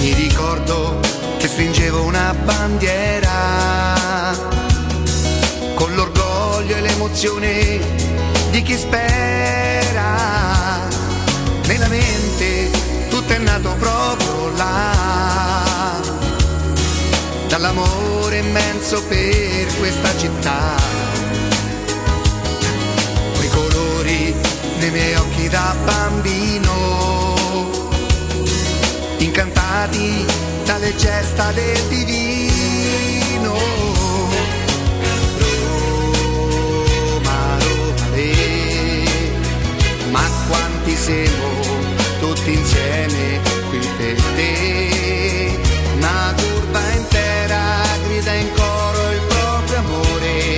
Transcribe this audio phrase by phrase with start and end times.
[0.00, 1.00] Mi ricordo
[1.38, 3.32] che stringevo una bandiera
[5.74, 7.80] con l'orgoglio e l'emozione
[8.50, 10.16] di chi spera.
[11.66, 12.70] Nella mente
[13.10, 16.00] tutto è nato proprio là,
[17.48, 20.86] dall'amore immenso per questa città.
[24.78, 27.17] Nei miei occhi da bambino,
[29.78, 30.26] incantati
[30.64, 33.54] dalle gesta del divino.
[37.06, 39.04] Roma, Roma, le,
[40.10, 41.62] ma quanti siamo
[42.20, 45.60] tutti insieme qui per te.
[45.96, 50.57] Una curva intera grida in coro il proprio amore,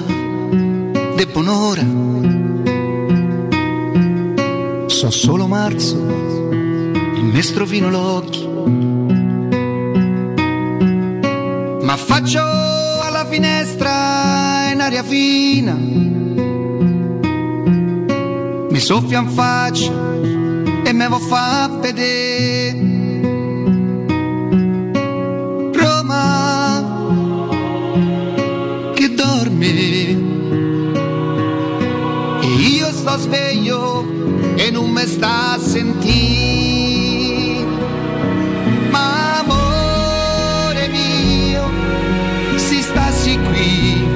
[0.00, 1.84] de buon'ora.
[4.86, 8.66] So solo marzo, il me strofino l'occhio.
[11.82, 12.42] Ma faccio
[13.02, 15.74] alla finestra in aria fina.
[18.70, 19.92] Mi soffia in faccia
[20.84, 22.37] e me vo fa vedere.
[35.08, 37.64] Sta a sentire
[38.90, 41.70] ma amore mio
[42.56, 44.06] si stassi qui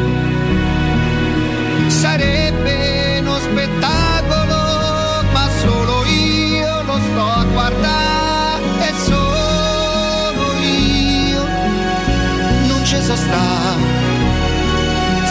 [1.87, 11.43] sarebbe uno spettacolo ma solo io lo sto a guardare e solo io
[12.69, 13.41] non ci so sta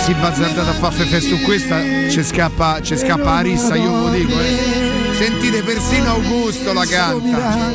[0.03, 1.79] Si va azzardata a fare fefe su questa,
[2.09, 4.39] ci scappa, ci scappa la rissa, io ve lo dico.
[4.39, 4.60] Eh.
[5.21, 7.69] Sentite persino Augusto la canta.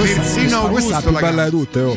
[0.00, 1.48] Persino Augusto la canta.
[1.48, 1.96] tutte, oh.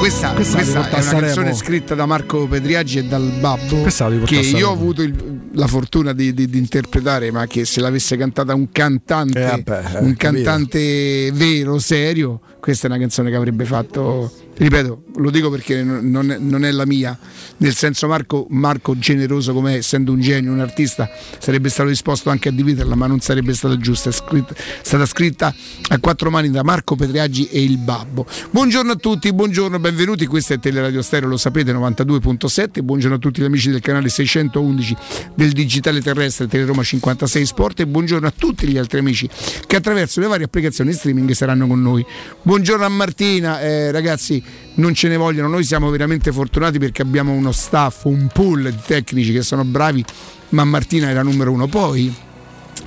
[0.00, 3.84] Questa, Questa questa è una canzone scritta da Marco Pedriaggi e dal Babbo
[4.24, 8.16] che io ho avuto il- la fortuna di, di- di interpretare ma che se l'avesse
[8.16, 13.36] cantata un cantante Eh, vabbè, eh, un cantante vero, serio questa è una canzone che
[13.36, 17.16] avrebbe fatto ripeto, lo dico perché non è, non è la mia,
[17.58, 21.08] nel senso Marco, Marco generoso come essendo un genio, un artista,
[21.38, 25.54] sarebbe stato disposto anche a dividerla, ma non sarebbe stata giusta, è, scritta, stata scritta
[25.88, 28.26] a quattro mani da Marco Petriaggi e il Babbo.
[28.50, 33.40] Buongiorno a tutti, buongiorno, benvenuti, questa è Teleradio Stereo, lo sapete, 92.7, buongiorno a tutti
[33.40, 34.96] gli amici del canale 611
[35.34, 37.80] del Digitale Terrestre Teleroma 56 Sport.
[37.80, 39.28] E buongiorno a tutti gli altri amici
[39.66, 42.04] che attraverso le varie applicazioni streaming saranno con noi.
[42.42, 44.42] Buongiorno a Martina, eh, ragazzi
[44.74, 48.80] non ce ne vogliono, noi siamo veramente fortunati perché abbiamo uno staff, un pool di
[48.84, 50.04] tecnici che sono bravi,
[50.50, 51.66] ma Martina era numero uno.
[51.66, 52.12] Poi,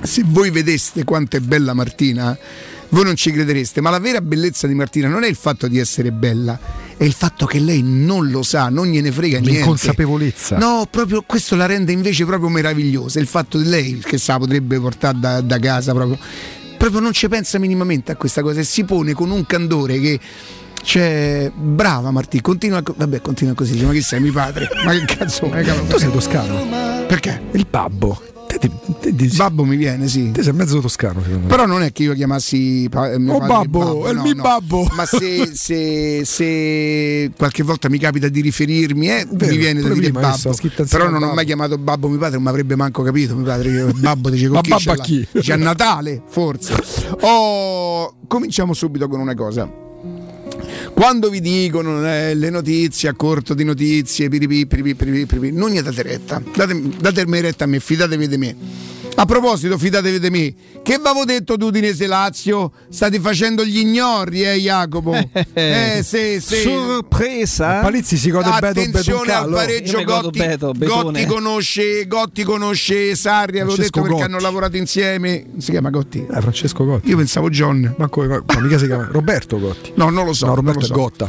[0.02, 2.36] se voi vedeste quanto è bella Martina,
[2.90, 5.78] voi non ci credereste, ma la vera bellezza di Martina non è il fatto di
[5.78, 6.58] essere bella,
[6.96, 9.58] è il fatto che lei non lo sa, non gliene frega niente.
[9.58, 10.56] L'inconsapevolezza.
[10.56, 13.20] No, proprio questo la rende invece proprio meravigliosa.
[13.20, 16.18] Il fatto di lei che sa potrebbe portare da, da casa proprio.
[16.78, 20.20] Proprio non ci pensa minimamente a questa cosa e si pone con un candore che
[20.82, 24.68] cioè, brava Martì, continua, vabbè, continua così, ma chi sei, mio padre?
[24.84, 25.52] Ma che cazzo?
[25.52, 27.06] Eh, tu sei toscano.
[27.06, 27.40] Perché?
[27.52, 28.20] Il babbo.
[28.46, 30.30] Te, te, te, babbo mi viene, sì.
[30.30, 31.46] Te sei mezzo toscano, secondo me.
[31.48, 34.34] Però non è che io chiamassi pa- mio oh, babbo, babbo, è il no, mio
[34.34, 34.42] no.
[34.42, 34.88] babbo.
[34.92, 39.88] Ma se, se, se, qualche volta mi capita di riferirmi, eh, Vero, mi viene da
[39.90, 40.54] dire babbo.
[40.88, 41.32] Però non babbo.
[41.32, 43.70] ho mai chiamato babbo mio padre, non mi avrebbe manco capito mio padre.
[43.70, 45.26] Che babbo dice con chi babbo a chi?
[45.30, 46.76] Dice a Natale, forse.
[47.20, 49.86] Oh, cominciamo subito con una cosa
[50.92, 55.80] quando vi dicono eh, le notizie a corto di notizie, piripi, piripi, piripi, non gli
[55.80, 58.56] date retta, date, datemi retta a me, fidatevi di me.
[59.20, 62.70] A proposito, fidatevi di me, che avevo detto tu Udinese Lazio?
[62.88, 65.12] State facendo gli ignori, eh Jacopo?
[65.54, 66.60] eh, sì, sì.
[66.60, 67.80] Sorpresa.
[67.80, 74.02] Palizzi si gode Attenzione al pareggio Gotti, beto, Gotti, conosce, Gotti conosce Sarri, avevo detto
[74.02, 75.46] perché hanno lavorato insieme.
[75.58, 76.24] Si chiama Gotti?
[76.24, 77.08] Eh, Francesco Gotti.
[77.08, 77.92] Io pensavo John.
[77.98, 78.28] Ma come?
[78.28, 79.94] Ma, ma mica si chiama Roberto Gotti.
[79.96, 80.46] No, non lo so.
[80.46, 80.94] No, Roberto lo so.
[80.94, 81.28] Gotta.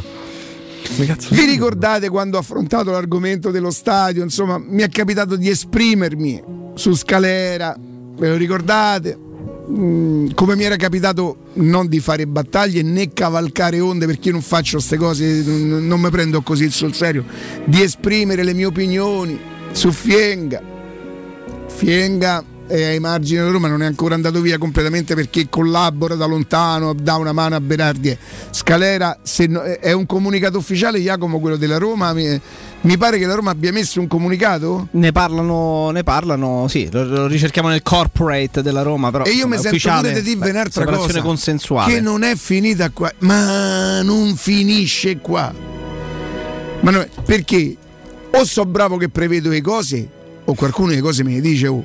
[0.96, 4.22] Vi ricordate quando ho affrontato l'argomento dello stadio?
[4.22, 9.14] Insomma, mi è capitato di esprimermi su scalera, ve lo ricordate?
[9.68, 14.42] Mm, come mi era capitato non di fare battaglie né cavalcare onde perché io non
[14.42, 17.24] faccio queste cose, non, mi prendo così sul serio,
[17.66, 19.38] di esprimere le mie opinioni
[19.72, 20.62] su Fienga.
[21.68, 26.24] Fienga è ai margini della Roma, non è ancora andato via completamente perché collabora da
[26.24, 28.16] lontano, dà una mano a Berardi.
[28.50, 29.18] Scalera
[29.48, 32.12] no, è un comunicato ufficiale, Jacomo, quello della Roma.
[32.12, 32.40] Mi,
[32.82, 34.88] mi, pare che la Roma abbia messo un comunicato?
[34.92, 39.10] Ne parlano, ne parlano sì, lo, lo ricerchiamo nel corporate della Roma.
[39.10, 41.92] Però, e io mi sento pure di dire un'altra cosa consensuale.
[41.92, 45.52] che non è finita qua, ma non finisce qua.
[46.80, 47.76] Ma no, perché
[48.30, 50.08] o so bravo che prevedo le cose,
[50.44, 51.66] o qualcuno le cose me le dice.
[51.66, 51.84] Oh,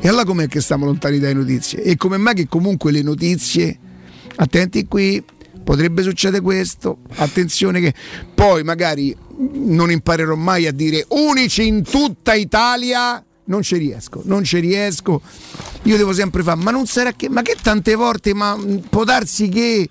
[0.00, 1.82] e allora com'è che stiamo lontani dalle notizie?
[1.82, 3.78] E come mai che comunque le notizie,
[4.36, 5.22] attenti qui,
[5.64, 7.94] potrebbe succedere questo, attenzione che
[8.34, 14.44] poi magari non imparerò mai a dire unici in tutta Italia, non ci riesco, non
[14.44, 15.20] ci riesco.
[15.82, 18.58] Io devo sempre fare, ma non sarà che, ma che tante volte, ma
[18.88, 19.88] può darsi che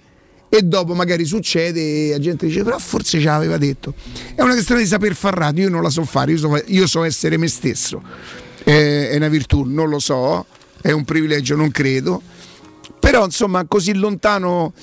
[0.47, 3.95] e dopo magari succede e la gente dice però forse ce l'aveva detto.
[4.35, 6.87] È una questione di saper far radio, io non la so fare, io so, io
[6.87, 8.01] so essere me stesso
[8.63, 10.45] è una virtù, non lo so,
[10.81, 12.21] è un privilegio, non credo.
[12.99, 14.73] Però insomma così lontano...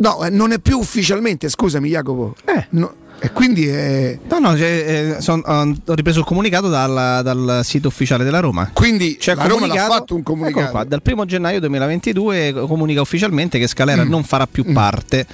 [0.00, 2.34] No, eh, non è più ufficialmente, scusami Jacopo.
[2.46, 2.66] Eh.
[2.70, 4.18] No, e quindi è...
[4.30, 8.70] No, no, cioè, eh, son, ho ripreso il comunicato dal, dal, sito ufficiale della Roma.
[8.72, 10.70] Quindi C'è la Roma ha fatto un comunicato.
[10.70, 14.08] Qua, dal primo gennaio 2022 comunica ufficialmente che Scalera mm.
[14.08, 14.72] non farà più mm.
[14.72, 15.26] parte.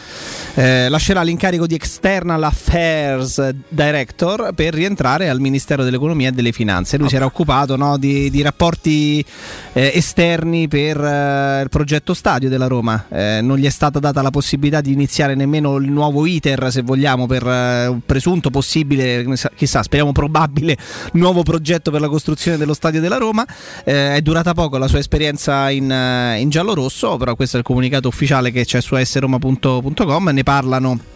[0.55, 6.97] Eh, lascerà l'incarico di External Affairs Director per rientrare al Ministero dell'Economia e delle Finanze.
[6.97, 7.11] Lui okay.
[7.11, 9.25] si era occupato no, di, di, rapporti
[9.75, 13.07] eh, esterni per eh, il progetto stadio della Roma.
[13.09, 16.83] Eh, non gli è stata data la possibilità di iniziare nemmeno il nuovo iter, se
[16.83, 17.45] vogliamo, per
[17.87, 20.77] un presunto possibile, chissà, speriamo probabile
[21.13, 23.47] nuovo progetto per la costruzione dello stadio della Roma.
[23.85, 27.65] Eh, è durata poco la sua esperienza in, eh, in giallo-rosso, però questo è il
[27.65, 31.15] comunicato ufficiale che c'è su sroma.com, ne parlano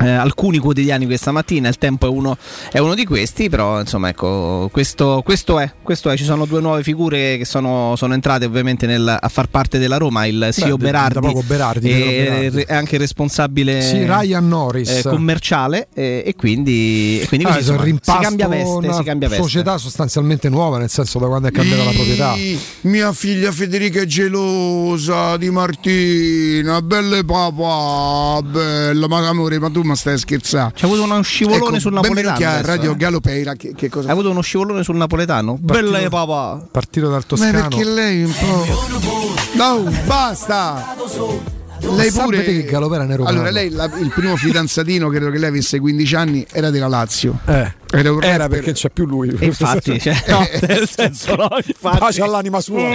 [0.00, 2.36] eh, alcuni quotidiani questa mattina, il tempo è uno,
[2.70, 6.60] è uno, di questi, però insomma ecco, questo, questo, è, questo, è, ci sono due
[6.60, 10.76] nuove figure che sono, sono entrate ovviamente nel, a far parte della Roma, il CEO
[10.76, 12.72] Beh, Berardi, Berardi e Berardi.
[12.72, 14.90] anche responsabile sì, Ryan Norris.
[14.90, 19.28] Eh, commerciale e, e, quindi, e quindi ah, così, insomma, si cambia veste, si cambia
[19.28, 19.42] veste.
[19.42, 22.34] società sostanzialmente nuova, nel senso da quando è cambiata la proprietà.
[22.82, 29.94] Mia figlia Federica è gelosa di Martina, belle papà, bella, ma amore, ma tu ma
[29.94, 30.74] stai scherzando?
[30.74, 32.36] C'è avuto uno scivolone ecco, sul napoletano.
[32.36, 32.96] Adesso, Radio eh?
[32.96, 33.54] Galopeira.
[33.54, 35.58] Che, che cosa Hai avuto uno scivolone sul napoletano?
[35.64, 36.66] Partito, Belle papà.
[36.70, 37.52] Partito dal Toscano.
[37.52, 39.30] Ma perché lei un po'.
[39.54, 41.51] No, basta!
[41.90, 45.80] Lei pure che Galopera ne Allora, lei la, il primo fidanzatino, credo che lei avesse
[45.80, 47.38] 15 anni, era della Lazio.
[47.46, 47.80] Eh.
[47.94, 49.36] Era, era perché c'è più lui.
[49.38, 51.98] E infatti, cioè, no, nel senso, no, infatti.
[51.98, 52.80] Pace all'anima sua.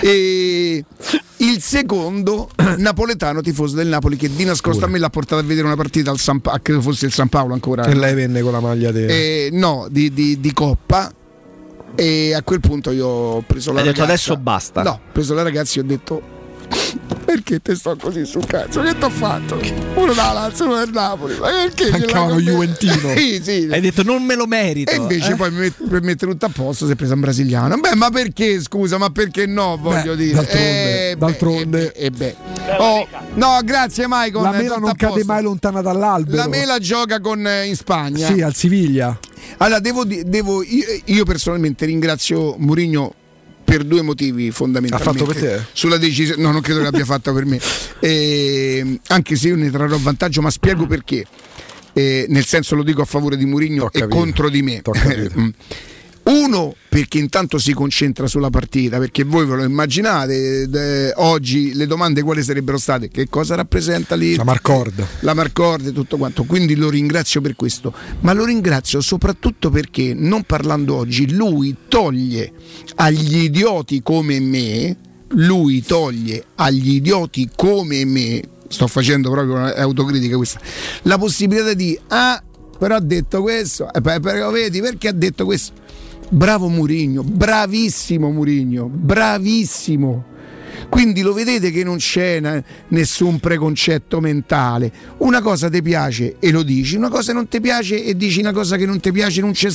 [0.00, 0.84] e
[1.36, 4.86] il secondo napoletano tifoso del Napoli che di nascosto Pure.
[4.86, 7.28] a me l'ha portato a vedere una partita al San Paolo, credo fosse il San
[7.28, 7.84] Paolo ancora.
[7.84, 9.04] E lei venne con la maglia di...
[9.04, 11.12] Eh, no, di, di, di Coppa
[11.94, 14.02] e a quel punto io ho preso la Hai ragazza.
[14.02, 14.82] detto adesso basta.
[14.82, 16.22] No, ho preso la ragazza e ho detto
[17.24, 18.80] perché te sto così sul cazzo?
[18.80, 19.60] Che ti ho fatto?
[19.94, 21.38] Uno da Lazio, uno del Napoli.
[21.38, 21.90] Ma perché?
[21.90, 23.14] Mancava uno Juventino.
[23.14, 23.68] sì, sì.
[23.70, 24.90] Hai detto non me lo merito.
[24.90, 25.36] E invece eh?
[25.36, 27.76] poi per mettere tutto a posto si è preso un brasiliano.
[27.78, 28.98] Beh, ma perché scusa?
[28.98, 29.76] Ma perché no?
[29.80, 30.34] Voglio beh, dire.
[30.34, 31.10] D'altronde.
[31.10, 31.92] Eh, d'altronde.
[31.92, 32.36] E beh,
[32.66, 34.42] eh, oh, no, grazie Michael.
[34.42, 36.36] La mela non cade mai lontana dall'albero.
[36.36, 38.26] La mela gioca con, eh, in Spagna.
[38.26, 39.16] Sì, al Siviglia.
[39.58, 43.14] Allora, devo, devo io, io personalmente ringrazio Mourinho
[43.70, 45.08] per due motivi fondamentalmente.
[45.08, 45.64] Ha fatto per te?
[45.72, 47.60] Sulla decisione, no, non credo che l'abbia fatta per me.
[48.00, 51.24] Eh, anche se io ne trarrò vantaggio, ma spiego perché.
[51.92, 54.82] Eh, nel senso lo dico a favore di Murigno e contro di me.
[56.30, 61.86] Uno perché intanto si concentra sulla partita, perché voi ve lo immaginate, eh, oggi le
[61.88, 63.08] domande quali sarebbero state?
[63.08, 64.36] Che cosa rappresenta lì?
[64.36, 65.06] La Marcord.
[65.20, 70.14] La Marcord e tutto quanto, quindi lo ringrazio per questo, ma lo ringrazio soprattutto perché
[70.14, 72.52] non parlando oggi, lui toglie
[72.96, 74.96] agli idioti come me,
[75.30, 80.60] lui toglie agli idioti come me, sto facendo proprio un'autocritica questa,
[81.02, 82.40] la possibilità di, ah,
[82.78, 85.80] però ha detto questo, eh, però vedi perché ha detto questo?
[86.32, 90.24] Bravo Murigno, bravissimo Murigno, bravissimo.
[90.88, 92.40] Quindi lo vedete che non c'è
[92.88, 94.92] nessun preconcetto mentale.
[95.18, 98.52] Una cosa ti piace e lo dici, una cosa non ti piace e dici una
[98.52, 99.70] cosa che non ti piace, non c'è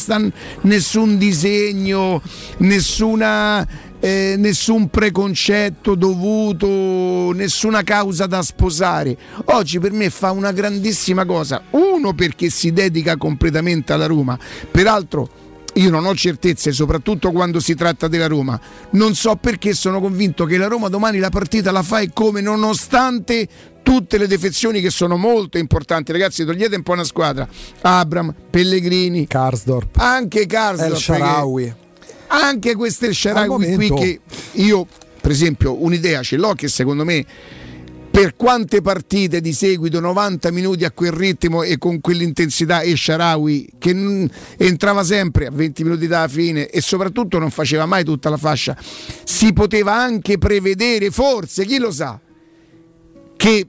[0.61, 2.21] nessun disegno,
[2.59, 3.67] nessuna,
[3.99, 9.17] eh, nessun preconcetto dovuto, nessuna causa da sposare.
[9.47, 11.63] Oggi per me fa una grandissima cosa.
[11.71, 14.39] Uno perché si dedica completamente alla Roma,
[14.71, 15.43] peraltro
[15.75, 18.59] io non ho certezze, soprattutto quando si tratta della Roma.
[18.91, 22.41] Non so perché sono convinto che la Roma domani la partita la fa e come,
[22.41, 23.47] nonostante
[23.83, 26.11] tutte le defezioni che sono molto importanti.
[26.11, 27.47] Ragazzi, togliete un po' una squadra.
[27.81, 31.73] Abram, Pellegrini, Karsdorp, anche Karsdorp, El Sharawi.
[32.27, 34.19] Anche queste Sharawi qui che
[34.53, 34.87] io,
[35.21, 37.25] per esempio, un'idea ce l'ho che secondo me
[38.15, 43.71] per quante partite di seguito 90 minuti a quel ritmo e con quell'intensità e Sharawi
[43.77, 48.37] che entrava sempre a 20 minuti dalla fine e soprattutto non faceva mai tutta la
[48.37, 48.77] fascia
[49.25, 52.17] si poteva anche prevedere forse chi lo sa
[53.35, 53.67] che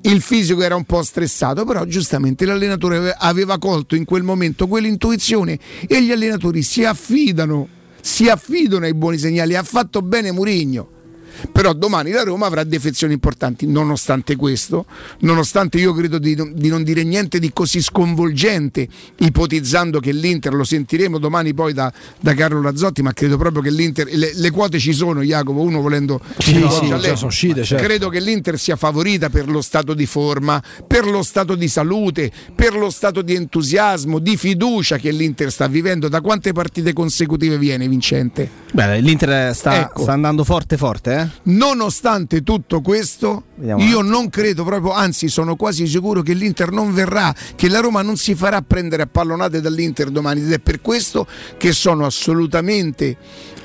[0.00, 5.56] il fisico era un po' stressato, però giustamente l'allenatore aveva colto in quel momento quell'intuizione
[5.86, 7.68] e gli allenatori si affidano,
[8.00, 9.54] si affidano ai buoni segnali.
[9.54, 11.01] Ha fatto bene Murigno
[11.50, 13.66] però domani la Roma avrà defezioni importanti.
[13.66, 14.86] Nonostante questo,
[15.20, 18.86] nonostante io credo di, di, non dire niente di così sconvolgente,
[19.18, 23.70] ipotizzando che l'Inter lo sentiremo domani poi da, da Carlo Razzotti, ma credo proprio che
[23.70, 26.20] l'Inter, le, le quote ci sono, Jacopo, uno volendo...
[26.38, 27.84] Sì, no, sì, lei, uscite, certo.
[27.84, 32.30] Credo che l'Inter sia favorita per lo stato di forma, per lo stato di salute,
[32.54, 36.08] per lo stato di entusiasmo, di fiducia che l'Inter sta vivendo.
[36.08, 38.48] Da quante partite consecutive viene, Vincente?
[38.72, 40.02] Beh, l'Inter sta, ecco.
[40.02, 41.21] sta andando forte forte, eh?
[41.44, 46.92] Nonostante tutto questo, Vediamo io non credo proprio, anzi sono quasi sicuro che l'Inter non
[46.92, 50.80] verrà, che la Roma non si farà prendere a pallonate dall'Inter domani ed è per
[50.80, 51.26] questo
[51.56, 53.16] che sono assolutamente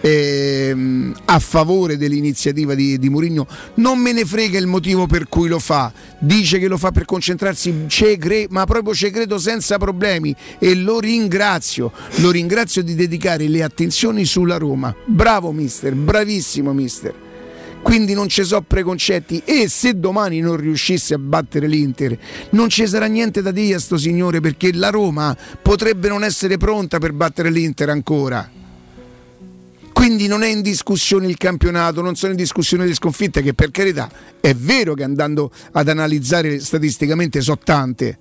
[0.01, 3.47] ehm, a favore dell'iniziativa di, di Mourinho.
[3.75, 7.05] Non me ne frega il motivo per cui lo fa, dice che lo fa per
[7.05, 7.85] concentrarsi,
[8.19, 13.63] cre- ma proprio ci credo senza problemi e lo ringrazio, lo ringrazio di dedicare le
[13.63, 14.93] attenzioni sulla Roma.
[15.05, 17.25] Bravo mister, bravissimo mister
[17.87, 22.85] quindi non ci sono preconcetti e se domani non riuscisse a battere l'Inter non ci
[22.85, 27.13] sarà niente da dire a sto signore perché la Roma potrebbe non essere pronta per
[27.13, 28.51] battere l'Inter ancora.
[29.93, 33.71] Quindi non è in discussione il campionato, non sono in discussione le sconfitte che per
[33.71, 38.17] carità è vero che andando ad analizzare statisticamente so tante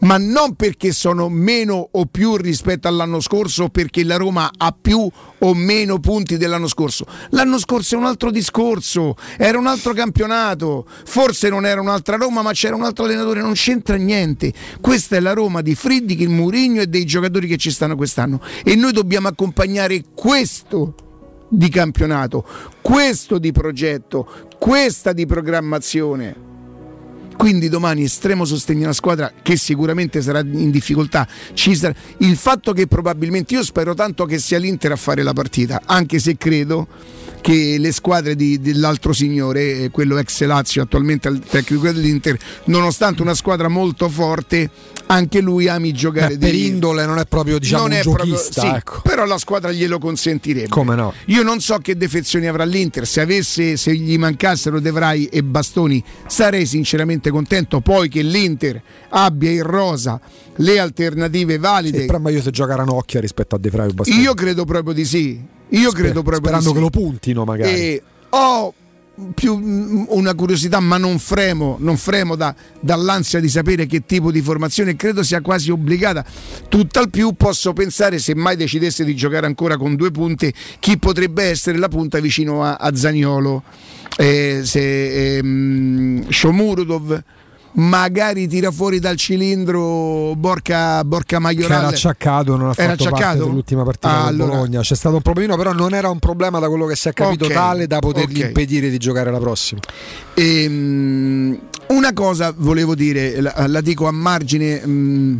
[0.00, 4.74] ma non perché sono meno o più rispetto all'anno scorso o perché la Roma ha
[4.78, 7.06] più o meno punti dell'anno scorso.
[7.30, 12.42] L'anno scorso è un altro discorso, era un altro campionato, forse non era un'altra Roma,
[12.42, 14.52] ma c'era un altro allenatore, non c'entra niente.
[14.80, 18.40] Questa è la Roma di Friedrich, il Murigno e dei giocatori che ci stanno quest'anno
[18.64, 20.94] e noi dobbiamo accompagnare questo
[21.48, 22.46] di campionato,
[22.80, 24.28] questo di progetto,
[24.58, 26.48] questa di programmazione
[27.40, 31.26] quindi domani estremo sostegno alla squadra che sicuramente sarà in difficoltà.
[31.54, 31.94] Sarà...
[32.18, 36.18] Il fatto che probabilmente io spero tanto che sia l'Inter a fare la partita, anche
[36.18, 36.86] se credo
[37.40, 43.22] che le squadre di, dell'altro signore, eh, quello ex Lazio, attualmente al tecnico dell'Inter, nonostante
[43.22, 44.70] una squadra molto forte,
[45.06, 46.66] anche lui ami giocare eh, per di...
[46.66, 49.00] indole non è proprio diciamo non un giochista proprio, sì, ecco.
[49.02, 50.68] però la squadra glielo consentirebbe.
[50.68, 51.12] Come no?
[51.26, 53.06] Io non so che defezioni avrà l'Inter.
[53.06, 57.80] Se avesse se gli mancassero De Vrij e Bastoni sarei sinceramente contento.
[57.80, 58.80] Poi che l'Inter
[59.10, 60.20] abbia in rosa
[60.56, 62.00] le alternative valide.
[62.00, 64.20] Sì, però meglio se gioca Ranocchia rispetto a De Vrij o Bastoni.
[64.20, 67.70] Io credo proprio di sì io Sper- credo proprio sperando di che lo puntino magari
[67.70, 68.74] e ho
[69.34, 74.30] più mm, una curiosità, ma non fremo, non fremo da, dall'ansia di sapere che tipo
[74.30, 76.24] di formazione, credo sia quasi obbligata.
[76.68, 81.44] Tutt'al più posso pensare, se mai decidesse di giocare ancora con due punte, chi potrebbe
[81.44, 83.62] essere la punta vicino a, a Zaniolo.
[84.16, 87.22] Eh, se, ehm, Shomurudov
[87.72, 93.04] magari tira fuori dal cilindro Borca, Borca Maioral che era acciaccato non ha era fatto
[93.04, 93.20] acciaccato?
[93.20, 94.50] parte dell'ultima partita ah, allora.
[94.52, 97.12] Bologna c'è stato un problemino però non era un problema da quello che si è
[97.12, 97.56] capito okay.
[97.56, 98.48] tale da potergli okay.
[98.48, 99.80] impedire di giocare la prossima
[100.34, 105.38] ehm, una cosa volevo dire la, la dico a margine mh, mm,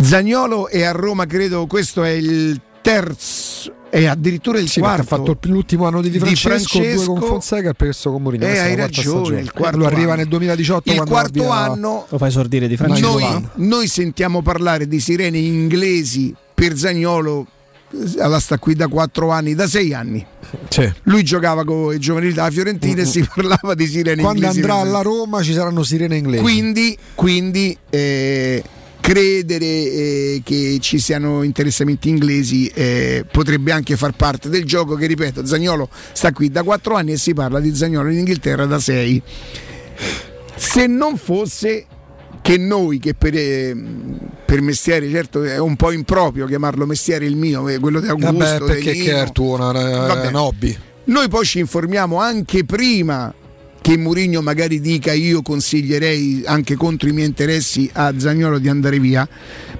[0.00, 5.04] Zagnolo è a Roma credo questo è il terzo e addirittura il sì, quarto ha
[5.04, 8.44] fatto l'ultimo anno di Di Francesco, di Francesco due con Fonseca e perso con Mourinho
[8.44, 12.66] eh, hai ragione il quarto lo arriva nel 2018 il quarto anno lo fai esordire
[12.66, 17.46] Di Francesco noi, noi sentiamo parlare di sirene inglesi per Zagnolo
[18.18, 20.26] alla sta qui da quattro anni, da sei anni.
[20.68, 20.92] Sì.
[21.04, 23.04] Lui giocava con i giovanili della Fiorentina mm-hmm.
[23.04, 24.60] e si parlava di sirene Quando inglesi.
[24.60, 26.42] Quando andrà alla Roma ci saranno sirene inglesi.
[26.42, 28.64] Quindi, quindi eh,
[29.04, 35.04] credere eh, che ci siano interessamenti inglesi eh, potrebbe anche far parte del gioco che
[35.04, 38.78] ripeto Zagnolo sta qui da 4 anni e si parla di Zagnolo in Inghilterra da
[38.78, 39.22] 6
[40.56, 41.84] se non fosse
[42.40, 43.76] che noi che per, eh,
[44.46, 48.38] per, mestiere certo è un po' improprio chiamarlo mestiere il mio eh, quello di Augusto
[48.38, 50.74] Vabbè, perché che è il tuo una, un hobby.
[51.04, 53.32] Noi poi ci informiamo anche prima
[53.84, 58.98] che Mourinho magari dica io consiglierei anche contro i miei interessi a Zagnolo di andare
[58.98, 59.28] via,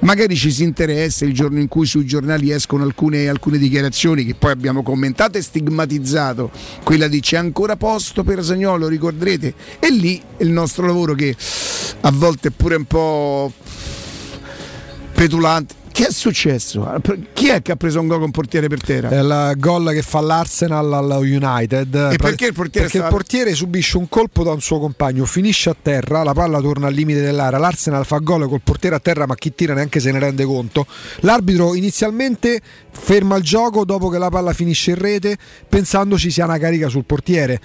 [0.00, 4.34] magari ci si interessa il giorno in cui sui giornali escono alcune, alcune dichiarazioni che
[4.34, 6.50] poi abbiamo commentato e stigmatizzato,
[6.82, 11.34] quella di c'è ancora posto per Zagnolo, ricorderete, e lì il nostro lavoro che
[12.02, 13.50] a volte è pure un po'
[15.14, 17.00] petulante che è successo?
[17.32, 19.10] Chi è che ha preso un gol con portiere per terra?
[19.10, 22.08] È il gol che fa l'Arsenal allo United.
[22.10, 22.88] E perché il portiere?
[22.88, 26.58] Perché il portiere subisce un colpo da un suo compagno, finisce a terra, la palla
[26.58, 30.00] torna al limite dell'area, l'Arsenal fa gol col portiere a terra, ma chi tira neanche
[30.00, 30.84] se ne rende conto.
[31.20, 36.44] L'arbitro inizialmente ferma il gioco dopo che la palla finisce in rete, pensando ci sia
[36.44, 37.60] una carica sul portiere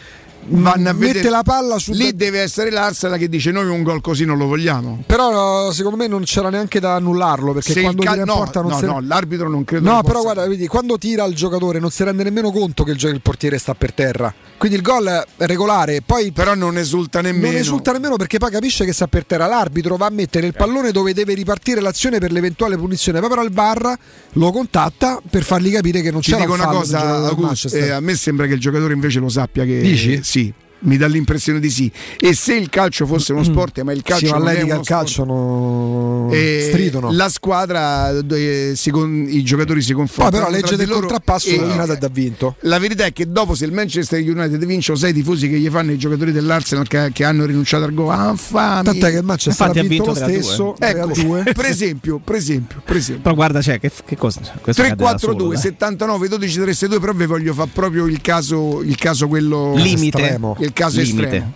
[0.47, 1.29] vanno a mette vedere.
[1.29, 4.47] la palla su lì deve essere l'Arsenal che dice noi un gol così non lo
[4.47, 5.03] vogliamo.
[5.05, 8.61] Però secondo me non c'era neanche da annullarlo perché Se quando ca- tira in porta
[8.61, 11.79] non no, si no, l'arbitro non credo no però guarda vedi, quando tira il giocatore
[11.79, 14.33] non si rende nemmeno conto che il, il portiere sta per terra.
[14.57, 17.47] Quindi il gol è regolare poi però non esulta nemmeno.
[17.51, 19.45] non esulta nemmeno perché poi capisce che sta per terra.
[19.47, 23.19] L'arbitro va a mettere il pallone dove deve ripartire l'azione per l'eventuale punizione.
[23.19, 23.97] Poi però il VAR
[24.33, 27.99] lo contatta per fargli capire che non Ci c'è dico una cosa Augusto, eh, a
[27.99, 30.19] me sembra che il giocatore invece lo sappia che dici?
[30.29, 31.91] Sì mi dà l'impressione di sì.
[32.19, 33.45] E se il calcio fosse uno mm.
[33.45, 36.29] sport, ma il calcio sì, non è uno al calcio no...
[36.31, 37.11] stridono.
[37.11, 39.25] La squadra, eh, con...
[39.27, 40.45] i giocatori si confrontano.
[40.45, 41.57] Poi però legge del contrappasso e...
[41.57, 42.55] United ha vinto.
[42.61, 45.69] La verità è che dopo se il Manchester United vince o sei tifosi che gli
[45.69, 49.67] fanno i giocatori dell'Arsenal che, che hanno rinunciato al gol, ah, Tant'è che il Manchester
[49.67, 50.75] Infatti ha vinto, vinto lo stesso.
[50.79, 51.07] Ecco,
[51.53, 53.23] per esempio, per esempio, per esempio.
[53.23, 54.41] Però guarda, cioè, che, che cosa?
[54.65, 59.73] 3-4-2, 79, 12, 3, 2, però vi voglio fare proprio il caso, il caso quello
[59.75, 60.21] limite.
[60.21, 61.23] Estremo il caso Limite.
[61.23, 61.53] estremo.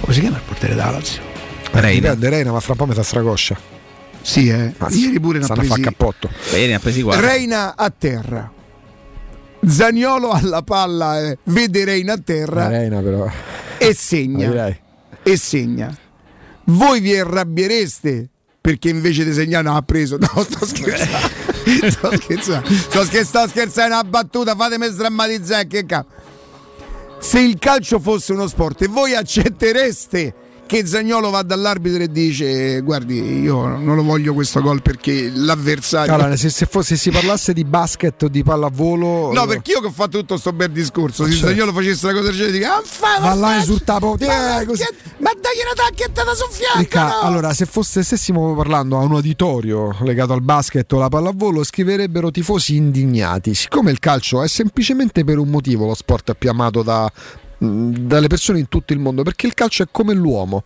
[0.00, 1.22] Come si chiama il portiere da Lazio?
[1.72, 2.08] Reina.
[2.08, 3.56] Dipende, Reina, ma fra un po' mi fa stracoscia.
[4.20, 4.72] Sì, eh.
[4.78, 5.68] Anzi, Ieri pure ne ha presi.
[5.68, 6.30] fa cappotto.
[6.50, 7.26] Bene, ha presi guarda.
[7.26, 8.50] Reina a terra.
[9.64, 11.38] Zaniolo alla palla, eh.
[11.44, 12.68] vede Reina a terra.
[12.68, 13.30] Reina però.
[13.78, 14.76] E segna.
[15.22, 15.96] E segna.
[16.64, 18.28] Voi vi arrabbiereste
[18.60, 20.18] perché invece di segnare non ha preso.
[20.20, 21.28] No, sto scherzando.
[21.90, 22.68] sto scherzando.
[22.68, 26.30] Sto scherzando, scherzando, una battuta, fatemi sdrammatizzare che cazzo
[27.22, 30.34] se il calcio fosse uno sport e voi accettereste
[30.66, 36.14] che Zagnolo va dall'arbitro e dice guardi io non lo voglio questo gol perché l'avversario
[36.14, 39.80] allora, se, se, fosse, se, si parlasse di basket o di pallavolo no perché io
[39.80, 41.48] che ho fatto tutto questo bel discorso se certo.
[41.48, 44.84] Zagnolo facesse una cosa del genere dica ah, fa, va là esultato ma, così.
[45.18, 47.20] ma dagli una tacchetta sul fianco no?
[47.20, 52.30] allora se fosse, stessimo parlando a un uditorio legato al basket o alla pallavolo scriverebbero
[52.30, 57.10] tifosi indignati siccome il calcio è semplicemente per un motivo lo sport più amato da,
[57.62, 60.64] dalle persone in tutto il mondo perché il calcio è come l'uomo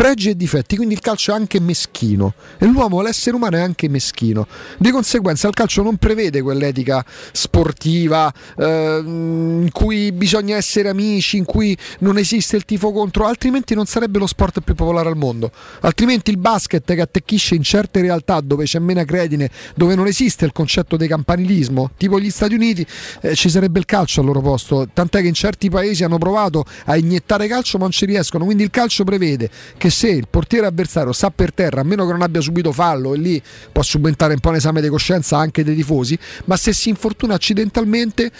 [0.00, 3.86] pregi e difetti, quindi il calcio è anche meschino e l'uomo, l'essere umano è anche
[3.90, 4.46] meschino.
[4.78, 11.44] Di conseguenza il calcio non prevede quell'etica sportiva eh, in cui bisogna essere amici, in
[11.44, 15.50] cui non esiste il tifo contro, altrimenti non sarebbe lo sport più popolare al mondo.
[15.80, 20.46] Altrimenti il basket che attecchisce in certe realtà dove c'è meno credine, dove non esiste
[20.46, 22.86] il concetto di campanilismo, tipo gli Stati Uniti,
[23.20, 24.88] eh, ci sarebbe il calcio al loro posto.
[24.90, 28.46] Tant'è che in certi paesi hanno provato a iniettare calcio ma non ci riescono.
[28.46, 32.12] Quindi il calcio prevede che se il portiere avversario sta per terra, a meno che
[32.12, 35.64] non abbia subito fallo, e lì può subentrare un po' un esame di coscienza anche
[35.64, 38.30] dei tifosi, ma se si infortuna accidentalmente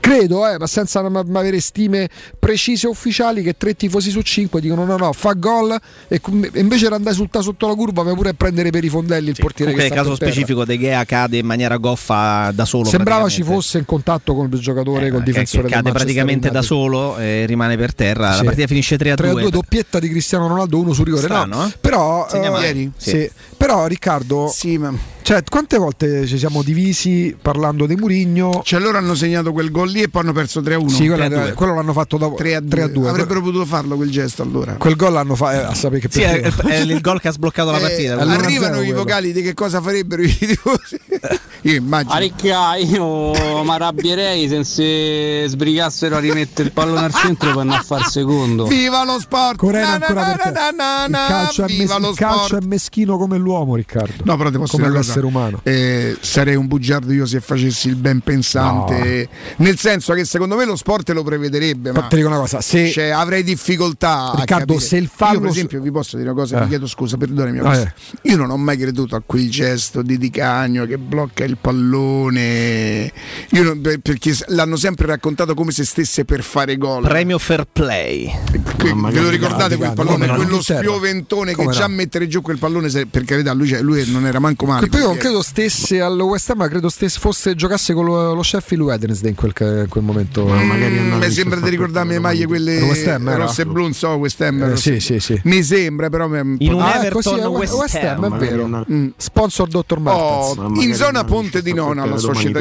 [0.00, 2.08] credo, eh, ma senza avere stime
[2.38, 5.76] precise ufficiali, che tre tifosi su cinque dicono no, no, fa gol
[6.08, 6.20] e
[6.54, 9.34] invece era andare sulta sotto la curva vai pure a prendere per i fondelli il
[9.34, 9.72] sì, portiere.
[9.72, 12.88] Che nel caso specifico De Gea cade in maniera goffa da solo.
[12.88, 15.68] Sembrava ci fosse in contatto con il giocatore, eh, col difensore.
[15.68, 18.32] Cade praticamente da solo e rimane per terra.
[18.32, 18.38] Sì.
[18.38, 19.26] La partita finisce 3 a 2.
[19.26, 21.22] 3 a 2, doppietta di Cristiano Ronaldo, uno su rigore.
[21.22, 21.76] Strano, no, eh?
[21.80, 22.90] Però, uh, ieri?
[22.96, 23.30] Sì.
[23.68, 24.48] Però Riccardo...
[24.50, 24.94] Sì, ma
[25.28, 28.62] cioè, quante volte ci siamo divisi parlando di Murigno?
[28.64, 30.86] Cioè, loro hanno segnato quel gol lì e poi hanno perso 3-1.
[30.86, 33.08] Sì, quello, quello l'hanno fatto dopo 3-2.
[33.08, 34.76] Avrebbero potuto farlo quel gesto allora.
[34.78, 37.32] Quel gol l'hanno fatto, eh, a sapere che sì, è, è, il gol che ha
[37.32, 38.16] sbloccato la eh, partita.
[38.16, 40.98] Eh, arrivano i vocali di che cosa farebbero i tifosi.
[41.60, 42.14] io immagino.
[42.14, 47.82] Aricchia, io mi arrabbierei se si sbrigassero a rimettere il pallone al centro per non
[47.82, 48.64] far secondo.
[48.64, 49.56] Viva lo sport!
[49.56, 54.24] Corena ancora perché il calcio, è, mes- il calcio è meschino come l'uomo, Riccardo.
[54.24, 55.60] No, però ti posso come l'essere umano.
[55.62, 59.28] Eh, sarei un bugiardo io se facessi il ben pensante.
[59.30, 59.64] No.
[59.64, 61.92] Nel senso che secondo me lo sport lo prevederebbe.
[61.92, 64.32] Ma, ti dico una cosa: se cioè, avrei difficoltà.
[64.34, 65.34] Riccardo, se il fallo.
[65.34, 66.62] Io, per esempio, vi posso dire una cosa, eh.
[66.62, 67.58] mi chiedo scusa, perdonami.
[67.58, 67.92] Ah, eh.
[68.22, 73.12] Io non ho mai creduto a quel gesto di Di Cagno che blocca il pallone.
[73.50, 77.02] Non, perché l'hanno sempre raccontato come se stesse per fare gol.
[77.02, 78.30] Premio fair play.
[78.78, 80.26] Que, ve lo ricordate quel pallone?
[80.28, 84.66] Quello spioventone che già mettere giù quel pallone, per carità, lui, lui non era manco
[84.66, 84.88] male.
[84.88, 88.84] Poi non credo stesse al West Ham, credo stesse, fosse, giocasse con lo, lo Sheffield
[88.84, 90.46] Wednesday in quel, in quel momento.
[90.46, 94.62] Mm, mi sembra di ricordarmi le maglie quelle rosse e blu, non so, West Ham.
[94.62, 95.40] Eh, sì, sì, sì.
[95.44, 96.26] Mi sembra, però.
[96.26, 98.84] In un ah, Everton così, West, West Ham, è vero.
[98.90, 99.08] Mm.
[99.16, 99.98] Sponsor Dr.
[99.98, 100.58] Martens.
[100.58, 102.60] Oh, in zona Ponte di Nona la società.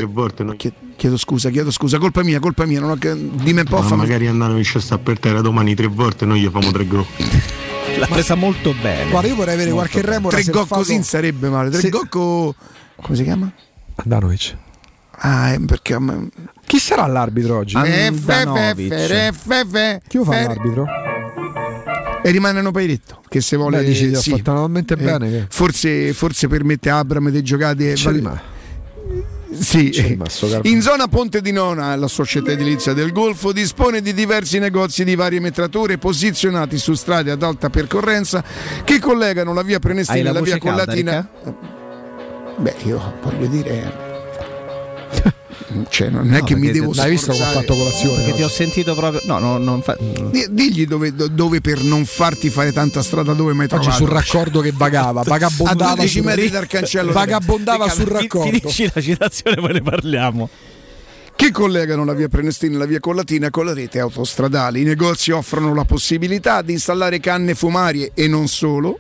[0.98, 3.16] Chiedo scusa, chiedo scusa, colpa mia, colpa mia, non ho che...
[3.16, 3.82] dimmi un po'.
[3.82, 7.06] Ma magari Andanovic sta per terra domani tre volte, noi gli famo tre gol.
[7.98, 9.10] L'ha presa molto bene.
[9.10, 10.38] Guarda, io vorrei avere molto qualche remora.
[10.38, 11.70] Tre gol così sarebbe male.
[11.70, 11.90] Tre se...
[11.90, 13.52] gol come si chiama?
[13.96, 14.56] Andanovic.
[15.20, 15.98] Ah, eh, perché
[16.66, 17.76] Chi sarà l'arbitro oggi?
[17.76, 18.94] Andanovic.
[20.08, 20.86] Chi lo fa l'arbitro?
[22.24, 24.32] E rimane un pairetto che se vuole Beh, dici, sì.
[24.32, 28.56] fatto talmente eh, bene forse, forse, permette a Abram di giocare vale...
[29.52, 30.18] sì.
[30.64, 35.16] in zona Ponte di Nona la società edilizia del Golfo dispone di diversi negozi di
[35.16, 38.44] varie metrature posizionati su strade ad alta percorrenza
[38.84, 41.30] che collegano la via Prenestina e la via Collatina
[42.58, 44.06] Beh, io voglio dire.
[45.90, 48.24] Cioè, non è no, che mi devo Hai visto come ho fatto colazione?
[48.24, 49.22] Perché ti ho sentito proprio.
[49.26, 49.98] No, no, non fa...
[50.50, 53.90] Digli dove, dove, per non farti fare tanta strada dove mai trovato.
[53.90, 55.92] Oggi sul raccordo che vagava, vagabondava.
[55.92, 57.12] A 12 metri dal cancello.
[57.12, 58.58] Vagabondava sul raccordo.
[58.58, 60.50] Finisci la citazione, poi ne parliamo
[61.38, 64.80] che collegano la via Prenestina e la via Collatina con la rete autostradale.
[64.80, 68.98] I negozi offrono la possibilità di installare canne fumarie e non solo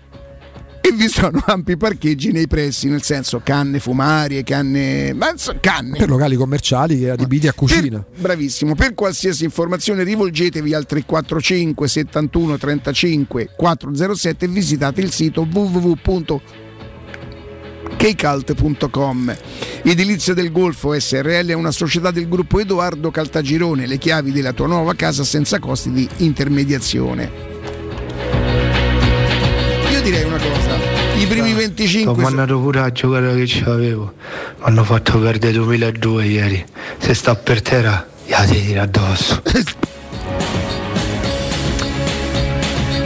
[0.88, 5.16] e vi sono ampi parcheggi nei pressi, nel senso canne fumarie, canne,
[5.60, 5.98] canne.
[5.98, 8.00] Per locali commerciali adibiti a cucina.
[8.00, 15.46] Per, bravissimo, per qualsiasi informazione rivolgetevi al 345 71 35 407 e visitate il sito
[15.52, 16.42] www
[17.98, 19.36] kcalt.com.
[19.84, 24.68] Edilizia del Golfo SRL è una società del gruppo Edoardo Caltagirone, le chiavi della tua
[24.68, 27.77] nuova casa senza costi di intermediazione
[30.10, 30.76] direi una cosa.
[31.18, 34.14] I primi 25 ho mandato pure a giocare che ci avevo.
[34.60, 36.66] Mi hanno fatto perdere 2002 ieri.
[36.98, 39.42] Se sta per terra, la ti tira addosso.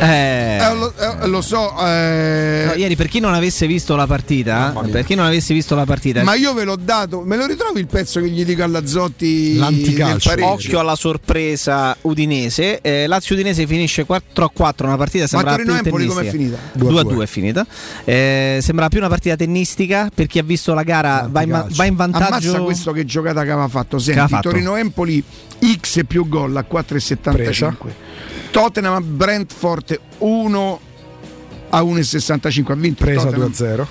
[0.04, 1.74] Eh, lo, eh, lo, so.
[1.86, 2.64] Eh...
[2.68, 5.86] No, ieri per chi non avesse visto la partita, per chi non avesse visto la
[5.86, 7.22] partita, ma io ve l'ho dato.
[7.22, 9.58] Me lo ritrovi il pezzo che gli dico alla Zotti?
[9.58, 10.32] L'anticalcio.
[10.40, 12.82] Occhio alla sorpresa udinese.
[12.82, 14.88] Eh, Lazio Udinese finisce 4 a 4.
[14.88, 16.58] Una partita sembra più Empoli com'è finita?
[16.74, 17.66] 2 a 2 è finita.
[18.04, 20.10] Eh, sembra più una partita tennistica.
[20.14, 22.26] Per chi ha visto la gara, va in, va in, vantaggio.
[22.28, 24.00] Ammazza questo che giocata che aveva fatto.
[24.00, 25.24] Senti, Torino Empoli
[25.80, 28.11] X più gol a 4,75.
[28.52, 30.80] Tottenham Brentford 1
[31.70, 33.86] a 1,65 ha vinto presa 2-0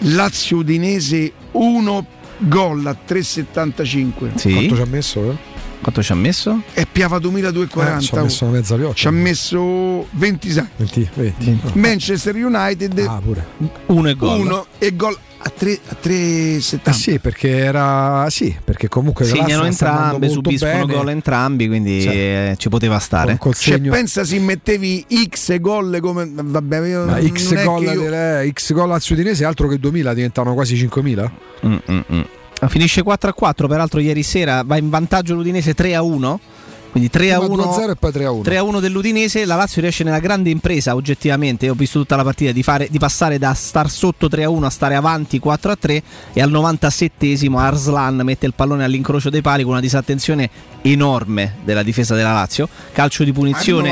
[0.00, 2.06] Lazio Udinese 1
[2.38, 4.52] gol a 3,75 sì.
[4.52, 5.30] quanto ci ha messo?
[5.30, 5.55] Eh?
[5.86, 6.62] Quanto ci ha messo?
[6.72, 7.96] È Piava 2240.
[7.96, 8.94] Eh, ci ha messo mezza pioggia.
[8.94, 11.44] Ci ha messo 20 20, 20.
[11.44, 11.78] 20.
[11.78, 12.98] Manchester United.
[13.06, 13.46] Ah, pure.
[13.86, 14.40] Uno e gol.
[14.40, 16.80] Uno e gol a 3,70.
[16.82, 18.26] Eh sì, perché era.
[18.30, 22.08] Sì, perché comunque segnano entrambi, subiscono gol entrambi, quindi sì.
[22.08, 23.38] eh, ci poteva stare.
[23.38, 26.28] Col, cioè, pensa se mettevi X gol come.
[26.34, 28.52] Vabbè, io Ma X gol, io...
[28.52, 31.32] X gol al Sudinese altro che 2000 diventano quasi 5000.
[31.64, 32.20] Mm, mm, mm.
[32.68, 36.40] Finisce 4 a 4, peraltro ieri sera va in vantaggio l'Udinese 3 a 1
[36.96, 38.42] quindi 3 a 1, 3 a 1.
[38.42, 39.44] 3 a 1 dell'Udinese.
[39.44, 41.68] La Lazio riesce nella grande impresa, oggettivamente.
[41.68, 44.64] Ho visto tutta la partita di, fare, di passare da star sotto 3 a 1
[44.64, 46.02] a stare avanti 4 a 3.
[46.32, 50.48] E al 97esimo Arslan mette il pallone all'incrocio dei pali con una disattenzione
[50.90, 52.68] enorme della difesa della Lazio.
[52.92, 53.88] Calcio di punizione.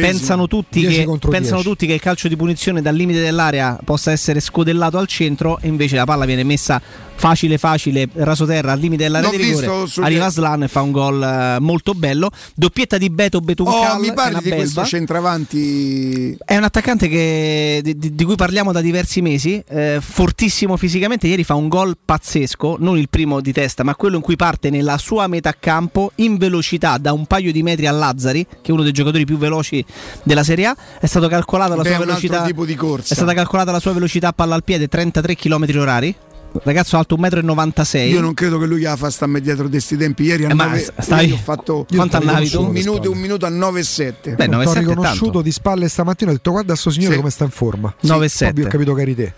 [0.00, 4.40] Pensano, tutti che, pensano tutti che il calcio di punizione dal limite dell'area possa essere
[4.40, 5.58] scodellato al centro.
[5.60, 6.80] E invece la palla viene messa
[7.14, 11.62] facile facile rasoterra al limite della rete rigore arriva Slan e fa un gol uh,
[11.62, 14.56] molto bello doppietta di Beto Betuncal oh, mi parli di belva.
[14.56, 20.76] questo centravanti è un attaccante che, di, di, cui parliamo da diversi mesi eh, fortissimo
[20.76, 24.36] fisicamente ieri fa un gol pazzesco non il primo di testa ma quello in cui
[24.36, 28.70] parte nella sua metà campo in velocità da un paio di metri a Lazzari che
[28.70, 29.84] è uno dei giocatori più veloci
[30.22, 33.14] della Serie A è stato calcolata la Beh, sua velocità tipo di corsa.
[33.14, 36.16] è stata calcolata la sua velocità a palla al piede 33 km orari
[36.62, 38.12] ragazzo alto 1,96 m.
[38.12, 40.24] Io non credo che lui la fa sta dietro di questi tempi.
[40.24, 41.32] Ieri a eh, 9, stai...
[41.32, 42.62] ho fatto quanto andavi tu?
[42.62, 44.36] Un minuto, un minuto a 9,7.
[44.36, 47.18] Beh, 9, ho riconosciuto di spalle stamattina ho detto guarda sto signore sì.
[47.18, 47.94] come sta in forma.
[48.02, 48.26] 9,7.
[48.26, 49.32] Sì, ho capito che eri te.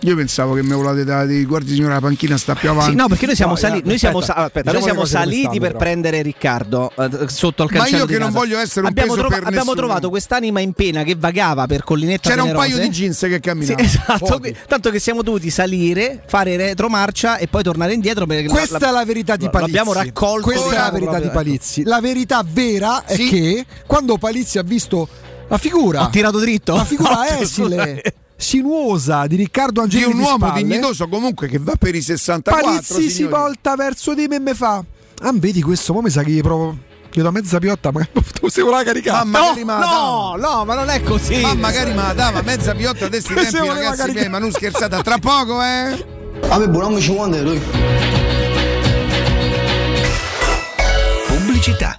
[0.00, 2.90] Io pensavo che mi volate dare, guardi signora, la panchina sta più avanti.
[2.90, 5.76] Sì, no, perché noi siamo, no, sali- noi siamo, aspetta, aspetta, noi siamo saliti per
[5.76, 7.96] prendere Riccardo eh, sotto il cancello.
[7.96, 11.14] Ma io che non voglio essere un abbiamo, trova- abbiamo trovato quest'anima in pena che
[11.16, 12.66] vagava per collinetta C'era Venerose.
[12.66, 13.88] un paio di jeans che camminavano.
[13.88, 18.26] Sì, esatto, tanto che siamo dovuti salire, fare retromarcia e poi tornare indietro.
[18.26, 19.72] Questa la, è la verità di Palizzi.
[19.72, 20.46] L'abbiamo raccolto.
[20.46, 21.82] Questa è la verità di Palizzi.
[21.84, 25.08] La verità vera è che quando Palizzi ha visto
[25.48, 26.74] la figura, ha tirato dritto.
[26.74, 28.02] La figura esile
[28.40, 32.62] sinuosa di Riccardo Angelini di un uomo spalle, dignitoso comunque che va per i 64
[32.64, 33.10] Palizzi signori.
[33.10, 34.76] si volta verso di me e mi fa
[35.22, 38.06] ah vedi questo mo mi sa che gli provo io do mezza piotta, ma
[38.46, 39.24] se voleva caricare.
[39.24, 41.40] Ma magari no, ma no, no, ma non è così.
[41.40, 45.18] Ma magari ma dava mezza piotta a questi tempi, ragazzi miei, ma non scherzate, tra
[45.18, 46.06] poco, eh.
[46.46, 47.60] Vabbè, buon ci vuole lui.
[51.26, 51.98] Pubblicità.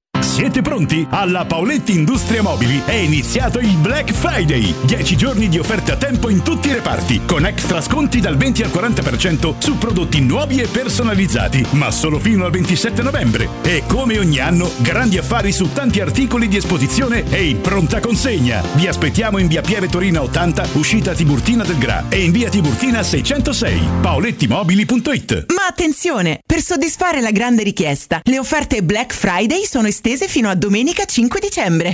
[0.31, 1.05] Siete pronti?
[1.09, 4.73] Alla Paoletti Industria Mobili è iniziato il Black Friday.
[4.85, 8.63] 10 giorni di offerte a tempo in tutti i reparti, con extra sconti dal 20
[8.63, 13.49] al 40% su prodotti nuovi e personalizzati, ma solo fino al 27 novembre.
[13.61, 18.63] E come ogni anno, grandi affari su tanti articoli di esposizione e in pronta consegna.
[18.75, 23.03] Vi aspettiamo in via Pieve Torina 80, uscita Tiburtina del Gra e in via Tiburtina
[23.03, 23.81] 606.
[24.01, 25.47] paolettimobili.it.
[25.53, 26.39] Ma attenzione!
[26.45, 31.39] Per soddisfare la grande richiesta, le offerte Black Friday sono estese fino a domenica 5
[31.39, 31.93] dicembre.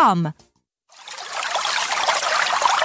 [0.00, 0.32] from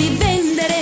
[0.00, 0.80] Devi vendere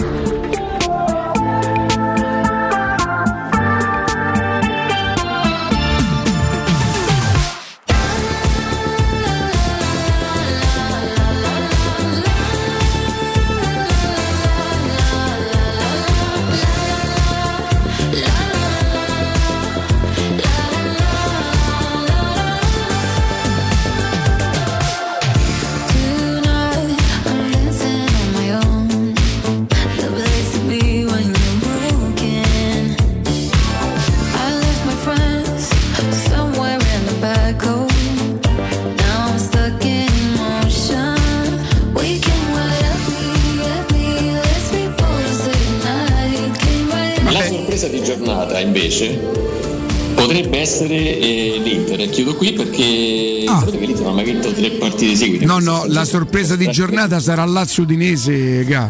[55.51, 58.89] No, no, la sorpresa di giornata sarà Lazio Udinese, ga.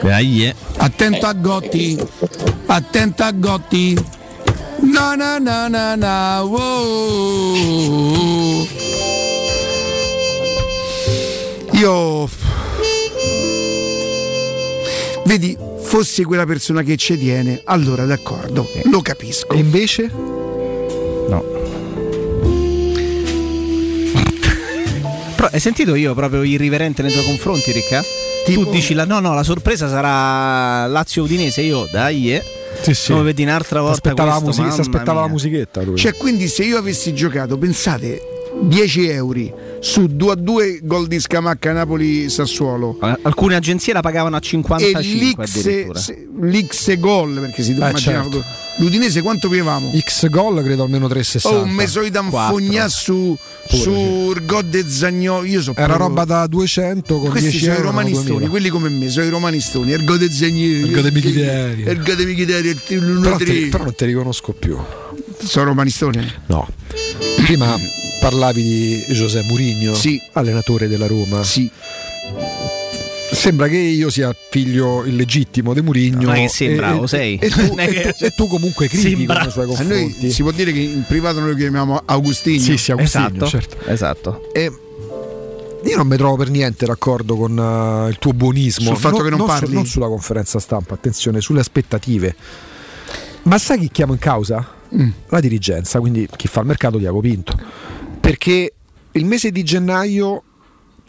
[0.00, 2.02] Dai, Attento a Gotti.
[2.64, 4.02] Attento a Gotti.
[4.80, 6.42] No, no, no, no, no.
[6.46, 7.76] Wow.
[11.72, 12.30] Io
[15.26, 19.52] vedi fossi quella persona che ci tiene, allora d'accordo, lo capisco.
[19.52, 20.29] E invece?
[25.40, 28.04] Però hai sentito io proprio irriverente nei tuoi confronti, Ricca?
[28.44, 28.64] Tipo...
[28.64, 32.44] Tu dici la, no, no, la sorpresa sarà Lazio Udinese, io dai, eh.
[32.82, 33.12] Sì, sì.
[33.12, 35.96] Come vedi un'altra volta aspettava, questo, la, music- aspettava la musichetta lui.
[35.96, 38.20] Cioè, quindi se io avessi giocato, pensate,
[38.60, 39.38] 10 euro
[39.80, 42.98] su 2 a 2 gol di Scamacca Napoli Sassuolo.
[43.22, 48.44] Alcune agenzie la pagavano a 55 e l'X, l'X gol perché si eh, certo.
[48.76, 49.90] L'Udinese quanto avevamo?
[49.98, 51.46] X gol credo almeno 3,60.
[51.48, 55.44] Oh, un mesoida fogna su su God e Zagnolo.
[55.44, 59.08] Io so Era roba da 200 con Questi 10 sono i romanistoni, quelli come me,
[59.08, 59.92] sono i romanistoni.
[59.92, 60.86] Ergo de Zagnolo.
[60.86, 61.82] Ergo de Michiteri.
[61.84, 62.74] Ergo de Michiteri.
[62.74, 64.78] Però, però non ti riconosco più.
[65.42, 66.32] Sono romanistoni?
[66.46, 66.68] No.
[67.44, 67.76] Prima
[68.20, 70.20] parlavi di José Mourinho, sì.
[70.32, 71.42] allenatore della Roma.
[71.42, 71.68] Sì.
[73.32, 76.28] Sembra che io sia figlio illegittimo di Murigno.
[76.28, 77.38] Ma che sembra, e, sei.
[77.38, 79.92] E, tu, e, tu, e, tu, comunque critico nei suoi confronti.
[79.92, 82.60] A noi si può dire che in privato noi lo chiamiamo Agustinio.
[82.60, 83.46] Sì, sì, Agustinio, esatto.
[83.46, 83.76] certo.
[83.86, 84.50] esatto.
[84.52, 84.72] E
[85.82, 88.90] io non mi trovo per niente d'accordo con uh, il tuo buonismo.
[88.90, 89.68] Sul fatto no, che non, non parli?
[89.68, 92.34] Su, non sulla conferenza stampa, attenzione, sulle aspettative.
[93.42, 94.78] Ma sai chi chiamo in causa?
[94.94, 95.08] Mm.
[95.28, 97.88] La dirigenza, quindi chi fa il mercato di Iago Pinto
[98.30, 98.74] perché
[99.10, 100.44] il mese di gennaio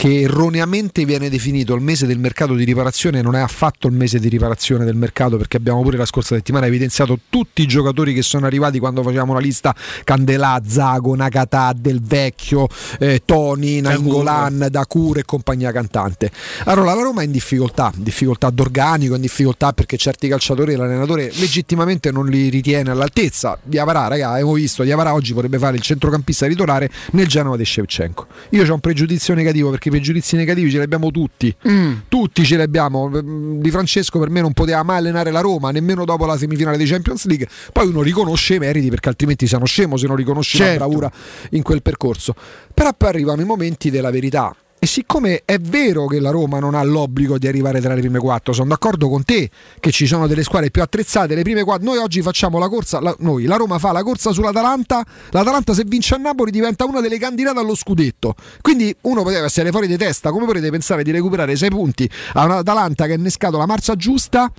[0.02, 4.18] che erroneamente viene definito il mese del mercato di riparazione non è affatto il mese
[4.18, 8.24] di riparazione del mercato perché abbiamo pure la scorsa settimana evidenziato tutti i giocatori che
[8.24, 15.20] sono arrivati quando facevamo la lista Candelà, Zago, Nakata, Del Vecchio, eh, Toni, Nangolan, Dacure
[15.20, 16.32] e compagnia cantante.
[16.64, 22.10] Allora la Roma è in difficoltà, difficoltà d'organico, in difficoltà perché certi calciatori l'allenatore legittimamente
[22.10, 23.56] non li ritiene all'altezza.
[23.62, 28.26] Diavara, raga, abbiamo visto, Diavara oggi potrebbe fare il centrocampista titolare nel Genova di Shevchenko.
[28.50, 31.56] Io ho un pregiudizio negativo perché pregiudizi negativi ce li abbiamo tutti.
[31.70, 31.94] Mm.
[32.08, 33.12] Tutti ce li abbiamo.
[33.60, 36.86] Di Francesco per me non poteva mai allenare la Roma, nemmeno dopo la semifinale di
[36.86, 37.48] Champions League.
[37.72, 40.72] Poi uno riconosce i meriti perché altrimenti siamo scemo se non riconosce certo.
[40.72, 41.12] la bravura
[41.52, 42.34] in quel percorso.
[42.74, 46.74] Però poi arrivano i momenti della verità e siccome è vero che la Roma non
[46.74, 49.48] ha l'obbligo di arrivare tra le prime quattro, sono d'accordo con te
[49.80, 51.36] che ci sono delle squadre più attrezzate.
[51.36, 54.32] Le prime quattro, noi oggi facciamo la corsa, la, noi, la Roma fa la corsa
[54.32, 55.06] sull'Atalanta.
[55.30, 58.34] L'Atalanta, se vince a Napoli, diventa una delle candidate allo scudetto.
[58.60, 60.32] Quindi uno poteva essere fuori di testa.
[60.32, 64.52] Come potete pensare di recuperare sei punti a un'Atalanta che ha innescato la marcia giusta?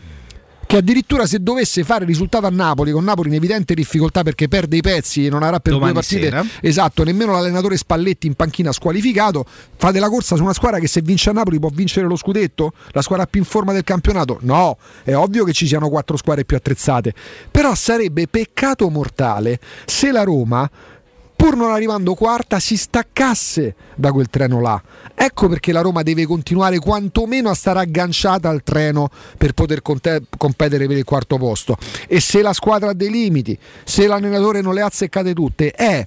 [0.73, 4.79] Che addirittura se dovesse fare risultato a Napoli, con Napoli in evidente difficoltà perché perde
[4.79, 6.43] i pezzi e non avrà per Domani due partite, sera.
[6.63, 9.45] esatto, nemmeno l'allenatore Spalletti in panchina squalificato,
[9.77, 12.73] fate la corsa su una squadra che se vince a Napoli può vincere lo scudetto?
[12.93, 14.39] La squadra più in forma del campionato?
[14.41, 17.13] No, è ovvio che ci siano quattro squadre più attrezzate,
[17.51, 20.71] però sarebbe peccato mortale se la Roma
[21.43, 24.81] pur non arrivando quarta, si staccasse da quel treno là.
[25.13, 30.23] Ecco perché la Roma deve continuare quantomeno a stare agganciata al treno per poter conte-
[30.39, 31.77] competere per il quarto posto.
[32.07, 36.07] E se la squadra ha dei limiti, se l'allenatore non le ha azzeccate tutte, è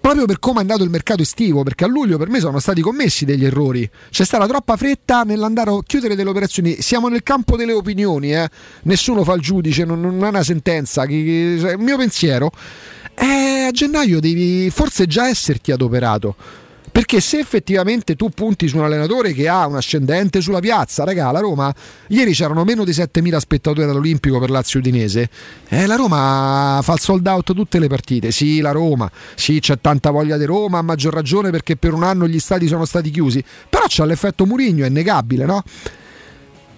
[0.00, 2.80] proprio per come è andato il mercato estivo, perché a luglio per me sono stati
[2.80, 3.90] commessi degli errori.
[4.08, 6.80] C'è stata troppa fretta nell'andare a chiudere delle operazioni.
[6.80, 8.48] Siamo nel campo delle opinioni, eh?
[8.82, 11.02] nessuno fa il giudice, non, non è una sentenza.
[11.06, 12.52] Il mio pensiero
[13.20, 16.34] eh, a gennaio devi forse già esserti adoperato.
[16.92, 21.30] Perché se effettivamente tu punti su un allenatore che ha un ascendente sulla piazza, raga,
[21.30, 21.72] la Roma,
[22.08, 25.28] ieri c'erano meno di 7.000 spettatori all'Olimpico per Lazio Udinese,
[25.68, 29.80] eh, la Roma fa il sold out tutte le partite, sì la Roma, sì c'è
[29.80, 33.10] tanta voglia di Roma, a maggior ragione perché per un anno gli stadi sono stati
[33.10, 35.62] chiusi, però c'è l'effetto Murigno, è negabile, no?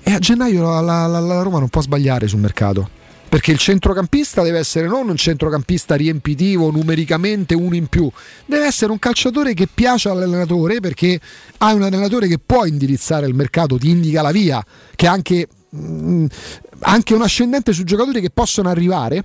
[0.03, 3.01] E a gennaio la, la, la Roma non può sbagliare sul mercato
[3.33, 8.11] perché il centrocampista deve essere non un centrocampista riempitivo numericamente uno in più,
[8.45, 11.19] deve essere un calciatore che piace all'allenatore perché
[11.57, 14.63] ha un allenatore che può indirizzare il mercato, ti indica la via,
[14.95, 16.27] che ha anche, mh, mm,
[16.81, 19.25] anche un ascendente su giocatori che possono arrivare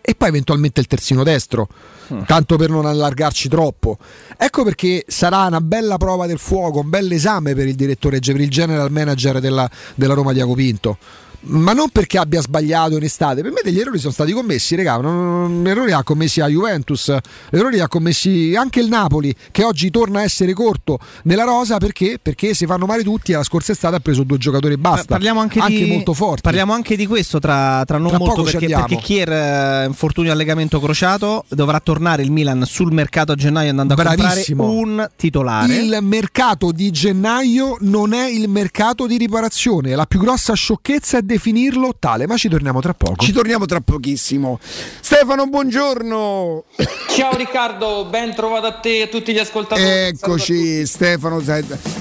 [0.00, 1.68] e poi eventualmente il terzino destro,
[2.12, 2.22] mm.
[2.22, 3.98] tanto per non allargarci troppo.
[4.36, 8.40] Ecco perché sarà una bella prova del fuoco, un bel esame per il direttore, per
[8.40, 10.98] il general manager della, della Roma Diaco Pinto
[11.42, 13.42] ma non perché abbia sbagliato in estate.
[13.42, 14.98] Per me degli errori sono stati commessi, regà.
[14.98, 17.14] Errori ha commessi a Juventus,
[17.50, 22.18] errori ha commessi anche il Napoli, che oggi torna a essere corto nella rosa perché,
[22.20, 23.32] perché si fanno male tutti.
[23.32, 25.06] La scorsa estate ha preso due giocatori e basta.
[25.06, 26.42] Parliamo anche, anche di, molto forti.
[26.42, 30.36] Parliamo anche di questo tra, tra non tra molto perché, perché Kier, eh, infortunio al
[30.36, 34.64] legamento crociato, dovrà tornare il Milan sul mercato a gennaio andando a Bravissimo.
[34.64, 35.76] comprare un titolare.
[35.76, 41.22] Il mercato di gennaio non è il mercato di riparazione, la più grossa sciocchezza è
[41.30, 43.24] definirlo tale, ma ci torniamo tra poco.
[43.24, 44.58] Ci torniamo tra pochissimo.
[45.00, 46.64] Stefano, buongiorno.
[47.08, 49.86] Ciao Riccardo, ben trovato a te e a tutti gli ascoltatori.
[49.86, 51.40] Eccoci Stefano,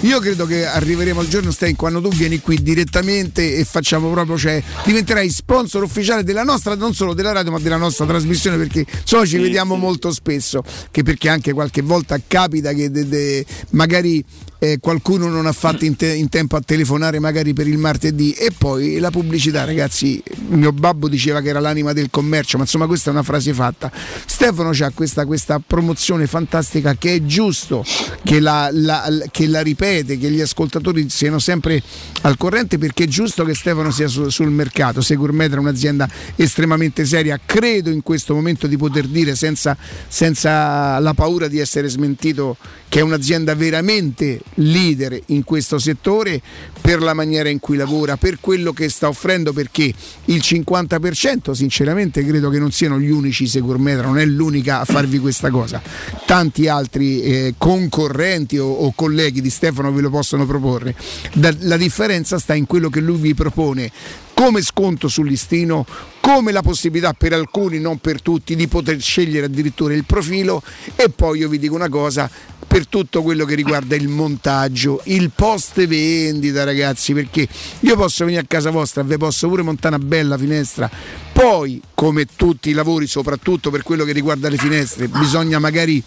[0.01, 4.37] io credo che arriveremo al giorno Stai quando tu vieni qui direttamente e facciamo proprio,
[4.37, 8.85] cioè diventerai sponsor ufficiale della nostra, non solo della radio, ma della nostra trasmissione perché
[9.03, 9.79] so ci sì, vediamo sì.
[9.79, 14.23] molto spesso, che perché anche qualche volta capita che de, de, magari
[14.59, 18.33] eh, qualcuno non ha fatto in, te- in, tempo a telefonare magari per il martedì.
[18.33, 22.85] E poi la pubblicità ragazzi mio babbo diceva che era l'anima del commercio ma insomma
[22.85, 23.89] questa è una frase fatta.
[24.25, 27.85] Stefano ha questa, questa, promozione fantastica che è giusto
[28.23, 31.81] che la, la, che la, ripete che gli ascoltatori siano sempre
[32.21, 35.01] al corrente perché è giusto che Stefano sia su, sul mercato.
[35.01, 41.13] Securmetra è un'azienda estremamente seria credo in questo momento di poter dire senza, senza la
[41.13, 42.57] paura di essere smentito
[42.89, 46.41] che è un'azienda veramente leader in questo settore
[46.81, 49.93] per la maniera in cui lavora, per quello che sta offrendo, perché
[50.25, 55.19] il 50% sinceramente credo che non siano gli unici Securmetra, non è l'unica a farvi
[55.19, 55.81] questa cosa.
[56.25, 60.95] Tanti altri eh, concorrenti o, o, colleghi di Stefano ve lo possono proporre.
[61.33, 63.91] Da, la differenza sta in quello che lui vi propone
[64.39, 65.85] come sconto sul listino,
[66.21, 70.63] come la possibilità per alcuni, non per tutti, di poter scegliere addirittura il profilo
[70.95, 72.29] e poi io vi dico una cosa,
[72.69, 77.47] per tutto quello che riguarda il montaggio, il post vendita ragazzi, perché
[77.79, 80.87] io posso venire a casa vostra, vi posso pure montare una bella finestra,
[81.33, 86.01] poi come tutti i lavori, soprattutto per quello che riguarda le finestre, bisogna magari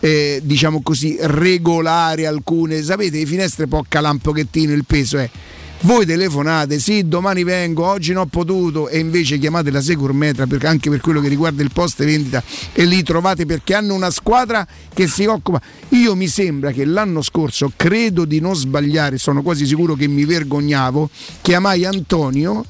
[0.00, 5.30] eh, diciamo così regolare alcune, sapete, le finestre può calare un pochettino il peso, eh
[5.80, 10.64] voi telefonate, sì, domani vengo, oggi non ho potuto e invece chiamate la Securmetra per,
[10.64, 14.66] anche per quello che riguarda il post vendita e li trovate perché hanno una squadra
[14.92, 15.60] che si occupa.
[15.90, 20.24] Io mi sembra che l'anno scorso, credo di non sbagliare, sono quasi sicuro che mi
[20.24, 21.10] vergognavo,
[21.42, 22.64] chiamai Antonio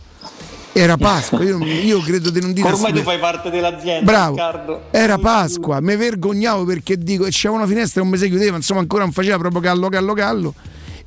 [0.75, 4.05] Era Pasqua, io, io, credo di non dire Ormai tu fai parte dell'azienda.
[4.05, 4.35] Bravo.
[4.35, 4.83] Riccardo.
[4.91, 9.03] Era Pasqua, mi vergognavo perché dico, c'era una finestra e un mese chiudeva, insomma ancora
[9.03, 10.55] non faceva proprio callo, callo, callo.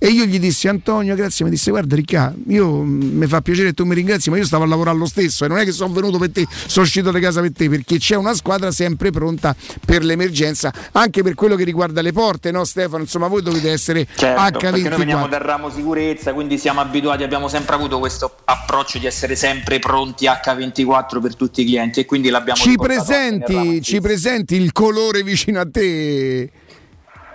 [0.03, 3.67] E io gli dissi Antonio, grazie, mi disse guarda Riccardo, io mm, mi fa piacere
[3.67, 5.71] che tu mi ringrazi, ma io stavo a lavorare lo stesso e non è che
[5.71, 9.11] sono venuto per te, sono uscito da casa per te, perché c'è una squadra sempre
[9.11, 13.03] pronta per l'emergenza, anche per quello che riguarda le porte, no Stefano?
[13.03, 14.71] Insomma, voi dovete essere certo, H24.
[14.71, 19.05] Perché noi veniamo dal ramo sicurezza, quindi siamo abituati, abbiamo sempre avuto questo approccio di
[19.05, 24.55] essere sempre pronti H24 per tutti i clienti e quindi l'abbiamo Ci presenti, ci presenti
[24.55, 26.49] il colore vicino a te?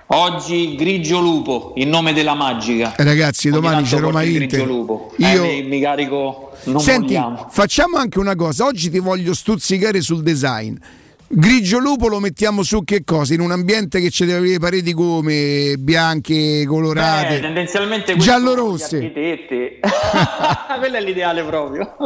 [0.09, 2.95] Oggi grigio lupo, in nome della magica.
[2.95, 4.47] Eh, ragazzi, domani c'è Roma Inter.
[4.47, 5.13] Grigio lupo.
[5.17, 7.49] Io eh, mi, carico non Senti, vogliamo.
[7.51, 10.77] facciamo anche una cosa, oggi ti voglio stuzzicare sul design.
[11.27, 13.35] Grigio lupo lo mettiamo su che cosa?
[13.35, 19.11] In un ambiente che ci deve avere pareti come bianche, colorate, Beh, tendenzialmente giallo-rosse.
[19.11, 21.97] Quello è l'ideale proprio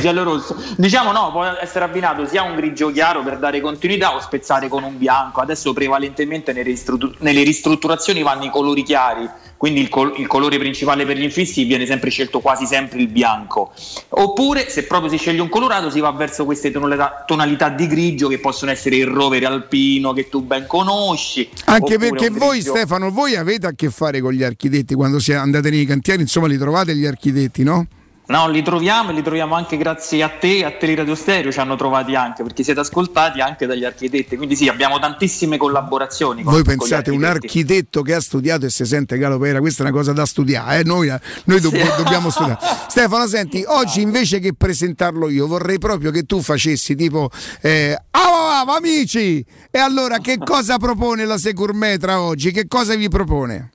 [0.00, 0.56] giallo-rosso.
[0.76, 4.82] Diciamo no, può essere abbinato sia un grigio chiaro per dare continuità o spezzare con
[4.82, 5.40] un bianco.
[5.40, 10.58] Adesso prevalentemente nelle, ristruttur- nelle ristrutturazioni vanno i colori chiari, quindi il, col- il, colore
[10.58, 13.72] principale per gli infissi viene sempre scelto quasi sempre il bianco.
[14.10, 18.28] Oppure se proprio si sceglie un colorato si va verso queste tonalità, tonalità di grigio
[18.28, 21.48] che possono essere il rovere alpino che tu ben conosci.
[21.66, 25.84] Anche perché voi Stefano, voi avete a che fare con gli architetti quando andate nei
[25.84, 27.86] cantieri, insomma li trovate gli architetti, no?
[28.26, 31.76] No, li troviamo e li troviamo anche grazie a te, a Teleradio Stereo ci hanno
[31.76, 34.36] trovati anche perché siete ascoltati anche dagli architetti.
[34.36, 36.42] Quindi sì, abbiamo tantissime collaborazioni.
[36.42, 40.12] Voi pensate un architetto che ha studiato e si sente galopera, questa è una cosa
[40.14, 40.84] da studiare, eh?
[40.84, 41.12] noi,
[41.44, 41.70] noi sì.
[41.98, 42.58] dobbiamo studiare.
[42.88, 48.64] Stefano, senti, oggi invece che presentarlo io vorrei proprio che tu facessi tipo eh, ah,
[48.66, 49.44] amici!
[49.70, 52.52] E allora che cosa propone la Securmetra oggi?
[52.52, 53.70] Che cosa vi propone?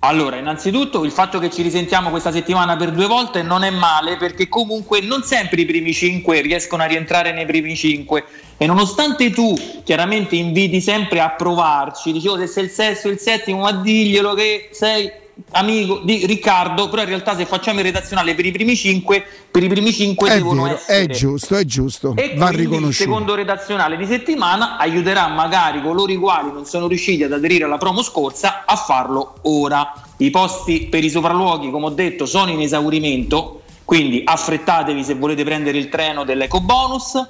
[0.00, 4.16] Allora, innanzitutto il fatto che ci risentiamo questa settimana per due volte non è male
[4.16, 8.24] perché comunque non sempre i primi cinque riescono a rientrare nei primi cinque.
[8.56, 13.62] E nonostante tu chiaramente inviti sempre a provarci, dicevo se sei il sesto il settimo,
[13.62, 15.10] ma diglielo che sei
[15.50, 19.62] amico di Riccardo, però in realtà se facciamo il redazionale per i primi cinque, per
[19.62, 21.04] i primi cinque è devono vero, essere.
[21.04, 22.14] È giusto, è giusto.
[22.16, 22.88] E va riconosciuto.
[22.88, 27.64] Il secondo redazionale di settimana aiuterà magari coloro i quali non sono riusciti ad aderire
[27.64, 29.92] alla promo scorsa a farlo ora.
[30.18, 35.44] I posti per i sopralluoghi, come ho detto, sono in esaurimento, quindi affrettatevi se volete
[35.44, 37.26] prendere il treno dell'eco bonus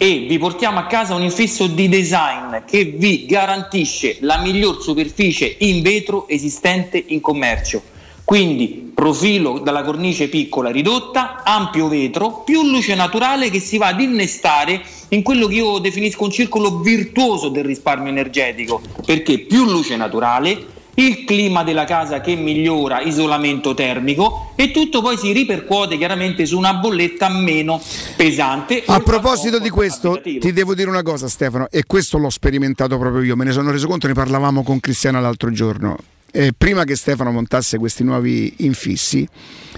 [0.00, 5.56] e vi portiamo a casa un infisso di design che vi garantisce la miglior superficie
[5.58, 7.82] in vetro esistente in commercio.
[8.22, 14.00] Quindi profilo dalla cornice piccola ridotta, ampio vetro, più luce naturale che si va ad
[14.00, 19.96] innestare in quello che io definisco un circolo virtuoso del risparmio energetico, perché più luce
[19.96, 20.64] naturale,
[20.98, 26.58] il clima della casa che migliora, isolamento termico e tutto poi si ripercuote chiaramente su
[26.58, 27.80] una bolletta meno
[28.16, 28.82] pesante.
[28.86, 33.22] A proposito di questo, ti devo dire una cosa Stefano, e questo l'ho sperimentato proprio
[33.22, 35.96] io, me ne sono reso conto, ne parlavamo con Cristiano l'altro giorno.
[36.30, 39.26] Eh, prima che Stefano montasse questi nuovi infissi,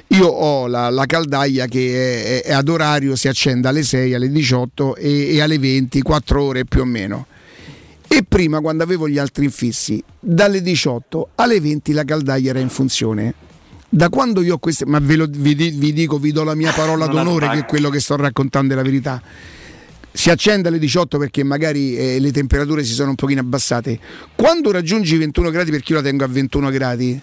[0.08, 4.30] io ho la, la caldaia che è, è, ad orario, si accende alle 6, alle
[4.30, 7.26] 18 e, e alle 20, 4 ore più o meno
[8.12, 12.68] e prima quando avevo gli altri infissi dalle 18 alle 20 la caldaia era in
[12.68, 13.34] funzione.
[13.88, 16.72] Da quando io ho queste ma ve lo, vi, vi, dico vi do la mia
[16.72, 19.22] parola d'onore che è quello che sto raccontando è la verità.
[20.10, 24.00] Si accende alle 18 perché magari eh, le temperature si sono un pochino abbassate.
[24.34, 27.20] Quando raggiungi i 21 gradi perché io la tengo a 21 gradi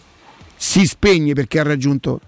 [0.56, 2.22] si spegne perché ha raggiunto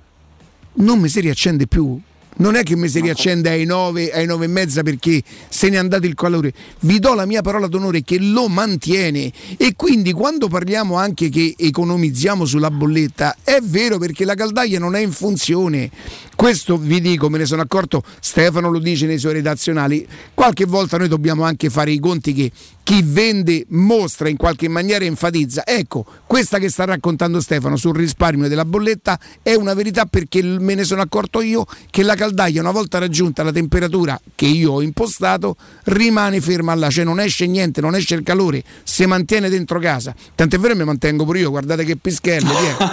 [0.74, 1.97] non mi si riaccende più
[2.40, 5.76] non è che mi si riaccende ai 9, ai 9 e mezza perché se ne
[5.76, 6.54] è andato il calore.
[6.82, 9.32] Vi do la mia parola d'onore che lo mantiene.
[9.58, 14.96] E quindi quando parliamo anche che economizziamo sulla bolletta, è vero perché la caldaia non
[14.96, 15.90] è in funzione.
[16.36, 20.98] Questo vi dico, me ne sono accorto, Stefano lo dice nei suoi redazionali, qualche volta
[20.98, 22.50] noi dobbiamo anche fare i conti che
[22.82, 25.66] chi vende mostra in qualche maniera enfatizza.
[25.66, 30.76] Ecco, questa che sta raccontando Stefano sul risparmio della bolletta è una verità perché me
[30.76, 32.28] ne sono accorto io che la caldaia
[32.59, 35.55] una volta raggiunta la temperatura che io ho impostato
[35.86, 40.13] rimane ferma là, cioè non esce niente, non esce il calore, si mantiene dentro casa.
[40.36, 42.47] Tant'è vero che mi mantengo pure io, guardate che pischelle.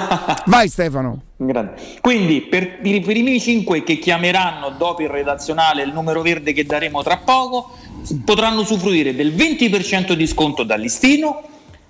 [0.47, 1.22] Vai Stefano.
[1.37, 1.74] Grande.
[2.01, 7.03] Quindi per i primi 5 che chiameranno dopo il redazionale il numero verde che daremo
[7.03, 7.76] tra poco
[8.24, 11.43] potranno usufruire del 20% di sconto listino,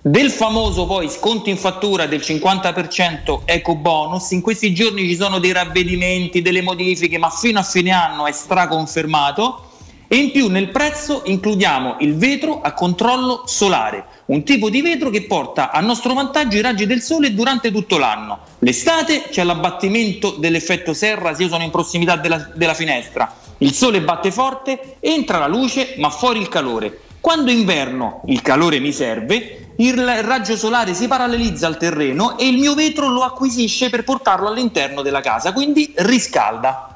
[0.07, 4.31] del famoso poi sconto in fattura del 50% eco bonus.
[4.31, 8.31] In questi giorni ci sono dei ravvedimenti, delle modifiche, ma fino a fine anno è
[8.31, 9.65] straconfermato
[10.07, 15.11] E in più nel prezzo includiamo il vetro a controllo solare, un tipo di vetro
[15.11, 18.39] che porta a nostro vantaggio i raggi del sole durante tutto l'anno.
[18.61, 23.35] L'estate c'è l'abbattimento dell'effetto serra se io sono in prossimità della, della finestra.
[23.59, 27.01] Il sole batte forte, entra la luce ma fuori il calore.
[27.21, 32.59] Quando inverno il calore mi serve, il raggio solare si parallelizza al terreno e il
[32.59, 36.96] mio vetro lo acquisisce per portarlo all'interno della casa, quindi riscalda.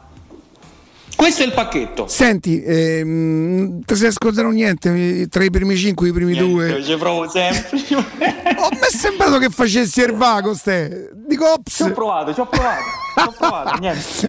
[1.20, 2.06] Questo è il pacchetto.
[2.08, 6.82] Senti, ehm, ti sei ascoltato niente tra i primi cinque e i primi niente, due?
[6.82, 7.68] Ci provo sempre.
[8.56, 11.10] oh, mi è sembrato che facessi il vago, ste.
[11.26, 11.74] Dico, ops.
[11.74, 13.00] Ci ho provato, ci ho provato.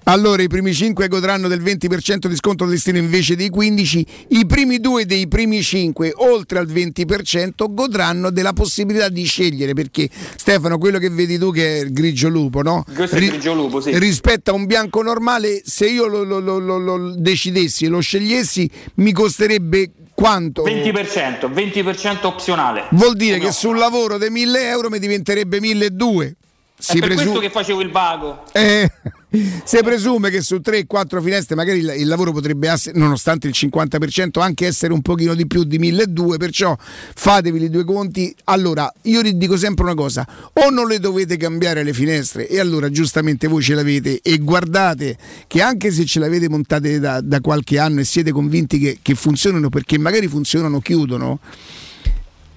[0.05, 4.05] Allora, i primi 5 godranno del 20% di sconto al listino invece dei 15.
[4.29, 9.73] I primi due dei primi 5, oltre al 20%, godranno della possibilità di scegliere.
[9.73, 12.83] Perché, Stefano, quello che vedi tu che è il grigio lupo, no?
[12.93, 13.97] Questo è il grigio lupo, sì.
[13.97, 18.69] Rispetto a un bianco normale, se io lo, lo, lo, lo decidessi e lo scegliessi,
[18.95, 20.63] mi costerebbe quanto?
[20.63, 22.87] 20%, 20% opzionale.
[22.91, 26.40] Vuol dire Come che sul lavoro dei 1000 euro mi diventerebbe 1200
[26.81, 28.43] si è per presu- questo che facevo il vago.
[28.53, 28.91] Eh,
[29.63, 34.41] si presume che su 3-4 finestre magari il, il, lavoro potrebbe essere, nonostante il 50%,
[34.41, 38.35] anche essere un pochino di più di 1200, perciò fatevi i due conti.
[38.45, 42.59] Allora, io vi dico sempre una cosa, o non le dovete cambiare le finestre e
[42.59, 47.39] allora giustamente voi ce l'avete e guardate che anche se ce l'avete montate da, da
[47.41, 51.39] qualche anno e siete convinti che, che funzionano perché magari funzionano, chiudono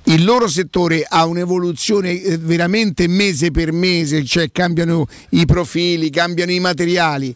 [0.05, 6.53] il loro settore ha un'evoluzione eh, veramente mese per mese, cioè cambiano i profili, cambiano
[6.53, 7.35] i materiali.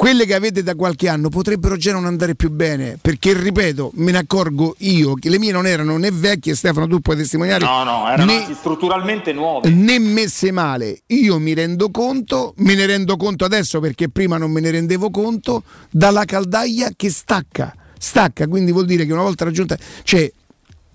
[0.00, 4.12] Quelle che avete da qualche anno potrebbero già non andare più bene, perché ripeto, me
[4.12, 7.62] ne accorgo io che le mie non erano né vecchie, Stefano, tu puoi testimoniare.
[7.62, 9.68] No, no, erano né, strutturalmente nuove.
[9.68, 11.02] Né messe male.
[11.08, 15.10] Io mi rendo conto, me ne rendo conto adesso perché prima non me ne rendevo
[15.10, 17.74] conto, dalla caldaia che stacca.
[17.98, 20.32] Stacca, quindi vuol dire che una volta raggiunta, cioè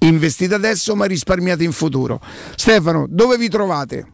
[0.08, 2.20] investite adesso ma risparmiate in futuro.
[2.56, 4.06] Stefano, dove vi trovate?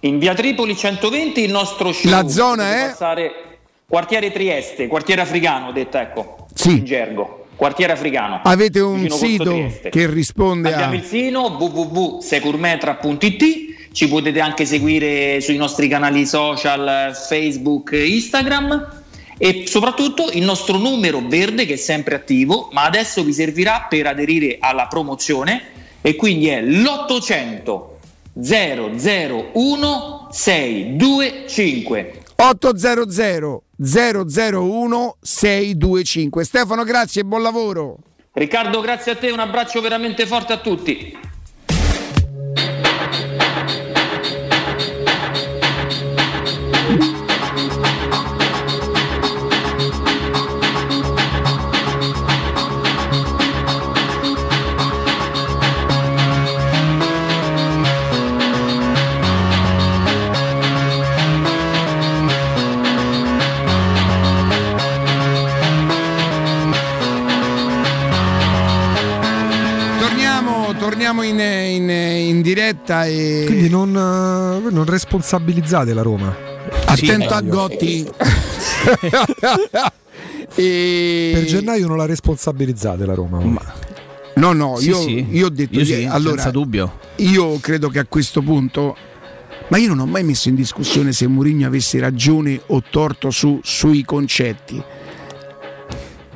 [0.00, 2.10] In via Tripoli 120 il nostro show.
[2.10, 2.94] La zona è?
[3.86, 6.78] Quartiere Trieste, quartiere africano, detta ecco, sì.
[6.78, 7.46] in gergo.
[7.56, 8.40] Quartiere africano.
[8.44, 10.96] Avete un sito che risponde Abbiamo a...
[10.96, 19.02] il sito www.securmetra.it ci potete anche seguire sui nostri canali social Facebook e Instagram
[19.38, 24.08] e soprattutto il nostro numero verde che è sempre attivo, ma adesso vi servirà per
[24.08, 25.62] aderire alla promozione
[26.00, 27.96] e quindi è l'800
[28.34, 37.96] 001 625 800 001 625 Stefano grazie e buon lavoro.
[38.32, 41.16] Riccardo grazie a te un abbraccio veramente forte a tutti
[71.18, 73.44] torniamo in, in, in diretta e...
[73.46, 76.36] Quindi non, uh, non responsabilizzate la Roma.
[76.84, 78.06] Attento sì, a Gotti.
[80.54, 81.30] e...
[81.34, 83.40] Per gennaio non la responsabilizzate la Roma.
[83.40, 83.74] Ma...
[84.34, 85.26] No, no, sì, io, sì.
[85.30, 86.98] io, ho detto io sì, allora, senza dubbio.
[87.16, 88.96] Io credo che a questo punto
[89.68, 93.60] ma io non ho mai messo in discussione se Mourinho avesse ragione o torto su,
[93.62, 94.82] sui concetti.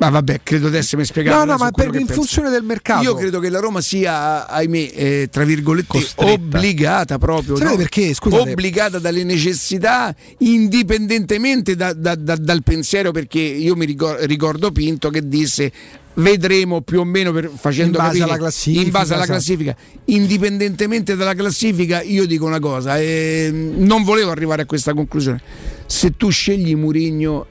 [0.03, 1.37] Ma vabbè, credo di essermi spiegato.
[1.37, 2.13] No, no, ma per, in penso.
[2.13, 3.03] funzione del mercato.
[3.03, 6.31] Io credo che la Roma sia, ahimè, eh, tra virgolette, Costretta.
[6.33, 7.57] obbligata proprio.
[7.57, 7.75] no?
[7.77, 8.13] perché?
[8.13, 8.51] Scusate.
[8.51, 15.09] Obbligata dalle necessità, indipendentemente da, da, da, dal pensiero, perché io mi ricordo, ricordo Pinto
[15.09, 15.71] che disse
[16.15, 19.75] vedremo più o meno per, facendo in base capire, alla classifica, in base alla classifica.
[20.05, 25.41] indipendentemente dalla classifica io dico una cosa eh, non volevo arrivare a questa conclusione
[25.87, 27.47] se tu scegli Murigno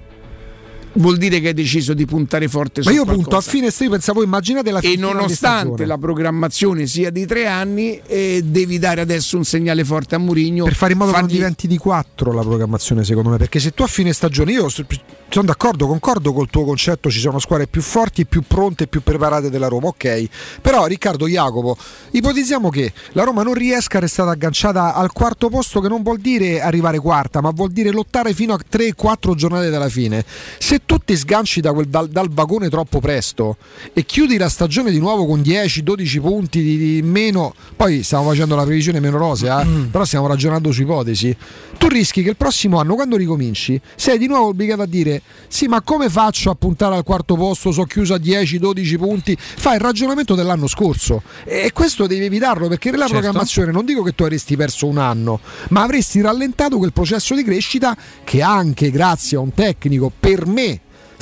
[0.94, 3.28] vuol dire che hai deciso di puntare forte su Ma io qualcosa.
[3.28, 7.46] punto a fine estate, pensavo immaginate la fine E nonostante la programmazione sia di tre
[7.46, 10.64] anni, eh, devi dare adesso un segnale forte a Murigno.
[10.64, 11.26] Per fare in modo fargli...
[11.26, 13.36] che non diventi di quattro la programmazione, secondo me.
[13.36, 17.38] Perché se tu a fine stagione, io sono d'accordo, concordo col tuo concetto, ci sono
[17.38, 20.28] squadre più forti, più pronte e più preparate della Roma, ok.
[20.60, 21.76] Però Riccardo Jacopo,
[22.10, 26.18] ipotizziamo che la Roma non riesca a restare agganciata al quarto posto, che non vuol
[26.18, 30.24] dire arrivare quarta, ma vuol dire lottare fino a 3-4 giornate dalla fine.
[30.58, 33.56] Se tu ti sganci da quel, dal, dal, vagone troppo presto
[33.92, 38.54] e chiudi la stagione di nuovo con 10-12 punti di, di, meno, poi stiamo facendo
[38.56, 39.64] la previsione meno rosea, eh?
[39.64, 39.84] mm.
[39.86, 41.36] però stiamo ragionando su ipotesi,
[41.78, 45.66] tu rischi che il prossimo anno quando ricominci sei di nuovo obbligato a dire sì
[45.66, 49.80] ma come faccio a puntare al quarto posto, sono chiuso a 10-12 punti, fai il
[49.80, 53.20] ragionamento dell'anno scorso e questo devi evitarlo perché nella certo.
[53.20, 57.42] programmazione non dico che tu avresti perso un anno, ma avresti rallentato quel processo di
[57.42, 60.71] crescita che anche grazie a un tecnico per me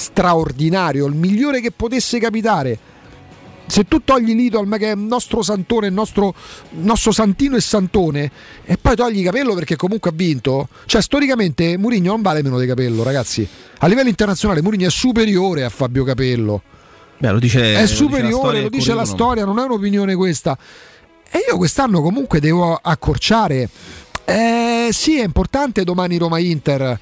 [0.01, 2.79] straordinario, il migliore che potesse capitare.
[3.67, 6.35] Se tu togli Lidl, che è il nostro santone, il nostro,
[6.71, 8.29] nostro santino e santone,
[8.65, 12.67] e poi togli Capello perché comunque ha vinto, cioè storicamente Murigno non vale meno di
[12.67, 13.47] Capello, ragazzi.
[13.79, 16.63] A livello internazionale Murigno è superiore a Fabio Capello.
[17.19, 20.59] Beh, lo dice, è superiore, lo dice la storia, non è un'opinione questa.
[21.31, 23.69] E io quest'anno comunque devo accorciare.
[24.25, 26.99] Eh, sì, è importante domani Roma-Inter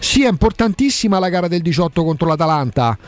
[0.00, 2.98] sì, è importantissima la gara del 18 contro l'Atalanta.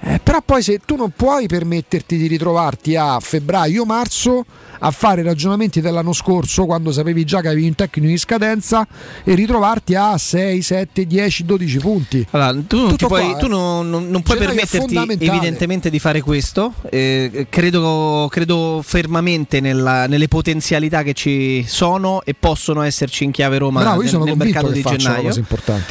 [0.00, 4.44] Eh, però poi se tu non puoi permetterti di ritrovarti a febbraio-marzo
[4.80, 8.86] a fare ragionamenti dell'anno scorso quando sapevi già che avevi un tecnico in scadenza
[9.24, 12.26] e ritrovarti a 6, 7, 10, 12 punti.
[12.30, 16.74] Allora, tu, non, puoi, qua, tu non, non, non puoi permetterti evidentemente di fare questo.
[16.90, 23.58] Eh, credo, credo, fermamente nella, nelle potenzialità che ci sono e possono esserci in chiave
[23.58, 25.34] Roma Bravo, nel, nel mercato di gennaio.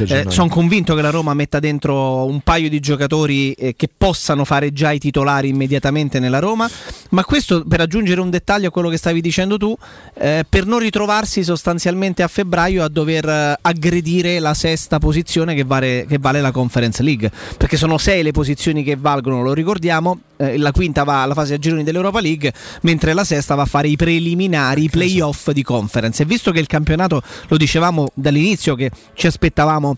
[0.08, 4.46] Eh, sono convinto che la Roma metta dentro un paio di giocatori eh, che possano
[4.46, 6.70] fare già i titolari immediatamente nella Roma,
[7.12, 9.76] ma questo per aggiungere un dettaglio quello che stavi dicendo tu,
[10.16, 15.64] eh, per non ritrovarsi sostanzialmente a febbraio a dover eh, aggredire la sesta posizione che
[15.64, 20.20] vale, che vale, la Conference League, perché sono sei le posizioni che valgono, lo ricordiamo,
[20.38, 23.66] eh, la quinta va alla fase a gironi dell'Europa League, mentre la sesta va a
[23.66, 26.24] fare i preliminari, i playoff di Conference.
[26.24, 29.98] E visto che il campionato, lo dicevamo dall'inizio, che ci aspettavamo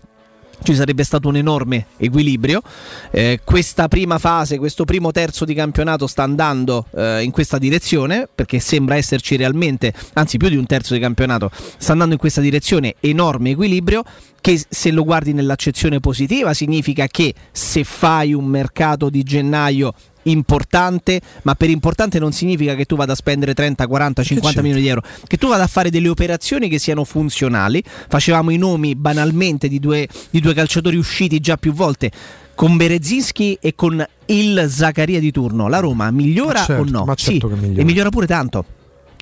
[0.62, 2.62] ci sarebbe stato un enorme equilibrio.
[3.10, 8.28] Eh, questa prima fase, questo primo terzo di campionato sta andando eh, in questa direzione
[8.32, 12.40] perché sembra esserci realmente, anzi più di un terzo di campionato, sta andando in questa
[12.40, 14.04] direzione, enorme equilibrio
[14.40, 21.20] che se lo guardi nell'accezione positiva significa che se fai un mercato di gennaio importante,
[21.42, 24.88] ma per importante non significa che tu vada a spendere 30, 40, 50 milioni di
[24.88, 27.82] euro, che tu vada a fare delle operazioni che siano funzionali.
[28.08, 32.10] Facevamo i nomi banalmente di due, di due calciatori usciti già più volte
[32.54, 35.68] con Berezinski e con il Zaccaria di turno.
[35.68, 37.14] La Roma migliora certo, o no?
[37.14, 37.80] Certo sì, migliora.
[37.80, 38.64] e migliora pure tanto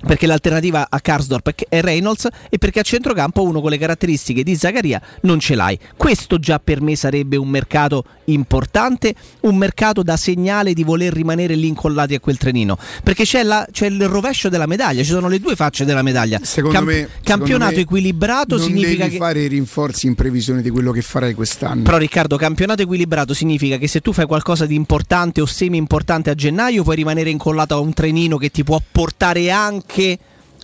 [0.04, 4.56] perché l'alternativa a Karsdorp è Reynolds e perché a centrocampo uno con le caratteristiche di
[4.56, 5.78] Zaccaria non ce l'hai.
[5.96, 11.54] Questo già per me sarebbe un mercato importante, un mercato da segnale di voler rimanere
[11.54, 15.28] lì incollati a quel trenino, perché c'è, la, c'è il rovescio della medaglia, ci sono
[15.28, 16.40] le due facce della medaglia.
[16.42, 20.70] Secondo Camp- me, campionato me equilibrato significa devi che fare i rinforzi in previsione di
[20.70, 21.82] quello che farai quest'anno.
[21.82, 26.30] Però Riccardo, campionato equilibrato significa che se tu fai qualcosa di importante o semi importante
[26.30, 29.85] a gennaio puoi rimanere incollato a un trenino che ti può portare anche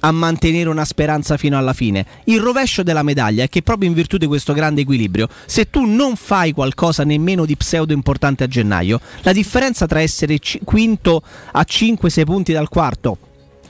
[0.04, 2.04] a mantenere una speranza fino alla fine.
[2.24, 5.84] Il rovescio della medaglia è che proprio in virtù di questo grande equilibrio, se tu
[5.84, 11.22] non fai qualcosa nemmeno di pseudo importante a gennaio, la differenza tra essere c- quinto
[11.52, 13.18] a 5-6 punti dal quarto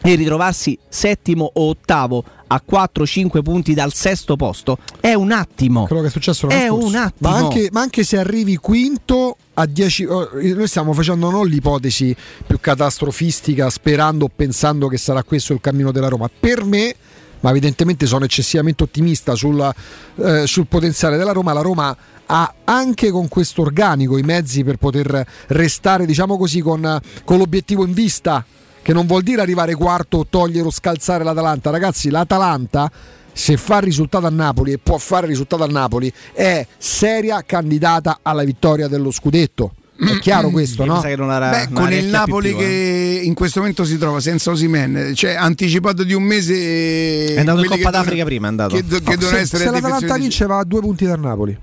[0.03, 5.87] e ritrovarsi settimo o ottavo a 4-5 punti dal sesto posto è un attimo.
[5.87, 7.31] Quello che è successo è un attimo.
[7.31, 12.15] Ma anche, ma anche se arrivi quinto a 10 noi stiamo facendo non l'ipotesi
[12.47, 16.95] più catastrofistica sperando o pensando che sarà questo il cammino della Roma per me
[17.41, 19.75] ma evidentemente sono eccessivamente ottimista sulla,
[20.17, 21.95] eh, sul potenziale della Roma la Roma
[22.25, 27.85] ha anche con questo organico i mezzi per poter restare diciamo così con, con l'obiettivo
[27.85, 28.43] in vista
[28.83, 31.71] che non vuol dire arrivare quarto o togliere o scalzare l'Atalanta.
[31.71, 32.91] Ragazzi, l'Atalanta
[33.33, 37.43] se fa il risultato a Napoli e può fare il risultato a Napoli è seria
[37.47, 39.75] candidata alla vittoria dello scudetto.
[39.97, 41.01] È chiaro questo, no?
[41.01, 43.23] Beh, con il Napoli più, che eh.
[43.23, 47.35] in questo momento si trova senza Osimen, cioè anticipato di un mese.
[47.35, 48.75] È andato in Coppa d'Africa prima, è andato.
[48.75, 51.57] Che, che no, se, se l'Atalanta vince va a due punti dal Napoli.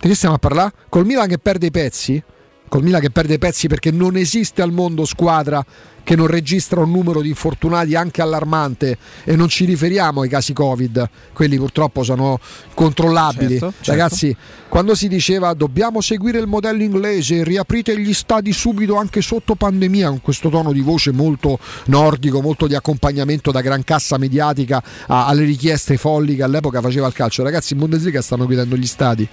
[0.00, 0.72] Di che stiamo a parlare?
[0.88, 2.22] Col Milan che perde i pezzi,
[2.68, 5.64] col Milan che perde i pezzi perché non esiste al mondo squadra
[6.08, 10.54] che non registra un numero di infortunati anche allarmante e non ci riferiamo ai casi
[10.54, 12.40] Covid, quelli purtroppo sono
[12.72, 13.58] controllabili.
[13.58, 13.90] Certo, certo.
[13.90, 14.34] Ragazzi,
[14.70, 20.08] quando si diceva dobbiamo seguire il modello inglese, riaprite gli stadi subito anche sotto pandemia,
[20.08, 25.44] con questo tono di voce molto nordico, molto di accompagnamento da gran cassa mediatica alle
[25.44, 27.42] richieste folli che all'epoca faceva il calcio.
[27.42, 29.28] Ragazzi, in Bundesliga stanno chiudendo gli stadi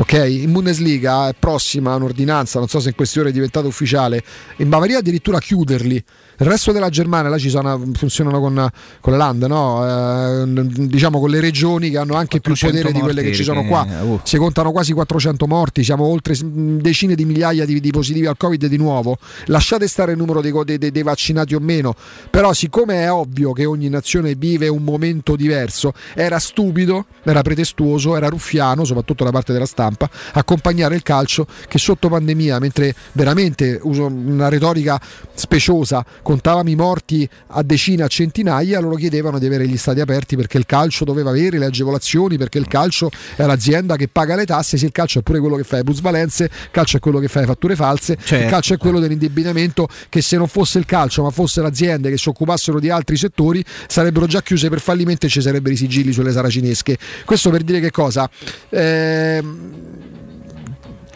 [0.00, 0.12] ok?
[0.12, 4.22] In Bundesliga è prossima un'ordinanza, non so se in queste ore è diventata ufficiale,
[4.56, 6.02] in Bavaria addirittura chiuderli.
[6.40, 8.70] Il resto della Germania, là ci sono, funzionano con,
[9.00, 10.42] con le land, no?
[10.42, 13.66] eh, diciamo con le regioni che hanno anche più potere di quelle che ci sono
[13.66, 13.86] qua.
[14.00, 14.20] Uh.
[14.22, 18.64] Si contano quasi 400 morti, siamo oltre decine di migliaia di, di positivi al Covid
[18.64, 19.18] di nuovo.
[19.46, 21.94] Lasciate stare il numero dei, dei, dei vaccinati o meno,
[22.30, 28.16] però siccome è ovvio che ogni nazione vive un momento diverso, era stupido, era pretestuoso,
[28.16, 33.78] era ruffiano, soprattutto da parte della stampa, accompagnare il calcio che sotto pandemia, mentre veramente
[33.82, 34.98] uso una retorica
[35.34, 40.36] speciosa, contavamo i morti a decine, a centinaia, loro chiedevano di avere gli stati aperti
[40.36, 44.46] perché il calcio doveva avere le agevolazioni, perché il calcio è l'azienda che paga le
[44.46, 47.18] tasse, se il calcio è pure quello che fa le plusvalenze, il calcio è quello
[47.18, 48.44] che fa le fatture false, certo.
[48.44, 52.16] il calcio è quello dell'indebitamento che se non fosse il calcio ma fosse l'azienda che
[52.16, 56.12] si occupassero di altri settori sarebbero già chiuse per fallimento e ci sarebbero i sigilli
[56.12, 56.96] sulle saracinesche.
[57.24, 58.30] Questo per dire che cosa?
[58.68, 59.42] Eh,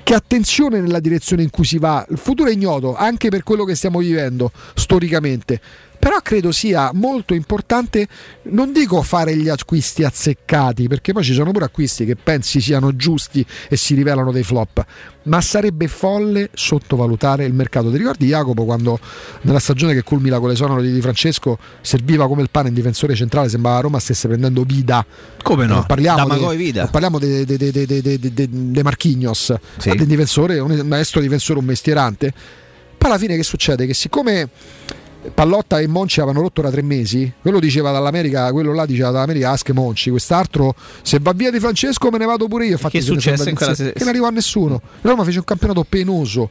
[0.04, 2.06] che attenzione nella direzione in cui si va.
[2.10, 5.60] Il futuro è ignoto anche per quello che stiamo vivendo storicamente
[6.04, 8.06] però credo sia molto importante,
[8.50, 12.94] non dico fare gli acquisti azzeccati, perché poi ci sono pure acquisti che pensi siano
[12.94, 14.84] giusti e si rivelano dei flop,
[15.22, 17.90] ma sarebbe folle sottovalutare il mercato.
[17.90, 18.98] Ti ricordi Jacopo quando
[19.40, 22.74] nella stagione che culmina con le sonore di Di Francesco serviva come il pane in
[22.74, 25.06] difensore centrale, sembrava Roma stesse prendendo Vida.
[25.42, 25.84] Come no?
[25.84, 29.88] Eh, parliamo de, parliamo di de, de, de, Marchignos, sì.
[29.88, 32.30] un difensore, un maestro difensore, un mestierante.
[32.98, 33.86] Poi alla fine che succede?
[33.86, 34.50] Che siccome
[35.32, 37.32] Pallotta e Monci avevano rotto da tre mesi.
[37.40, 40.10] Quello diceva dall'America, quello là diceva dall'America Ask Monci.
[40.10, 42.72] Quest'altro, se va via di Francesco, me ne vado pure io.
[42.72, 43.92] Infatti, che è successo in quella se...
[43.92, 44.80] Che non arrivò a nessuno.
[45.00, 46.50] Roma fece un campionato penoso.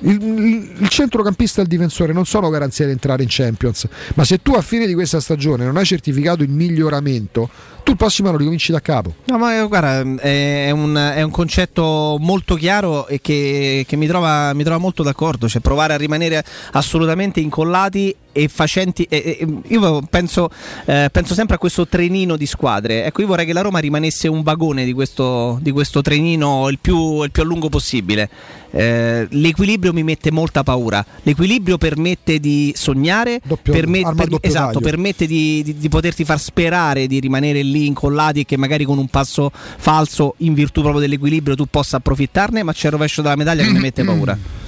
[0.00, 4.24] Il, il, il, centrocampista e il difensore non sono garanzia di entrare in Champions, ma
[4.24, 7.48] se tu a fine di questa stagione non hai certificato il miglioramento,
[7.82, 9.14] tu il prossimo anno ricominci da capo.
[9.26, 14.06] No, ma eh, guarda, è un, è un concetto molto chiaro e che, che mi,
[14.06, 15.48] trova, mi, trova, molto d'accordo.
[15.48, 19.04] Cioè, provare a rimanere assolutamente incollati e facenti.
[19.08, 20.50] E, e, io penso,
[20.84, 23.04] eh, penso, sempre a questo trenino di squadre.
[23.04, 26.78] Ecco, io vorrei che la Roma rimanesse un vagone di questo, di questo trenino il
[26.80, 28.28] più, il più, a lungo possibile.
[28.70, 31.04] Eh, l'equilibrio mi mette molta paura.
[31.22, 37.06] L'equilibrio permette di sognare, doppio, permet, per, esatto, permette di, di, di poterti far sperare
[37.06, 41.00] di rimanere lì lì incollati e che magari con un passo falso in virtù proprio
[41.00, 44.61] dell'equilibrio tu possa approfittarne, ma c'è il rovescio della medaglia che mi mette paura.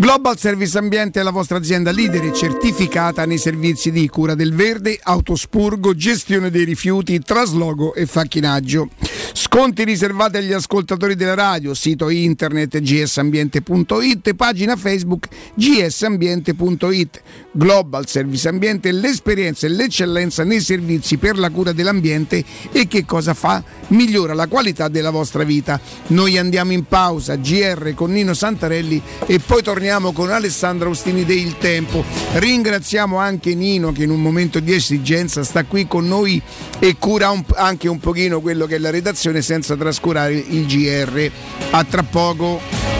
[0.00, 4.54] Global Service Ambiente è la vostra azienda leader e certificata nei servizi di cura del
[4.54, 8.88] verde, autospurgo, gestione dei rifiuti, traslogo e facchinaggio.
[9.32, 17.22] Sconti riservati agli ascoltatori della radio, sito internet gsambiente.it, pagina Facebook gsambiente.it.
[17.52, 22.42] Global Service Ambiente, l'esperienza e l'eccellenza nei servizi per la cura dell'ambiente
[22.72, 23.62] e che cosa fa?
[23.88, 25.78] Migliora la qualità della vostra vita.
[26.08, 31.24] Noi andiamo in pausa, GR con Nino Santarelli e poi torniamo torniamo con Alessandro Austini
[31.24, 32.04] del Tempo.
[32.34, 36.40] Ringraziamo anche Nino che in un momento di esigenza sta qui con noi
[36.78, 41.30] e cura un, anche un pochino quello che è la redazione senza trascurare il GR.
[41.72, 42.99] A tra poco.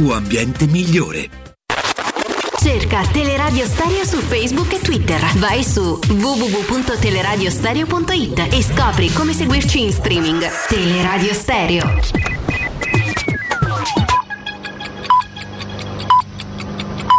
[0.00, 1.28] tuo ambiente migliore.
[2.58, 5.20] Cerca Teleradio Stereo su Facebook e Twitter.
[5.36, 10.42] Vai su www.teleradiostereo.it e scopri come seguirci in streaming.
[10.68, 12.00] Teleradio Stereo.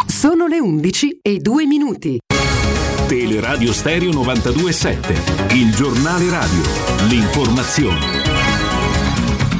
[0.07, 2.17] Sono le 11 e 2 minuti.
[3.07, 6.63] Teleradio Stereo 927, il giornale radio,
[7.09, 8.41] l'informazione.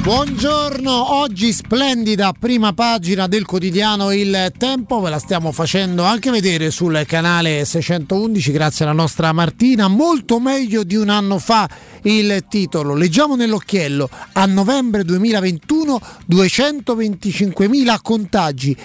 [0.02, 6.72] Buongiorno, oggi splendida prima pagina del quotidiano Il Tempo, ve la stiamo facendo anche vedere
[6.72, 11.70] sul canale 611 grazie alla nostra Martina, molto meglio di un anno fa
[12.02, 12.96] il titolo.
[12.96, 18.76] Leggiamo nell'occhiello, a novembre 2021 225.000 contagi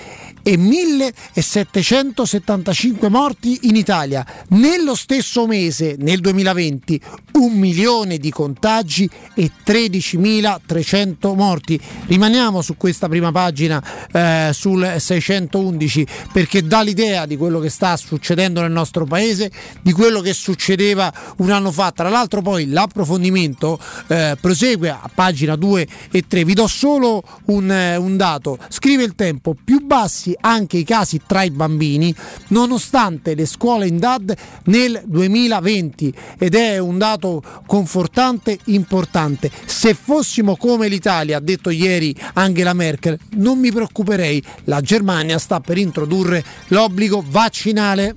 [0.48, 4.26] e 1775 morti in Italia.
[4.52, 7.02] Nello stesso mese, nel 2020,
[7.34, 11.78] un milione di contagi e 13.300 morti.
[12.06, 17.98] Rimaniamo su questa prima pagina eh, sul 611 perché dà l'idea di quello che sta
[17.98, 21.92] succedendo nel nostro paese, di quello che succedeva un anno fa.
[21.92, 23.78] Tra l'altro poi l'approfondimento
[24.08, 26.46] eh, prosegue a pagina 2 e 3.
[26.46, 28.58] Vi do solo un, eh, un dato.
[28.70, 32.14] Scrive il tempo, più bassi anche i casi tra i bambini,
[32.50, 34.36] nonostante le scuole in DAD
[34.66, 39.52] nel 2020 ed è un dato confortante importante.
[39.66, 45.60] Se fossimo come l'Italia, ha detto ieri Angela Merkel, non mi preoccuperei, la Germania sta
[45.60, 48.16] per introdurre l'obbligo vaccinale.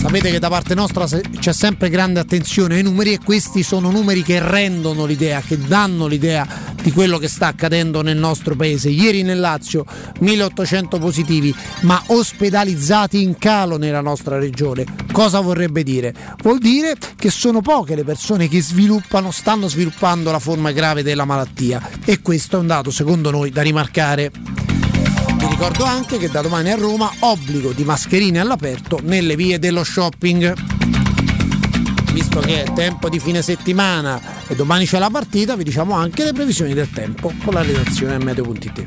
[0.00, 4.22] Sapete che da parte nostra c'è sempre grande attenzione ai numeri e questi sono numeri
[4.22, 6.48] che rendono l'idea, che danno l'idea
[6.82, 8.88] di quello che sta accadendo nel nostro paese.
[8.88, 9.84] Ieri nel Lazio
[10.20, 14.86] 1800 positivi, ma ospedalizzati in calo nella nostra regione.
[15.12, 16.14] Cosa vorrebbe dire?
[16.42, 21.26] Vuol dire che sono poche le persone che sviluppano, stanno sviluppando la forma grave della
[21.26, 24.32] malattia e questo è un dato secondo noi da rimarcare.
[25.50, 30.54] Ricordo anche che da domani a Roma obbligo di mascherine all'aperto nelle vie dello shopping.
[32.12, 36.24] Visto che è tempo di fine settimana e domani c'è la partita, vi diciamo anche
[36.24, 38.86] le previsioni del tempo con la redazione meteo.it.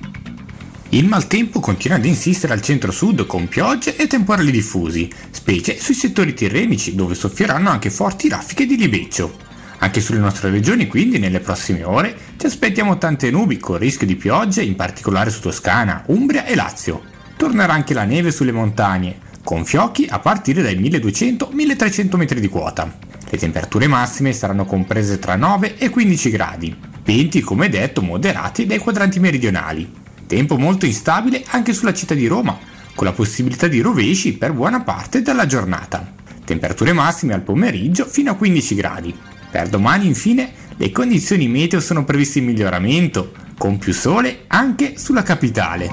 [0.90, 6.34] Il maltempo continua ad insistere al centro-sud con piogge e temporali diffusi, specie sui settori
[6.34, 9.53] tirrenici dove soffieranno anche forti raffiche di libeccio.
[9.84, 14.16] Anche sulle nostre regioni quindi nelle prossime ore Ti aspettiamo tante nubi con rischio di
[14.16, 17.02] piogge, in particolare su Toscana, Umbria e Lazio.
[17.36, 22.98] Tornerà anche la neve sulle montagne, con fiocchi a partire dai 1200-1300 metri di quota.
[23.30, 26.74] Le temperature massime saranno comprese tra 9 e 15 gradi,
[27.04, 29.92] venti come detto moderati dai quadranti meridionali.
[30.26, 32.58] Tempo molto instabile anche sulla città di Roma,
[32.96, 36.10] con la possibilità di rovesci per buona parte della giornata.
[36.46, 39.16] Temperature massime al pomeriggio fino a 15 gradi.
[39.54, 45.22] Per domani infine le condizioni meteo sono previste in miglioramento, con più sole anche sulla
[45.22, 45.92] capitale.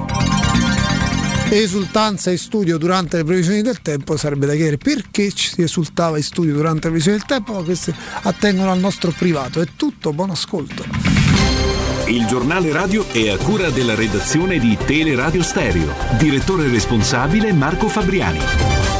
[1.50, 4.78] Esultanza in studio durante le previsioni del tempo sarebbe da chiedere.
[4.78, 7.52] Perché ci esultava in studio durante le previsioni del tempo?
[7.52, 9.60] Ma queste attengono al nostro privato.
[9.60, 10.82] È tutto buon ascolto.
[12.06, 15.92] Il giornale radio è a cura della redazione di Teleradio Stereo.
[16.16, 18.99] Direttore responsabile Marco Fabriani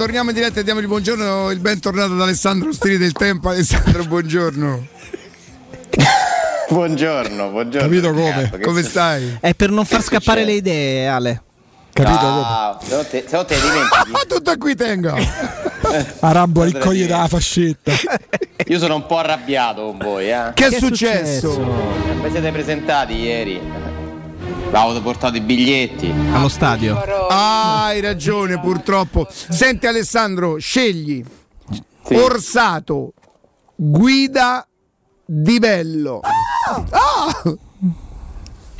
[0.00, 3.50] torniamo in diretta e diamo il buongiorno, il bentornato ad Alessandro Stili del Tempo.
[3.50, 4.86] Alessandro, buongiorno.
[6.70, 7.86] buongiorno, buongiorno.
[7.86, 8.60] Capito come?
[8.62, 9.36] come stai?
[9.38, 11.42] È per non far scappare le idee, Ale.
[11.92, 12.76] Capito come?
[12.82, 14.26] Se no te, se no te dimentichi.
[14.26, 15.12] Tutto qui tengo.
[16.20, 17.92] Arambo ricoglie dalla fascetta.
[18.68, 20.52] Io sono un po' arrabbiato con voi, eh.
[20.54, 21.52] Che, che è successo?
[21.52, 22.22] successo?
[22.22, 23.60] Vi siete presentati ieri.
[24.72, 26.96] Avevo portato i biglietti allo stadio.
[27.28, 29.26] Ah, hai ragione, purtroppo.
[29.28, 31.24] Senti Alessandro, scegli
[32.04, 32.14] sì.
[32.14, 33.12] Orsato,
[33.74, 34.66] Guida
[35.24, 36.20] Di Bello.
[36.20, 36.84] Ah!
[36.90, 37.69] Ah!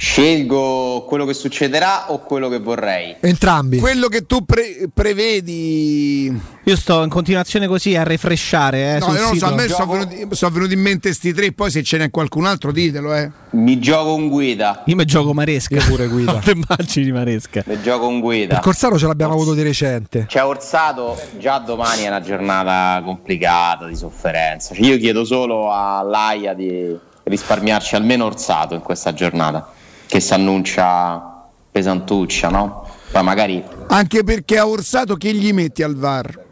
[0.03, 3.17] Scelgo quello che succederà o quello che vorrei?
[3.21, 3.77] Entrambi.
[3.77, 6.35] Quello che tu pre- prevedi.
[6.65, 8.95] Io sto in continuazione così a refresciare.
[8.95, 11.71] Eh, no, non so, a me sono venuti, sono venuti, in mente sti tre, poi
[11.71, 13.15] se ce n'è qualcun altro ditelo.
[13.15, 13.31] Eh.
[13.51, 14.85] Mi gioco un guida.
[14.87, 15.75] Io mi gioco Maresca.
[15.75, 16.33] Io pure guida.
[16.43, 17.63] no, immagini Maresca.
[17.67, 18.55] Mi gioco un guida.
[18.55, 20.25] Il Corsaro ce l'abbiamo Ors- avuto di recente.
[20.27, 24.75] C'è Orsato, già domani è una giornata complicata, di sofferenza.
[24.75, 29.75] Cioè, io chiedo solo a Laia di risparmiarci almeno Orsato in questa giornata
[30.11, 32.85] che si annuncia pesantuccia, no?
[33.13, 33.63] Poi magari...
[33.87, 36.47] Anche perché ha Orsato che gli metti al VAR?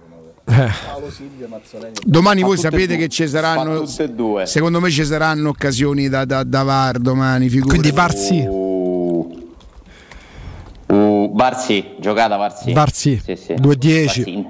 [0.47, 0.71] Eh.
[2.05, 3.85] Domani voi sapete che ci saranno,
[4.45, 7.49] secondo me ci saranno occasioni da, da, da VAR domani.
[7.49, 7.81] Figurati.
[7.81, 8.47] Quindi VAR sì.
[8.49, 9.51] Uh,
[10.87, 12.73] uh, VAR sì, giocata VAR sì.
[12.73, 13.55] VAR sì, sì, sì.
[13.55, 14.45] 2-10.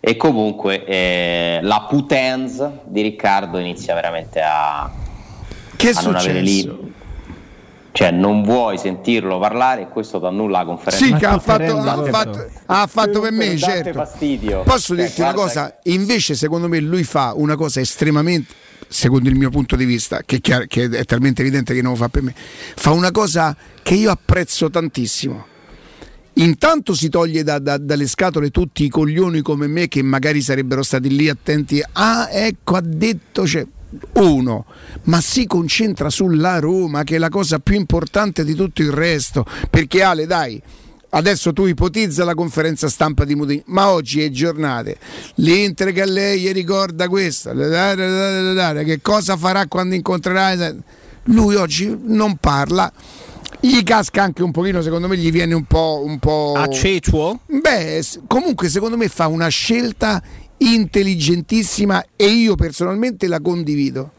[0.00, 4.90] E comunque eh, la potenza di Riccardo inizia veramente a,
[5.76, 6.92] che a non avere lì
[7.94, 11.06] cioè non vuoi sentirlo parlare e questo ti annulla la conferenza.
[11.06, 13.92] Sì, che ha fatto, ha fatto, ha fatto per me, certo.
[13.92, 14.62] Fastidio.
[14.64, 15.78] Posso cioè, dirti una cosa?
[15.84, 18.52] Invece secondo me lui fa una cosa estremamente
[18.88, 22.08] secondo il mio punto di vista, che, che è talmente evidente che non lo fa
[22.08, 25.46] per me, fa una cosa che io apprezzo tantissimo.
[26.38, 30.82] Intanto si toglie da, da, dalle scatole tutti i coglioni come me che magari sarebbero
[30.82, 31.80] stati lì attenti.
[31.92, 33.46] Ah, ecco, ha detto.
[33.46, 33.64] Cioè,
[34.14, 34.64] uno,
[35.04, 39.44] ma si concentra sulla Roma che è la cosa più importante di tutto il resto.
[39.70, 40.60] Perché Ale, dai,
[41.10, 44.92] adesso tu ipotizza la conferenza stampa di Moutinho, ma oggi è giornata.
[45.36, 50.74] L'Inter che lei gli ricorda questa, che cosa farà quando incontrerà?
[51.28, 52.92] Lui oggi non parla
[53.66, 56.02] gli casca anche un pochino, secondo me gli viene un po'...
[56.04, 56.52] Un po'...
[56.54, 57.40] A cetuo?
[57.46, 60.22] Beh, comunque secondo me fa una scelta
[60.72, 64.10] intelligentissima e io personalmente la condivido.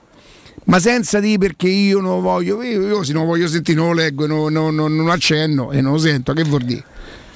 [0.66, 4.26] Ma senza dire perché io non voglio, io, se non voglio sentire non lo leggo,
[4.26, 6.84] non, non, non, non accenno e non lo sento, che vuol dire?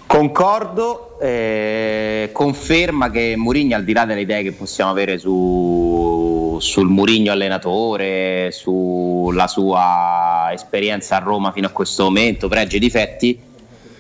[0.07, 6.89] Concordo, eh, conferma che Mourinho al di là delle idee che possiamo avere su, sul
[6.89, 13.39] Mourinho allenatore, sulla sua esperienza a Roma fino a questo momento, pregi e difetti,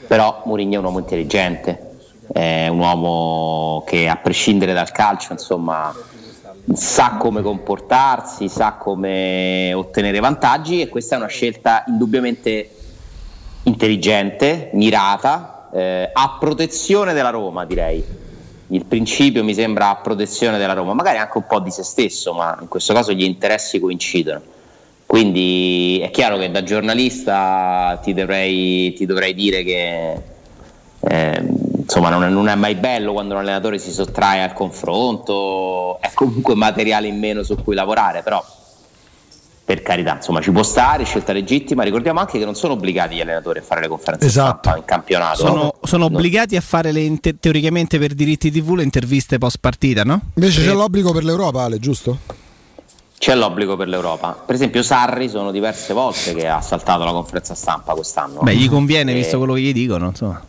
[0.07, 1.88] però Mourinho è un uomo intelligente,
[2.31, 5.93] è un uomo che a prescindere dal calcio insomma
[6.73, 12.69] sa come comportarsi, sa come ottenere vantaggi e questa è una scelta indubbiamente
[13.63, 18.03] intelligente, mirata, eh, a protezione della Roma direi.
[18.71, 22.33] Il principio mi sembra a protezione della Roma, magari anche un po' di se stesso,
[22.33, 24.41] ma in questo caso gli interessi coincidono.
[25.07, 30.21] Quindi è chiaro che da giornalista ti dovrei, ti dovrei dire che
[30.99, 31.43] eh,
[31.89, 36.11] insomma non è, non è, mai bello quando un allenatore si sottrae al confronto, è
[36.13, 38.45] comunque materiale in meno su cui lavorare, però
[39.65, 43.21] per carità, insomma ci può stare, scelta legittima, ricordiamo anche che non sono obbligati gli
[43.21, 44.75] allenatori a fare le conferenze esatto.
[44.75, 45.37] in campionato.
[45.37, 50.21] Sono, sono obbligati a fare le, teoricamente per diritti TV le interviste post partita, no?
[50.35, 50.65] Invece e...
[50.65, 52.17] c'è l'obbligo per l'Europa, Ale, giusto?
[53.17, 54.41] C'è l'obbligo per l'Europa.
[54.45, 58.41] Per esempio, Sarri sono diverse volte che ha saltato la conferenza stampa quest'anno.
[58.41, 59.15] Beh, gli conviene, e...
[59.15, 60.41] visto quello che gli dicono, insomma.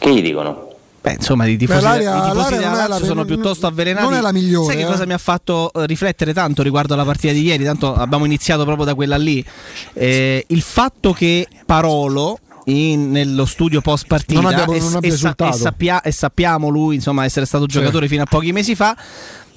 [0.00, 0.68] Che gli dicono?
[1.02, 4.06] Beh, insomma, i tifosi, Beh, i tifosi della Lazio sono piuttosto avvelenati.
[4.06, 4.66] Non è la migliore.
[4.66, 4.90] Sai che eh?
[4.90, 7.64] cosa mi ha fatto eh, riflettere tanto riguardo alla partita di ieri?
[7.64, 9.44] Tanto abbiamo iniziato proprio da quella lì.
[9.92, 15.52] Eh, il fatto che Parolo in, nello studio post partita abbiamo, e, e, sa, e,
[15.52, 18.12] sappia, e, sappiamo lui insomma essere stato giocatore sì.
[18.12, 18.96] fino a pochi mesi fa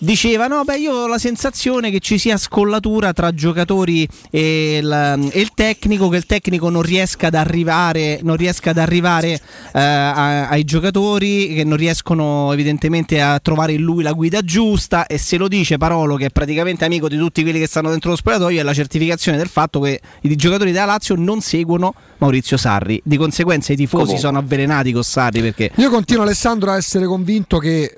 [0.04, 5.30] diceva no beh io ho la sensazione che ci sia scollatura tra giocatori e il,
[5.32, 9.40] e il tecnico che il tecnico non riesca ad arrivare, non riesca ad arrivare eh,
[9.80, 15.18] a, ai giocatori che non riescono evidentemente a trovare in lui la guida giusta e
[15.18, 18.16] se lo dice Parolo che è praticamente amico di tutti quelli che stanno dentro lo
[18.18, 23.02] spogliatoio è la certificazione del fatto che i giocatori della Lazio non seguono Maurizio Sarri
[23.06, 24.20] di conseguenza i tifosi Come?
[24.20, 27.96] sono avvelenati con Sarri perché io continuo Alessandro a essere convinto che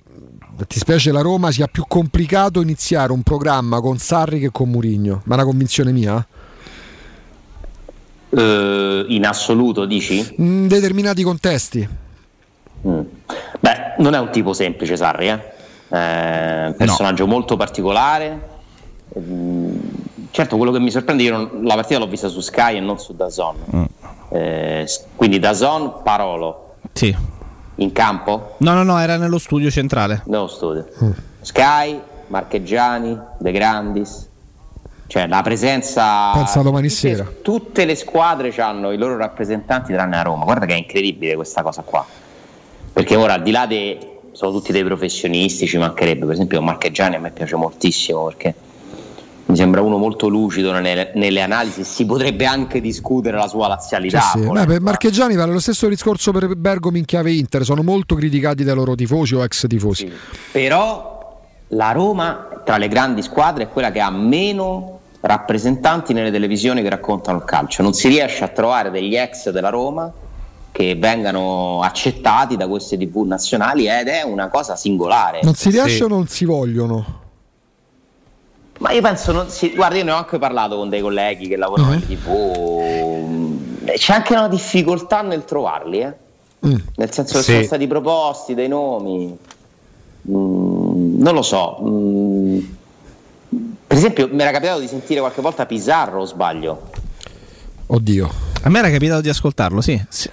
[0.68, 5.22] ti spiace la Roma sia più complicato iniziare un programma con Sarri che con Murigno,
[5.26, 6.26] ma è una convinzione mia?
[8.30, 10.36] Uh, in assoluto dici?
[10.38, 11.88] In determinati contesti.
[12.88, 13.00] Mm.
[13.60, 15.40] Beh, non è un tipo semplice Sarri, eh?
[15.90, 17.32] eh personaggio no.
[17.32, 18.54] molto particolare.
[19.20, 19.78] Mm,
[20.32, 22.98] certo, quello che mi sorprende, io non, la partita l'ho vista su Sky e non
[22.98, 23.56] su Dazon.
[23.76, 23.84] Mm.
[24.30, 26.76] Eh, quindi Dazon, Parolo.
[26.94, 27.34] Sì
[27.76, 28.56] in campo?
[28.60, 30.24] No, no, no, era nello studio centrale.
[30.26, 30.88] Nello studio.
[31.04, 31.12] Mm.
[31.42, 34.28] Sky, Marcheggiani, De Grandis.
[35.08, 36.32] Cioè la presenza...
[36.34, 37.28] Pensa domani tutte, sera.
[37.42, 40.46] Tutte le squadre hanno i loro rappresentanti tranne la Roma.
[40.46, 42.04] Guarda che è incredibile questa cosa qua.
[42.92, 44.00] Perché ora al di là dei...
[44.32, 46.26] sono tutti dei professionisti, ci mancherebbe.
[46.26, 48.56] Per esempio Marcheggiani a me piace moltissimo perché
[49.48, 54.22] mi sembra uno molto lucido nelle, nelle, analisi, si potrebbe anche discutere la sua lazialità.
[54.22, 54.50] Sì, sì.
[54.50, 58.64] Beh, per Marcheggiani vale lo stesso discorso per Bergomi in chiave Inter, sono molto criticati
[58.64, 60.08] dai loro tifosi o ex tifosi.
[60.08, 60.14] Sì.
[60.52, 66.82] Però la Roma, tra le grandi squadre, è quella che ha meno rappresentanti nelle televisioni
[66.82, 67.84] che raccontano il calcio.
[67.84, 70.12] Non si riesce a trovare degli ex della Roma
[70.72, 75.40] che vengano accettati da queste tv nazionali ed è una cosa singolare.
[75.44, 77.24] Non si riesce o non si vogliono?
[78.80, 81.56] Ma io penso, non si, guarda, io ne ho anche parlato con dei colleghi che
[81.56, 83.86] lavorano in tv.
[83.86, 86.14] C'è anche una difficoltà nel trovarli, eh?
[86.66, 86.76] mm.
[86.96, 87.52] nel senso che sì.
[87.52, 89.38] sono stati proposti dei nomi.
[90.30, 91.80] Mm, non lo so.
[91.84, 92.60] Mm,
[93.88, 96.90] per esempio, mi era capitato di sentire qualche volta Pizarro, o sbaglio?
[97.88, 98.30] Oddio.
[98.64, 100.04] A me era capitato di ascoltarlo, sì.
[100.10, 100.30] sì.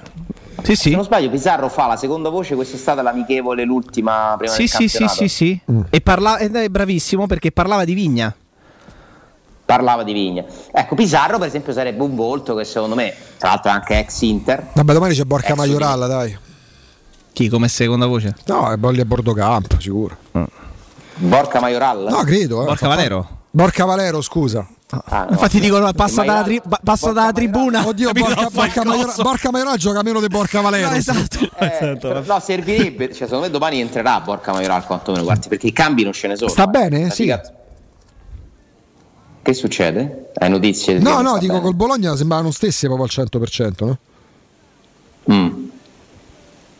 [0.63, 0.91] Sì, sì.
[0.91, 5.07] Se non sbaglio, Pizarro fa la seconda voce quest'estate l'amichevole, l'ultima prima sì, sì, sì,
[5.09, 5.81] sì, sì, mm.
[5.91, 8.35] E parla- ed è bravissimo perché parlava di Vigna.
[9.65, 10.45] Parlava di Vigna.
[10.71, 14.21] Ecco, Pizarro, per esempio, sarebbe un volto che secondo me, tra l'altro, è anche ex
[14.21, 14.69] Inter.
[14.75, 16.37] Vabbè, domani c'è Borca Maioralla, dai.
[17.33, 18.35] Chi come seconda voce?
[18.47, 20.17] No, è Bolli a bordo campo, sicuro.
[20.37, 20.45] Mm.
[21.17, 22.11] Borca Maioralla?
[22.11, 22.63] No, credo.
[22.63, 22.67] Eh.
[22.67, 23.29] Borca Valero?
[23.51, 24.67] Borca Valero, scusa.
[25.05, 25.31] Ah, no.
[25.31, 27.87] Infatti dicono passa, dalla, tri- passa dalla tribuna.
[27.87, 30.91] Oddio, Borca, Borca, Maiora, Borca gioca meno di Borca Valero.
[30.91, 31.39] No, esatto.
[31.63, 32.23] Eh, esatto.
[32.27, 33.07] No, servirebbe.
[33.07, 36.37] Cioè, secondo me domani entrerà Borca Maioral quantomeno, guardi, perché i cambi non ce ne
[36.37, 36.51] sono.
[36.51, 36.69] Sta eh.
[36.69, 37.05] bene?
[37.05, 37.23] Sta sì.
[37.23, 37.41] Figa...
[39.43, 40.31] Che succede?
[40.35, 40.99] Hai notizie?
[40.99, 41.65] No, no, dico bene?
[41.65, 43.99] col Bologna sembravano stesse proprio al 100%, no?
[45.33, 45.69] Mm.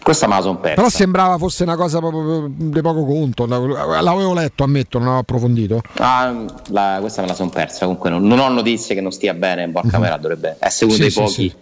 [0.03, 0.75] Questa me la sono persa.
[0.75, 3.47] Però sembrava fosse una cosa proprio di poco conto.
[3.47, 5.81] L'avevo letto, ammetto, non ho approfondito.
[5.99, 6.35] Ah,
[6.69, 7.85] la, questa me la sono persa.
[7.85, 9.69] Comunque non, non, ho notizie che non stia bene.
[9.69, 11.55] Borca Mera dovrebbe essere uno sì, dei sì, pochi sì.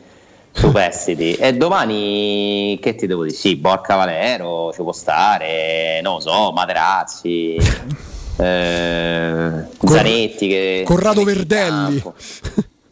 [0.53, 1.35] superstiti.
[1.35, 3.37] E domani che ti devo dire?
[3.37, 7.57] Sì, Borca Valero ci può stare, non lo so, Materazzi.
[8.37, 12.03] eh, Cor- Zanetti che Corrado Verdelli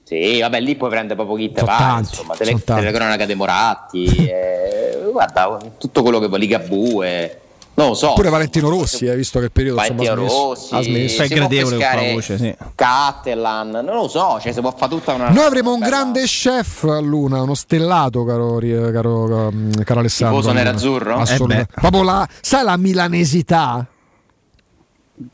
[0.09, 4.88] sì, vabbè, lì puoi prendere proprio chi te pare, insomma, tele, telecronaca dei Moratti, eh,
[5.13, 7.41] guarda, tutto quello che vuoi, Ligabue,
[7.75, 8.13] non lo so.
[8.15, 11.23] Pure Valentino Rossi, hai eh, visto che periodo Valentino insomma, Rossi, ha smesso.
[11.23, 12.57] È gradevole con voce, sì.
[12.75, 15.29] Catalan, non lo so, cioè si può fare tutta una...
[15.29, 19.53] Noi avremo un grande chef a Luna, uno stellato, caro, caro,
[19.85, 20.39] caro Alessandro.
[20.41, 21.17] Tifoso nerazzurro?
[21.19, 21.73] Assolutamente.
[21.77, 23.87] Eh proprio la, sai la milanesità?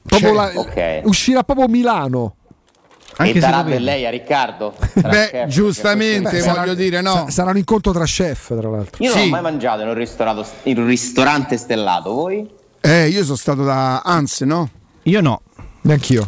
[0.02, 1.00] Proprio cioè, la, okay.
[1.04, 2.36] Uscirà proprio Milano.
[3.16, 4.74] Anche e darà per lei a Riccardo?
[4.94, 7.26] Beh, chef, giustamente, voglio sarà, dire no.
[7.28, 9.02] Sarà un incontro tra chef, tra l'altro.
[9.02, 9.26] Io non sì.
[9.26, 12.48] ho mai mangiato in un, in un ristorante stellato, voi?
[12.80, 14.68] Eh, io sono stato da Hans, no?
[15.04, 15.40] Io no.
[15.82, 16.26] Neanch'io.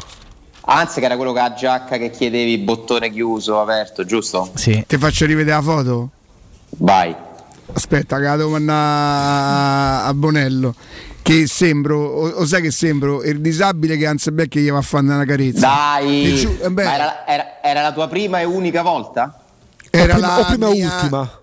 [0.68, 4.50] Hans che era quello che ha giacca che chiedevi bottone chiuso, aperto, giusto?
[4.54, 4.84] Sì.
[4.86, 6.10] Ti faccio rivedere la foto?
[6.78, 7.14] Vai.
[7.72, 10.74] Aspetta, che la devo mandare a Bonello
[11.26, 15.04] che sembro, o, o, sai che sembro il disabile che Anzebecchi gli va a fare
[15.04, 15.66] una carezza.
[15.66, 19.42] Dai, giu- eh era, era, era, la tua prima e unica volta?
[19.90, 21.40] Era o prima, la o prima mia, ultima.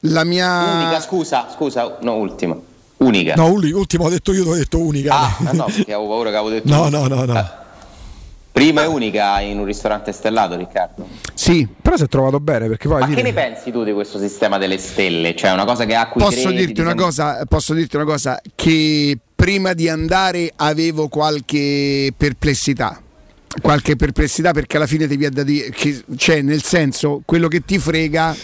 [0.00, 2.56] La mia unica, scusa, scusa, no, ultima.
[2.96, 3.34] Unica.
[3.34, 5.14] No, ultima ho detto io, ho detto unica.
[5.14, 6.68] Ah, no, perché avevo paura che avevo detto.
[6.68, 7.32] no, no, no, no.
[7.34, 7.58] Ah.
[8.60, 11.08] Prima e unica in un ristorante stellato, Riccardo.
[11.32, 13.00] Sì, però si è trovato bene perché poi.
[13.00, 15.34] Ma che ne pensi tu di questo sistema delle stelle?
[15.34, 18.38] Cioè, una cosa che ha cui posso credi, dirti una cosa, Posso dirti una cosa
[18.54, 23.00] che prima di andare avevo qualche perplessità.
[23.62, 27.78] Qualche perplessità perché alla fine devi da dire che cioè, nel senso, quello che ti
[27.78, 28.36] frega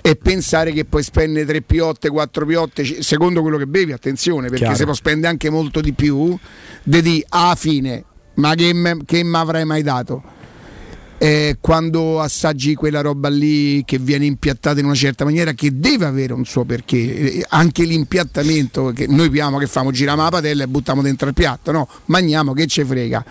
[0.00, 4.60] è pensare che puoi spendere 3 piotte, 4 piotte, secondo quello che bevi, attenzione, perché
[4.60, 4.76] Chiaro.
[4.76, 6.34] se può spendere anche molto di più,
[6.82, 8.04] di alla fine
[8.38, 8.72] ma che
[9.22, 10.36] mi avrei mai dato?
[11.20, 16.04] Eh, quando assaggi quella roba lì che viene impiattata in una certa maniera che deve
[16.04, 20.62] avere un suo perché eh, anche l'impiattamento che noi abbiamo che famo giriamo la padella
[20.62, 23.24] e buttiamo dentro il piatto no mangiamo che ce frega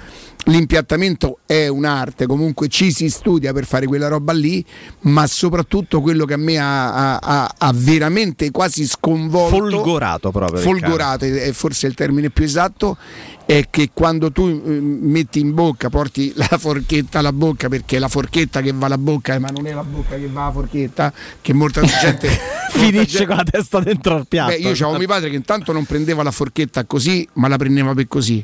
[0.48, 4.64] l'impiattamento è un'arte, comunque ci si studia per fare quella roba lì,
[5.02, 11.26] ma soprattutto quello che a me ha, ha, ha veramente quasi sconvolto, folgorato proprio, folgorato
[11.26, 12.98] è forse il termine più esatto,
[13.46, 18.00] è che quando tu eh, metti in bocca, porti la forchetta alla bocca perché è
[18.00, 21.14] la forchetta che va alla bocca, ma non è la bocca che va alla forchetta,
[21.42, 22.30] che molta gente
[22.72, 23.26] finisce gente...
[23.26, 24.52] con la testa dentro al piatto.
[24.52, 27.94] Beh, io avevo mio padre che intanto non prendeva la forchetta così, ma la prendeva
[27.94, 28.44] per così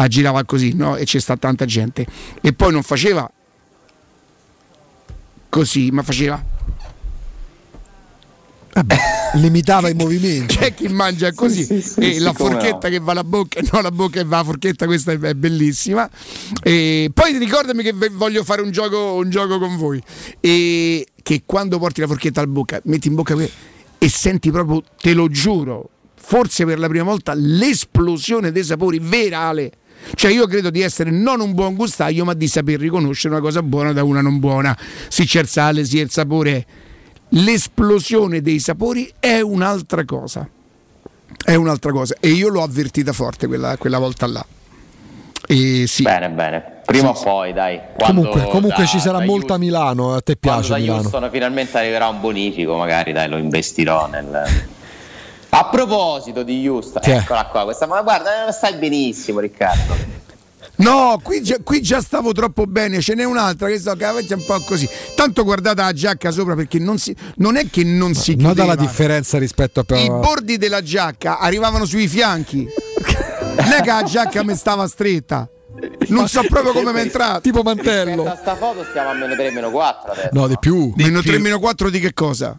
[0.00, 0.96] aggirava così no?
[0.96, 2.06] e c'è sta tanta gente
[2.40, 3.30] e poi non faceva
[5.48, 6.56] così ma faceva
[8.70, 8.96] Vabbè,
[9.34, 12.94] limitava i movimenti c'è chi mangia così sì, sì, e sì, la forchetta no.
[12.94, 16.08] che va alla bocca no la bocca che va alla forchetta questa è, bellissima
[16.62, 20.00] e poi ricordami che voglio fare un gioco, un gioco con voi
[20.38, 23.34] e che quando porti la forchetta alla bocca metti in bocca
[23.98, 29.72] e senti proprio te lo giuro forse per la prima volta l'esplosione dei sapori verale
[30.14, 33.62] cioè io credo di essere non un buon gustaio, ma di saper riconoscere una cosa
[33.62, 34.76] buona da una non buona.
[35.08, 36.66] Si c'è il sale, si il sapore.
[37.30, 40.48] L'esplosione dei sapori è un'altra cosa.
[41.44, 42.16] È un'altra cosa.
[42.20, 44.44] E io l'ho avvertita forte quella, quella volta là.
[45.46, 46.02] E sì.
[46.02, 46.76] Bene, bene.
[46.84, 47.78] Prima sì, o poi, dai.
[47.98, 50.14] comunque, comunque da, ci sarà molta Houston, Milano.
[50.14, 54.46] A te piace quando da Houston finalmente arriverà un bonifico, magari dai, lo investirò nel
[55.50, 60.16] a proposito di Houston, che eccola qua, questa, ma guarda, stai benissimo Riccardo.
[60.76, 64.10] No, qui già, qui già, stavo troppo bene, ce n'è un'altra che so che è
[64.10, 64.88] un po' così.
[65.16, 68.50] Tanto guardate la giacca sopra perché non, si, non è che non si chiudeva.
[68.50, 69.96] Nota la differenza rispetto a...
[69.96, 72.68] I bordi della giacca arrivavano sui fianchi.
[73.56, 75.48] non è che la giacca mi stava stretta.
[76.08, 77.40] Non so proprio come mi è entrato.
[77.40, 78.24] Tipo mantello.
[78.24, 80.28] A sta foto stiamo a meno 3, meno 4 adesso.
[80.32, 80.92] No, di più.
[80.94, 81.30] Di meno più.
[81.30, 82.58] 3, meno 4 di che cosa?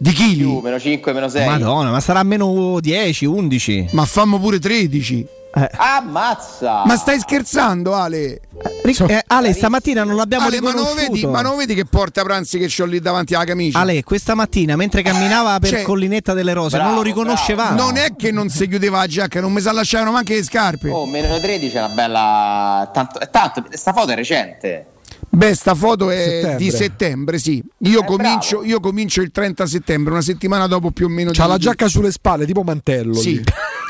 [0.00, 0.44] Di chili?
[0.44, 1.46] Più, meno 5, meno 6.
[1.46, 3.88] Madonna, ma sarà meno 10, 11.
[3.92, 5.26] Ma fammo pure 13.
[5.54, 5.70] Eh.
[5.76, 6.84] Ammazza!
[6.84, 8.40] Ma stai scherzando, Ale?
[8.84, 12.22] Eh, eh, Ale, stamattina non l'abbiamo Ale, ma non, vedi, ma non vedi che porta
[12.22, 13.78] pranzi che ho lì davanti alla camicia?
[13.78, 17.76] Ale, questa mattina mentre camminava per cioè, Collinetta delle Rose bravo, non lo riconoscevamo.
[17.76, 20.90] Non è che non si chiudeva la giacca, non mi sa lasciavano neanche le scarpe.
[20.90, 22.90] Oh, meno 13 è una bella.
[22.92, 24.86] Tanto, tanto, sta foto è recente.
[25.30, 26.56] Beh, sta foto è settembre.
[26.56, 27.62] di settembre, sì.
[27.78, 31.30] Io, eh, comincio, io, comincio, il 30 settembre, una settimana dopo più o meno.
[31.32, 31.50] C'ha di...
[31.50, 33.14] la giacca sulle spalle, tipo mantello.
[33.14, 33.34] Sì.
[33.34, 33.44] Lì.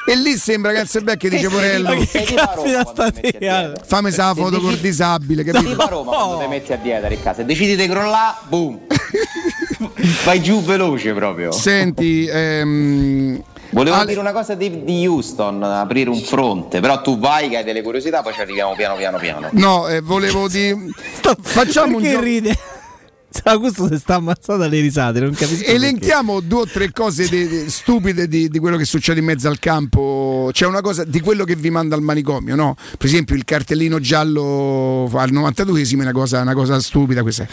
[0.08, 1.90] E lì sembra che Alzebecchi dice Porello.
[3.84, 5.68] Fammi sa la foto col disabile, capito?
[5.68, 7.40] Tipo a Roma quando ti metti a dieta, Riccardo.
[7.40, 8.80] Se decidi di crollare, boom.
[10.24, 11.52] vai giù veloce proprio.
[11.52, 14.06] Senti, ehm, Volevo Ale...
[14.06, 17.82] dire una cosa di, di, Houston, aprire un fronte, però tu vai che hai delle
[17.82, 19.48] curiosità, poi ci arriviamo piano piano piano.
[19.52, 20.76] No, eh, volevo dire...
[21.40, 22.24] Facciamo Perché un gioco...
[22.24, 22.58] ride?
[23.44, 25.64] Augusto si sta ammazzando alle risate, non capisco.
[25.70, 26.48] Elenchiamo perché.
[26.48, 29.58] due o tre cose di, di, stupide di, di, quello che succede in mezzo al
[29.58, 30.48] campo.
[30.52, 32.74] C'è una cosa di quello che vi manda al manicomio, no?
[32.96, 37.22] Per esempio, il cartellino giallo al 92esimo è una cosa, una cosa stupida.
[37.22, 37.46] Questa.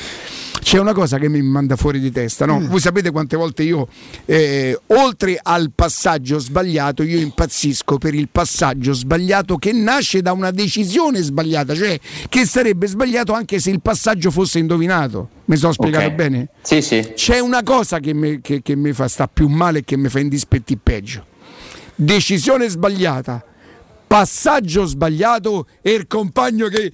[0.62, 2.60] C'è una cosa che mi manda fuori di testa, no?
[2.60, 2.68] Mm.
[2.68, 3.88] Voi sapete quante volte io,
[4.26, 10.52] eh, oltre al passaggio sbagliato, io impazzisco per il passaggio sbagliato che nasce da una
[10.52, 12.00] decisione sbagliata, cioè
[12.30, 15.30] che sarebbe sbagliato anche se il passaggio fosse indovinato.
[15.46, 16.16] Mi sono spiegato okay.
[16.16, 16.50] bene?
[16.62, 17.12] Sì, sì.
[17.14, 20.10] C'è una cosa che mi, che, che mi fa sta più male e che mi
[20.10, 21.26] fa indispetti peggio.
[21.94, 23.44] Decisione sbagliata,
[24.08, 26.92] passaggio sbagliato e il compagno che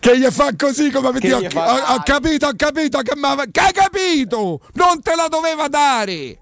[0.00, 3.60] che gli fa così come avete ho, ho, ho, capito, ho capito che, ma, che
[3.60, 4.60] hai capito?
[4.72, 6.38] Non te la doveva dare.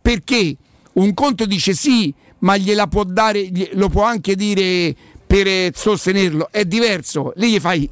[0.00, 0.56] Perché
[0.94, 4.94] un conto dice sì, ma gliela può dare, lo può anche dire
[5.26, 7.32] per sostenerlo, è diverso.
[7.36, 7.86] Lì gli fai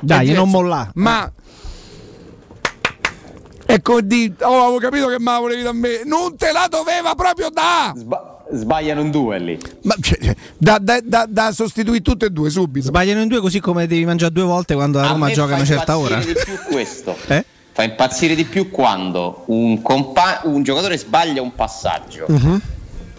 [0.00, 0.90] dai, non mollare.
[0.94, 1.30] Ma
[3.66, 6.02] ecco di oh, avevo capito che me la volevi da me.
[6.04, 7.92] Non te la doveva proprio da.
[7.96, 9.58] Sba- sbagliano in due lì.
[9.82, 12.86] Ma cioè, da, da, da, da, sostituire tutte e due subito.
[12.86, 15.64] Sbagliano in due così come devi mangiare due volte quando a Roma gioca a una
[15.64, 16.16] certa ora.
[16.16, 17.16] Di più questo.
[17.28, 17.44] eh?
[17.72, 22.26] Fa impazzire di più quando un, compa- un giocatore sbaglia un passaggio.
[22.28, 22.60] Uh-huh.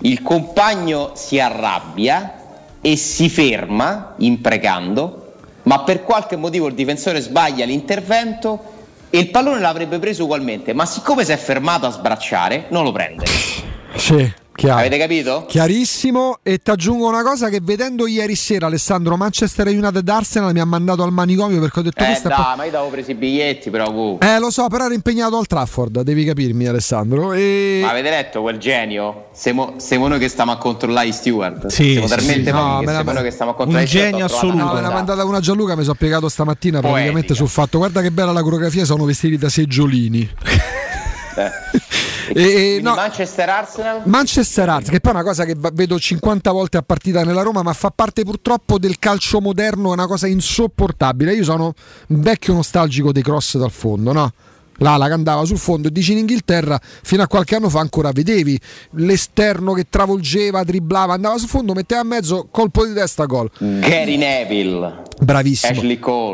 [0.01, 2.33] Il compagno si arrabbia
[2.81, 5.19] e si ferma imprecando
[5.63, 8.77] ma per qualche motivo il difensore sbaglia l'intervento
[9.11, 12.91] e il pallone l'avrebbe preso ugualmente, ma siccome si è fermato a sbracciare, non lo
[12.91, 13.25] prende.
[13.95, 14.33] Sì.
[14.59, 14.79] Chiaro.
[14.79, 15.45] Avete capito?
[15.47, 16.39] Chiarissimo.
[16.43, 20.65] E ti aggiungo una cosa: che vedendo ieri sera Alessandro Manchester United Arsenal mi ha
[20.65, 22.27] mandato al manicomio perché ho detto eh, questa.
[22.27, 23.89] Dai, po- ma io avevo preso i biglietti, però.
[23.89, 24.17] Uh.
[24.19, 27.31] Eh, lo so, però ero impegnato al Trafford, devi capirmi, Alessandro.
[27.31, 27.79] E...
[27.81, 29.27] Ma avete letto quel genio?
[29.31, 31.67] Siamo, siamo noi che stiamo a controllare i steward.
[31.67, 32.51] Sì, siamo sì, talmente sì.
[32.51, 34.63] no, la, siamo noi che stiamo a controllare un genio assoluto.
[34.65, 36.91] No, me l'ha mandata una Gianluca, mi sono piegato stamattina Poetica.
[36.91, 37.77] praticamente sul fatto.
[37.77, 40.29] Guarda che bella la coreografia, sono vestiti da seggiolini.
[41.37, 42.17] Eh.
[42.33, 46.77] E, no, Manchester Arsenal Manchester Arsenal che poi è una cosa che vedo 50 volte
[46.77, 51.33] a partita nella Roma ma fa parte purtroppo del calcio moderno è una cosa insopportabile
[51.33, 51.73] io sono
[52.07, 54.31] un vecchio nostalgico dei cross dal fondo no?
[54.79, 58.11] l'ala che andava sul fondo e dici in Inghilterra fino a qualche anno fa ancora
[58.11, 58.59] vedevi
[58.91, 63.49] l'esterno che travolgeva, dribblava, andava sul fondo, metteva a mezzo, colpo di testa, gol.
[63.57, 65.07] Gary Neville.
[65.19, 65.73] Bravissimo.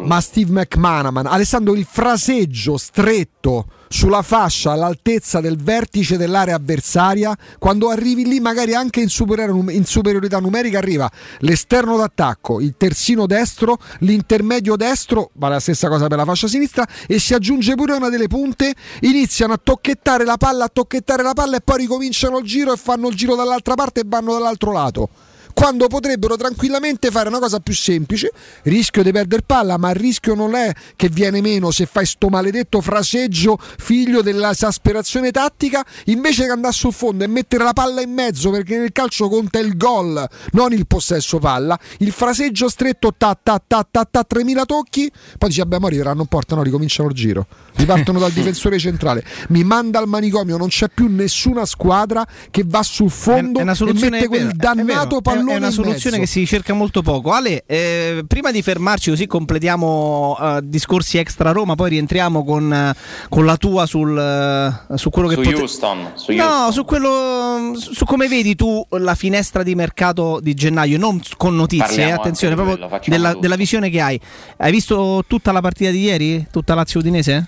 [0.05, 7.89] Ma Steve McManaman, Alessandro il fraseggio stretto sulla fascia all'altezza del vertice dell'area avversaria, quando
[7.89, 11.09] arrivi lì magari anche in, superior- in superiorità numerica arriva
[11.39, 16.85] l'esterno d'attacco, il terzino destro, l'intermedio destro, vale la stessa cosa per la fascia sinistra
[17.07, 21.33] e si aggiunge pure una delle punte, iniziano a tocchettare la palla, a tocchettare la
[21.33, 24.71] palla e poi ricominciano il giro e fanno il giro dall'altra parte e vanno dall'altro
[24.71, 25.09] lato
[25.55, 28.29] quando potrebbero tranquillamente fare una cosa più semplice,
[28.63, 32.27] rischio di perdere palla, ma il rischio non è che viene meno se fai sto
[32.27, 38.11] maledetto fraseggio figlio dell'esasperazione tattica, invece che andare sul fondo e mettere la palla in
[38.11, 43.39] mezzo perché nel calcio conta il gol, non il possesso palla, il fraseggio stretto ta
[43.41, 47.07] ta ta ta ta 3000 tocchi, poi dici vabbè, ma arriveranno in porta, no, ricominciano
[47.07, 47.47] il giro.
[47.75, 52.83] Ripartono dal difensore centrale, mi manda al manicomio, non c'è più nessuna squadra che va
[52.83, 56.73] sul fondo è, è e mette quel dannato pallone è una soluzione che si cerca
[56.73, 57.31] molto poco.
[57.31, 63.27] Ale, eh, prima di fermarci, così completiamo uh, discorsi extra Roma, poi rientriamo con, uh,
[63.29, 66.73] con la tua sul, uh, su quello che su pote- Houston, su no, Houston.
[66.73, 71.55] su quello su, su come vedi tu la finestra di mercato di gennaio, non con
[71.55, 74.19] notizie, eh, attenzione, proprio quello, della, della, visione che hai.
[74.57, 76.47] Hai visto tutta la partita di ieri?
[76.51, 77.47] Tutta Lazio Udinese?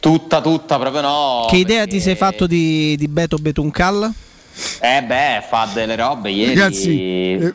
[0.00, 1.46] Tutta, tutta, proprio no.
[1.48, 1.96] Che idea perché...
[1.96, 4.12] ti sei fatto di, di Beto Betuncal?
[4.80, 6.54] Eh beh, fa delle robe ieri.
[6.54, 7.52] Ragazzi, eh,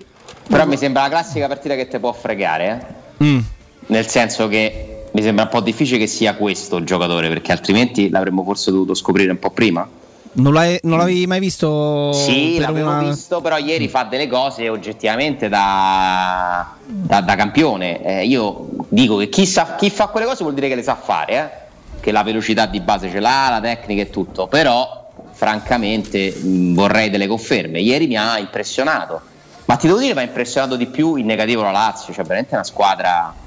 [0.47, 2.85] però mi sembra la classica partita che ti può fregare,
[3.19, 3.23] eh?
[3.23, 3.39] mm.
[3.87, 8.09] Nel senso che mi sembra un po' difficile che sia questo il giocatore, perché altrimenti
[8.09, 9.87] l'avremmo forse dovuto scoprire un po' prima.
[10.35, 12.11] Non, non l'avevi mai visto?
[12.13, 13.03] Sì, l'avevo una...
[13.03, 18.03] visto, però ieri fa delle cose oggettivamente da, da, da campione.
[18.03, 20.95] Eh, io dico che chi, sa, chi, fa quelle cose vuol dire che le sa
[20.95, 21.99] fare, eh?
[21.99, 25.02] che la velocità di base ce l'ha, la tecnica e tutto, però
[25.33, 27.81] francamente mh, vorrei delle conferme.
[27.81, 29.21] Ieri mi ha impressionato,
[29.65, 32.53] ma ti devo dire mi ha impressionato di più in negativo la Lazio, cioè veramente
[32.55, 33.41] una squadra...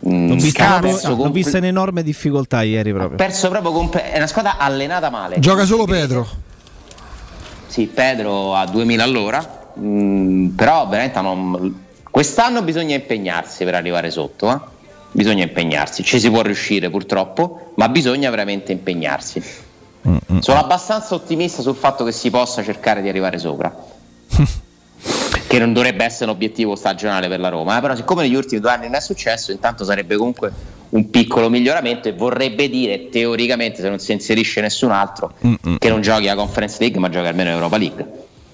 [0.00, 3.14] L'ho vista, proprio, compl- vista in enorme difficoltà ieri proprio.
[3.14, 5.40] Ha perso proprio comp- è una squadra allenata male.
[5.40, 6.26] Gioca solo Pedro.
[7.66, 11.84] Sì, Pedro a 2000 all'ora, mh, però veramente non...
[12.10, 14.50] quest'anno bisogna impegnarsi per arrivare sotto.
[14.52, 14.76] Eh?
[15.12, 16.02] bisogna impegnarsi.
[16.02, 19.42] Ci si può riuscire purtroppo, ma bisogna veramente impegnarsi.
[20.06, 20.38] Mm-hmm.
[20.40, 23.74] Sono abbastanza ottimista sul fatto che si possa cercare di arrivare sopra.
[25.48, 27.80] che non dovrebbe essere un obiettivo stagionale per la Roma, eh?
[27.80, 30.52] però siccome negli ultimi due anni non è successo, intanto sarebbe comunque
[30.90, 35.78] un piccolo miglioramento e vorrebbe dire teoricamente se non si inserisce nessun altro Mm-mm.
[35.78, 38.06] che non giochi la Conference League ma giochi almeno Europa League.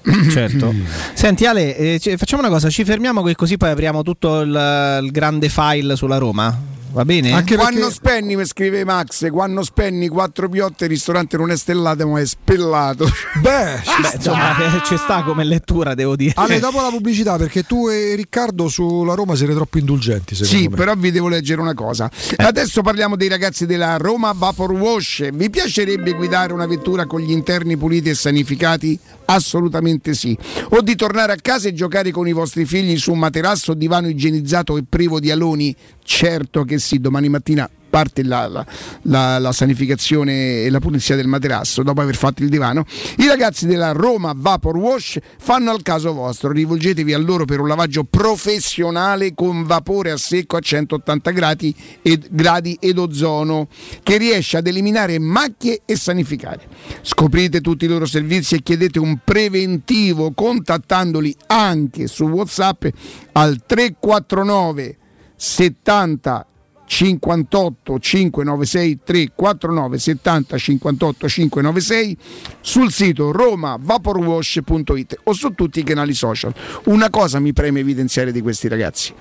[0.31, 0.73] Certo.
[1.15, 5.11] Senti Ale, eh, facciamo una cosa, ci fermiamo che così poi apriamo tutto il, il
[5.11, 6.73] grande file sulla Roma.
[6.95, 7.33] Va bene?
[7.33, 7.73] Anche perché...
[7.73, 12.21] Quando spenni, mi scrive Max, quando spenni quattro piotte il ristorante non è stellato ma
[12.21, 13.05] è spellato.
[13.43, 14.55] Beh, ci Beh, insomma,
[14.85, 16.35] ci sta come lettura, devo dire.
[16.37, 20.77] Ale, dopo la pubblicità, perché tu e Riccardo sulla Roma siete troppo indulgenti, Sì, me.
[20.77, 22.09] però vi devo leggere una cosa.
[22.37, 22.45] Eh.
[22.45, 25.31] Adesso parliamo dei ragazzi della Roma Vapor Wash.
[25.33, 28.97] Vi piacerebbe guidare una vettura con gli interni puliti e sanificati?
[29.25, 30.37] Assolutamente sì.
[30.71, 33.75] O di tornare a casa e giocare con i vostri figli su un materasso o
[33.75, 35.75] divano igienizzato e privo di aloni?
[36.07, 38.67] Certo che sì, domani mattina parte la, la,
[39.03, 42.85] la, la, sanificazione e la pulizia del materasso dopo aver fatto il divano,
[43.19, 46.51] i ragazzi della Roma Vapor Wash fanno al caso vostro.
[46.51, 52.27] Rivolgetevi a loro per un lavaggio professionale con vapore a secco a 180 gradi ed,
[52.31, 53.69] gradi ed ozono
[54.03, 56.67] che riesce ad eliminare macchie e sanificare.
[57.01, 62.87] Scoprite tutti i loro servizi e chiedete un preventivo contattandoli anche su WhatsApp
[63.33, 64.99] al 349
[65.37, 66.47] 70
[66.95, 72.17] 58 596 349 70 58 596
[72.61, 76.55] sul sito romavaporwash.it o su tutti i canali social.
[76.85, 79.13] Una cosa mi preme evidenziare di questi ragazzi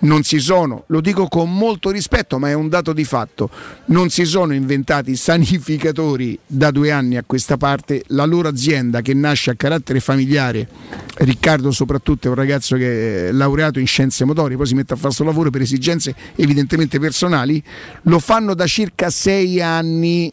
[0.00, 3.50] non si sono, lo dico con molto rispetto, ma è un dato di fatto,
[3.86, 9.14] non si sono inventati sanificatori da due anni a questa parte, la loro azienda che
[9.14, 10.68] nasce a carattere familiare,
[11.16, 14.96] Riccardo soprattutto è un ragazzo che è laureato in scienze motorie, poi si mette a
[14.96, 17.62] fare questo lavoro per esigenze evidentemente personali,
[18.02, 20.32] lo fanno da circa sei anni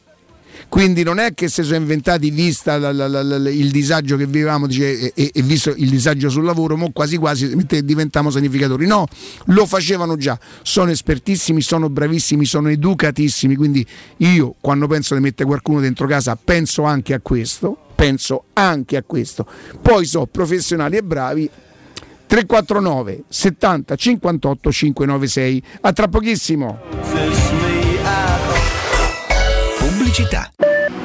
[0.69, 4.67] quindi non è che si sono inventati vista la, la, la, il disagio che vivevamo
[4.67, 8.87] dice, e, e, visto il disagio sul lavoro, mo quasi quasi diventiamo sanificatori.
[8.87, 9.07] No,
[9.45, 13.85] lo facevano già, sono espertissimi, sono bravissimi, sono educatissimi, quindi
[14.17, 19.03] io quando penso di mettere qualcuno dentro casa penso anche a questo, penso anche a
[19.03, 19.45] questo.
[19.81, 21.49] Poi sono professionali e bravi
[22.27, 25.63] 349 70 58 596.
[25.81, 27.64] A tra pochissimo
[30.15, 31.04] pubblicità.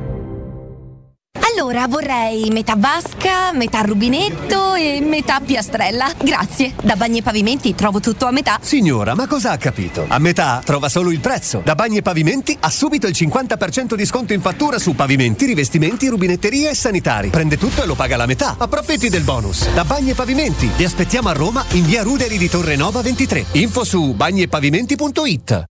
[1.61, 6.11] Allora vorrei metà vasca, metà rubinetto e metà piastrella.
[6.21, 6.73] Grazie.
[6.81, 8.57] Da Bagni e Pavimenti trovo tutto a metà.
[8.61, 10.05] Signora, ma cosa ha capito?
[10.07, 11.61] A metà trova solo il prezzo.
[11.63, 16.07] Da Bagni e Pavimenti ha subito il 50% di sconto in fattura su pavimenti, rivestimenti,
[16.07, 17.29] rubinetterie e sanitari.
[17.29, 18.55] Prende tutto e lo paga la metà.
[18.57, 19.71] Approfitti del bonus.
[19.71, 20.69] Da Bagni e Pavimenti.
[20.75, 23.45] Vi aspettiamo a Roma in via Ruderi di Torre Nova 23.
[23.51, 25.69] Info su bagniepavimenti.it.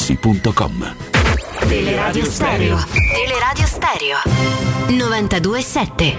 [0.01, 0.95] materassi.com
[1.69, 2.77] Teleradio Stereo.
[3.13, 4.17] Teleradio Stereo.
[4.89, 6.17] 927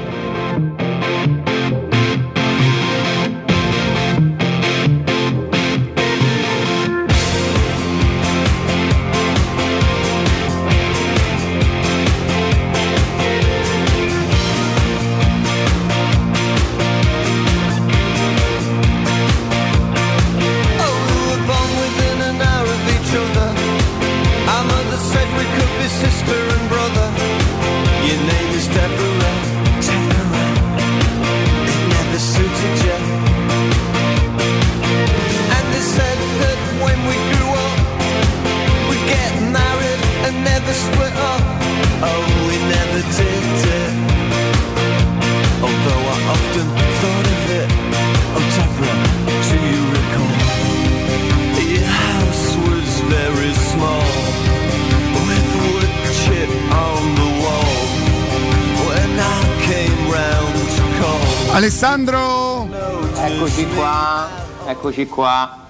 [61.63, 62.69] Alessandro!
[63.15, 64.29] Eccoci qua,
[64.67, 65.69] eccoci qua.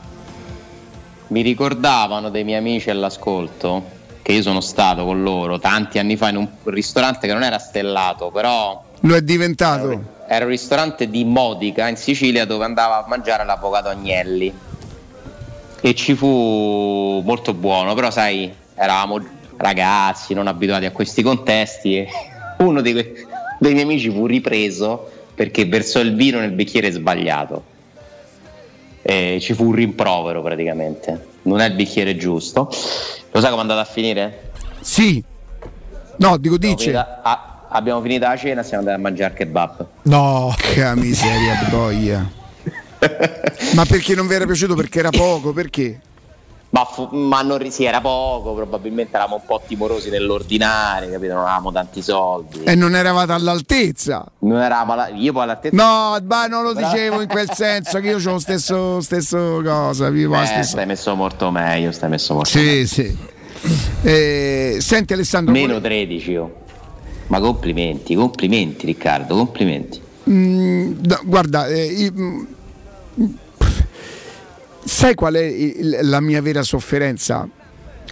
[1.26, 3.84] Mi ricordavano dei miei amici all'ascolto
[4.22, 7.58] che io sono stato con loro tanti anni fa in un ristorante che non era
[7.58, 8.82] stellato, però...
[9.00, 10.02] Lo è diventato?
[10.26, 14.50] Era un ristorante di Modica in Sicilia dove andava a mangiare l'avvocato Agnelli.
[15.78, 19.22] E ci fu molto buono, però sai, eravamo
[19.58, 22.08] ragazzi non abituati a questi contesti e
[22.64, 27.64] uno dei, dei miei amici fu ripreso perché versò il vino nel bicchiere sbagliato.
[29.02, 31.30] E ci fu un rimprovero praticamente.
[31.42, 32.70] Non è il bicchiere giusto.
[33.32, 34.52] Lo sai come è andato a finire?
[34.80, 35.20] Sì.
[36.18, 36.76] No, dico dice.
[36.76, 39.86] Finita, ah, abbiamo finito la cena, siamo andati a mangiare kebab.
[40.02, 42.30] No, che miseria boia.
[43.74, 44.76] Ma perché non vi era piaciuto?
[44.76, 45.52] Perché era poco?
[45.52, 46.00] Perché?
[46.72, 51.34] Ma, fu, ma non si era poco, probabilmente eravamo un po' timorosi nell'ordinare, capito?
[51.34, 52.62] Non avevamo tanti soldi.
[52.62, 54.24] E non eravate all'altezza.
[54.38, 55.76] Non eravamo alla, io poi all'altezza.
[55.76, 60.08] No, ma non lo dicevo in quel senso che io ho lo stesso, stesso cosa.
[60.08, 60.70] Vivo eh, stesso...
[60.70, 62.86] Stai messo molto meglio, stai messo molto sì, meglio.
[62.86, 63.18] Sì,
[64.00, 65.52] eh, senti Alessandro.
[65.52, 66.54] Meno 13 io.
[67.26, 70.00] Ma complimenti, complimenti Riccardo, complimenti.
[70.30, 72.44] Mm, no, guarda, eh, io, mm,
[74.84, 77.48] sai qual è la mia vera sofferenza?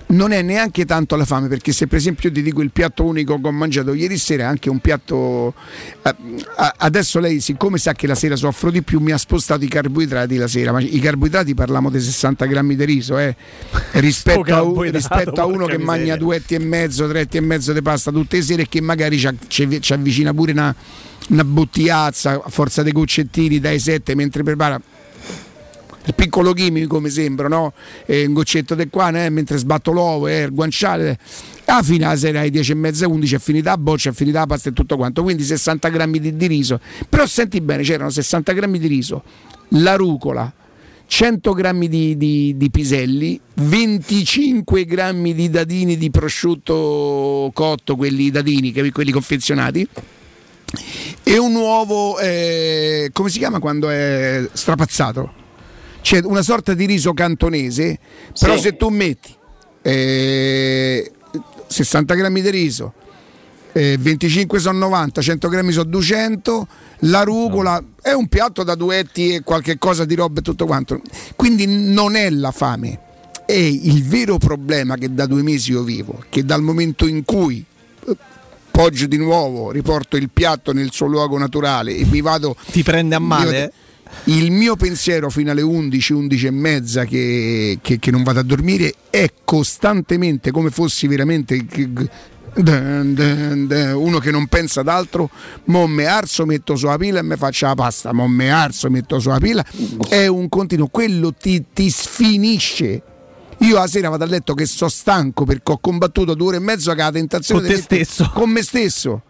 [0.06, 3.04] Non è neanche tanto la fame, perché se per esempio io ti dico il piatto
[3.04, 5.54] unico che ho mangiato ieri sera è anche un piatto.
[6.02, 6.14] Eh,
[6.78, 10.36] adesso lei, siccome sa che la sera soffro di più, mi ha spostato i carboidrati
[10.36, 10.72] la sera.
[10.72, 13.36] Ma i carboidrati parliamo di 60 grammi di riso, eh,
[14.00, 15.84] rispetto, a, un, rispetto a uno che miseria.
[15.84, 18.68] mangia due etti e mezzo, tre etti e mezzo di pasta tutte le sere e
[18.68, 19.16] che magari
[19.46, 20.74] ci, ci avvicina pure una,
[21.28, 24.80] una bottigliazza a forza dei goccettini dai 7 mentre prepara
[26.06, 27.72] il piccolo chimico mi sembra, no?
[28.06, 31.18] Eh, un goccetto di qua, eh, mentre sbatto l'uovo, eh, il guanciale.
[31.66, 34.40] Alla fine la sera alle 10 e mezza, 11 è finita la boccia, è finita
[34.40, 36.80] la pasta e tutto quanto, quindi 60 grammi di, di riso.
[37.08, 39.22] Però senti bene, c'erano 60 grammi di riso,
[39.68, 40.52] la rucola,
[41.06, 48.72] 100 grammi di, di, di, piselli, 25 grammi di dadini di prosciutto cotto, quelli dadini,
[48.72, 49.86] quelli confezionati,
[51.22, 55.39] e un uovo, eh, come si chiama quando è strapazzato?
[56.02, 57.98] C'è una sorta di riso cantonese,
[58.38, 58.62] però sì.
[58.62, 59.34] se tu metti
[59.82, 61.10] eh,
[61.66, 62.94] 60 grammi di riso,
[63.72, 66.66] eh, 25 sono 90, 100 grammi sono 200,
[67.00, 71.00] la rucola è un piatto da duetti e qualche cosa di roba e tutto quanto.
[71.36, 72.98] Quindi non è la fame,
[73.46, 77.64] è il vero problema che da due mesi io vivo, che dal momento in cui
[78.06, 78.16] eh,
[78.70, 82.56] poggio di nuovo, riporto il piatto nel suo luogo naturale e mi vado...
[82.70, 83.72] Ti prende a male?
[84.24, 88.42] Il mio pensiero fino alle 11, 11 e mezza che, che, che, non vado a
[88.42, 91.66] dormire è costantemente come fossi veramente
[92.54, 95.30] uno che non pensa ad altro,
[95.66, 99.18] mo me arso, metto sulla pila e mi faccio la pasta, mo me arso, metto
[99.20, 99.64] sulla pila,
[100.08, 103.02] è un continuo, quello ti, ti sfinisce.
[103.58, 106.60] Io la sera vado a letto che sto stanco perché ho combattuto due ore e
[106.60, 108.30] mezzo con la tentazione con, te stesso.
[108.34, 109.22] con me stesso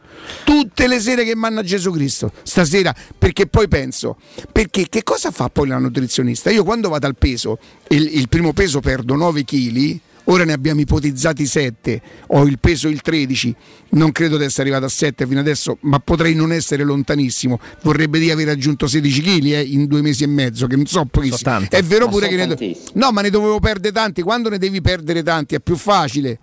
[0.45, 4.17] tutte le sere che manna Gesù Cristo stasera perché poi penso
[4.51, 6.51] perché che cosa fa poi la nutrizionista?
[6.51, 7.59] Io quando vado al peso
[7.89, 12.89] il, il primo peso perdo 9 kg ora ne abbiamo ipotizzati 7 ho il peso
[12.89, 13.55] il 13
[13.91, 18.19] non credo di essere arrivato a 7 fino adesso ma potrei non essere lontanissimo vorrebbe
[18.19, 21.39] dire aver raggiunto 16 kg eh, in due mesi e mezzo che non so pochissimo.
[21.69, 22.59] È vero ma pure che ne do-
[22.95, 26.39] no ma ne dovevo perdere tanti quando ne devi perdere tanti è più facile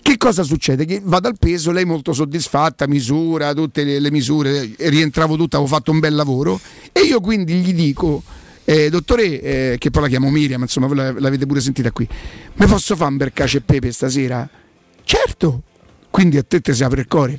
[0.00, 0.84] che cosa succede?
[0.84, 5.72] Che vado al peso, lei molto soddisfatta, misura tutte le, le misure, rientravo tutta, avevo
[5.72, 6.60] fatto un bel lavoro
[6.92, 8.22] e io quindi gli dico,
[8.64, 12.06] eh, dottore, eh, che poi la chiamo Miriam, insomma, voi l'avete pure sentita qui,
[12.54, 14.48] mi posso fare un bel cacio e pepe stasera?
[15.04, 15.62] Certo,
[16.10, 17.38] quindi a te ti si apre il cuore.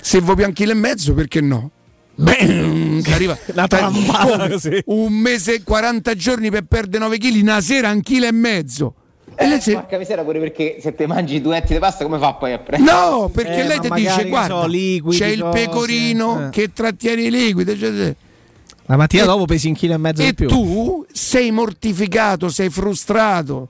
[0.00, 1.70] Se vuoi più un chilo e mezzo, perché no?
[2.16, 3.38] Beh, arriva
[4.86, 8.94] un mese e 40 giorni per perdere 9 kg, una sera un chilo e mezzo.
[9.40, 9.72] E lei si...
[9.72, 12.58] Porca miseria pure perché se te mangi due etti di pasta come fa poi a
[12.58, 12.92] prendere?
[12.92, 16.50] No, perché eh, lei ti dice guarda, liquidi, c'è il pecorino eh.
[16.50, 17.78] che trattiene i liquidi.
[17.78, 18.14] Cioè,
[18.86, 20.46] la mattina e, dopo pesi un chilo e mezzo e di più.
[20.46, 23.68] E tu sei mortificato, sei frustrato.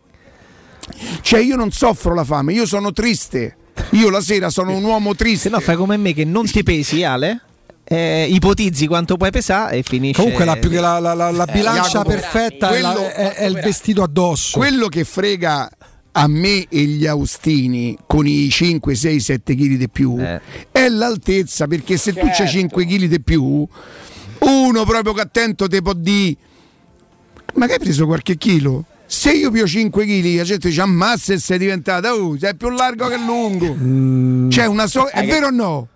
[1.20, 3.56] Cioè io non soffro la fame, io sono triste.
[3.90, 5.48] Io la sera sono un uomo triste.
[5.48, 7.42] Se no fai come me che non ti pesi, Ale
[7.90, 10.20] eh, ipotizzi quanto puoi pesare e finisce.
[10.20, 13.54] Comunque, la, più che la, la, la, la eh, bilancia perfetta è, è, è, il
[13.54, 14.58] vestito addosso.
[14.58, 15.70] Quello che frega
[16.12, 20.38] a me e gli Austini con i 5, 6, 7 kg di più eh.
[20.70, 21.66] è l'altezza.
[21.66, 22.28] Perché se certo.
[22.28, 23.66] tu c'hai 5 kg di più,
[24.40, 26.36] uno proprio che attento te può dire:
[27.54, 28.84] Ma che hai preso qualche chilo?
[29.06, 32.68] Se io pio 5 kg, la gente dice ammazza e sei diventata, oh, sei più
[32.68, 33.74] largo che lungo.
[33.74, 34.50] Mm.
[34.50, 35.88] Cioè, una so- è vero o no?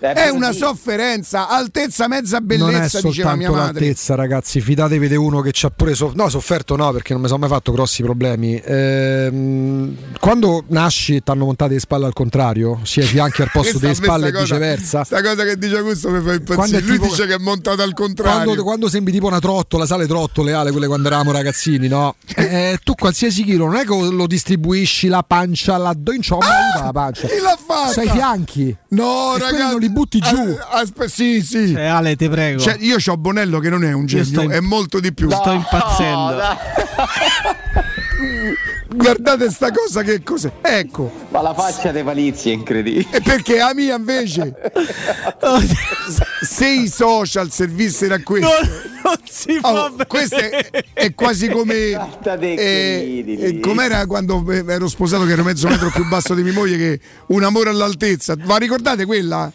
[0.00, 3.80] È una sofferenza, altezza mezza bellezza, non è diceva mia madre.
[3.80, 7.20] l'altezza, ragazzi, fidatevi di uno che ci ha pure soff- no, sofferto no, perché non
[7.20, 8.60] mi sono mai fatto grossi problemi.
[8.64, 13.50] Ehm, quando nasci e ti hanno montato le spalle al contrario, sia i fianchi al
[13.52, 15.04] posto delle spalle e viceversa.
[15.04, 16.80] Questa cosa che dice questo mi fa impazzire.
[16.80, 18.44] Lui tipo, dice che è montato al contrario.
[18.44, 22.14] Quando, quando, sembri tipo una trottola, sale trottole, ale, quelle quando eravamo ragazzini, no?
[22.50, 26.92] Eh, tu qualsiasi chilo non è che lo distribuisci la pancia là, insomma, ah, la
[26.92, 27.28] pancia.
[27.28, 27.92] Chi l'ha fatto?
[27.92, 28.76] Sei fianchi.
[28.88, 30.36] No, ragazzi butti giù.
[30.36, 31.72] Ah, aspe- sì, sì.
[31.72, 32.60] Cioè, Ale, ti prego.
[32.60, 34.50] Cioè, io ho Bonello che non è un genio, in...
[34.50, 35.28] è molto di più.
[35.28, 36.36] No, sto impazzendo.
[36.36, 36.58] No,
[38.92, 40.50] Guardate sta cosa che cos'è.
[40.62, 41.12] Ecco.
[41.28, 43.06] Ma la faccia dei palizzi è incredibile.
[43.10, 44.54] E perché la mia invece
[46.42, 48.68] se i social servissero a questo non,
[49.04, 55.24] non si oh, fa questo è, è, quasi come eh, eh, com'era quando ero sposato
[55.24, 58.34] che ero mezzo metro più basso di mia moglie che un amore all'altezza.
[58.44, 59.52] Ma ricordate quella?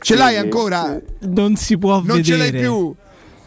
[0.00, 0.98] Ce l'hai ancora?
[1.20, 2.36] Non si può non vedere.
[2.36, 2.94] Non ce l'hai più.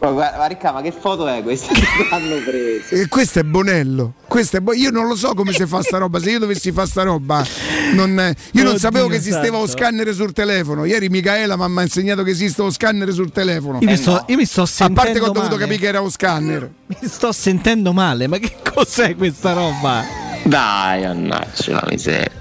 [0.00, 2.94] Ma guarda, Ricca, ma che foto è questa che hanno preso?
[2.94, 4.14] E questo è Bonello.
[4.26, 6.18] Questo è bo- io non lo so come si fa sta roba.
[6.18, 7.44] Se io dovessi fare sta roba,
[7.92, 8.10] non,
[8.52, 10.86] io non Oddio sapevo che esisteva lo scanner sul telefono.
[10.86, 13.78] Ieri Micaela mi ha insegnato che esiste lo scanner sul telefono.
[13.80, 14.24] Io, eh mi, sto, no.
[14.26, 15.00] io mi sto sentendo.
[15.00, 15.58] A parte che ho dovuto male.
[15.58, 16.70] capire che era lo scanner.
[16.86, 20.02] Mi sto sentendo male, ma che cos'è questa roba?
[20.44, 22.39] Dai, annaccia la miseria.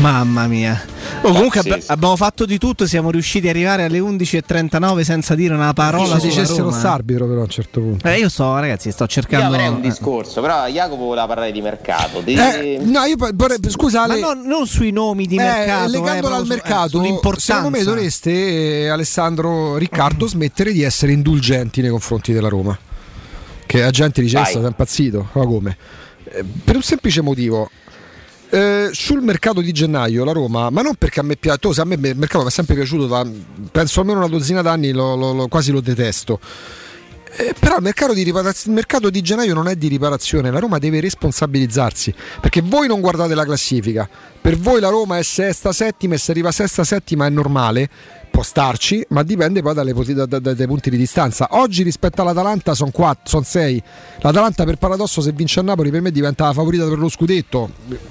[0.00, 0.80] Mamma mia.
[1.22, 5.54] Oh, comunque ab- abbiamo fatto di tutto, siamo riusciti ad arrivare alle 11.39 senza dire
[5.54, 6.18] una parola.
[6.18, 8.08] Se dicesse lo starbiro però a un certo punto.
[8.08, 9.46] Eh, io so ragazzi, sto cercando...
[9.46, 12.20] Io avrei un discorso, però Jacopo voleva parlare di mercato.
[12.20, 12.34] Di...
[12.34, 15.90] Eh, no, io vorrei, scusa, Ma non, non, sui nomi di eh, mercato.
[15.90, 21.90] Legandola eh, al mercato, eh, secondo me dovreste, Alessandro Riccardo, smettere di essere indulgenti nei
[21.90, 22.76] confronti della Roma.
[23.66, 25.76] che la gente dice sei impazzito, ma come?
[26.24, 27.70] Eh, per un semplice motivo.
[28.52, 31.94] Eh, sul mercato di gennaio la Roma, ma non perché a me piace, a me
[31.94, 33.24] il mercato mi è sempre piaciuto, da,
[33.70, 36.40] penso almeno una dozzina d'anni, lo, lo, lo, quasi lo detesto.
[37.36, 38.34] Eh, però il mercato, di il
[38.72, 43.36] mercato di gennaio non è di riparazione, la Roma deve responsabilizzarsi perché voi non guardate
[43.36, 44.08] la classifica,
[44.40, 47.88] per voi la Roma è sesta, settima e se arriva sesta, settima è normale
[48.30, 51.48] può starci, ma dipende poi dalle, da, da, dai punti di distanza.
[51.50, 52.90] Oggi rispetto all'Atalanta sono
[53.24, 53.82] son 6.
[54.20, 57.70] L'Atalanta per paradosso se vince a Napoli per me diventa la favorita per lo scudetto.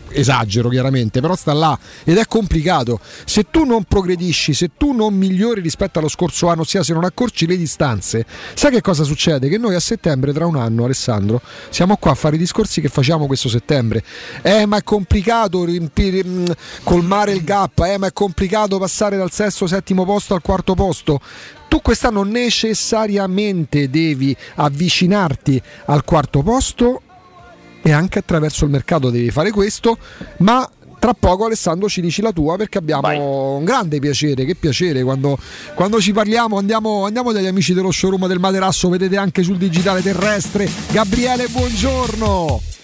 [0.09, 2.99] Esagero chiaramente, però sta là ed è complicato.
[3.25, 7.03] Se tu non progredisci, se tu non migliori rispetto allo scorso anno, ossia se non
[7.03, 9.47] accorci le distanze, sai che cosa succede?
[9.47, 12.89] Che noi a settembre, tra un anno, Alessandro, siamo qua a fare i discorsi che
[12.89, 14.03] facciamo questo settembre.
[14.41, 16.45] Eh, ma è complicato mm,
[16.83, 21.19] colmare il gap, eh, ma è complicato passare dal sesto, settimo posto al quarto posto.
[21.67, 27.01] Tu quest'anno necessariamente devi avvicinarti al quarto posto
[27.83, 29.99] e anche attraverso il mercato devi fare questo,
[30.37, 30.67] ma
[30.97, 33.19] tra poco Alessandro ci dici la tua perché abbiamo Vai.
[33.19, 35.37] un grande piacere, che piacere quando,
[35.75, 40.01] quando ci parliamo andiamo, andiamo, dagli amici dello showroom del Materasso, vedete anche sul digitale
[40.01, 40.67] terrestre.
[40.91, 42.78] Gabriele, buongiorno.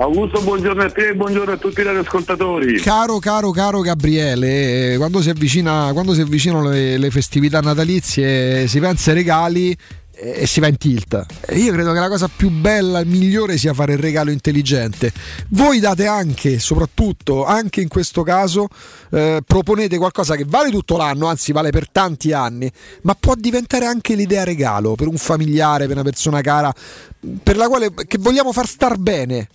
[0.00, 2.80] Augusto, buongiorno a te e buongiorno a tutti gli ascoltatori.
[2.80, 8.80] Caro, caro, caro Gabriele, quando si, avvicina, quando si avvicinano le, le festività natalizie si
[8.80, 9.76] pensa ai regali
[10.12, 11.26] e si va in tilt.
[11.50, 15.12] Io credo che la cosa più bella, migliore sia fare il regalo intelligente.
[15.48, 18.68] Voi date anche, soprattutto, anche in questo caso,
[19.10, 22.72] eh, proponete qualcosa che vale tutto l'anno, anzi vale per tanti anni,
[23.02, 26.72] ma può diventare anche l'idea regalo per un familiare, per una persona cara,
[27.42, 29.48] per la quale che vogliamo far star bene.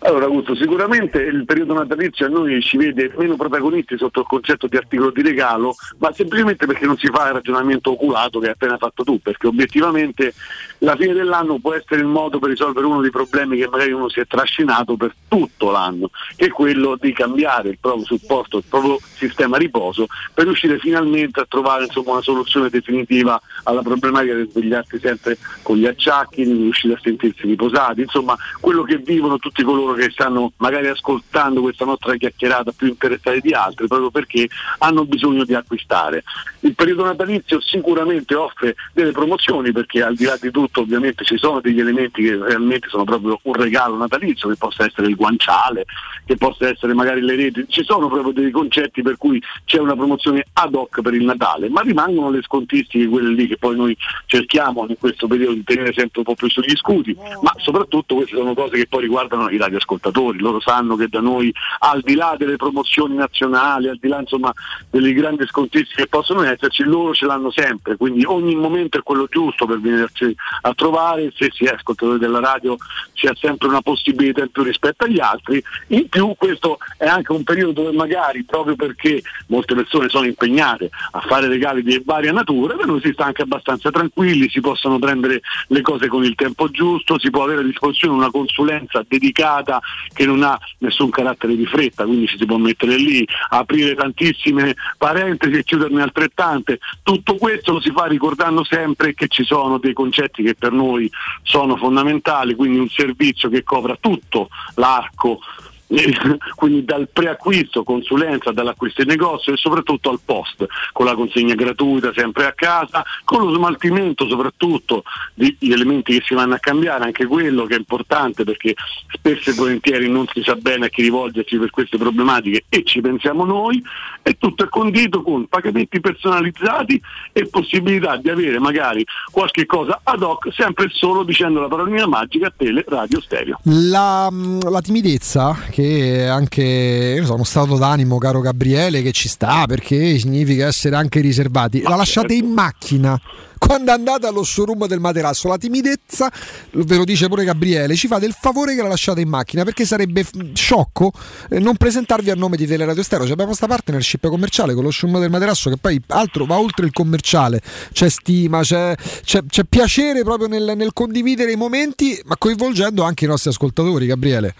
[0.00, 4.68] Allora Augusto, sicuramente il periodo natalizio a noi ci vede meno protagonisti sotto il concetto
[4.68, 8.52] di articolo di regalo, ma semplicemente perché non si fa il ragionamento oculato che hai
[8.52, 10.34] appena fatto tu, perché obiettivamente
[10.78, 14.08] la fine dell'anno può essere il modo per risolvere uno dei problemi che magari uno
[14.08, 18.64] si è trascinato per tutto l'anno, che è quello di cambiare il proprio supporto, il
[18.68, 24.48] proprio sistema riposo per riuscire finalmente a trovare insomma, una soluzione definitiva alla problematica di
[24.48, 29.64] svegliarsi sempre con gli acciacchi, di riuscire a sentirsi riposati, insomma quello che vivono tutti
[29.64, 34.48] coloro che stanno magari ascoltando questa nostra chiacchierata più interessati di altri, proprio perché
[34.78, 36.24] hanno bisogno di acquistare.
[36.60, 41.36] Il periodo natalizio sicuramente offre delle promozioni perché al di là di tutto ovviamente ci
[41.38, 45.84] sono degli elementi che realmente sono proprio un regalo natalizio, che possa essere il guanciale,
[46.24, 49.94] che possa essere magari le reti, ci sono proprio dei concetti per cui c'è una
[49.94, 53.96] promozione ad hoc per il Natale, ma rimangono le scontistiche, quelle lì che poi noi
[54.26, 58.36] cerchiamo in questo periodo di tenere sempre un po' più sugli scudi, ma soprattutto queste
[58.36, 62.34] sono cose che poi riguardano i radioascoltatori, loro sanno che da noi al di là
[62.36, 64.52] delle promozioni nazionali, al di là insomma
[64.90, 69.26] delle grandi scontistiche che possono esserci, loro ce l'hanno sempre, quindi ogni momento è quello
[69.30, 72.76] giusto per venirci a trovare, se si è ascoltatori della radio
[73.14, 77.44] c'è sempre una possibilità in più rispetto agli altri, in più questo è anche un
[77.44, 82.74] periodo dove magari proprio perché molte persone sono impegnate a fare regali di varia natura,
[82.74, 86.68] per noi si sta anche abbastanza tranquilli, si possono prendere le cose con il tempo
[86.68, 89.67] giusto, si può avere a disposizione una consulenza dedicata
[90.12, 95.58] che non ha nessun carattere di fretta, quindi si può mettere lì, aprire tantissime parentesi
[95.58, 96.78] e chiuderne altrettante.
[97.02, 101.10] Tutto questo lo si fa ricordando sempre che ci sono dei concetti che per noi
[101.42, 105.40] sono fondamentali, quindi un servizio che copra tutto l'arco
[106.54, 112.12] quindi dal preacquisto, consulenza, dall'acquisto in negozio e soprattutto al post, con la consegna gratuita
[112.14, 115.04] sempre a casa, con lo smaltimento soprattutto
[115.34, 118.74] degli elementi che si vanno a cambiare, anche quello che è importante perché
[119.12, 123.00] spesso e volentieri non si sa bene a chi rivolgersi per queste problematiche e ci
[123.00, 123.82] pensiamo noi,
[124.22, 127.00] e tutto è condito con pagamenti personalizzati
[127.32, 132.06] e possibilità di avere magari qualche cosa ad hoc, sempre e solo dicendo la parolina
[132.06, 133.58] magica tele, radio, stereo.
[133.64, 140.66] La, la timidezza che anche sono stato d'animo, caro Gabriele, che ci sta perché significa
[140.66, 141.82] essere anche riservati.
[141.82, 143.20] La lasciate in macchina
[143.58, 146.30] quando andate allo showroom del materasso, la timidezza,
[146.72, 149.84] ve lo dice pure Gabriele, ci fate il favore che la lasciate in macchina perché
[149.84, 150.24] sarebbe
[150.54, 151.12] sciocco
[151.50, 153.24] eh, non presentarvi a nome di Teleradio Stereo.
[153.24, 156.86] Cioè, abbiamo questa partnership commerciale con lo showroom del materasso che poi altro va oltre
[156.86, 157.60] il commerciale,
[157.92, 158.94] c'è stima, c'è,
[159.24, 164.06] c'è, c'è piacere proprio nel, nel condividere i momenti, ma coinvolgendo anche i nostri ascoltatori,
[164.06, 164.54] Gabriele.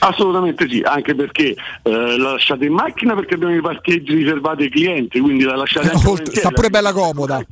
[0.00, 4.70] Assolutamente sì, anche perché eh, la lasciate in macchina perché abbiamo i parcheggi riservati ai
[4.70, 7.44] clienti, quindi la lasciate anche Sta pure bella comoda.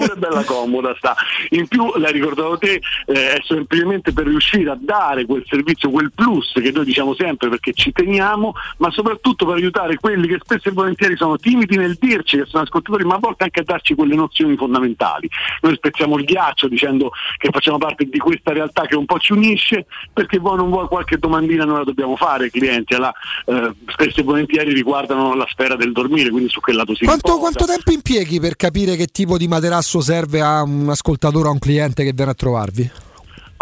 [0.00, 1.14] Pure bella comoda sta.
[1.50, 6.12] In più, l'hai ricordato te, eh, è semplicemente per riuscire a dare quel servizio, quel
[6.14, 10.68] plus che noi diciamo sempre perché ci teniamo, ma soprattutto per aiutare quelli che spesso
[10.68, 13.94] e volentieri sono timidi nel dirci che sono ascoltatori, ma a volte anche a darci
[13.94, 15.28] quelle nozioni fondamentali.
[15.60, 19.32] Noi spezziamo il ghiaccio dicendo che facciamo parte di questa realtà che un po' ci
[19.32, 23.12] unisce, perché vuoi non vuoi qualche domandina noi la dobbiamo fare ai clienti, alla,
[23.46, 27.38] eh, spesso e volentieri riguardano la sfera del dormire, quindi su quel lato si quanto,
[27.38, 31.54] quanto tempo impieghi per capire che tipo di materasso serve a un ascoltatore o a
[31.54, 32.90] un cliente che viene a trovarvi?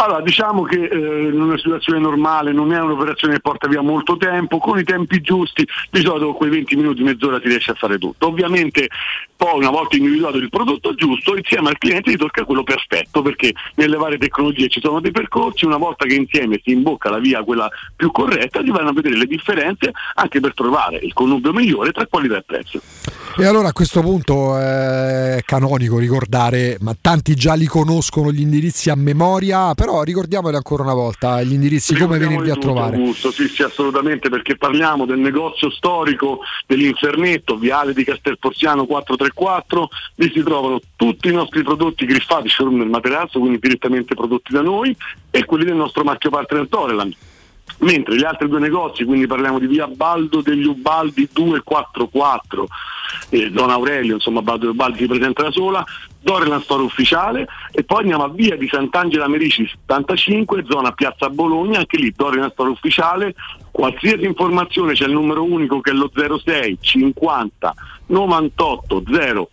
[0.01, 4.17] Allora, diciamo che eh, in una situazione normale non è un'operazione che porta via molto
[4.17, 7.75] tempo, con i tempi giusti, di solito con quei 20 minuti, mezz'ora si riesce a
[7.75, 8.29] fare tutto.
[8.29, 8.87] Ovviamente
[9.35, 13.53] poi una volta individuato il prodotto giusto, insieme al cliente gli tocca quello perfetto, perché
[13.75, 17.43] nelle varie tecnologie ci sono dei percorsi, una volta che insieme si imbocca la via
[17.43, 21.91] quella più corretta, si vanno a vedere le differenze anche per trovare il connubio migliore
[21.91, 22.81] tra qualità e prezzo.
[23.41, 28.91] E allora a questo punto è canonico ricordare, ma tanti già li conoscono gli indirizzi
[28.91, 32.97] a memoria, però ricordiamoli ancora una volta, gli indirizzi come venirvi a trovare.
[32.97, 40.33] Gusto, sì, sì, assolutamente, perché parliamo del negozio storico dell'Infernetto, Viale di Castelporziano 434, lì
[40.35, 44.97] si trovano tutti i nostri prodotti griffati, showroom del materazzo, quindi direttamente prodotti da noi,
[45.31, 47.15] e quelli del nostro marchio partner Toreland
[47.79, 52.69] mentre gli altri due negozi, quindi parliamo di via Baldo degli Ubaldi 244
[53.31, 55.85] e Don Aurelio, insomma Baldo degli Ubaldi si presenta da sola,
[56.21, 61.79] Doreland Store ufficiale e poi andiamo a via di Sant'Angela Merici 75, zona Piazza Bologna,
[61.79, 63.35] anche lì Doreland Store ufficiale,
[63.71, 67.75] qualsiasi informazione c'è il numero unico che è lo 06 50
[68.09, 69.03] 98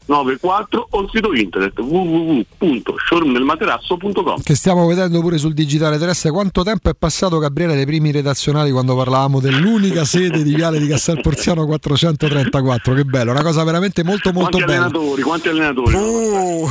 [0.06, 6.32] 094 o il sito internet www.showroomdelmaterasso.com che stiamo vedendo pure sul digitale terrestre.
[6.32, 10.88] Quanto tempo è passato Gabriele dei primi redazionali quando parlavamo dell'unica sede di Viale di
[10.88, 14.86] Castel Porziano 434 che bello, una cosa veramente molto molto quanti bella.
[14.86, 15.96] allenatori, quanti allenatori?
[15.96, 16.70] Oh.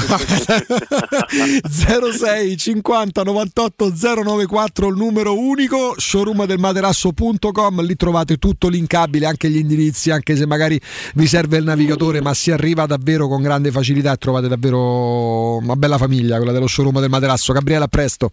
[1.69, 3.93] 06 50 98
[4.23, 10.81] 094 il numero unico showroomdelmaterasso.com lì trovate tutto linkabile anche gli indirizzi anche se magari
[11.15, 15.77] vi serve il navigatore, ma si arriva davvero con grande facilità e trovate davvero una
[15.77, 17.53] bella famiglia, quella dello showroom del materasso.
[17.53, 18.31] Gabriele, a presto.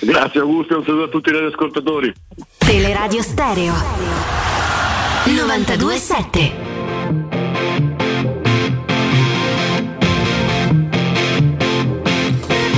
[0.00, 2.12] Grazie Augusto e un saluto a tutti i radioascoltatori.
[2.56, 3.74] Teleradio Stereo
[5.26, 6.70] 927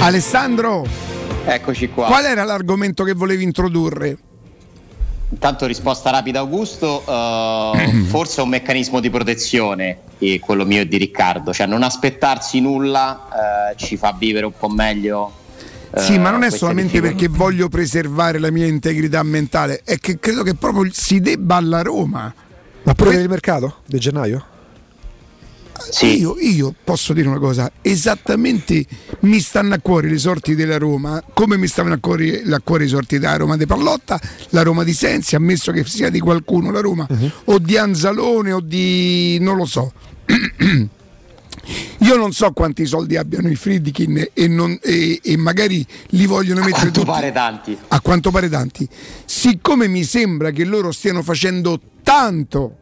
[0.01, 0.85] Alessandro,
[1.45, 2.07] eccoci qua.
[2.07, 4.19] Qual era l'argomento che volevi introdurre?
[5.33, 10.89] Intanto risposta rapida Augusto, uh, forse è un meccanismo di protezione e quello mio e
[10.89, 15.33] di Riccardo, cioè non aspettarsi nulla uh, ci fa vivere un po' meglio.
[15.91, 20.19] Uh, sì, ma non è solamente perché voglio preservare la mia integrità mentale, è che
[20.19, 22.33] credo che proprio si debba alla Roma.
[22.83, 24.52] Ma pure il mercato di gennaio?
[25.91, 26.21] Sì.
[26.21, 28.85] Io, io, posso dire una cosa, esattamente
[29.21, 32.85] mi stanno a cuore le sorti della Roma, come mi stavano a cuore, a cuore
[32.85, 36.71] i sorti della Roma di Pallotta, la Roma di Sensi, ammesso che sia di qualcuno
[36.71, 37.31] la Roma, uh-huh.
[37.45, 39.39] o di Anzalone o di...
[39.41, 39.93] non lo so.
[41.99, 46.61] Io non so quanti soldi abbiano i Friedkin e, non, e, e magari li vogliono
[46.61, 47.01] a mettere tutti.
[47.01, 47.79] A quanto pare tanti.
[47.89, 48.89] A quanto pare tanti.
[49.25, 52.79] Siccome mi sembra che loro stiano facendo tanto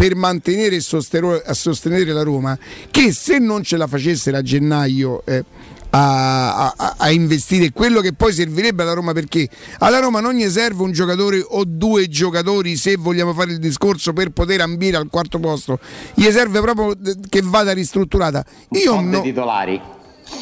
[0.00, 2.58] per mantenere e sostenere la Roma
[2.90, 5.44] che se non ce la facessero a gennaio eh,
[5.90, 9.46] a, a, a, investire quello che poi servirebbe alla Roma perché
[9.80, 14.14] alla Roma non gli serve un giocatore o due giocatori se vogliamo fare il discorso
[14.14, 15.78] per poter ambire al quarto posto.
[16.14, 16.96] Gli serve proprio
[17.28, 18.42] che vada ristrutturata.
[18.70, 19.22] Io un po' no...
[19.22, 19.80] titolari.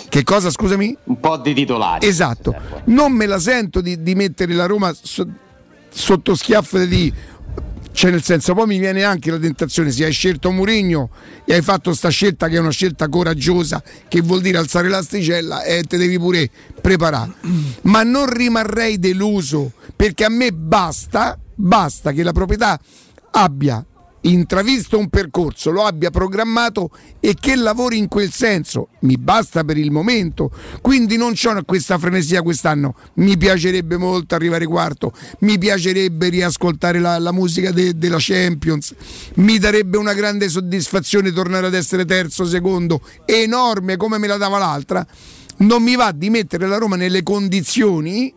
[0.09, 0.97] Che cosa scusami?
[1.05, 2.07] un po' di titolari.
[2.07, 2.55] Esatto.
[2.85, 5.27] Non me la sento di, di mettere la Roma so,
[5.89, 7.13] sotto schiaffo di
[7.99, 11.11] cioè nel senso poi mi viene anche la tentazione se hai scelto Murigno
[11.45, 15.65] e hai fatto questa scelta che è una scelta coraggiosa che vuol dire alzare l'asticella
[15.65, 16.49] e te devi pure
[16.81, 17.33] preparare.
[17.83, 22.79] Ma non rimarrei deluso perché a me basta basta che la proprietà
[23.33, 23.85] abbia
[24.23, 26.90] intravisto un percorso, lo abbia programmato
[27.20, 28.89] e che lavori in quel senso.
[29.01, 30.51] Mi basta per il momento.
[30.81, 32.95] Quindi non c'ho questa frenesia quest'anno.
[33.15, 38.95] Mi piacerebbe molto arrivare quarto, mi piacerebbe riascoltare la, la musica de, della Champions,
[39.36, 44.59] mi darebbe una grande soddisfazione tornare ad essere terzo, secondo, enorme come me la dava
[44.59, 45.07] l'altra.
[45.59, 48.32] Non mi va di mettere la Roma nelle condizioni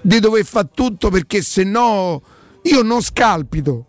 [0.00, 2.22] di dover fare tutto perché se no
[2.62, 3.86] io non scalpito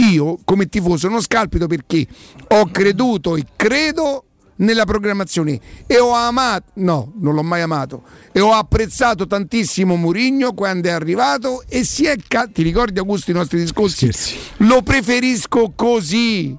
[0.00, 2.06] io come tifoso non scalpito perché
[2.48, 4.24] ho creduto e credo
[4.60, 8.02] nella programmazione e ho amato, no, non l'ho mai amato,
[8.32, 12.16] e ho apprezzato tantissimo Murigno quando è arrivato e si è,
[12.52, 14.12] ti ricordi Augusto i nostri discorsi?
[14.12, 14.36] Sì.
[14.58, 16.56] Lo preferisco così.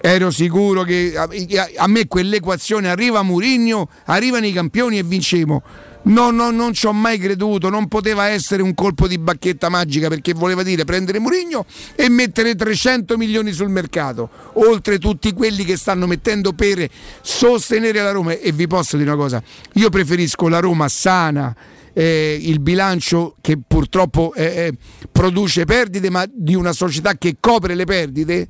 [0.00, 1.28] ero sicuro che a,
[1.76, 5.62] a me quell'equazione arriva Murigno, arrivano i campioni e vincemo.
[6.00, 10.08] No, no, non ci ho mai creduto, non poteva essere un colpo di bacchetta magica
[10.08, 15.76] perché voleva dire prendere Murigno e mettere 300 milioni sul mercato, oltre tutti quelli che
[15.76, 16.88] stanno mettendo per
[17.20, 18.32] sostenere la Roma.
[18.32, 19.42] E vi posso dire una cosa,
[19.74, 21.54] io preferisco la Roma sana,
[21.92, 24.72] eh, il bilancio che purtroppo eh, eh
[25.10, 28.48] produce perdite, ma di una società che copre le perdite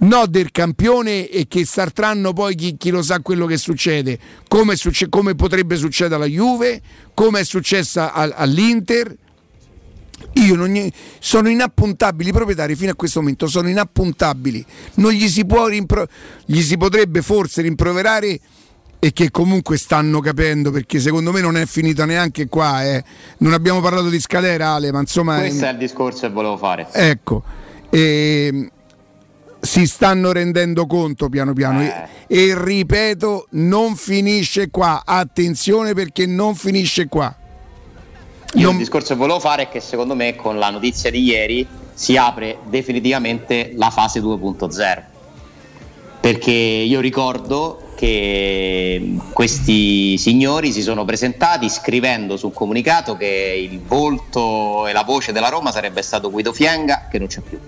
[0.00, 4.18] no del campione e che sartranno poi chi, chi lo sa quello che succede,
[4.48, 6.80] come, succe- come, potrebbe succedere alla Juve,
[7.14, 9.16] come è successo all'Inter.
[10.34, 14.64] Io non, sono inappuntabili, i proprietari fino a questo momento sono inappuntabili,
[14.96, 16.06] non gli si, può rimpro-
[16.44, 18.38] gli si potrebbe forse rimproverare
[19.02, 22.84] e che comunque stanno capendo perché secondo me non è finita neanche qua.
[22.84, 23.02] Eh.
[23.38, 25.38] Non abbiamo parlato di Scalera, Ale, ma insomma.
[25.38, 26.86] Questo è il discorso che volevo fare.
[26.92, 27.42] Ecco.
[27.88, 28.70] E,
[29.60, 31.82] si stanno rendendo conto piano piano.
[31.82, 32.08] Eh.
[32.26, 35.02] e ripeto non finisce qua.
[35.04, 37.34] Attenzione perché non finisce qua.
[38.54, 38.72] Io non...
[38.72, 42.16] il discorso che volevo fare è che secondo me con la notizia di ieri si
[42.16, 45.02] apre definitivamente la fase 2.0
[46.20, 53.80] perché io ricordo che questi signori si sono presentati scrivendo su un comunicato che il
[53.80, 57.58] volto e la voce della Roma sarebbe stato Guido Fienga che non c'è più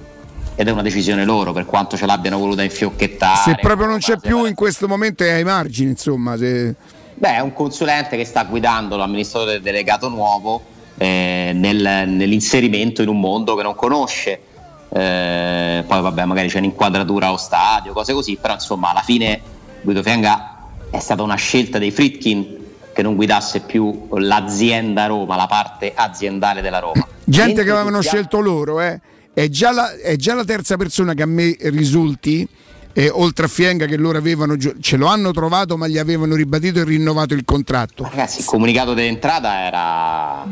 [0.55, 3.41] ed è una decisione loro per quanto ce l'abbiano voluta infiocchettare.
[3.43, 6.37] Se proprio non c'è più in questo momento è ai margini, insomma.
[6.37, 6.75] Se...
[7.15, 10.63] Beh, è un consulente che sta guidando l'amministratore delegato nuovo
[10.99, 14.41] eh, nel, nell'inserimento in un mondo che non conosce.
[14.89, 19.41] Eh, poi vabbè, magari c'è un'inquadratura allo stadio, cose così, però insomma alla fine
[19.81, 20.57] Guido Fianga
[20.91, 22.61] è stata una scelta dei Fritkin
[22.93, 27.07] che non guidasse più l'azienda Roma, la parte aziendale della Roma.
[27.25, 29.01] Gente Mentre che avevano scelto loro, eh
[29.35, 32.47] è già, la, è già la terza persona che a me risulti
[32.95, 36.81] eh, oltre a Fienga che loro avevano ce lo hanno trovato ma gli avevano ribadito
[36.81, 38.05] e rinnovato il contratto.
[38.05, 40.47] Ragazzi il comunicato dell'entrata era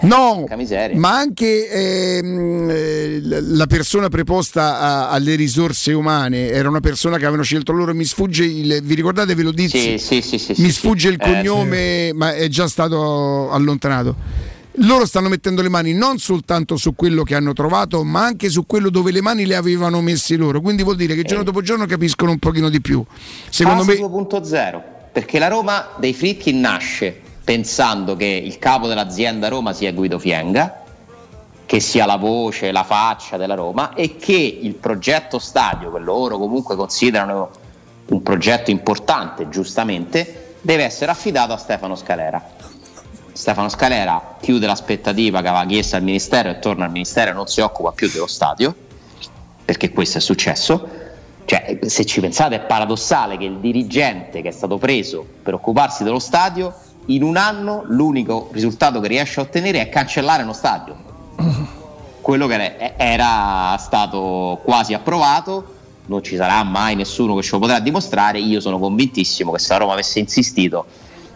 [0.00, 0.46] no
[0.94, 7.22] ma anche ehm, eh, la persona preposta a, alle risorse umane era una persona che
[7.22, 7.94] avevano scelto loro.
[7.94, 9.98] Mi sfugge il vi ricordate ve lo dici?
[9.98, 15.28] Sì, sì, sì, mi sfugge il cognome eh, ma è già stato allontanato loro stanno
[15.28, 19.10] mettendo le mani non soltanto su quello che hanno trovato, ma anche su quello dove
[19.10, 20.60] le mani le avevano messe loro.
[20.60, 23.02] Quindi vuol dire che giorno dopo giorno capiscono un pochino di più.
[23.48, 24.82] Secondo Fase me 2.0,
[25.12, 30.82] perché la Roma dei Fritkin nasce pensando che il capo dell'azienda Roma sia Guido Fienga,
[31.64, 36.38] che sia la voce, la faccia della Roma e che il progetto stadio, che loro
[36.38, 37.50] comunque considerano
[38.08, 42.75] un progetto importante, giustamente, deve essere affidato a Stefano Scalera
[43.36, 47.46] Stefano Scalera chiude l'aspettativa che aveva chiesto al Ministero e torna al Ministero e non
[47.46, 48.74] si occupa più dello stadio,
[49.62, 51.04] perché questo è successo.
[51.44, 56.02] Cioè, se ci pensate è paradossale che il dirigente che è stato preso per occuparsi
[56.02, 56.74] dello stadio,
[57.06, 60.96] in un anno l'unico risultato che riesce a ottenere è cancellare uno stadio.
[62.22, 65.74] Quello che era stato quasi approvato,
[66.06, 69.72] non ci sarà mai nessuno che ce lo potrà dimostrare, io sono convintissimo che se
[69.72, 70.86] la Roma avesse insistito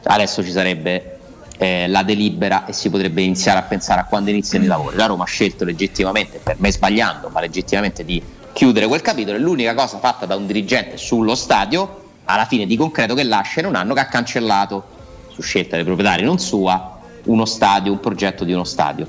[0.04, 1.19] adesso ci sarebbe
[1.60, 4.96] eh, la delibera e si potrebbe iniziare a pensare a quando iniziano i lavori.
[4.96, 8.22] La Roma ha scelto legittimamente, per me sbagliando, ma legittimamente di
[8.54, 12.78] chiudere quel capitolo e l'unica cosa fatta da un dirigente sullo stadio, alla fine di
[12.78, 14.84] concreto che lascia in un anno che ha cancellato,
[15.28, 19.06] su scelta dei proprietari non sua, uno stadio, un progetto di uno stadio.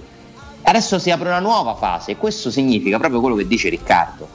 [0.64, 4.28] Adesso si apre una nuova fase e questo significa proprio quello che dice Riccardo,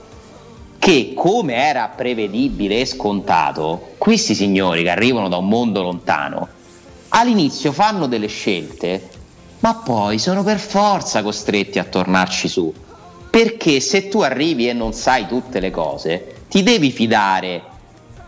[0.78, 6.54] che come era prevedibile e scontato, questi signori che arrivano da un mondo lontano
[7.18, 9.08] all'inizio fanno delle scelte,
[9.60, 12.72] ma poi sono per forza costretti a tornarci su.
[13.30, 17.74] Perché se tu arrivi e non sai tutte le cose, ti devi fidare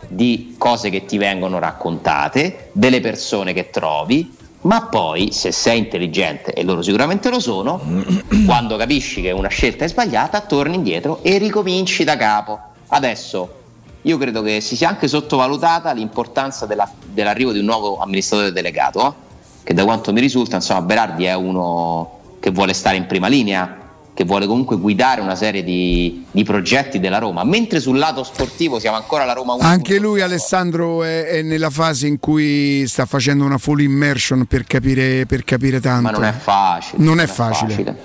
[0.09, 6.52] di cose che ti vengono raccontate, delle persone che trovi, ma poi se sei intelligente,
[6.52, 7.81] e loro sicuramente lo sono,
[8.47, 12.59] quando capisci che una scelta è sbagliata, torni indietro e ricominci da capo.
[12.89, 13.57] Adesso
[14.02, 19.26] io credo che si sia anche sottovalutata l'importanza della, dell'arrivo di un nuovo amministratore delegato,
[19.62, 23.86] che da quanto mi risulta, insomma, Berardi è uno che vuole stare in prima linea,
[24.14, 28.80] che vuole comunque guidare una serie di, di progetti della Roma, mentre sul lato sportivo
[28.80, 29.62] siamo ancora la Roma 1.
[29.62, 34.64] Anche lui Alessandro è, è, nella fase in cui sta facendo una full immersion per
[34.64, 36.02] capire, per capire tanto.
[36.02, 36.98] Ma non è facile.
[36.98, 37.70] Non, non è, facile.
[37.70, 37.96] facile.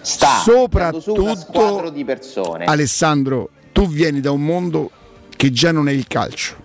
[0.00, 2.64] Sta soprattutto di persone.
[2.64, 4.90] Alessandro, tu vieni da un mondo
[5.38, 6.56] che già non è il calcio.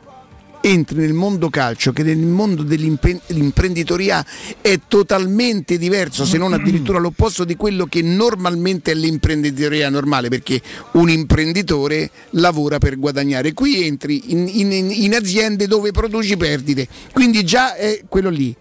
[0.65, 4.25] entri nel mondo calcio che nel mondo dell'imprenditoria
[4.61, 10.61] è totalmente diverso, se non addirittura l'opposto di quello che normalmente è l'imprenditoria normale, perché
[10.93, 13.53] un imprenditore lavora per guadagnare.
[13.53, 18.55] Qui entri in, in, in aziende dove produci perdite, quindi già è quello lì.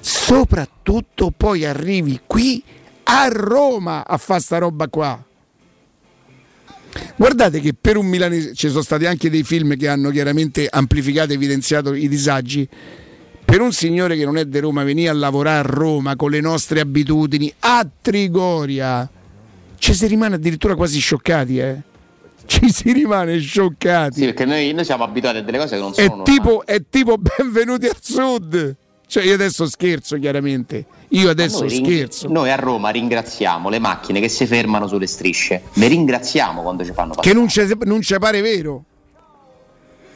[0.00, 2.62] Soprattutto poi arrivi qui
[3.04, 5.24] a Roma a fare sta roba qua.
[7.16, 11.32] Guardate che per un milanese ci sono stati anche dei film che hanno chiaramente amplificato
[11.32, 12.68] e evidenziato i disagi.
[13.44, 16.40] Per un signore che non è di Roma venire a lavorare a Roma con le
[16.40, 19.08] nostre abitudini a Trigoria,
[19.78, 21.82] ci si rimane addirittura quasi scioccati, eh?
[22.44, 24.20] Ci si rimane scioccati.
[24.20, 26.82] Sì, perché noi, noi siamo abituati a delle cose che non sono è tipo, è
[26.88, 28.76] tipo benvenuti al sud.
[29.06, 32.26] Cioè io adesso scherzo chiaramente, io adesso noi scherzo.
[32.26, 36.84] Ring- noi a Roma ringraziamo le macchine che si fermano sulle strisce, le ringraziamo quando
[36.84, 37.28] ci fanno passare.
[37.28, 38.84] Che non ci, non ci pare vero.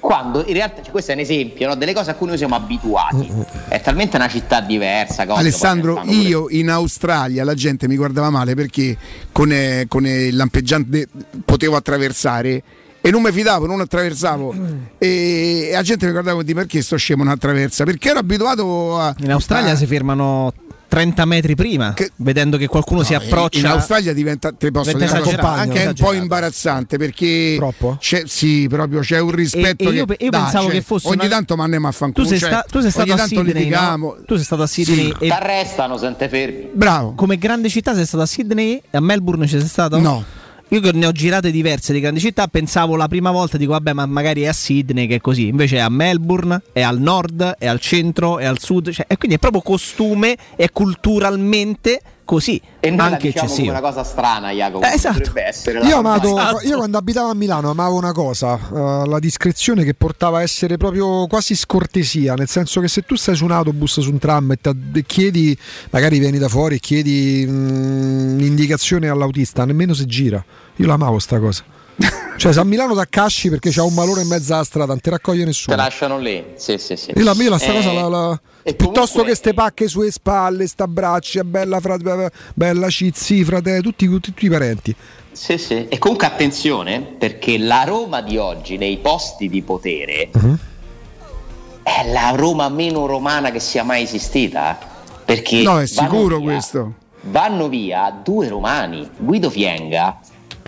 [0.01, 1.77] Quando in realtà cioè, questo è un esempio no?
[1.77, 3.31] delle cose a cui noi siamo abituati.
[3.69, 5.23] È talmente una città diversa.
[5.23, 8.97] Alessandro, io in Australia la gente mi guardava male perché
[9.31, 11.06] con, eh, con il lampeggiante
[11.44, 12.62] potevo attraversare
[13.05, 14.55] e non mi fidavo, non attraversavo.
[14.98, 17.82] E, la gente mi guardava di perché sto scemo non attraversa?
[17.82, 19.12] Perché ero abituato a.
[19.19, 20.52] In Australia a, si fermano
[20.93, 23.59] 30 metri prima, che, vedendo che qualcuno no, si approccia.
[23.60, 27.97] In Australia diventa, te posso diventa dire, anche un po' imbarazzante perché Troppo?
[27.98, 29.85] C'è, sì, proprio c'è un rispetto.
[29.85, 31.09] E, e io, che, io dai, pensavo cioè, che fosse.
[31.09, 31.28] Ogni una...
[31.28, 32.27] tanto mi andiamo a fanculo.
[32.27, 33.69] Tu sei, sta, tu sei stato a Sydney.
[33.70, 34.16] No?
[34.27, 35.06] Tu sei stato a Sydney.
[35.06, 35.10] Sì.
[35.12, 35.19] E...
[35.19, 36.69] Ti arrestano se te fermi.
[36.74, 37.14] Bravo.
[37.14, 38.82] Come grande città sei stato a Sydney?
[38.90, 39.98] A Melbourne ci sei stato?
[39.98, 40.23] No.
[40.72, 43.92] Io che ne ho girate diverse di grandi città, pensavo la prima volta, dico vabbè,
[43.92, 45.48] ma magari è a Sydney che è così.
[45.48, 48.90] Invece è a Melbourne, è al nord, è al centro, è al sud.
[48.90, 52.00] Cioè, e quindi è proprio costume e culturalmente
[52.32, 53.70] così e noi anche diciamo eccessivo.
[53.70, 55.32] una cosa strana Jacopo eh, esatto.
[55.82, 56.66] io, amato, esatto.
[56.66, 60.78] io quando abitavo a Milano amavo una cosa uh, la discrezione che portava a essere
[60.78, 64.50] proprio quasi scortesia nel senso che se tu stai su un autobus su un tram
[64.52, 65.56] e chiedi
[65.90, 70.42] magari vieni da fuori e chiedi mm, un'indicazione all'autista nemmeno se gira
[70.76, 71.62] io l'amavo sta cosa
[72.36, 75.01] cioè, se a Milano da casci perché c'ha un malore in mezzo alla strada, non
[75.01, 75.77] ti raccoglie nessuno.
[75.77, 77.12] Te lasciano lì, sì, sì, sì.
[77.14, 78.40] Io la, io la sta eh, cosa la, la...
[78.62, 79.24] piuttosto comunque...
[79.24, 81.97] che ste pacche sulle spalle, sta braccia, bella, fra...
[82.55, 84.94] bella cizzi, fratello, tutti, tutti, i parenti.
[85.31, 85.86] Sì, sì.
[85.89, 90.56] E comunque attenzione, perché la Roma di oggi nei posti di potere uh-huh.
[91.82, 94.78] è la Roma meno romana che sia mai esistita.
[95.24, 96.94] Perché no, è sicuro via, questo.
[97.23, 99.09] Vanno via due romani.
[99.16, 100.19] Guido Fienga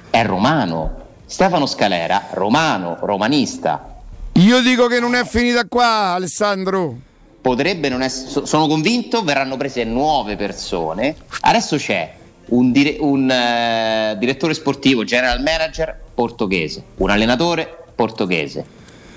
[0.09, 3.93] è romano Stefano Scalera, romano, romanista.
[4.33, 6.97] Io dico che non è finita qua, Alessandro.
[7.41, 8.47] Potrebbe non essere.
[8.47, 11.15] Sono convinto verranno prese nuove persone.
[11.41, 12.13] Adesso c'è
[12.47, 18.65] un, dire, un uh, direttore sportivo, general manager portoghese, un allenatore portoghese,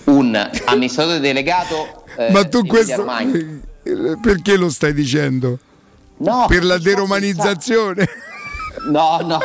[0.06, 2.04] un amministratore delegato.
[2.16, 3.06] Uh, Ma tu questo.
[4.22, 5.58] Perché lo stai dicendo?
[6.18, 8.08] No, per la deromanizzazione.
[8.90, 9.40] No, no,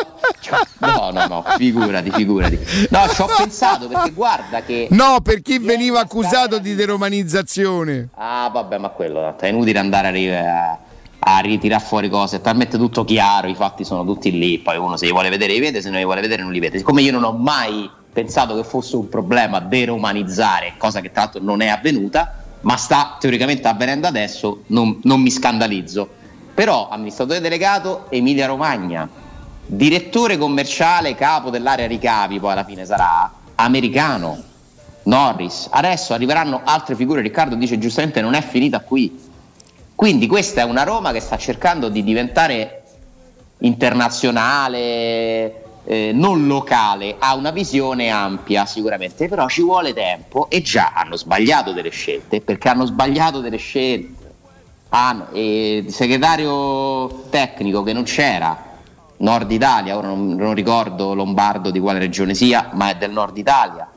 [0.78, 2.58] no, no, no, figurati, figurati.
[2.90, 4.88] No, ci ho pensato perché guarda che.
[4.90, 8.08] No, per chi veniva accusato di deromanizzazione.
[8.14, 10.78] Ah, vabbè, ma quello è inutile andare a,
[11.18, 14.58] a ritirare fuori cose, è talmente tutto chiaro, i fatti sono tutti lì.
[14.58, 16.60] Poi uno se li vuole vedere li vede, se non li vuole vedere non li
[16.60, 16.78] vede.
[16.78, 21.42] Siccome io non ho mai pensato che fosse un problema deromanizzare, cosa che tra l'altro
[21.42, 26.20] non è avvenuta, ma sta teoricamente avvenendo adesso, non, non mi scandalizzo.
[26.54, 29.08] Però amministratore delegato Emilia Romagna,
[29.64, 34.50] direttore commerciale, capo dell'area ricavi, poi alla fine sarà americano.
[35.04, 37.22] Norris, adesso arriveranno altre figure.
[37.22, 39.30] Riccardo dice giustamente: non è finita qui.
[39.94, 42.82] Quindi, questa è una Roma che sta cercando di diventare
[43.58, 50.92] internazionale, eh, non locale, ha una visione ampia sicuramente, però ci vuole tempo e già
[50.94, 54.21] hanno sbagliato delle scelte perché hanno sbagliato delle scelte.
[54.94, 58.62] Ah, il segretario tecnico che non c'era,
[59.16, 63.38] Nord Italia, ora non, non ricordo Lombardo di quale regione sia, ma è del Nord
[63.38, 63.88] Italia.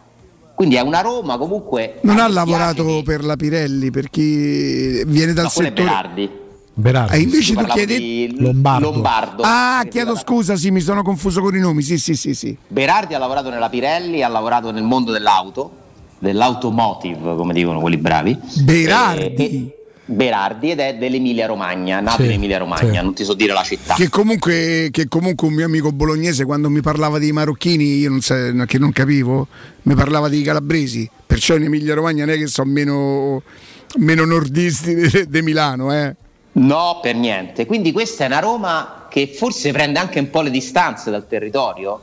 [0.53, 1.99] Quindi è una Roma comunque.
[2.03, 3.01] Non ha lavorato che...
[3.03, 5.83] per la Pirelli perché viene dal no, settore.
[5.83, 6.29] Berardi.
[6.73, 7.15] Berardi.
[7.15, 8.91] E invece tu chiedi Lombardo.
[8.91, 9.43] Lombardo.
[9.45, 11.81] Ah, chiedo scusa, sì, mi sono confuso con i nomi.
[11.81, 12.57] Sì, sì, sì, sì.
[12.69, 15.71] Berardi ha lavorato nella Pirelli, ha lavorato nel mondo dell'auto,
[16.19, 18.39] dell'automotive, come dicono quelli bravi.
[18.63, 19.35] Berardi.
[19.35, 23.03] E, e, Berardi ed è dell'Emilia Romagna, nato sì, in Emilia Romagna, sì.
[23.03, 23.95] non ti so dire la città.
[23.95, 28.21] Che comunque, che comunque, un mio amico bolognese quando mi parlava dei marocchini, io non
[28.21, 29.47] sa, che non capivo,
[29.83, 33.41] mi parlava dei calabresi, perciò in Emilia Romagna non è che sono meno,
[33.95, 35.91] meno nordisti di Milano.
[35.91, 36.15] Eh.
[36.51, 37.65] No, per niente.
[37.65, 42.01] Quindi questa è una Roma che forse prende anche un po' le distanze dal territorio,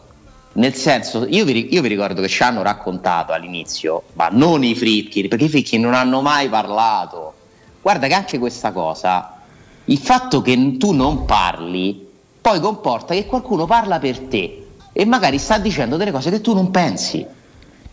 [0.55, 4.75] Nel senso, io vi, io vi, ricordo che ci hanno raccontato all'inizio, ma non i
[4.75, 7.35] fricchi, perché i fricchi non hanno mai parlato.
[7.83, 9.41] Guarda che anche questa cosa,
[9.87, 12.09] il fatto che tu non parli,
[12.41, 16.55] poi comporta che qualcuno parla per te e magari sta dicendo delle cose che tu
[16.55, 17.27] non pensi.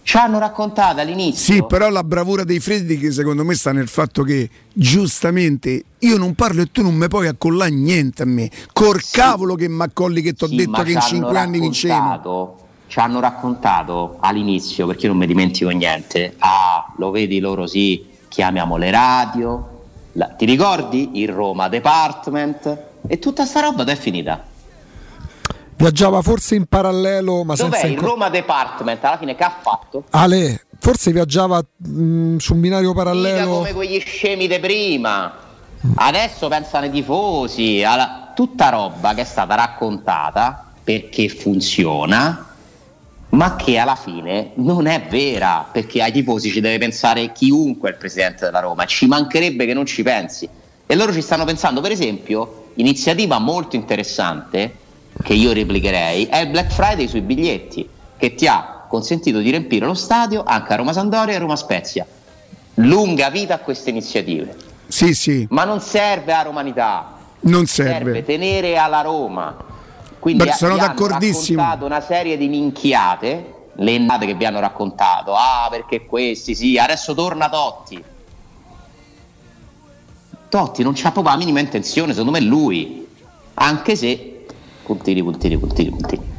[0.01, 1.53] Ci hanno raccontato all'inizio.
[1.53, 6.33] Sì, però la bravura dei freddi secondo me sta nel fatto che giustamente io non
[6.33, 8.49] parlo e tu non mi puoi accollare niente a me.
[8.73, 9.17] Col sì.
[9.17, 12.57] cavolo che mi accolli che ti ho sì, detto che in cinque anni vincevo.
[12.87, 16.35] Ci hanno raccontato all'inizio, perché io non mi dimentico niente.
[16.39, 19.78] Ah, lo vedi loro sì, chiamiamo le radio.
[20.13, 21.21] La, ti ricordi?
[21.21, 22.77] Il Roma Department.
[23.07, 24.43] E tutta sta roba è finita.
[25.75, 29.03] Viaggiava forse in parallelo, ma Dov'è senza il Roma Department?
[29.03, 30.03] Alla fine che ha fatto?
[30.09, 33.45] Ale, forse viaggiava mh, su un binario parallelo.
[33.45, 35.33] Mica come quegli scemi di prima.
[35.95, 38.33] Adesso pensano ai tifosi, alla...
[38.35, 42.48] tutta roba che è stata raccontata perché funziona,
[43.29, 47.91] ma che alla fine non è vera, perché ai tifosi ci deve pensare chiunque è
[47.91, 50.49] il presidente della Roma, ci mancherebbe che non ci pensi.
[50.85, 54.75] E loro ci stanno pensando, per esempio, iniziativa molto interessante
[55.21, 57.87] che io replicherei è il Black Friday sui biglietti,
[58.17, 62.05] che ti ha consentito di riempire lo stadio anche a Roma Sandoria e Roma Spezia.
[62.75, 64.55] Lunga vita a queste iniziative.
[64.87, 65.45] Sì, sì.
[65.51, 67.17] Ma non serve a romanità.
[67.41, 67.91] Non serve.
[67.91, 69.55] Serve tenere alla Roma.
[70.19, 71.63] Quindi Beh, sono d'accordissimo.
[71.63, 75.33] Hanno una serie di minchiate, le nate che vi hanno raccontato.
[75.33, 78.03] Ah, perché questi, sì, adesso torna Totti.
[80.49, 83.07] Totti non c'ha proprio la minima intenzione, secondo me lui.
[83.55, 84.45] Anche se
[84.83, 86.37] puntini, puntini, puntini, puntini.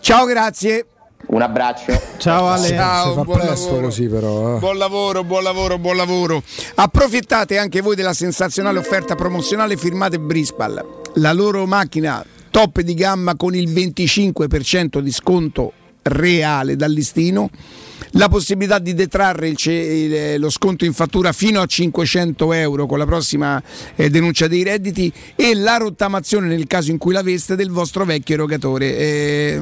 [0.00, 0.86] Ciao, grazie.
[1.26, 2.00] Un abbraccio.
[2.18, 2.68] Ciao Ale.
[2.68, 3.80] Ciao, buon lavoro.
[3.82, 4.56] così però.
[4.56, 4.58] Eh.
[4.58, 6.42] Buon lavoro, buon lavoro, buon lavoro.
[6.76, 10.84] Approfittate anche voi della sensazionale offerta promozionale firmate Brispal.
[11.14, 12.24] La loro macchina
[12.56, 15.74] top di gamma con il 25% di sconto
[16.04, 17.50] reale dal listino
[18.12, 22.96] la possibilità di detrarre il, il, lo sconto in fattura fino a 500 euro con
[22.96, 23.62] la prossima
[23.94, 28.36] eh, denuncia dei redditi e la rottamazione nel caso in cui l'aveste del vostro vecchio
[28.36, 28.96] erogatore.
[28.96, 29.60] Eh,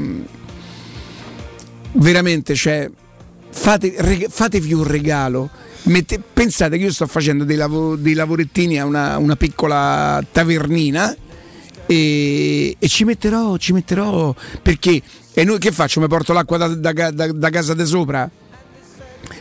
[1.95, 2.89] veramente, cioè,
[3.51, 5.51] fate, reg- fatevi un regalo.
[5.87, 11.17] Mette, pensate che io sto facendo dei, lav- dei lavorettini a una, una piccola tavernina
[11.87, 15.03] e, e, ci metterò, ci metterò perché
[15.37, 16.01] e noi che faccio?
[16.01, 18.31] Mi porto l'acqua da, da, da, da casa di sopra?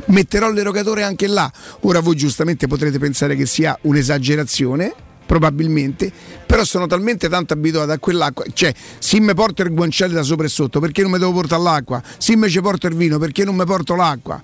[0.06, 1.52] Metterò l'erogatore anche là.
[1.82, 4.91] Ora voi giustamente potrete pensare che sia un'esagerazione,
[5.24, 6.11] probabilmente,
[6.48, 10.48] però sono talmente tanto abituato a quell'acqua, cioè se mi porto il guanciale da sopra
[10.48, 12.02] e sotto, perché non mi devo portare l'acqua?
[12.18, 14.41] Se mi ci porto il vino, perché non mi porto l'acqua?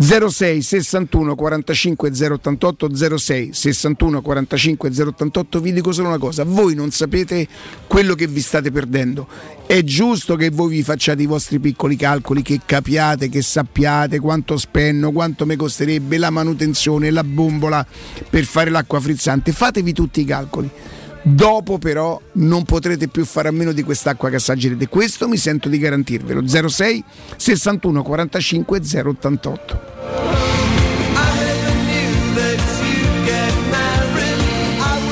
[0.00, 6.92] 06 61 45 088 06 61 45 088 vi dico solo una cosa voi non
[6.92, 7.48] sapete
[7.88, 9.26] quello che vi state perdendo.
[9.66, 14.56] È giusto che voi vi facciate i vostri piccoli calcoli che capiate che sappiate quanto
[14.56, 17.84] spenno quanto mi costerebbe la manutenzione la bombola
[18.30, 19.52] per fare l'acqua frizzante.
[19.52, 20.70] Fatevi tutti i calcoli
[21.28, 24.88] Dopo però non potrete più fare a meno di quest'acqua che assaggerete.
[24.88, 26.46] Questo mi sento di garantirvelo.
[26.46, 27.04] 06
[27.36, 29.96] 61 45 088.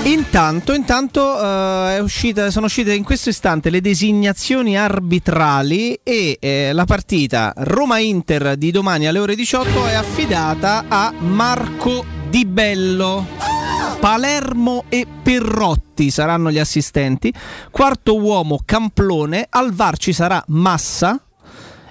[0.04, 6.84] Intanto, intanto uh, uscita, sono uscite in questo istante le designazioni arbitrali e eh, la
[6.84, 13.55] partita Roma-Inter di domani alle ore 18 è affidata a Marco Di Bello.
[14.06, 17.34] Palermo e Perrotti saranno gli assistenti.
[17.72, 21.20] Quarto uomo Camplone, al VAR ci sarà Massa,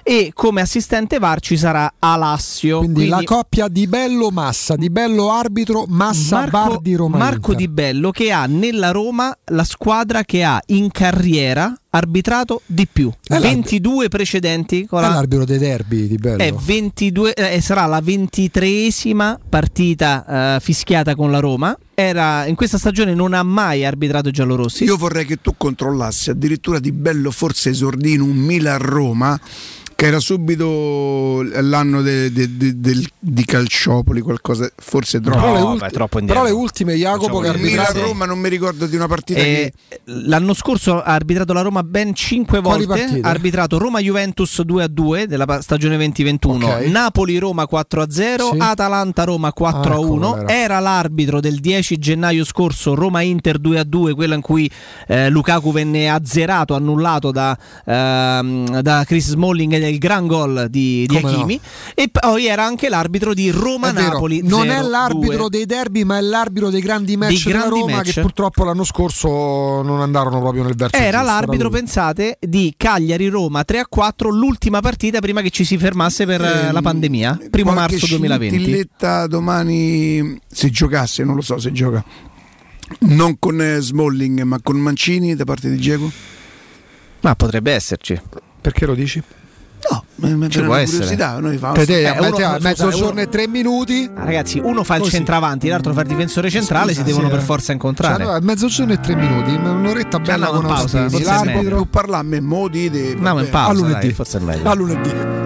[0.02, 2.78] e come assistente VAR ci sarà Alassio.
[2.78, 7.18] Quindi, Quindi la coppia di Bello Massa, di Bello arbitro, Massa Marco, Bar di Roma.
[7.18, 12.88] Marco Di Bello che ha nella Roma la squadra che ha in carriera arbitrato di
[12.90, 13.12] più.
[13.26, 14.86] È 22 precedenti.
[14.86, 15.08] Con la...
[15.08, 16.42] È l'arbitro dei derby di Bello.
[16.42, 21.76] È 22, eh, sarà la ventitreesima partita eh, fischiata con la Roma.
[21.98, 24.84] Era, in questa stagione non ha mai arbitrato giallorossi.
[24.84, 29.40] Io vorrei che tu controllassi addirittura di Bello forse esordì in un Milan-Roma
[29.96, 35.38] che era subito l'anno de, de, de, di Calciopoli, qualcosa forse troppo.
[35.38, 38.50] No, però, le ulti- troppo però le ultime Jacopo che ha arbitrato Roma non mi
[38.50, 40.00] ricordo di una partita eh, che...
[40.04, 44.86] l'anno scorso ha arbitrato la Roma ben 5 volte, ha arbitrato Roma Juventus 2 a
[44.86, 46.90] 2 della stagione 2021, okay.
[46.90, 48.58] Napoli Roma 4 a 0, sì.
[48.58, 53.58] Atalanta Roma 4 ah, a 1, ecco, era l'arbitro del 10 gennaio scorso Roma Inter
[53.58, 54.70] 2 a 2, quella in cui
[55.06, 61.16] eh, Lukaku venne azzerato, annullato da, eh, da Chris Smalling del gran gol di, di
[61.16, 61.68] Hakimi no?
[61.94, 64.42] e poi era anche l'arbitro di Roma-Napoli.
[64.42, 68.12] Non è l'arbitro dei derby, ma è l'arbitro dei grandi match di grandi Roma match.
[68.14, 73.64] che purtroppo l'anno scorso non andarono proprio nel verso Era giusto, l'arbitro, pensate, di Cagliari-Roma
[73.66, 78.56] 3-4, l'ultima partita prima che ci si fermasse per eh, la pandemia, primo marzo 2020.
[78.56, 82.04] Tilletta domani se giocasse, non lo so se gioca.
[83.00, 86.10] Non con eh, Smalling, ma con Mancini da parte di Diego?
[87.20, 88.20] Ma potrebbe esserci.
[88.60, 89.22] Perché lo dici?
[89.90, 90.04] No,
[90.36, 91.14] ma ci può essere.
[91.40, 94.10] Noi fa eh, mezzogiorno e tre minuti.
[94.14, 95.12] Ah, ragazzi, uno fa il Così.
[95.12, 98.24] centravanti, l'altro fa il difensore centrale, Scusa, si devono sì, per forza incontrare.
[98.24, 101.06] Cioè, a mezzogiorno e tre minuti, un'oretta bella con pausa.
[101.10, 103.14] L'arbitro parla a me, mo dite.
[103.16, 104.06] No, in pausa, a lunedì.
[104.06, 104.70] Dai, forse è meglio.
[104.70, 105.45] A lunedì.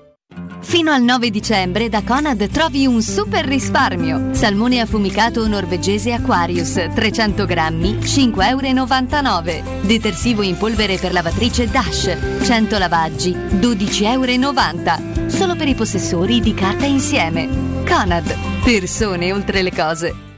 [0.61, 4.33] Fino al 9 dicembre da Conad trovi un super risparmio.
[4.33, 9.81] Salmone affumicato norvegese Aquarius 300 grammi 5,99 euro.
[9.81, 15.29] Detersivo in polvere per lavatrice Dash 100 lavaggi 12,90 euro.
[15.29, 17.49] Solo per i possessori di carta insieme.
[17.85, 18.33] Conad.
[18.63, 20.30] Persone oltre le cose.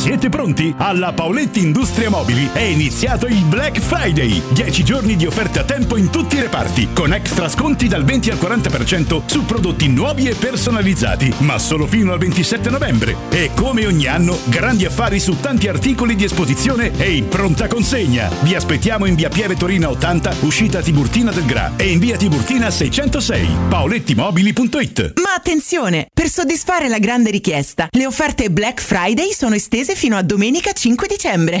[0.00, 0.74] Siete pronti?
[0.78, 4.40] Alla Paoletti Industria Mobili è iniziato il Black Friday.
[4.50, 8.30] 10 giorni di offerte a tempo in tutti i reparti, con extra sconti dal 20
[8.30, 13.14] al 40% su prodotti nuovi e personalizzati, ma solo fino al 27 novembre.
[13.28, 18.30] E come ogni anno, grandi affari su tanti articoli di esposizione e in pronta consegna.
[18.40, 22.70] Vi aspettiamo in via Pieve Torina 80, uscita Tiburtina del Gra e in via Tiburtina
[22.70, 23.48] 606.
[23.68, 25.12] paolettimobili.it.
[25.20, 26.06] Ma attenzione!
[26.10, 31.06] Per soddisfare la grande richiesta, le offerte Black Friday sono estese fino a domenica 5
[31.06, 31.60] dicembre.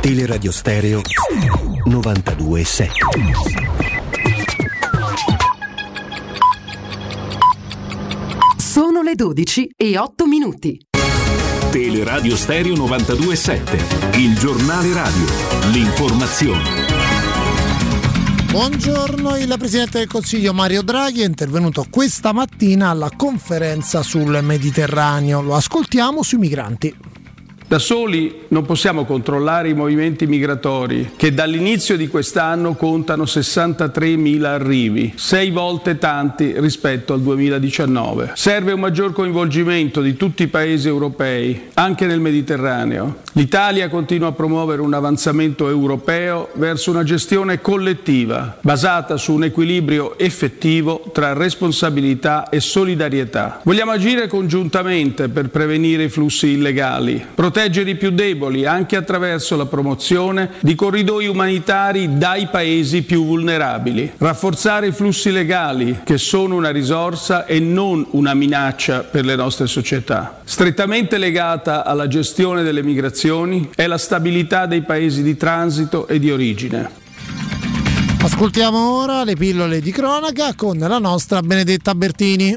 [0.00, 1.02] Teleradio Stereo
[1.84, 2.92] 927.
[8.56, 10.80] Sono le 12 e 8 minuti.
[11.70, 15.26] Teleradio Stereo 927, il giornale radio,
[15.72, 16.88] l'informazione.
[18.50, 25.42] Buongiorno, il Presidente del Consiglio Mario Draghi è intervenuto questa mattina alla conferenza sul Mediterraneo.
[25.42, 27.09] Lo ascoltiamo sui migranti.
[27.70, 35.12] Da soli non possiamo controllare i movimenti migratori che dall'inizio di quest'anno contano 63.000 arrivi,
[35.14, 38.32] sei volte tanti rispetto al 2019.
[38.34, 43.18] Serve un maggior coinvolgimento di tutti i paesi europei, anche nel Mediterraneo.
[43.34, 50.18] L'Italia continua a promuovere un avanzamento europeo verso una gestione collettiva, basata su un equilibrio
[50.18, 53.60] effettivo tra responsabilità e solidarietà.
[53.62, 59.66] Vogliamo agire congiuntamente per prevenire i flussi illegali, proteggere i più deboli anche attraverso la
[59.66, 66.70] promozione di corridoi umanitari dai paesi più vulnerabili, rafforzare i flussi legali che sono una
[66.70, 70.40] risorsa e non una minaccia per le nostre società.
[70.42, 73.18] Strettamente legata alla gestione delle migrazioni
[73.74, 76.90] è la stabilità dei paesi di transito e di origine.
[78.22, 82.56] Ascoltiamo ora le pillole di cronaca con la nostra Benedetta Bertini.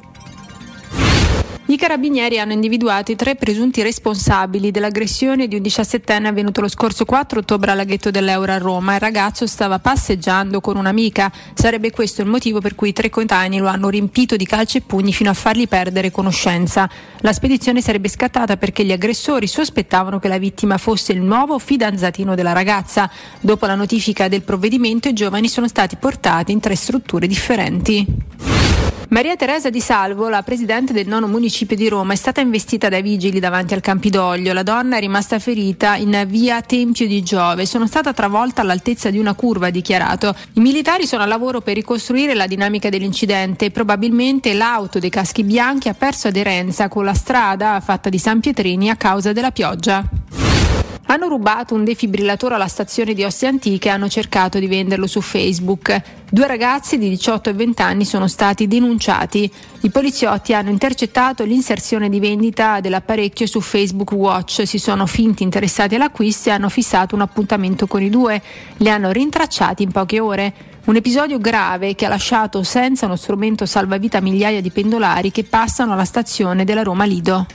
[1.66, 7.06] I carabinieri hanno individuato i tre presunti responsabili dell'aggressione di un 17enne avvenuto lo scorso
[7.06, 8.96] 4 ottobre al laghetto dell'Euro a Roma.
[8.96, 11.32] Il ragazzo stava passeggiando con un'amica.
[11.54, 14.82] Sarebbe questo il motivo per cui i tre coetanei lo hanno riempito di calci e
[14.82, 16.90] pugni fino a fargli perdere conoscenza.
[17.22, 22.36] La spedizione sarebbe scattata perché gli aggressori sospettavano che la vittima fosse il nuovo fidanzatino
[22.36, 23.10] della ragazza.
[23.40, 28.06] Dopo la notifica del provvedimento i giovani sono stati portati in tre strutture differenti.
[29.14, 33.04] Maria Teresa Di Salvo, la presidente del nono municipio di Roma, è stata investita dai
[33.04, 34.54] vigili davanti al Campidoglio.
[34.54, 37.68] La donna è rimasta ferita in via Tempio di Giove.
[37.68, 40.36] Sono stata travolta all'altezza di una curva, ha dichiarato.
[40.54, 43.70] I militari sono a lavoro per ricostruire la dinamica dell'incidente.
[43.70, 48.90] Probabilmente l'auto dei caschi bianchi ha perso aderenza con la strada fatta di San Pietrini
[48.90, 50.04] a causa della pioggia.
[51.06, 55.20] Hanno rubato un defibrillatore alla stazione di Ossie Antiche e hanno cercato di venderlo su
[55.20, 56.02] Facebook.
[56.30, 59.52] Due ragazzi di 18 e 20 anni sono stati denunciati.
[59.82, 65.96] I poliziotti hanno intercettato l'inserzione di vendita dell'apparecchio su Facebook Watch, si sono finti interessati
[65.96, 68.42] all'acquisto e hanno fissato un appuntamento con i due.
[68.78, 70.54] Li hanno rintracciati in poche ore.
[70.86, 75.94] Un episodio grave che ha lasciato senza uno strumento salvavita migliaia di pendolari che passano
[75.94, 77.46] alla stazione della Roma Lido.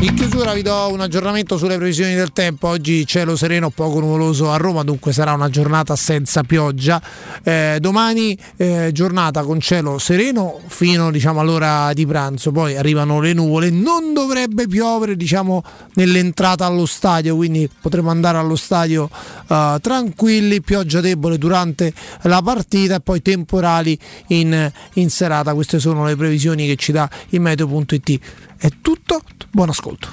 [0.00, 2.68] In chiusura vi do un aggiornamento sulle previsioni del tempo.
[2.68, 7.00] Oggi cielo sereno, poco nuvoloso a Roma, dunque sarà una giornata senza pioggia.
[7.42, 13.32] Eh, domani eh, giornata con cielo sereno fino diciamo, all'ora di pranzo, poi arrivano le
[13.32, 13.70] nuvole.
[13.70, 15.64] Non dovrebbe piovere diciamo,
[15.94, 19.08] nell'entrata allo stadio, quindi potremo andare allo stadio
[19.48, 20.60] eh, tranquilli.
[20.60, 23.98] Pioggia debole durante la partita e poi temporali
[24.28, 25.54] in, in serata.
[25.54, 28.20] Queste sono le previsioni che ci dà il meteo.it.
[28.58, 29.20] È tutto,
[29.50, 30.08] buon ascolto.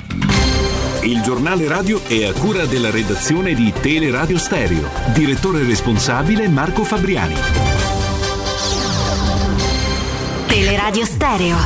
[1.01, 4.89] Il giornale radio è a cura della redazione di Teleradio Stereo.
[5.13, 7.35] Direttore responsabile Marco Fabriani.
[10.47, 11.57] Teleradio Stereo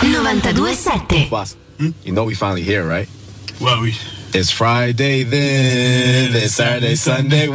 [0.00, 1.26] 927.
[1.28, 3.08] Boss, you know we finally here, right?
[3.60, 3.94] Well, we.
[4.32, 7.48] It's Friday then, it's Saturday, Sunday.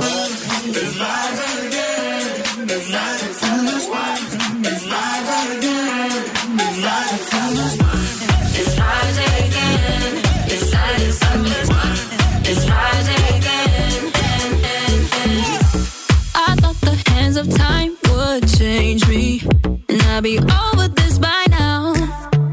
[20.19, 21.93] Be over this by now.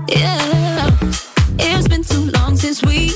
[0.07, 0.91] Yeah.
[1.59, 3.11] It's been too long since we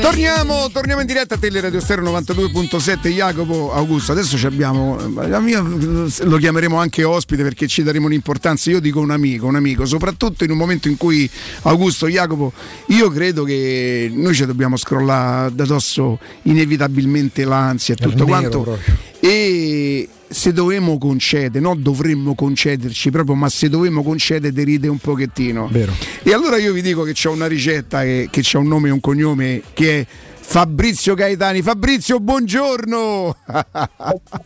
[0.00, 4.12] Torniamo, torniamo, in diretta a Teleradio Stereo 92.7 Jacopo Augusto.
[4.12, 4.96] Adesso abbiamo
[5.40, 8.70] mia, lo chiameremo anche ospite perché ci daremo un'importanza.
[8.70, 11.28] Io dico un amico, un amico, soprattutto in un momento in cui
[11.62, 12.52] Augusto, Jacopo,
[12.88, 18.60] io credo che noi ci dobbiamo scrollare da dosso inevitabilmente l'ansia e tutto quanto.
[18.60, 18.96] Proprio.
[19.20, 25.68] E se dovremmo concedere, no dovremmo concederci proprio, ma se dovremmo concedere deride un pochettino.
[25.70, 25.92] Vero.
[26.22, 28.92] E allora io vi dico che c'è una ricetta che, che ha un nome e
[28.92, 30.06] un cognome che è
[30.46, 31.62] Fabrizio Gaetani.
[31.62, 33.36] Fabrizio, buongiorno.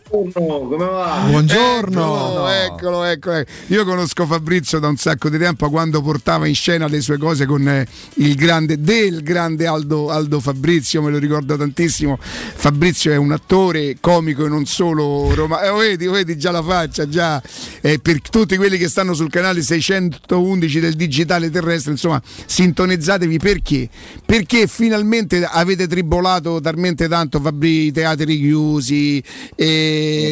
[0.09, 1.25] Buongiorno, come va?
[1.29, 2.47] Buongiorno.
[2.47, 3.51] Eccolo, eccolo, eccolo, ecco.
[3.67, 7.45] Io conosco Fabrizio da un sacco di tempo quando portava in scena le sue cose
[7.45, 7.85] con eh,
[8.15, 12.17] il grande, del grande Aldo, Aldo Fabrizio, me lo ricordo tantissimo.
[12.19, 15.81] Fabrizio è un attore comico e non solo romano.
[15.81, 17.39] Eh, vedi, vedi già la faccia, già.
[17.81, 23.89] Eh, per tutti quelli che stanno sul canale 611 del digitale terrestre, insomma, sintonizzatevi perché?
[24.25, 29.21] Perché finalmente avete tribolato talmente tanto Fabri, i teatri chiusi,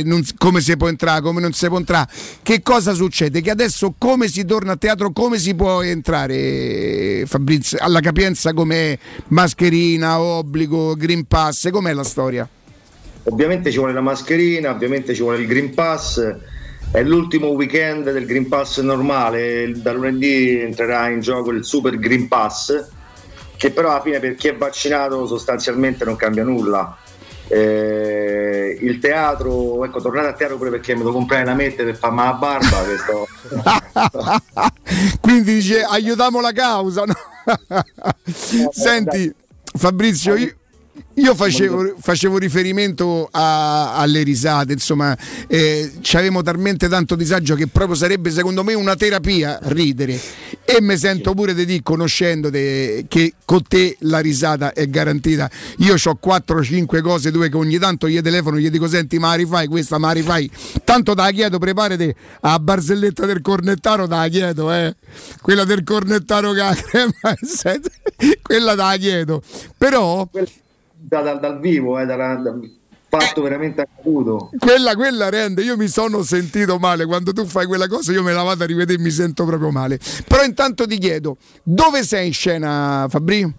[0.06, 2.10] non, come si può entrare, come non si può entrare.
[2.42, 3.42] Che cosa succede?
[3.42, 7.78] Che adesso come si torna a teatro, come si può entrare Fabrizio?
[7.82, 8.98] Alla capienza come
[9.28, 12.48] mascherina, obbligo, Green Pass, com'è la storia?
[13.24, 16.36] Ovviamente ci vuole la mascherina, ovviamente ci vuole il Green Pass.
[16.90, 22.30] È l'ultimo weekend del Green Pass normale, da lunedì entrerà in gioco il Super Green
[22.30, 22.88] Pass,
[23.58, 26.98] che però alla fine per chi è vaccinato sostanzialmente non cambia nulla.
[27.50, 31.96] Eh, il teatro, ecco, tornate a teatro pure perché mi devo comprare la mette per
[31.96, 32.84] farmi la barba.
[32.98, 33.28] Sto...
[35.22, 37.04] Quindi dice aiutiamo la causa.
[37.06, 37.16] No?
[38.72, 39.34] Senti,
[39.76, 40.54] Fabrizio, io,
[41.18, 45.18] io facevo, facevo riferimento a, alle risate, insomma,
[45.48, 50.20] eh, avevamo talmente tanto disagio che proprio sarebbe secondo me una terapia ridere.
[50.64, 55.50] E mi sento pure di dire, conoscendoti, che con te la risata è garantita.
[55.78, 59.68] Io ho 4-5 cose, due che ogni tanto gli telefono, gli dico: Senti, ma rifai
[59.68, 60.52] questa, ma rifai.
[60.84, 64.94] Tanto da chiedo, preparati a barzelletta del cornettaro, da chiedo, eh.
[65.42, 67.12] Quella del cornettaro che ha crema,
[68.44, 69.42] quella da chiedo.
[69.78, 70.30] Però
[71.08, 72.60] da, da, dal vivo, eh, da, da,
[73.08, 74.50] fatto veramente accaduto.
[74.60, 78.34] Quella, quella rende, io mi sono sentito male quando tu fai quella cosa, io me
[78.34, 80.00] la vado a rivedere e mi sento proprio male.
[80.28, 83.54] Però intanto ti chiedo, dove sei in scena Fabri?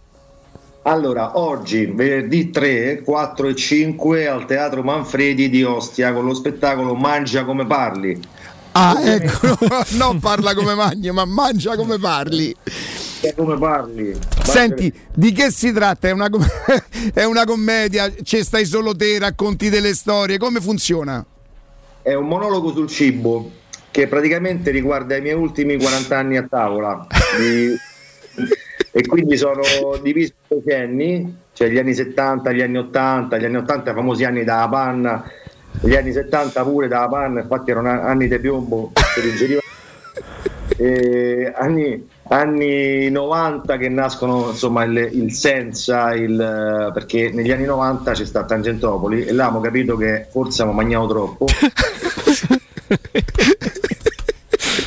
[0.83, 6.95] Allora, oggi, venerdì 3, 4 e 5 al Teatro Manfredi di Ostia con lo spettacolo
[6.95, 8.19] Mangia come parli.
[8.73, 9.57] Ah, ecco,
[9.97, 12.55] non parla come magni, ma mangia come parli
[13.35, 14.17] come parli.
[14.43, 16.09] Senti, di che si tratta?
[16.09, 16.29] È una,
[17.13, 18.13] è una commedia?
[18.23, 20.39] Ci stai solo te, racconti delle storie?
[20.39, 21.25] Come funziona?
[22.03, 23.51] È un monologo sul cibo
[23.91, 27.07] che praticamente riguarda i miei ultimi 40 anni a tavola.
[27.39, 27.75] Di...
[28.93, 29.63] e quindi sono
[30.01, 34.25] divisi in decenni, cioè gli anni 70, gli anni 80, gli anni 80 i famosi
[34.25, 35.25] anni da panna,
[35.81, 38.93] gli anni 70 pure da panna, infatti erano anni di piombo,
[40.77, 48.13] e anni anni 90 che nascono insomma il, il senza il, perché negli anni 90
[48.13, 51.47] c'è stata Tangentopoli e là abbiamo capito che forse abbiamo mangiato troppo.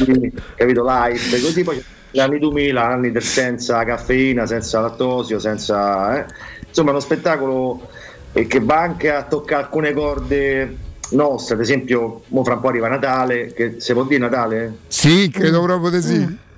[0.03, 0.84] Quindi, capito?
[0.84, 6.26] Light così poi gli anni 2000 anni del senza caffeina senza lattosio senza eh.
[6.68, 7.88] insomma uno spettacolo
[8.34, 10.78] eh, che va anche a toccare alcune corde
[11.12, 14.78] nostre ad esempio mo fra un po' arriva Natale che se può dire Natale?
[14.88, 16.49] sì credo proprio di sì mm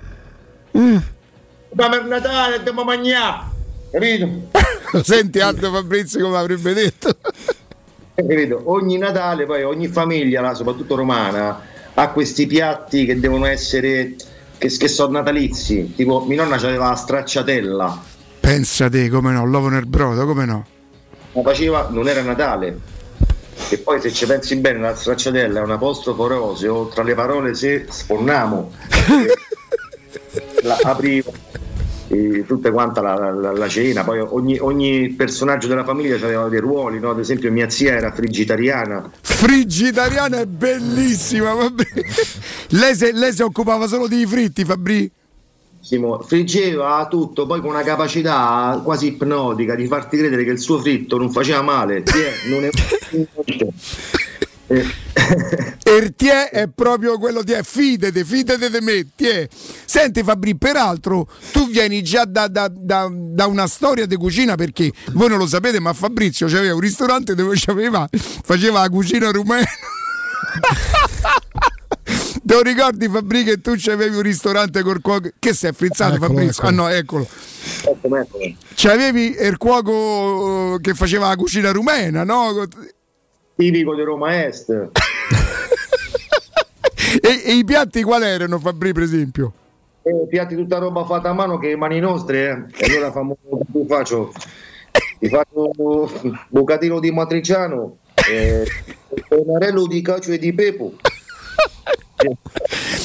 [0.76, 0.96] Mm.
[1.74, 3.44] Ma per Natale dobbiamo mangiare,
[3.90, 4.28] capito?
[5.02, 7.16] Senti Aldo Fabrizio come avrebbe detto.
[8.14, 8.62] Eh, capito?
[8.66, 11.60] Ogni Natale, poi ogni famiglia, soprattutto romana,
[11.94, 14.14] ha questi piatti che devono essere,
[14.58, 15.94] che, che sono natalizi.
[15.94, 18.02] Tipo, mia nonna aveva la stracciatella.
[18.40, 20.66] Pensate come no, l'uovo nel brodo, come no?
[21.42, 22.78] Faceva, non era Natale.
[23.70, 27.54] E poi se ci pensi bene, la stracciatella è un apostrofo roseo tra le parole
[27.54, 28.72] se sfornamo.
[30.62, 31.32] la aprivo
[32.08, 36.60] e tutta quanta la, la, la, cena, poi ogni, ogni, personaggio della famiglia aveva dei
[36.60, 37.10] ruoli, no?
[37.10, 39.10] ad esempio mia zia era frigitariana.
[39.20, 41.54] Frigitariana è bellissima,
[42.68, 45.10] lei, se, lei si occupava solo di fritti, Fabri?
[46.26, 51.18] Friggeva tutto, poi con una capacità quasi ipnotica di farti credere che il suo fritto
[51.18, 52.02] non faceva male.
[52.48, 52.70] non è...
[55.82, 59.06] Ertie è proprio quello di fidete, fidete di me.
[59.14, 59.48] Tie.
[59.84, 64.90] Senti Fabri, peraltro tu vieni già da, da, da, da, una storia di cucina perché
[65.12, 69.64] voi non lo sapete, ma Fabrizio aveva un ristorante dove faceva la cucina rumena.
[72.46, 75.30] Te lo ricordi Fabri che tu avevi un ristorante col cuoco?
[75.38, 76.62] Che sei frizzato eccolo, Fabrizio?
[76.64, 76.68] Eccolo.
[76.68, 77.26] Ah no, eccolo.
[77.86, 78.44] Eccolo, eccolo.
[78.74, 82.68] C'avevi il cuoco che faceva la cucina rumena, no?
[83.56, 84.68] tipico di Roma Est.
[87.22, 89.52] e, e, i piatti qual erano, Fabri, per esempio?
[90.02, 92.92] Eh, piatti tutta roba fatta a mano che mani nostre, eh.
[92.92, 93.38] allora famo,
[93.88, 94.34] faccio,
[95.18, 97.96] ti faccio un bucatino di matriciano,
[98.30, 98.66] eh,
[99.30, 100.92] un di cacio e di pepo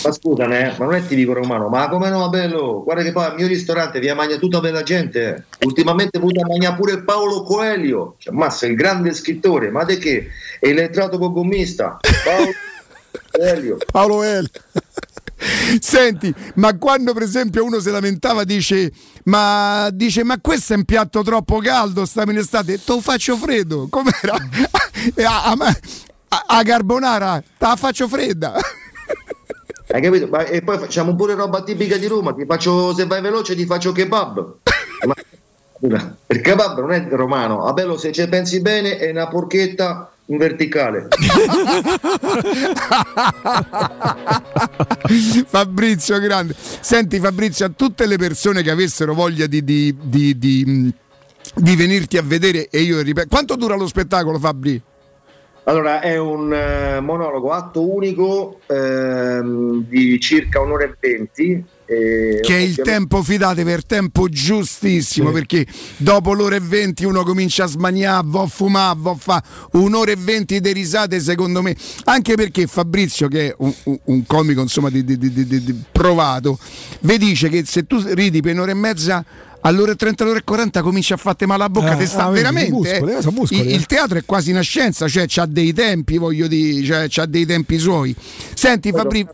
[0.04, 2.84] ma scusami, eh, ma non è tipico romano, ma come no, bello?
[2.84, 5.46] Guarda che poi al mio ristorante vi mangia tutta per la gente.
[5.62, 10.30] Ultimamente venuto a mangiare pure Paolo Coelho, cioè, massa il grande scrittore, ma di che?
[10.60, 12.00] È con gommista.
[12.24, 12.52] Paolo
[13.32, 13.78] Coelho.
[13.92, 14.50] Paolo Coelho.
[15.80, 18.92] Senti, ma quando per esempio uno si lamentava dice
[19.30, 23.38] ma, dice, ma questo è un piatto troppo caldo, stiamo in estate, te lo faccio
[23.38, 24.36] freddo, com'era?
[25.26, 25.56] a,
[26.30, 28.54] a, a carbonara, te la faccio fredda.
[29.92, 30.28] Hai capito?
[30.28, 32.34] Ma, e poi facciamo pure roba tipica di Roma.
[32.34, 34.56] Ti faccio, se vai veloce, ti faccio kebab.
[35.08, 35.16] Ma
[36.28, 40.38] Il kebab non è romano, a bello se ci pensi bene è una porchetta in
[40.38, 41.08] verticale.
[45.48, 46.54] Fabrizio grande.
[46.58, 52.22] Senti Fabrizio, a tutte le persone che avessero voglia di, di, di, di, venirti a
[52.22, 54.80] vedere e io ripeto, quanto dura lo spettacolo Fabri?
[55.64, 61.64] Allora, è un eh, monologo atto unico ehm, di circa un'ora e venti.
[61.86, 65.34] Eh, che è il tempo, fidate, per tempo giustissimo, sì.
[65.34, 65.66] perché
[65.98, 70.12] dopo l'ora e venti uno comincia a smaniare, va a fumare, va a fare un'ora
[70.12, 71.76] e venti di risate, secondo me.
[72.06, 73.74] Anche perché Fabrizio, che è un,
[74.04, 76.60] un comico insomma di, di, di, provato,
[77.02, 79.26] vi dice che se tu ridi per un'ora e mezza
[79.62, 82.30] all'ora 30, all'ora e 40 comincia a fare male la bocca, eh, te sta ah,
[82.30, 82.72] veramente.
[82.72, 83.32] Muscoli, eh.
[83.32, 87.06] muscoli, il, il, teatro è quasi una scienza, cioè ha dei tempi, voglio dire, cioè
[87.10, 88.16] c'ha dei tempi suoi.
[88.54, 89.28] Senti Fabri,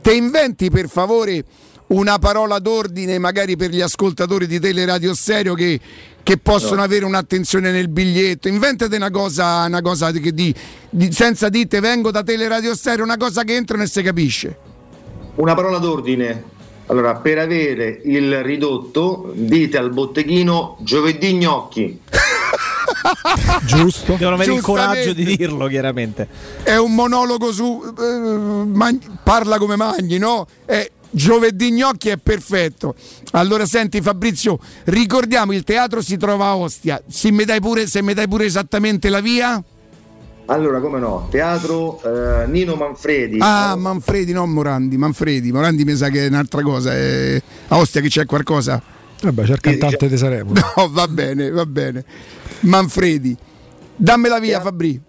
[0.00, 1.44] te inventi per favore
[1.90, 5.80] una parola d'ordine magari per gli ascoltatori di Teleradio Stereo che,
[6.22, 6.82] che possono no.
[6.82, 8.48] avere un'attenzione nel biglietto.
[8.48, 10.54] Inventate una cosa, una cosa che di,
[10.88, 14.58] di, senza dite vengo da Teleradio Stereo, una cosa che entrano e si capisce.
[15.36, 16.58] Una parola d'ordine.
[16.90, 22.00] Allora, per avere il ridotto, dite al botteghino giovedì gnocchi.
[23.64, 24.14] Giusto.
[24.14, 26.26] Devono avere il coraggio di dirlo, chiaramente.
[26.64, 27.80] È un monologo su.
[27.96, 30.48] Eh, man- parla come Magni, no?
[30.64, 32.96] È giovedì gnocchi è perfetto.
[33.32, 37.00] Allora, senti, Fabrizio, ricordiamo il teatro si trova a Ostia.
[37.08, 39.62] Se mi dai pure, se mi dai pure esattamente la via?
[40.50, 41.28] Allora, come no?
[41.30, 43.38] Teatro eh, Nino Manfredi.
[43.40, 44.96] Ah, Manfredi, non Morandi.
[44.96, 45.52] Manfredi.
[45.52, 46.92] Morandi mi sa che è un'altra cosa.
[46.92, 47.40] È...
[47.68, 48.82] A Ostia che c'è qualcosa?
[49.22, 50.52] Vabbè, c'è il cantante di Saremo.
[50.76, 52.04] No, va bene, va bene.
[52.60, 53.36] Manfredi.
[53.94, 54.70] Dammela via, Teatro...
[54.70, 55.00] Fabri.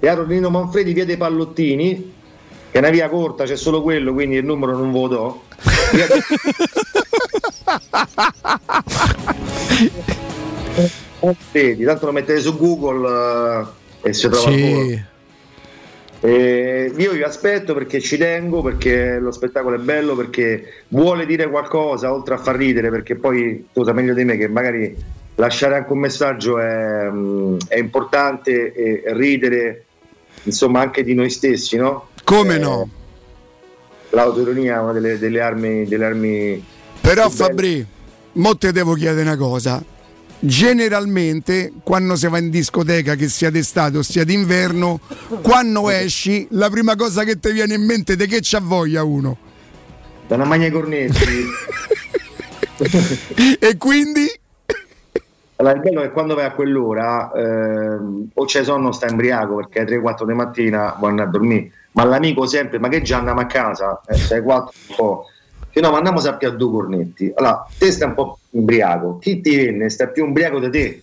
[0.00, 2.12] Teatro Nino Manfredi, via dei Pallottini,
[2.70, 5.44] che è una via corta, c'è solo quello, quindi il numero non lo do.
[11.20, 13.08] Manfredi, tanto lo mettete su Google.
[13.08, 15.08] Uh e si trova sì.
[16.22, 21.48] E io vi aspetto perché ci tengo, perché lo spettacolo è bello, perché vuole dire
[21.48, 24.94] qualcosa oltre a far ridere, perché poi tu sai meglio di me che magari
[25.36, 29.84] lasciare anche un messaggio è, mm, è importante e ridere
[30.42, 32.08] insomma anche di noi stessi, no?
[32.24, 32.88] Come eh, no?
[34.10, 36.64] L'autoironia è una delle, delle armi, delle armi
[37.00, 37.86] Però Fabri,
[38.32, 39.82] mo te devo chiedere una cosa
[40.40, 45.00] generalmente quando si va in discoteca che sia d'estate o sia d'inverno
[45.42, 49.36] quando esci la prima cosa che ti viene in mente è che c'ha voglia uno.
[50.26, 51.18] Da una magna cornetti
[53.58, 54.38] e quindi?
[55.56, 57.98] Allora, il bello è che quando vai a quell'ora eh,
[58.32, 61.70] o c'è sonno o sta embriaco perché alle 3-4 di mattina vuoi andare a dormire.
[61.92, 64.00] Ma l'amico sempre ma che già andiamo a casa?
[64.06, 65.24] Eh, 6-4 oh,
[65.68, 67.30] che no, ma andiamo più a due cornetti.
[67.34, 71.02] Allora, te stai un po' ubriaco, chi ti viene sta più ubriaco di te,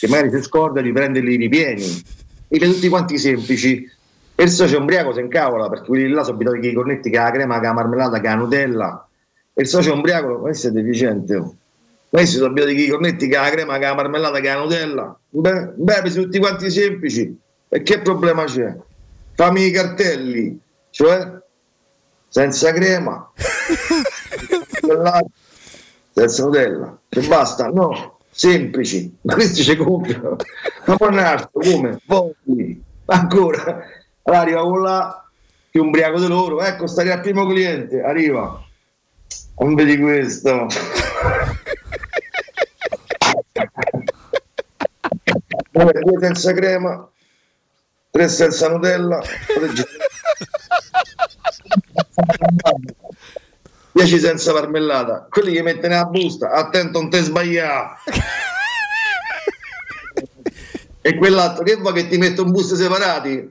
[0.00, 2.02] che magari si scorda di prenderli i ripieni.
[2.48, 3.88] E tutti quanti semplici.
[4.34, 7.24] E il socio ubriaco si incavola perché quelli là sono abituati ai cornetti che ha
[7.24, 9.08] la crema, che ha la marmellata, che ha la Nutella.
[9.54, 11.36] E il socio ubriaco, questo è deficiente.
[11.36, 11.54] Oh.
[12.08, 14.56] Questi sono abituati ai cornetti che ha la crema, che ha la marmellata, che ha
[14.56, 15.18] la Nutella.
[15.28, 17.38] Beh, beh, tutti quanti semplici.
[17.68, 18.74] E che problema c'è?
[19.34, 20.58] Fammi i cartelli,
[20.90, 21.40] cioè
[22.28, 23.30] senza crema,
[26.12, 30.36] senza Nutella, che basta, no, semplici, ma questi ci comprano,
[30.86, 31.98] ma poi un altro, come?
[32.06, 33.62] Poi, ancora,
[34.22, 35.26] allora arriva quello là,
[35.70, 38.62] più ubriaco di loro, ecco, stai al primo cliente, arriva,
[39.58, 40.66] non vedi questo.
[45.72, 47.08] Vabbè, due senza crema,
[48.10, 49.22] tre senza Nutella,
[53.92, 57.96] 10 senza marmellata, quelli che mettono nella busta, attento non te sbagliare.
[61.02, 63.50] e quell'altro che vuoi che ti metto in buste separati?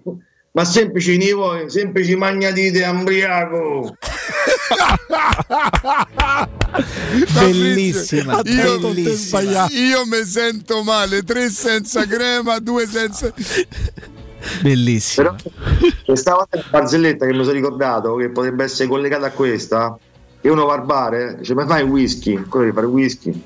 [0.53, 3.95] Ma semplici ni voi, semplici magnatite ambriaco.
[7.33, 9.67] bellissima, io, bellissima.
[9.69, 13.33] io mi sento male, tre senza crema, due senza
[14.61, 15.35] Bellissimo.
[16.05, 19.97] c'è stata una barzelletta che mi sono ricordato che potrebbe essere collegata a questa.
[20.41, 22.43] Che uno va al bar, dice: Ma fai whisky?
[22.45, 23.43] Quello di fare whisky,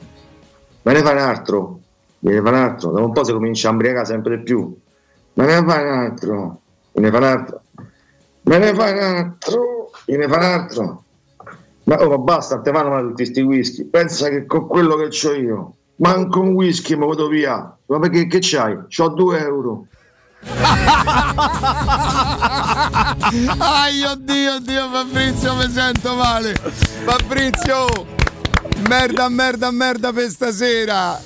[0.83, 1.79] ma ne fai un altro,
[2.19, 2.91] me ne fai un altro.
[2.91, 4.73] Dopo un po' si comincia a imbriacare sempre di più.
[5.33, 6.59] Ma ne fai un altro,
[6.93, 7.61] me ne fai un altro,
[8.43, 11.03] me ne fai un altro, me ne fai un altro.
[11.83, 13.83] Ma oh, basta, te male tutti questi whisky.
[13.83, 17.77] Pensa che con quello che ho io, manco un whisky mi vado via.
[17.87, 18.75] Ma perché che c'hai?
[18.97, 19.87] Ho due euro.
[23.57, 26.53] Ai oddio, oddio Fabrizio, mi sento male.
[27.03, 27.87] Fabrizio,
[28.87, 31.19] merda, merda, merda per stasera.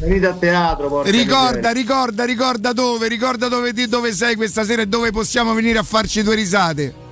[0.00, 5.10] Venite a teatro, Ricorda, ricorda, ricorda dove, ricorda dove, dove sei questa sera e dove
[5.10, 7.04] possiamo venire a farci due risate.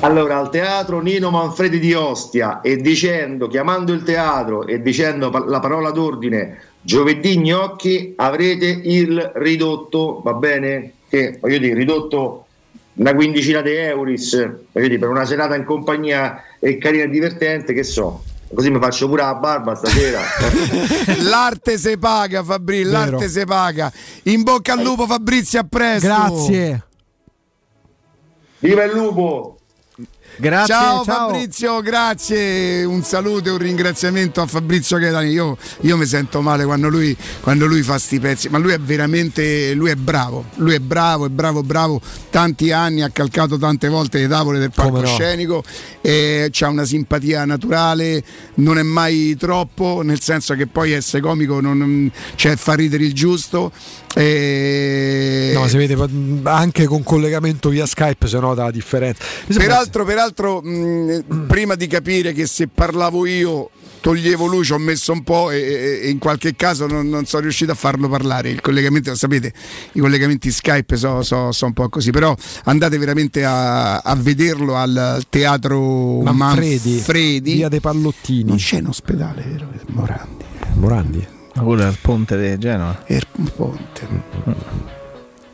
[0.00, 5.60] Allora, al teatro Nino Manfredi di Ostia e dicendo, chiamando il teatro e dicendo la
[5.60, 10.92] parola d'ordine giovedì gnocchi avrete il ridotto, va bene?
[11.08, 12.46] Che voglio dire, ridotto
[12.94, 14.36] una quindicina di euris,
[14.70, 18.22] voglio dire, per una serata in compagnia e carina e divertente, che so.
[18.52, 20.20] Così mi faccio pure la barba stasera.
[21.24, 23.90] l'arte se paga, Fabrizio, l'arte se paga.
[24.24, 26.06] In bocca al lupo, Fabrizio, a presto.
[26.06, 26.84] Grazie.
[28.60, 29.58] Viva il lupo!
[30.36, 32.82] Grazie, ciao, ciao, Fabrizio, grazie.
[32.84, 35.30] Un saluto e un ringraziamento a Fabrizio Gaetani.
[35.30, 38.78] Io, io mi sento male quando lui, quando lui fa sti pezzi, ma lui è
[38.78, 40.46] veramente lui è bravo.
[40.56, 42.00] Lui è bravo, è bravo, bravo.
[42.30, 45.62] Tanti anni, ha calcato tante volte le tavole del palcoscenico,
[46.02, 46.48] no?
[46.58, 48.22] ha una simpatia naturale,
[48.54, 53.14] non è mai troppo, nel senso che poi essere comico non, cioè, fa ridere il
[53.14, 53.70] giusto.
[54.14, 55.50] E...
[55.54, 55.96] No, si vede
[56.44, 59.22] anche con collegamento via Skype, se nota la differenza.
[59.52, 63.70] Peraltro, peraltro mh, prima di capire che se parlavo io
[64.00, 67.42] toglievo lui, ci ho messo un po' e, e in qualche caso non, non, sono
[67.42, 68.50] riuscito a farlo parlare.
[68.50, 69.52] Il collegamento, sapete,
[69.92, 74.76] i collegamenti Skype sono so, so un po' così, però andate veramente a, a vederlo
[74.76, 77.54] al teatro Manfredi, Manfredi.
[77.54, 78.44] via dei Pallottini.
[78.44, 79.68] Non c'è in ospedale, vero?
[79.86, 80.44] Morandi.
[80.74, 81.33] Morandi.
[81.54, 82.98] Ma quello è il ponte di Genova.
[83.06, 84.08] Il ponte.
[84.08, 85.02] Mm-hmm.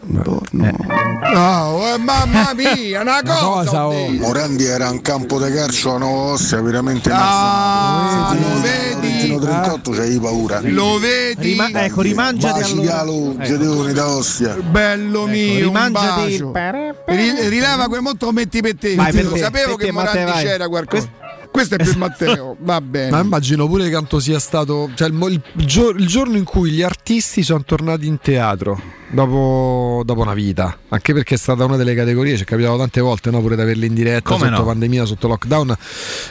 [0.03, 1.35] No, eh.
[1.35, 3.87] oh, mamma mia, una cosa!
[3.87, 4.11] oh.
[4.13, 9.37] Morandi era un campo di calcio a nuova ossia veramente ah, lo vedi?
[9.39, 10.61] 38 c'hai paura.
[10.63, 11.51] Lo vedi?
[11.51, 13.45] Rima- ecco, rimangiati allora.
[13.45, 14.55] Gedeoni da ossia.
[14.55, 16.97] Bello ecco, mio, rimangiati il...
[17.49, 18.95] Rileva quel molto metti per te.
[18.95, 21.09] Vai, per te sapevo per che Morandi c'era qualcosa.
[21.51, 23.11] Questo è per Matteo, va bene.
[23.11, 24.91] Ma immagino pure che quanto sia stato.
[24.95, 30.21] Cioè il, il, il, giorno in cui gli artisti sono tornati in teatro dopo, dopo,
[30.23, 30.77] una vita.
[30.89, 33.63] Anche perché è stata una delle categorie, ci è capitato tante volte no, pure di
[33.63, 34.65] averli in diretta Come sotto no?
[34.65, 35.77] pandemia, sotto lockdown.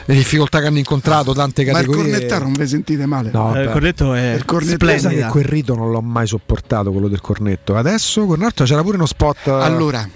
[0.06, 2.02] Le difficoltà che hanno incontrato, tante categorie.
[2.02, 3.30] Ma il cornettaro non vi sentite male?
[3.32, 4.34] No, eh, il cornetto è.
[4.34, 7.76] Il cornetto che quel rito non l'ho mai sopportato, quello del cornetto.
[7.76, 9.48] Adesso con Cornetto c'era pure uno spot.
[9.48, 10.08] Allora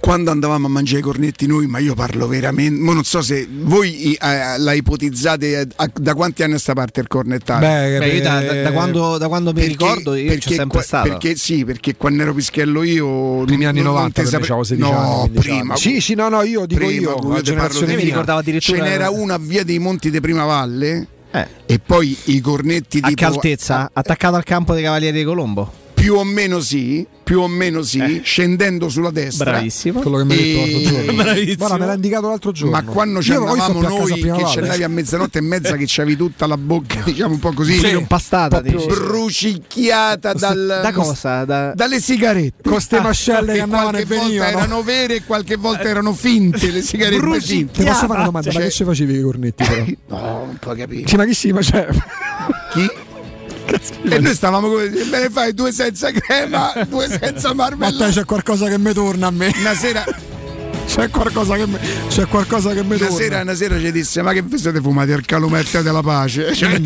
[0.00, 3.48] quando andavamo a mangiare i cornetti noi, ma io parlo veramente, ma non so se
[3.50, 7.68] voi eh, la ipotizzate eh, da quanti anni a sta parte il cornettario?
[7.68, 10.78] Beh, Beh da, da, da, quando, da, quando, mi perché, ricordo io perché, c'è sempre
[10.78, 11.08] qua, stato.
[11.08, 13.44] Perché sì, perché quando ero pischello io...
[13.44, 14.36] Primi anni 90 sape...
[14.36, 15.30] avevo 16 no, anni.
[15.30, 15.76] prima.
[15.76, 18.78] Sì, sì, no, no, io dico prima, io, la generazione mi ricordavo addirittura...
[18.78, 21.46] Ce n'era una a Via dei Monti di Prima Valle eh.
[21.66, 23.14] e poi i cornetti a tipo...
[23.14, 23.80] che altezza?
[23.80, 23.90] A...
[23.94, 25.80] Attaccato al campo dei Cavalieri di Colombo?
[26.02, 28.20] Più o meno sì, più o meno sì, eh.
[28.24, 29.52] scendendo sulla destra.
[29.52, 30.00] Bravissimo.
[30.00, 31.22] Quello che mi hai detto l'altro giorno.
[31.22, 31.56] Bravissimo.
[31.56, 32.70] Guarda, me l'ha indicato l'altro giorno.
[32.72, 36.48] Ma quando ci andavamo noi, che ci andavi a mezzanotte e mezza, che c'avevi tutta
[36.48, 41.44] la bocca, diciamo un po' così, sì, un pastata, brucicchiata dal, da cosa?
[41.44, 41.72] Da...
[41.72, 42.62] dalle sigarette.
[42.62, 44.58] Con queste mascelle che andavano e venivano.
[44.58, 47.84] erano vere e qualche volta erano finte le sigarette finte.
[47.84, 48.50] Ti posso fare una domanda?
[48.50, 48.60] Cioè...
[48.60, 49.64] Ma che ci facevi i cornetti?
[49.64, 49.84] Però?
[50.18, 51.06] no, non puoi capire.
[51.06, 51.92] Sì, ma chi si faceva?
[52.72, 52.90] Chi?
[54.04, 58.06] E noi stavamo come me ne fai due senza crema, due senza marmellata.
[58.06, 59.52] Ma c'è qualcosa che mi torna a me.
[59.58, 60.04] Una sera
[60.86, 61.78] c'è qualcosa che mi,
[62.08, 65.12] c'è qualcosa che mi una sera, una sera ci disse ma che vi siete fumati
[65.12, 66.80] al calumette della pace cioè,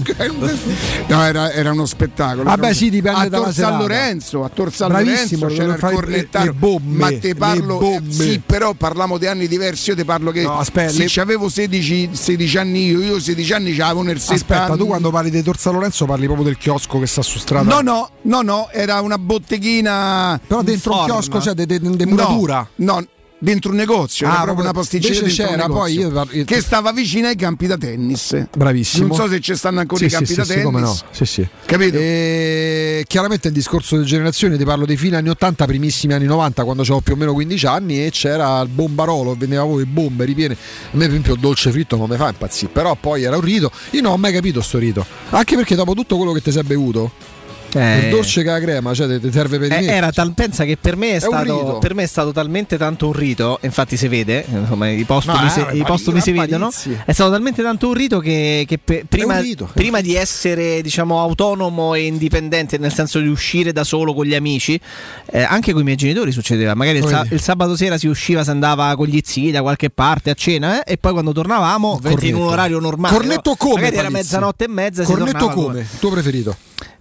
[1.08, 4.92] no era, era, uno spettacolo vabbè sì dipende a Tor San Lorenzo a Tor San
[4.92, 9.96] Lorenzo c'era il cornettario bombe, ma te parlo sì però parliamo di anni diversi io
[9.96, 11.20] ti parlo che no, aspetta, se le...
[11.20, 14.78] avevo 16, 16, anni io io 16 anni ce l'avevo nel 70 aspetta anni.
[14.78, 17.68] tu quando parli di Tor San Lorenzo parli proprio del chiosco che sta su strada
[17.68, 22.68] no no no no era una botteghina però dentro un, un chiosco cioè di muratura
[22.76, 23.06] no, no
[23.38, 27.28] dentro un negozio, ah, era proprio una posticina c'era poi io, io, che stava vicino
[27.28, 28.46] ai campi da tennis.
[28.56, 29.08] Bravissimo.
[29.08, 30.80] Non so se ci stanno ancora sì, i campi sì, da sì, tennis.
[30.80, 30.98] no.
[31.10, 31.48] Sì, sì.
[31.64, 31.98] Capito?
[31.98, 33.04] E...
[33.06, 36.82] Chiaramente il discorso di generazione, ti parlo dei fine anni 80, primissimi anni 90, quando
[36.82, 40.54] avevo più o meno 15 anni e c'era il bombarolo, vendeva voi bombe ripiene.
[40.54, 40.56] A
[40.92, 43.70] me per esempio il dolce fritto non mi fa impazzire, però poi era un rito.
[43.90, 45.04] Io non ho mai capito sto rito.
[45.30, 47.34] Anche perché dopo tutto quello che ti sei bevuto
[47.74, 50.76] eh, il dolce che la crema, cioè ti serve per eh, era tal, pensa che
[50.76, 54.08] per me, è, è stato, per me è stato talmente tanto un rito, infatti si
[54.08, 56.70] vede, insomma, i postumi, no, si, eh, i postumi si vedono,
[57.04, 59.68] è stato talmente tanto un rito che, che pe, prima, rito.
[59.72, 64.34] prima, di essere diciamo autonomo e indipendente, nel senso di uscire da solo con gli
[64.34, 64.78] amici,
[65.26, 68.44] eh, anche con i miei genitori succedeva, magari il, sa, il, sabato sera si usciva,
[68.44, 72.00] si andava con gli zii da qualche parte a cena eh, e poi quando tornavamo
[72.20, 73.14] in un orario normale.
[73.14, 73.74] Cornetto come?
[73.74, 75.04] Magari era mezzanotte e mezza.
[75.04, 75.86] Cornetto come?
[75.98, 76.56] Tuo preferito?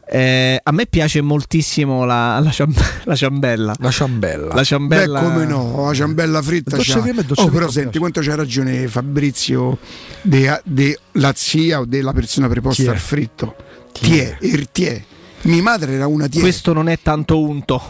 [0.08, 3.74] Eh, a me piace moltissimo la, la, ciamb- la ciambella.
[3.80, 4.54] La ciambella.
[4.54, 5.20] La ciambella.
[5.20, 6.76] Beh, come no, la ciambella fritta.
[6.76, 7.02] Dolce c'ha.
[7.02, 8.00] crema dolce Oh, però senti piace.
[8.00, 9.78] quanto c'ha ragione Fabrizio
[10.22, 13.56] della zia o della persona preposta al fritto.
[13.92, 15.04] Tie, il tie.
[15.44, 16.42] Mia madre era una tie.
[16.42, 17.82] Questo non è tanto unto.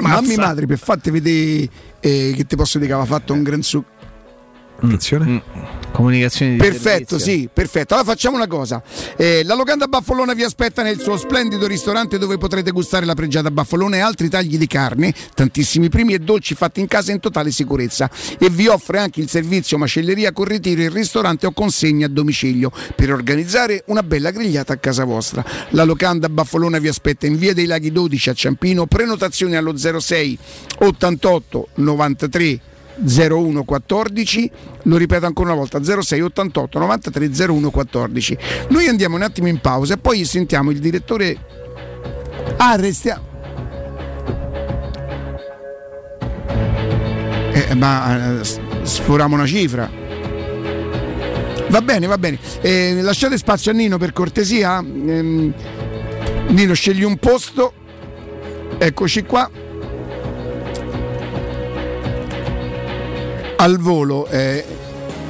[0.00, 0.22] Ma Mazza.
[0.22, 1.68] mia madre per farti vedere
[2.00, 3.82] eh, che ti posso dire che aveva fatto un gran su.
[4.82, 5.24] Attenzione.
[5.26, 5.38] Mm.
[5.92, 7.18] Comunicazione di Perfetto, servizio.
[7.18, 7.94] sì, perfetto.
[7.94, 8.82] Allora facciamo una cosa.
[9.16, 13.50] Eh, la locanda Baffolona vi aspetta nel suo splendido ristorante dove potrete gustare la pregiata
[13.50, 17.50] Baffolona e altri tagli di carne, tantissimi primi e dolci fatti in casa in totale
[17.50, 18.10] sicurezza.
[18.38, 22.72] E vi offre anche il servizio macelleria con ritiro in ristorante o consegna a domicilio
[22.96, 25.44] per organizzare una bella grigliata a casa vostra.
[25.70, 28.86] La locanda Baffolona vi aspetta in via dei Laghi 12 a Ciampino.
[28.86, 30.38] Prenotazioni allo 06
[30.78, 32.60] 88 93
[32.96, 34.50] 01 14
[34.82, 38.38] lo ripeto ancora una volta 06 88 93 01 14
[38.68, 41.36] noi andiamo un attimo in pausa e poi sentiamo il direttore.
[42.56, 43.30] Ah restiamo
[47.52, 48.44] eh, ma eh,
[48.82, 49.90] sforiamo una cifra.
[51.68, 52.38] Va bene va bene.
[52.60, 54.78] Eh, lasciate spazio a Nino per cortesia.
[54.78, 55.52] Ehm,
[56.48, 57.72] Nino scegli un posto.
[58.78, 59.48] Eccoci qua
[63.62, 64.26] al volo.
[64.26, 64.64] eh,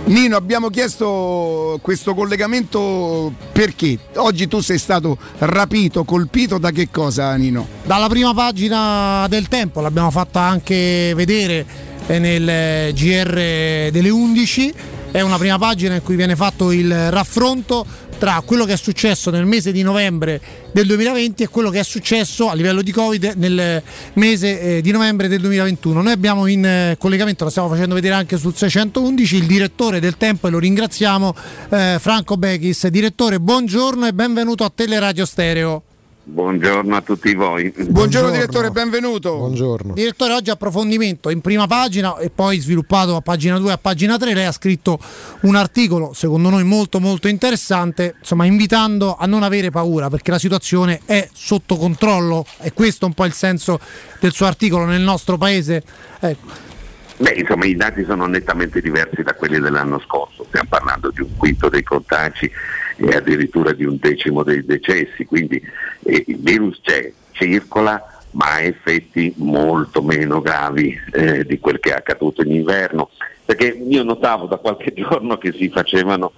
[0.05, 7.35] Nino, abbiamo chiesto questo collegamento perché oggi tu sei stato rapito, colpito da che cosa,
[7.37, 7.69] Nino?
[7.85, 11.65] Dalla prima pagina del tempo, l'abbiamo fatta anche vedere
[12.07, 14.75] eh, nel eh, GR delle 11.
[15.13, 17.85] È una prima pagina in cui viene fatto il raffronto
[18.23, 21.83] tra quello che è successo nel mese di novembre del 2020 e quello che è
[21.83, 26.03] successo a livello di Covid nel mese eh, di novembre del 2021.
[26.03, 30.17] Noi abbiamo in eh, collegamento, lo stiamo facendo vedere anche sul 611, il direttore del
[30.19, 31.35] Tempo e lo ringraziamo,
[31.71, 32.87] eh, Franco Bechis.
[32.87, 35.83] Direttore, buongiorno e benvenuto a Teleradio Stereo.
[36.25, 37.75] Buongiorno a tutti voi.
[37.77, 39.39] Buongiorno, direttore, benvenuto.
[39.39, 39.93] Buongiorno.
[39.93, 44.17] Direttore, oggi approfondimento in prima pagina e poi sviluppato a pagina 2 e a pagina
[44.17, 44.33] 3.
[44.33, 45.01] Lei ha scritto
[45.41, 50.39] un articolo, secondo noi molto molto interessante, insomma invitando a non avere paura perché la
[50.39, 52.47] situazione è sotto controllo.
[52.61, 53.81] E questo è un po' il senso
[54.21, 55.83] del suo articolo nel nostro paese.
[56.21, 56.71] Ecco.
[57.17, 60.45] Beh, insomma, i dati sono nettamente diversi da quelli dell'anno scorso.
[60.47, 62.51] Stiamo parlando di un quinto dei contagi
[62.97, 65.25] e addirittura di un decimo dei decessi.
[65.25, 65.61] Quindi
[66.05, 71.91] eh, il virus c'è, circola, ma ha effetti molto meno gravi eh, di quel che
[71.91, 73.11] è accaduto in inverno.
[73.45, 76.33] Perché io notavo da qualche giorno che si facevano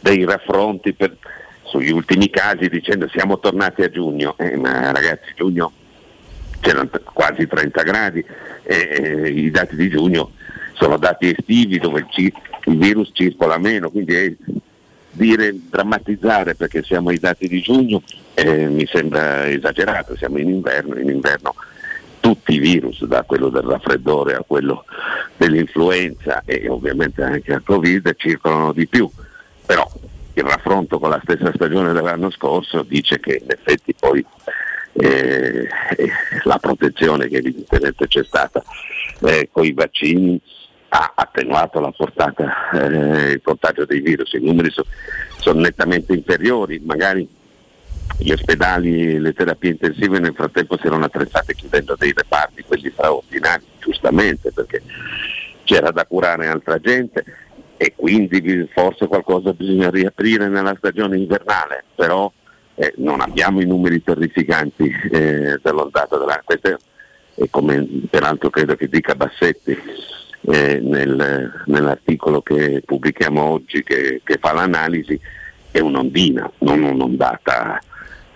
[0.00, 1.16] dei raffronti per-
[1.64, 4.34] sugli ultimi casi dicendo siamo tornati a giugno.
[4.38, 5.72] Eh, ma ragazzi, giugno
[6.60, 10.30] c'erano quasi 30 gradi e e i dati di giugno
[10.74, 12.32] sono dati estivi dove il,
[12.64, 14.32] il virus circola meno, quindi è
[15.12, 18.02] dire drammatizzare perché siamo ai dati di giugno
[18.34, 21.54] eh, mi sembra esagerato, siamo in inverno, in inverno
[22.20, 24.84] tutti i virus, da quello del raffreddore a quello
[25.36, 29.10] dell'influenza e ovviamente anche al Covid circolano di più,
[29.66, 29.86] però
[30.34, 34.24] il raffronto con la stessa stagione dell'anno scorso dice che in effetti poi
[34.92, 36.10] eh, eh,
[36.44, 38.62] la protezione che evidentemente c'è stata
[39.22, 40.40] eh, con i vaccini
[40.94, 44.84] ha attenuato la portata, eh, il contagio dei virus, i numeri so-
[45.38, 47.26] sono nettamente inferiori, magari
[48.18, 53.64] gli ospedali, le terapie intensive nel frattempo si erano attrezzate chiudendo dei reparti, quelli straordinari,
[53.78, 54.82] giustamente perché
[55.64, 57.24] c'era da curare altra gente.
[57.78, 62.30] E quindi forse qualcosa bisogna riaprire nella stagione invernale, però
[62.74, 66.78] eh, non abbiamo i numeri terrificanti eh, dell'ondata della questo
[67.34, 69.76] è come peraltro credo che dica Bassetti
[70.42, 75.18] eh, nel- nell'articolo che pubblichiamo oggi che, che fa l'analisi,
[75.70, 77.80] è un'ondina, non un'ondata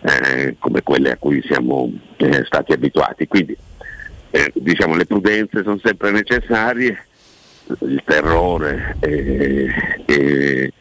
[0.01, 3.27] eh, come quelle a cui siamo eh, stati abituati.
[3.27, 3.57] Quindi
[4.31, 7.07] eh, diciamo le prudenze sono sempre necessarie,
[7.81, 9.67] il terrore e,
[10.07, 10.73] e-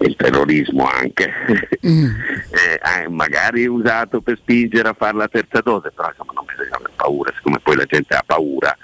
[0.00, 1.28] e il terrorismo anche,
[1.80, 6.76] eh, eh, magari usato per spingere a fare la terza dose, però insomma non bisogna
[6.76, 8.76] avere paura, siccome poi la gente ha paura,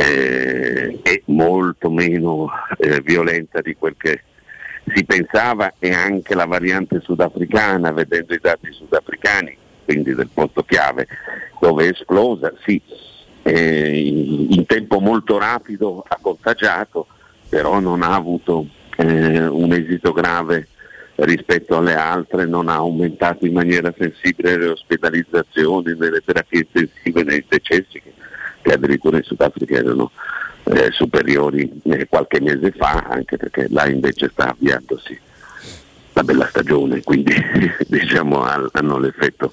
[0.00, 2.48] eh, è molto meno
[2.78, 4.22] eh, violenta di quel che
[4.94, 9.54] si pensava e anche la variante sudafricana, vedendo i dati sudafricani,
[9.84, 11.06] quindi del posto chiave,
[11.60, 12.80] dove è esplosa, sì,
[13.42, 13.98] eh,
[14.48, 17.06] in tempo molto rapido ha contagiato,
[17.50, 20.68] però non ha avuto eh, un esito grave
[21.16, 27.44] rispetto alle altre, non ha aumentato in maniera sensibile le ospedalizzazioni, nelle terapie intensive, nei
[27.46, 28.00] decessi
[28.62, 30.10] che, addirittura in Sudafrica erano
[30.64, 35.18] eh, superiori eh, qualche mese fa, anche perché là invece sta avviandosi
[36.12, 37.32] la bella stagione, quindi
[37.86, 39.52] diciamo ha- hanno l'effetto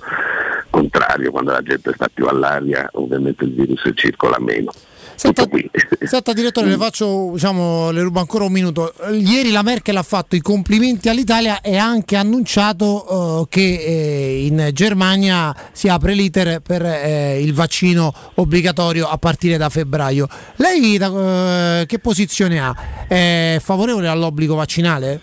[0.69, 4.71] contrario, quando la gente sta più all'aria ovviamente il virus circola meno.
[5.17, 5.47] Senta,
[6.05, 8.93] senta, direttore, le faccio, diciamo, le rubo ancora un minuto.
[9.11, 14.45] Ieri la Merkel ha fatto i complimenti all'Italia e ha anche annunciato uh, che eh,
[14.45, 20.27] in Germania si apre l'iter per eh, il vaccino obbligatorio a partire da febbraio.
[20.57, 22.75] Lei da, uh, che posizione ha?
[23.07, 25.19] È favorevole all'obbligo vaccinale?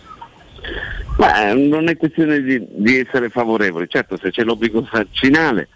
[1.18, 5.68] Ma non è questione di, di essere favorevoli, certo se c'è l'obbligo vaccinale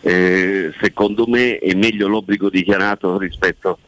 [0.00, 3.78] eh, secondo me è meglio l'obbligo dichiarato rispetto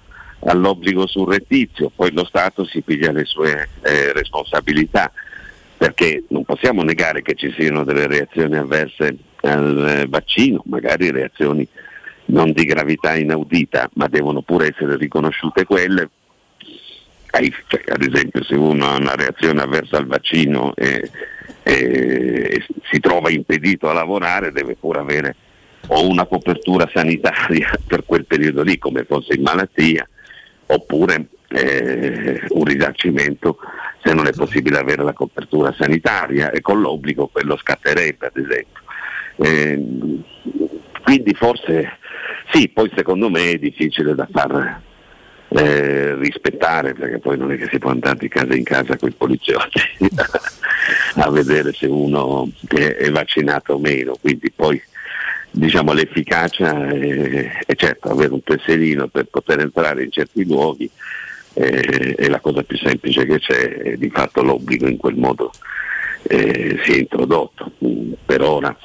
[0.40, 5.12] all'obbligo surrettizio, poi lo Stato si piglia le sue eh, responsabilità,
[5.76, 11.66] perché non possiamo negare che ci siano delle reazioni avverse al eh, vaccino, magari reazioni
[12.26, 16.10] non di gravità inaudita, ma devono pure essere riconosciute quelle.
[17.30, 21.10] Cioè, ad esempio se uno ha una reazione avversa al vaccino e,
[21.62, 25.36] e si trova impedito a lavorare deve pure avere
[25.88, 30.06] o una copertura sanitaria per quel periodo lì come fosse in malattia
[30.66, 33.58] oppure eh, un risarcimento
[34.02, 38.82] se non è possibile avere la copertura sanitaria e con l'obbligo quello scatterebbe ad esempio.
[39.36, 40.22] Eh,
[41.02, 41.98] quindi forse
[42.52, 44.80] sì, poi secondo me è difficile da far
[45.48, 49.08] eh, rispettare perché poi non è che si può andare di casa in casa con
[49.08, 49.80] i poliziotti
[51.16, 54.80] a vedere se uno è, è vaccinato o meno, quindi poi
[55.50, 60.90] diciamo, l'efficacia è, è, certo avere un tesserino per poter entrare in certi luoghi
[61.54, 65.50] eh, è la cosa più semplice che c'è e di fatto l'obbligo in quel modo
[66.22, 67.72] eh, si è introdotto.
[68.24, 68.76] Per ora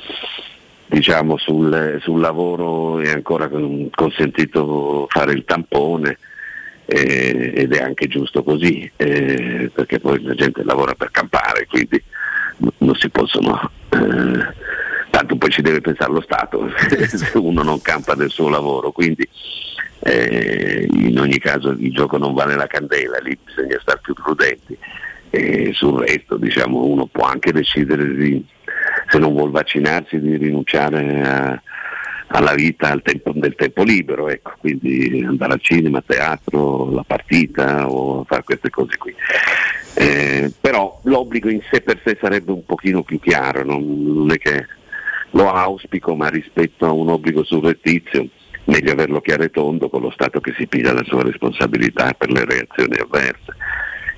[0.87, 3.49] diciamo, sul, sul, lavoro è ancora
[3.93, 6.17] consentito fare il tampone
[6.85, 12.01] eh, ed è anche giusto così eh, perché poi la gente lavora per campare quindi
[12.77, 14.53] non si possono eh,
[15.15, 19.25] tanto poi ci deve pensare lo Stato se uno non campa del suo lavoro, quindi
[19.99, 24.77] eh, in ogni caso il gioco non vale la candela, lì bisogna stare più prudenti
[25.29, 28.45] e sul resto diciamo, uno può anche decidere di,
[29.07, 31.61] se non vuol vaccinarsi di rinunciare a,
[32.27, 37.03] alla vita al tempo, del tempo libero, ecco, quindi andare al cinema, a teatro, la
[37.07, 39.15] partita o fare queste cose qui.
[39.93, 43.81] Eh, però l'obbligo in sé per sé sarebbe un pochino più chiaro, non,
[44.13, 44.83] non è che
[45.35, 48.27] lo auspico, ma rispetto a un obbligo surrettizio
[48.65, 52.31] meglio averlo chiaro e tondo con lo Stato che si piglia la sua responsabilità per
[52.31, 53.53] le reazioni avverse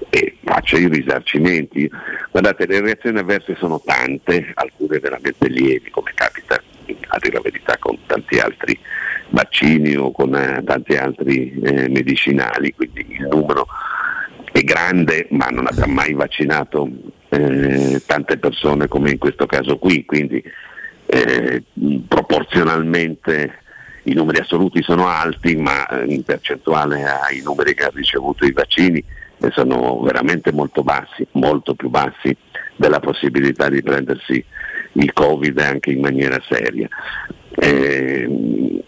[0.09, 1.89] e faccia i risarcimenti.
[2.31, 6.61] Guardate, le reazioni avverse sono tante, alcune veramente lievi, come capita
[7.07, 8.79] a dire la verità con tanti altri
[9.29, 13.67] vaccini o con eh, tanti altri eh, medicinali, quindi il numero
[14.51, 16.89] è grande, ma non avrà mai vaccinato
[17.29, 20.41] eh, tante persone come in questo caso qui, quindi
[21.07, 21.63] eh,
[22.07, 23.59] proporzionalmente
[24.03, 29.03] i numeri assoluti sono alti, ma in percentuale ai numeri che hanno ricevuto i vaccini
[29.39, 32.35] eh, sono veramente molto bassi, molto più bassi
[32.75, 34.43] della possibilità di prendersi
[34.93, 36.87] il Covid anche in maniera seria.
[37.59, 38.27] Eh,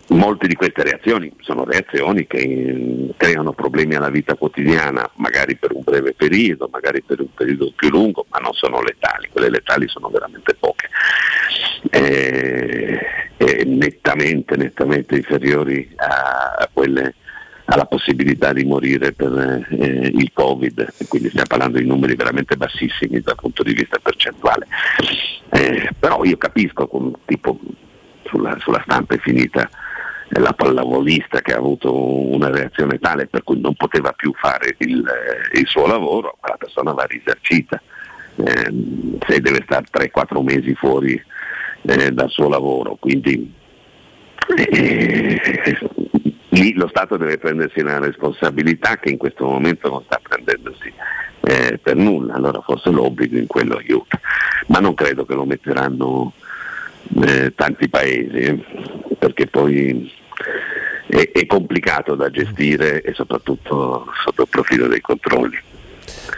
[0.10, 5.72] molte di queste reazioni sono reazioni che eh, creano problemi alla vita quotidiana, magari per
[5.74, 9.88] un breve periodo, magari per un periodo più lungo, ma non sono letali, quelle letali
[9.88, 10.90] sono veramente poche,
[11.90, 17.16] eh, nettamente, nettamente inferiori a, a quelle
[17.72, 23.22] alla possibilità di morire per eh, il Covid, quindi stiamo parlando di numeri veramente bassissimi
[23.22, 24.66] dal punto di vista percentuale.
[25.52, 27.60] Eh, però io capisco, con, tipo
[28.30, 29.70] sulla, sulla stampa è finita
[30.30, 31.94] eh, la pallavolista che ha avuto
[32.32, 36.56] una reazione tale per cui non poteva più fare il, eh, il suo lavoro, la
[36.58, 37.82] persona va risarcita.
[38.36, 41.22] Eh, se deve stare 3-4 mesi fuori
[41.82, 43.54] eh, dal suo lavoro, quindi
[44.56, 45.78] eh,
[46.50, 50.92] lì lo Stato deve prendersi una responsabilità che in questo momento non sta prendendosi
[51.42, 54.20] eh, per nulla, allora forse l'obbligo in quello aiuta,
[54.68, 56.34] ma non credo che lo metteranno
[57.22, 58.64] eh, tanti paesi,
[59.18, 60.12] perché poi
[61.08, 65.58] è, è complicato da gestire e soprattutto sotto il profilo dei controlli.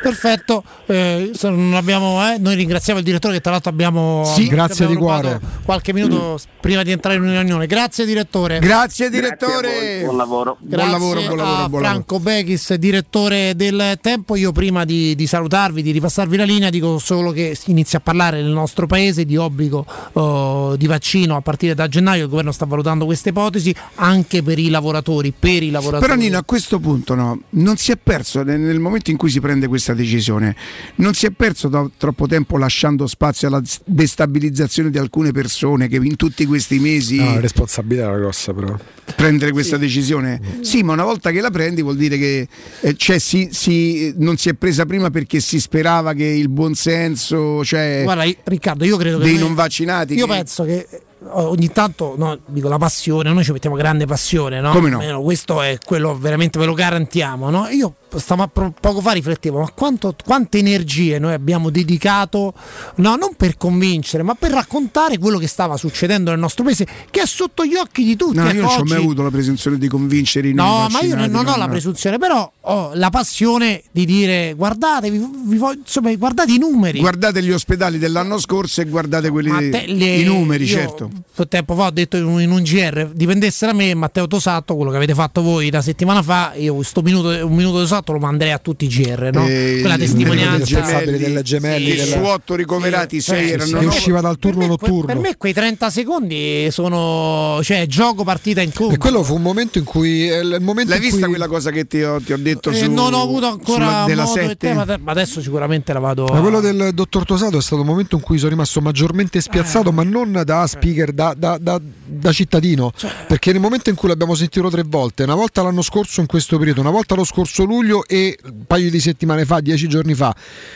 [0.01, 1.31] Perfetto, eh,
[1.73, 5.39] abbiamo, eh, noi ringraziamo il direttore che tra l'altro abbiamo, sì, grazie abbiamo di cuore.
[5.63, 6.59] qualche minuto mm.
[6.59, 7.67] prima di entrare in una riunione.
[7.67, 8.59] Grazie direttore.
[8.59, 9.69] Grazie direttore.
[9.69, 10.57] Grazie buon lavoro.
[10.59, 14.35] Grazie buon lavoro, buon lavoro, buon Franco Bechis, direttore del Tempo.
[14.35, 18.01] Io prima di, di, salutarvi, di ripassarvi la linea, dico solo che si inizia a
[18.01, 22.23] parlare nel nostro paese di obbligo uh, di vaccino a partire da gennaio.
[22.23, 25.31] Il governo sta valutando questa ipotesi anche per i lavoratori.
[25.37, 26.09] Per i lavoratori.
[26.09, 29.39] Però Nino, a questo punto no, non si è perso nel momento in cui si
[29.39, 30.55] prende questa questa decisione.
[30.95, 35.97] Non si è perso da troppo tempo lasciando spazio alla destabilizzazione di alcune persone che
[35.97, 37.17] in tutti questi mesi...
[37.17, 38.75] No, la responsabilità è grossa però.
[39.15, 39.81] Prendere questa sì.
[39.81, 40.39] decisione?
[40.61, 42.47] Sì, ma una volta che la prendi vuol dire che
[42.81, 47.63] eh, cioè, si, si, non si è presa prima perché si sperava che il buonsenso,
[47.65, 48.01] cioè...
[48.03, 49.23] Guarda, Riccardo, io credo che...
[49.23, 50.13] Dei non vaccinati.
[50.13, 50.33] Io che...
[50.33, 50.87] penso che
[51.33, 54.71] ogni tanto no, dico la passione, noi ci mettiamo grande passione, no?
[54.71, 55.21] Come no?
[55.21, 57.67] questo è quello veramente ve lo garantiamo, no?
[57.67, 62.53] Io stavo poco fa riflettevo, ma quanto, quante energie noi abbiamo dedicato,
[62.95, 67.21] no, non per convincere, ma per raccontare quello che stava succedendo nel nostro paese, che
[67.21, 68.37] è sotto gli occhi di tutti.
[68.37, 71.47] No, io non ho mai avuto la presunzione di convincere i No, ma io non
[71.47, 76.57] ho la presunzione, però ho la passione di dire guardate, vi, vi, insomma, guardate i
[76.57, 76.99] numeri.
[76.99, 81.09] Guardate gli ospedali dell'anno scorso e guardate quelli te, le, i numeri, certo.
[81.49, 84.91] Tempo fa ho detto in un, in un GR, dipendesse da me, Matteo Tosato, quello
[84.91, 88.19] che avete fatto voi la settimana fa, io questo minuto, un minuto di esatto lo
[88.19, 89.47] manderei a tutti i GR, no?
[89.47, 93.85] E Quella testimonianza gemelli, delle gemelli, sì, su otto ricoverati, sì, sei sì, erano sì,
[93.85, 95.05] usciva dal turno per me, notturno.
[95.05, 98.93] Per me quei 30 secondi sono cioè gioco partita in corso.
[98.93, 101.29] E quello fu un momento in cui il momento L'hai vista cui...
[101.29, 104.23] quella cosa che ti ho, ti ho detto eh, su, Non ho avuto ancora della
[104.23, 104.55] modo 7?
[104.55, 108.15] Te, ma adesso sicuramente la vado Ma quello del dottor Tosato è stato un momento
[108.15, 109.93] in cui sono rimasto maggiormente spiazzato, eh.
[109.93, 113.11] ma non da speaker, da, da, da, da cittadino, cioè.
[113.27, 116.57] perché nel momento in cui l'abbiamo sentito tre volte, una volta l'anno scorso in questo
[116.57, 120.35] periodo, una volta lo scorso luglio e un paio di settimane fa, dieci giorni fa,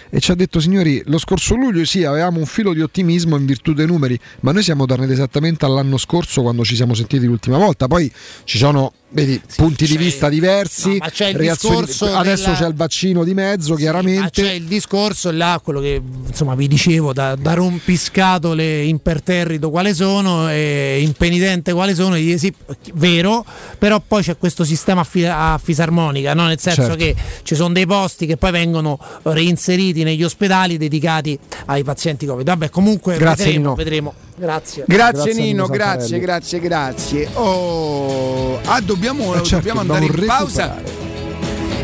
[0.10, 3.45] e ci ha detto signori, lo scorso luglio sì, avevamo un filo di ottimismo in
[3.45, 7.58] virtù dei numeri, ma noi siamo tornati esattamente all'anno scorso quando ci siamo sentiti l'ultima
[7.58, 8.11] volta, poi
[8.44, 10.98] ci sono vedi, sì, punti di vista diversi.
[10.98, 12.58] No, c'è il discorso adesso della...
[12.58, 14.42] c'è il vaccino di mezzo, sì, chiaramente.
[14.42, 20.50] c'è il discorso là, quello che insomma vi dicevo, da, da rompiscatole imperterrito quale sono,
[20.50, 22.53] e impenitente quale sono, e sì,
[22.94, 23.45] vero,
[23.77, 26.48] però poi c'è questo sistema a, fi- a fisarmonica, no?
[26.48, 26.98] nel senso certo.
[26.98, 27.05] che
[27.43, 32.45] ci sono dei posti che poi vengono reinseriti negli ospedali dedicati ai pazienti Covid.
[32.45, 34.14] Vabbè, comunque Grazie, vedremo, vedremo.
[34.38, 34.84] Grazie.
[34.88, 37.30] Grazie, grazie Nino, grazie, grazie, grazie.
[37.34, 40.82] Oh, ah, dobbiamo, eh certo, dobbiamo andare in pausa.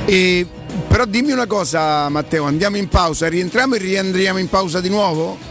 [0.06, 0.48] E,
[0.88, 5.51] però dimmi una cosa, Matteo, andiamo in pausa, rientriamo e riandriamo in pausa di nuovo?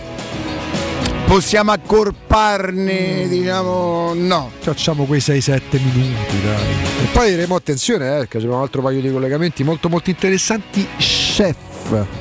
[1.31, 3.29] Possiamo accorparne, mm.
[3.29, 4.51] diciamo, no.
[4.59, 7.05] Facciamo quei 6-7 minuti, dai.
[7.05, 10.85] E poi diremo attenzione, eh, perché c'è un altro paio di collegamenti molto molto interessanti.
[10.97, 11.57] Chef.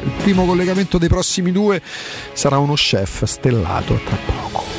[0.03, 1.81] Il primo collegamento dei prossimi due
[2.33, 4.78] sarà uno chef stellato tra poco.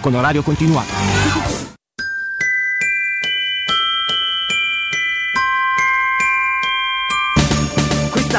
[0.00, 1.63] con orario continuato.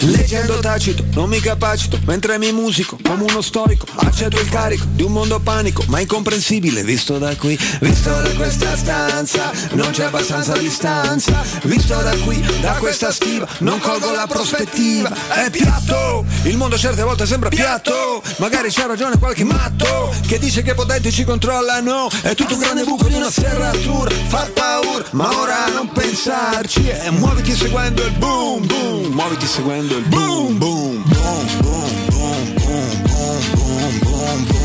[0.00, 5.02] Leggendo tacito, non mi capacito, mentre mi musico come uno storico, accetto il carico di
[5.02, 10.56] un mondo panico, ma incomprensibile visto da qui, visto da questa stanza, non c'è abbastanza
[10.56, 16.78] distanza, visto da qui, da questa schiva, non colgo la prospettiva, è piatto, il mondo
[16.78, 21.24] certe volte sembra piatto, magari c'ha ragione qualche matto, che dice che i potenti ci
[21.24, 26.88] controllano, è tutto un grande buco di una serratura, fa paura, ma ora non pensarci,
[26.88, 33.02] e muoviti seguendo il boom boom, muoviti seguendo il boom boom boom boom boom boom
[33.04, 34.62] boom boom boom boom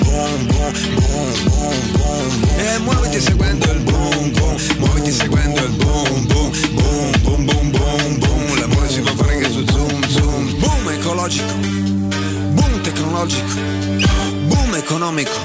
[0.00, 1.30] boom
[1.94, 7.70] boom e muoviti seguendo il boom boom muoviti seguendo il boom boom boom boom boom
[7.70, 11.52] boom boom l'amore si può fare anche su zoom zoom boom ecologico
[12.52, 13.52] boom tecnologico
[14.48, 15.38] boom economico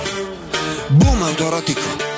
[0.87, 2.08] boom autorotico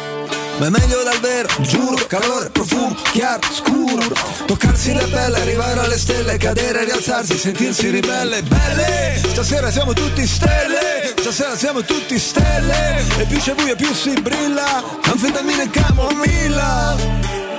[0.62, 4.14] ma è meglio dal vero, giuro, calore, profumo, chiaro, scuro.
[4.46, 11.16] Toccarsi la pelle, arrivare alle stelle, cadere, rialzarsi, sentirsi ribelle Belle, stasera siamo tutti stelle,
[11.18, 13.04] stasera siamo tutti stelle.
[13.18, 17.51] E più c'è buio più si brilla, anfetamina e camomilla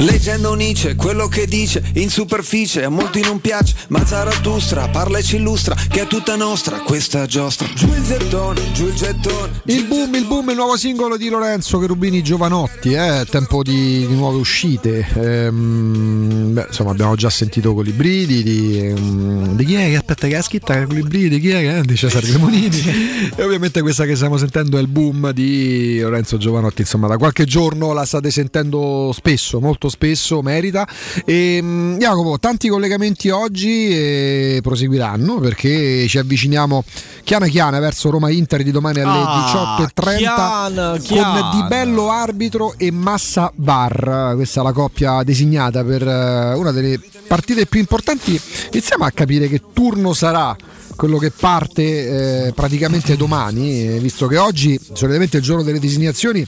[0.00, 5.24] Leggendo Nietzsche, quello che dice in superficie a molti non piace, ma Zarathustra parla e
[5.24, 7.66] ci illustra che è tutta nostra questa giostra.
[7.74, 9.60] Giù il gettone, giù il gettone.
[9.64, 14.14] Il boom, il boom, il nuovo singolo di Lorenzo Cherubini Giovanotti, eh, tempo di, di
[14.14, 15.04] nuove uscite.
[15.14, 20.36] Ehm, beh, insomma, abbiamo già sentito Colibridi di, um, di chi è che aspetta che
[20.36, 21.80] ha scritto Colibridi di chi è che è?
[21.82, 23.32] di Cesare Cremonini.
[23.34, 27.46] e ovviamente questa che stiamo sentendo è il boom di Lorenzo Giovanotti, insomma, da qualche
[27.46, 30.86] giorno la state sentendo spesso, molto spesso, merita.
[31.24, 36.84] E, mm, Jacopo, tanti collegamenti oggi e proseguiranno perché ci avviciniamo
[37.24, 41.40] chiana chiana verso Roma Inter di domani alle ah, 18.30 chiana, chiana.
[41.40, 44.32] con Di Bello arbitro e Massa Bar.
[44.34, 48.40] Questa è la coppia designata per eh, una delle partite più importanti.
[48.72, 50.56] Iniziamo a capire che turno sarà
[50.98, 56.44] quello che parte eh, praticamente domani, eh, visto che oggi, solitamente il giorno delle designazioni,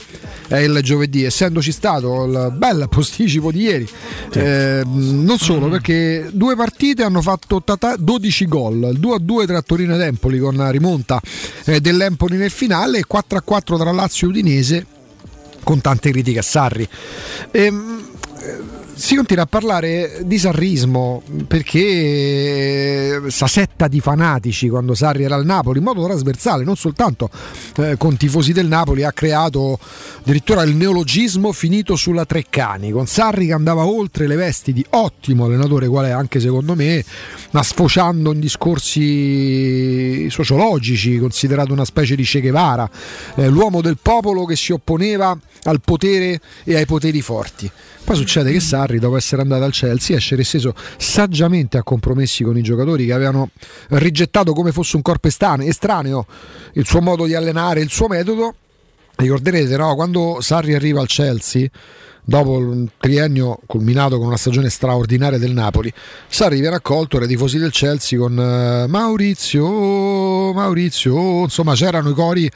[0.49, 3.87] è il giovedì, essendoci stato il bel posticipo di ieri.
[4.33, 7.63] Eh, non solo, perché due partite hanno fatto
[7.97, 11.21] 12 gol, il 2-2 tra Torino ed Empoli con rimonta
[11.63, 14.85] eh, dell'Empoli nel finale, 4-4 tra Lazio e Udinese
[15.63, 16.85] con tante critiche a Sarri.
[17.51, 18.03] Ehm,
[19.01, 25.43] si continua a parlare di sarrismo perché sta setta di fanatici quando Sarri era al
[25.43, 27.27] Napoli in modo trasversale, non soltanto
[27.77, 29.79] eh, con tifosi del Napoli, ha creato
[30.19, 35.45] addirittura il neologismo finito sulla Treccani, con Sarri che andava oltre le vesti di ottimo
[35.45, 37.03] allenatore, qual è anche secondo me,
[37.51, 42.87] ma sfociando in discorsi sociologici, considerato una specie di Che Guevara,
[43.33, 47.69] eh, l'uomo del popolo che si opponeva al potere e ai poteri forti.
[48.03, 52.57] Poi succede che Sarri, dopo essere andato al Chelsea, esce resteso saggiamente a compromessi con
[52.57, 53.49] i giocatori che avevano
[53.89, 56.25] rigettato come fosse un corpo estraneo
[56.73, 58.55] il suo modo di allenare, il suo metodo.
[59.15, 59.93] Ricorderete, no?
[59.95, 61.69] quando Sarri arriva al Chelsea,
[62.23, 65.91] dopo un triennio culminato con una stagione straordinaria del Napoli,
[66.27, 72.51] Sarri viene accolto dai tifosi del Chelsea con uh, Maurizio, Maurizio, insomma c'erano i cori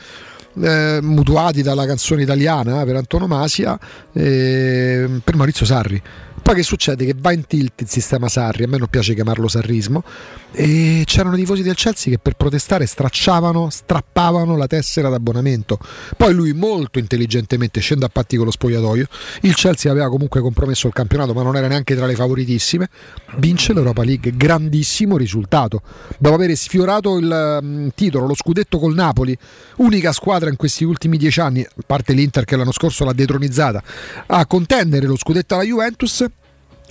[0.61, 3.77] eh, mutuati dalla canzone italiana per antonomasia
[4.13, 6.01] eh, per Maurizio Sarri.
[6.45, 7.05] Poi che succede?
[7.05, 10.03] Che va in tilt il sistema Sarri, a me non piace chiamarlo sarrismo,
[10.51, 15.79] e c'erano tifosi del Chelsea che per protestare stracciavano, strappavano la tessera d'abbonamento.
[16.15, 19.07] Poi lui molto intelligentemente scende a patti con lo spogliatoio.
[19.41, 22.89] Il Chelsea aveva comunque compromesso il campionato, ma non era neanche tra le favoritissime.
[23.37, 25.81] Vince l'Europa League, grandissimo risultato.
[26.19, 29.35] Dopo aver sfiorato il um, titolo, lo scudetto col Napoli,
[29.77, 33.81] unica squadra in questi ultimi dieci anni, a parte l'Inter che l'anno scorso l'ha detronizzata,
[34.27, 36.23] a contendere lo scudetto alla Juventus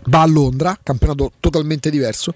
[0.06, 2.34] va a Londra, campionato totalmente diverso.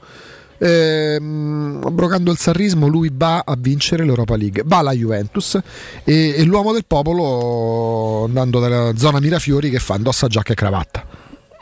[0.59, 5.59] Ehm, abrogando il sarrismo, lui va a vincere l'Europa League, va alla Juventus
[6.03, 11.19] e, e l'uomo del popolo andando dalla zona Mirafiori che fa indossa giacca e cravatta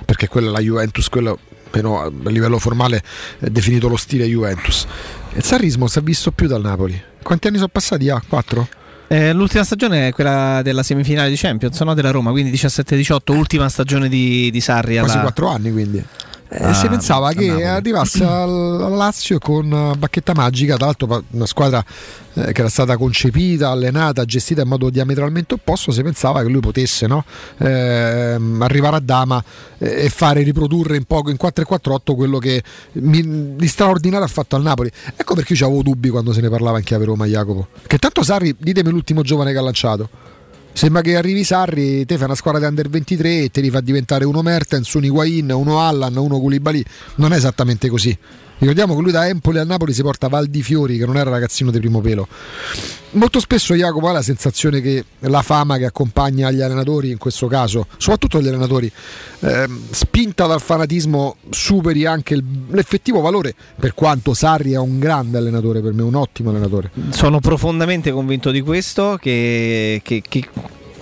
[0.07, 3.03] perché quella è la Juventus, quello però a livello formale
[3.39, 4.87] è definito lo stile Juventus.
[5.35, 6.99] Il sarrismo si è visto più dal Napoli.
[7.23, 8.09] Quanti anni sono passati?
[8.09, 8.69] Ah, 4?
[9.09, 11.95] Eh, l'ultima stagione è quella della semifinale di Champions, no?
[11.95, 14.99] della Roma, quindi 17-18, ultima stagione di, di Sarri.
[14.99, 16.05] Quasi 4 anni quindi.
[16.49, 17.65] Eh, ah, si pensava che Napoli.
[17.65, 21.85] arrivasse al Lazio con bacchetta magica, tra l'altro una squadra
[22.35, 26.61] eh, che era stata concepita, allenata, gestita in modo diametralmente opposto, si pensava che lui
[26.61, 27.25] potesse no?
[27.59, 29.43] eh, arrivare a Dama
[29.79, 34.55] eh, e fare riprodurre in poco in 4-4-8 quello che mi, di straordinario ha fatto
[34.55, 34.91] al Napoli.
[35.17, 37.69] Ecco perché io avevo dubbi quando se ne parlava in chiave Roma, Jacopo.
[37.87, 40.09] Che tanto Sarri, ditemi l'ultimo giovane che ha lanciato.
[40.77, 43.81] Sembra che arrivi Sarri, te fai una squadra di under 23 e te li fa
[43.81, 46.85] diventare uno Mertens, uno Higuain, uno Allan, uno Koulibaly.
[47.15, 48.15] Non è esattamente così.
[48.59, 51.79] Ricordiamo che lui da Empoli a Napoli si porta Valdifiori, che non era ragazzino di
[51.79, 52.27] primo pelo.
[53.13, 57.47] Molto spesso Jacopo ha la sensazione che la fama che accompagna gli allenatori, in questo
[57.47, 58.91] caso, soprattutto gli allenatori,
[59.41, 65.81] eh, spinta dal fanatismo, superi anche l'effettivo valore, per quanto Sarri è un grande allenatore
[65.81, 66.91] per me, un ottimo allenatore.
[67.11, 70.49] Sono profondamente convinto di questo, che, che, che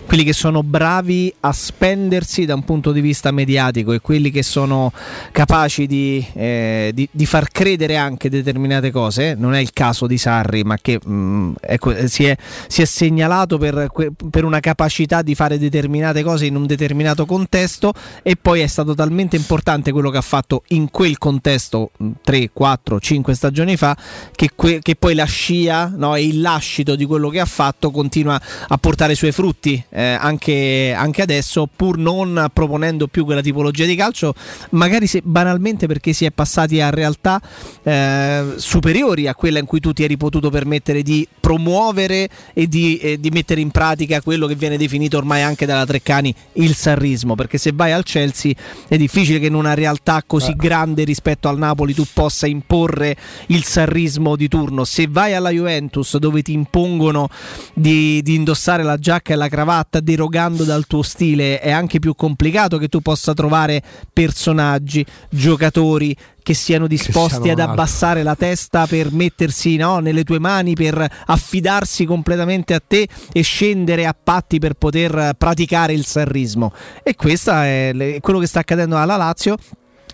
[0.06, 4.42] quelli che sono bravi a spendersi da un punto di vista mediatico e quelli che
[4.42, 4.92] sono
[5.32, 10.18] capaci di, eh, di, di far credere anche determinate cose, non è il caso di
[10.18, 13.88] Sarri, ma che mh, mm, ecco, si, è, si, è, segnalato per,
[14.30, 17.92] per, una capacità di fare determinate cose in un determinato contesto
[18.22, 21.90] e poi è stato talmente importante quello che ha fatto in quel contesto
[22.22, 23.96] 3, 4, 5 stagioni fa
[24.34, 27.90] che, que, che poi la scia no, e il lascito di quello che ha fatto
[27.90, 33.40] continua a portare i suoi frutti eh, anche, anche, adesso, pur non proponendo più quella
[33.40, 34.34] tipologia di calcio,
[34.70, 37.40] magari se, banalmente perché si è passati a realtà
[37.84, 42.96] eh, superiori a quella in cui tu ti eri potuto permettere di promuovere e di,
[42.98, 47.36] eh, di, mettere in pratica quello che viene definito ormai anche dalla Treccani il sarrismo,
[47.36, 48.52] perché se vai al Chelsea
[48.88, 50.56] è difficile che in una realtà così eh.
[50.56, 53.16] grande rispetto al Napoli tu possa imporre
[53.48, 54.84] il sarrismo di turno.
[54.84, 57.28] Se vai alla Juventus dove ti impongono
[57.74, 61.98] di, di indossare la giacca e la cravatta, fatta derogando dal tuo stile, è anche
[61.98, 63.82] più complicato che tu possa trovare
[64.12, 70.38] personaggi, giocatori che siano disposti che ad abbassare la testa per mettersi no, nelle tue
[70.38, 76.72] mani, per affidarsi completamente a te e scendere a patti per poter praticare il sarrismo.
[77.02, 79.56] E questo è quello che sta accadendo alla Lazio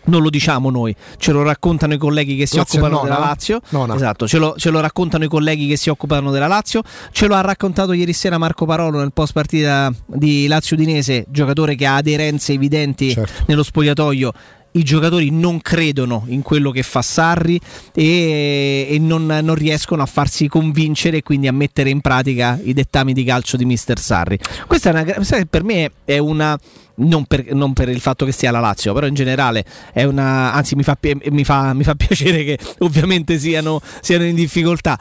[0.05, 3.15] non lo diciamo noi, ce lo raccontano i colleghi che si Lazio occupano nona.
[3.15, 3.61] della Lazio.
[3.71, 3.95] Nona.
[3.95, 6.83] Esatto, ce lo, ce lo, raccontano i colleghi che si occupano della Lazio.
[7.13, 11.75] Ce lo ha raccontato ieri sera Marco Parolo nel post partita di Lazio Udinese, giocatore
[11.75, 13.45] che ha aderenze evidenti certo.
[13.47, 14.33] nello spogliatoio
[14.73, 17.61] i giocatori non credono in quello che fa Sarri
[17.93, 22.73] e, e non, non, riescono a farsi convincere e quindi a mettere in pratica i
[22.73, 24.39] dettami di calcio di Mister Sarri.
[24.67, 26.59] Questa è una, per me è una
[27.01, 30.53] non per, non per, il fatto che sia la Lazio, però in generale è una.
[30.53, 34.99] anzi, mi fa, mi fa, mi fa piacere che ovviamente siano, siano in difficoltà.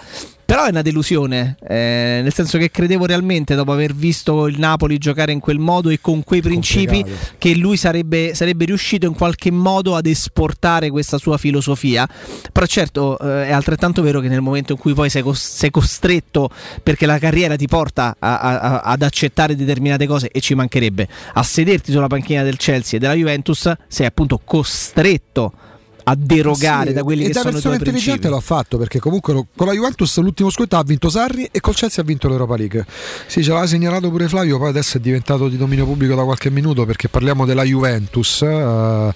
[0.49, 4.97] Però è una delusione, eh, nel senso che credevo realmente dopo aver visto il Napoli
[4.97, 7.35] giocare in quel modo e con quei principi Complicato.
[7.37, 12.09] che lui sarebbe, sarebbe, riuscito in qualche modo ad esportare questa sua filosofia.
[12.51, 15.69] Però certo eh, è altrettanto vero che nel momento in cui poi sei, cos- sei
[15.69, 16.49] costretto,
[16.81, 21.43] perché la carriera ti porta a, a, ad accettare determinate cose e ci mancherebbe, a
[21.43, 25.53] sederti sulla panchina del Chelsea e della Juventus, sei appunto costretto
[26.09, 29.45] a derogare sì, da quelli che sono i tuoi intelligente l'ha fatto perché comunque lo,
[29.55, 32.85] con la Juventus l'ultimo scudetto ha vinto Sarri e col Chelsea ha vinto l'Europa League.
[33.27, 36.49] Sì, ce l'ha segnalato pure Flavio, poi adesso è diventato di dominio pubblico da qualche
[36.49, 38.39] minuto perché parliamo della Juventus.
[38.41, 39.11] Uh,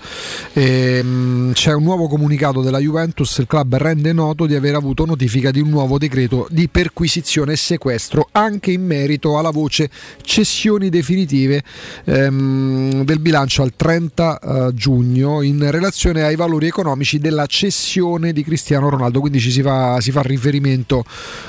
[0.53, 5.05] e, um, c'è un nuovo comunicato della Juventus, il club rende noto di aver avuto
[5.05, 9.89] notifica di un nuovo decreto di perquisizione e sequestro anche in merito alla voce
[10.21, 11.63] cessioni definitive
[12.05, 17.45] um, del bilancio al 30 uh, eh, giugno in relazione ai valori economici economici della
[17.45, 21.03] cessione di Cristiano Ronaldo, quindi ci si fa, si fa riferimento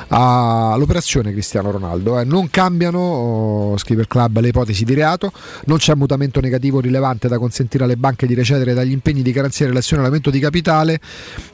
[0.08, 2.20] all'operazione Cristiano Ronaldo.
[2.20, 2.24] Eh.
[2.24, 5.32] Non cambiano, oh, scrive il club, le ipotesi di reato,
[5.64, 9.64] non c'è mutamento negativo rilevante da consentire alle banche di recedere dagli impegni di garanzia
[9.64, 11.00] in relazione all'aumento di capitale,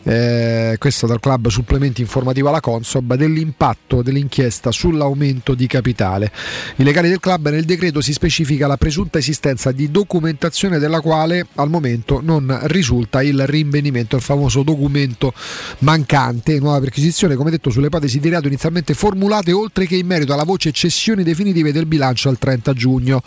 [0.03, 6.31] eh, questo dal club supplementi informativo alla Consob, dell'impatto dell'inchiesta sull'aumento di capitale.
[6.77, 11.47] I legali del club nel decreto si specifica la presunta esistenza di documentazione della quale
[11.55, 15.33] al momento non risulta il rinvio rinvenimento, il famoso documento
[15.79, 20.33] mancante, nuova perquisizione, come detto, sulle ipotesi di reato inizialmente formulate, oltre che in merito
[20.33, 23.23] alla voce cessioni definitive del bilancio al 30 giugno.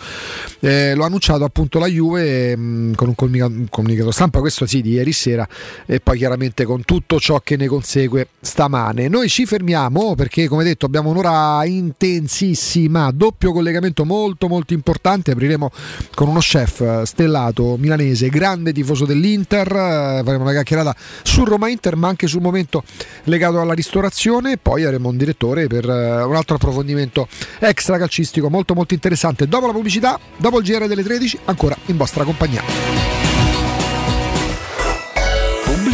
[0.59, 4.81] Eh, lo ha annunciato appunto la Juve mh, mm, con un comunicato, stampa, questo sì,
[4.81, 5.47] di ieri sera,
[5.85, 9.07] e poi chiaramente con tutto ciò che ne consegue stamane.
[9.07, 15.71] Noi ci fermiamo perché, come detto, abbiamo un'ora intensissima, doppio collegamento molto molto importante, apriremo
[16.13, 22.07] con uno chef stellato milanese, grande tifoso dell'Inter, faremo una chiacchierata su Roma Inter, ma
[22.07, 22.83] anche sul momento
[23.23, 24.57] legato alla ristorazione.
[24.57, 27.27] Poi avremo un direttore per uh, un altro approfondimento
[27.59, 29.47] extra calcistico molto molto interessante.
[29.47, 33.22] Dopo la pubblicità, dopo il GR delle 13, ancora in vostra compagnia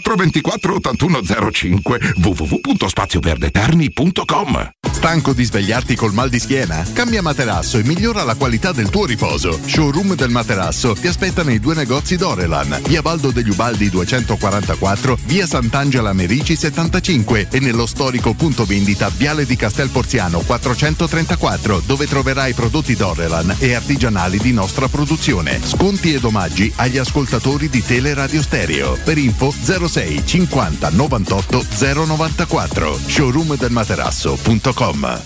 [0.00, 6.84] 424 8105 www.spazioverdeterni.com Stanco di svegliarti col mal di schiena?
[6.92, 9.58] Cambia materasso e migliora la qualità del tuo riposo.
[9.64, 15.46] Showroom del materasso ti aspetta nei due negozi Dorelan, via Baldo degli Ubaldi 244, via
[15.46, 22.54] Sant'Angela Merici 75 e nello storico punto vendita Viale di Castel Porziano 434, dove troverai
[22.54, 25.60] prodotti Dorelan e artigianali di nostra produzione.
[25.62, 28.98] Sconti ed omaggi agli ascoltatori di Teleradio Stereo.
[29.04, 29.52] Per info
[29.88, 31.64] 06 50 98
[32.04, 35.22] 094 showroomdelmaterasso.com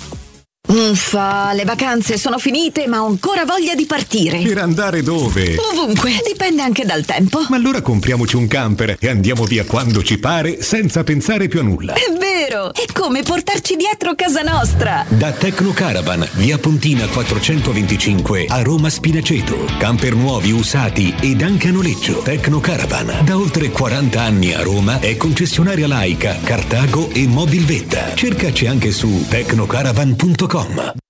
[0.69, 4.41] Uffa, le vacanze sono finite, ma ho ancora voglia di partire.
[4.41, 5.57] Per andare dove?
[5.73, 7.45] Ovunque, dipende anche dal tempo.
[7.49, 11.63] Ma allora compriamoci un camper e andiamo via quando ci pare, senza pensare più a
[11.65, 11.95] nulla.
[11.95, 12.40] È vero!
[12.51, 12.73] Vero!
[12.73, 15.05] È come portarci dietro casa nostra!
[15.09, 19.67] Da Tecno Caravan, via Pontina 425 a Roma Spinaceto.
[19.79, 22.21] Camper nuovi, usati ed anche a noleggio.
[22.23, 28.15] Tecno Caravan, da oltre 40 anni a Roma, è concessionaria Laica, Cartago e Mobilvetta.
[28.15, 31.10] Cercaci anche su tecnocaravan.com.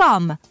[0.01, 0.50] Stockholm!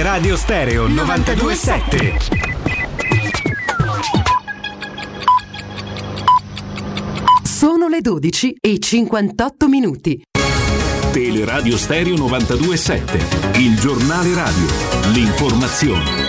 [0.01, 2.17] Teleradio Stereo 927.
[7.43, 10.23] Sono le 12 e 58 minuti.
[11.11, 13.59] Teleradio Stereo 927.
[13.59, 14.65] Il giornale radio.
[15.13, 16.20] L'informazione.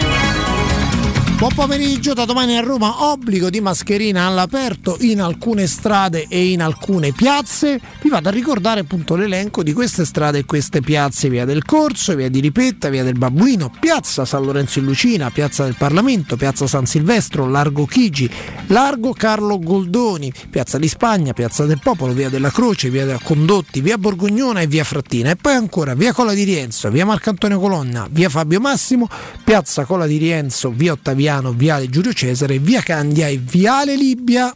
[1.42, 6.62] Buon pomeriggio, da domani a Roma obbligo di mascherina all'aperto in alcune strade e in
[6.62, 7.80] alcune piazze.
[8.00, 12.14] Vi vado a ricordare appunto l'elenco di queste strade e queste piazze, via del Corso,
[12.14, 16.68] via di Ripetta, via del Babbuino, piazza San Lorenzo in Lucina, piazza del Parlamento, piazza
[16.68, 18.30] San Silvestro, Largo Chigi,
[18.68, 23.80] Largo Carlo Goldoni, piazza di Spagna, piazza del Popolo, via della Croce, via della Condotti,
[23.80, 25.30] via Borgognona e via Frattina.
[25.30, 29.08] E poi ancora via Cola di Rienzo, via Marcantonio Colonna, via Fabio Massimo,
[29.42, 34.54] piazza Cola di Rienzo, via Ottaviano Viale Giulio Cesare, Via Candia e Viale Libia.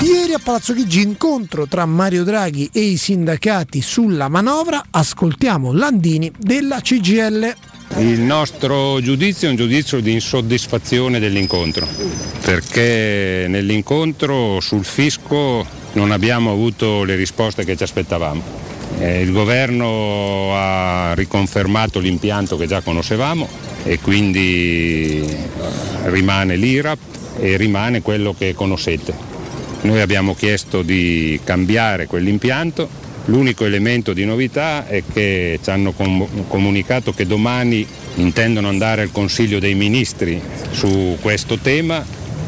[0.00, 6.30] Ieri a Palazzo Chigi incontro tra Mario Draghi e i sindacati sulla manovra, ascoltiamo Landini
[6.38, 7.54] della CGL.
[7.96, 11.88] Il nostro giudizio è un giudizio di insoddisfazione dell'incontro,
[12.42, 18.63] perché nell'incontro sul fisco non abbiamo avuto le risposte che ci aspettavamo.
[18.98, 23.48] Eh, il governo ha riconfermato l'impianto che già conoscevamo
[23.84, 25.26] e quindi
[26.04, 26.98] rimane l'IRAP
[27.38, 29.32] e rimane quello che conoscete.
[29.82, 32.88] Noi abbiamo chiesto di cambiare quell'impianto,
[33.26, 39.12] l'unico elemento di novità è che ci hanno com- comunicato che domani intendono andare al
[39.12, 40.40] Consiglio dei Ministri
[40.70, 42.04] su questo tema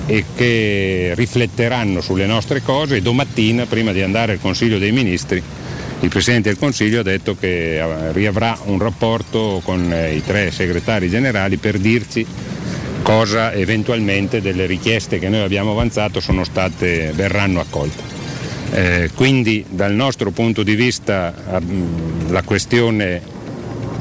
[0.06, 5.42] e che rifletteranno sulle nostre cose e domattina, prima di andare al Consiglio dei Ministri,
[6.00, 10.50] il Presidente del Consiglio ha detto che eh, riavrà un rapporto con eh, i tre
[10.50, 12.26] segretari generali per dirci
[13.02, 18.02] cosa eventualmente delle richieste che noi abbiamo avanzato state, verranno accolte.
[18.72, 21.32] Eh, quindi dal nostro punto di vista
[22.28, 23.22] la questione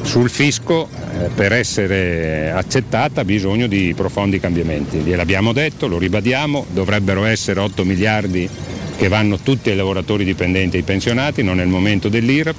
[0.01, 4.97] sul fisco eh, per essere accettata ha bisogno di profondi cambiamenti.
[4.97, 8.49] Gliel'abbiamo detto, lo ribadiamo, dovrebbero essere 8 miliardi
[8.97, 12.55] che vanno tutti ai lavoratori dipendenti e ai pensionati, non è il momento dell'IRAP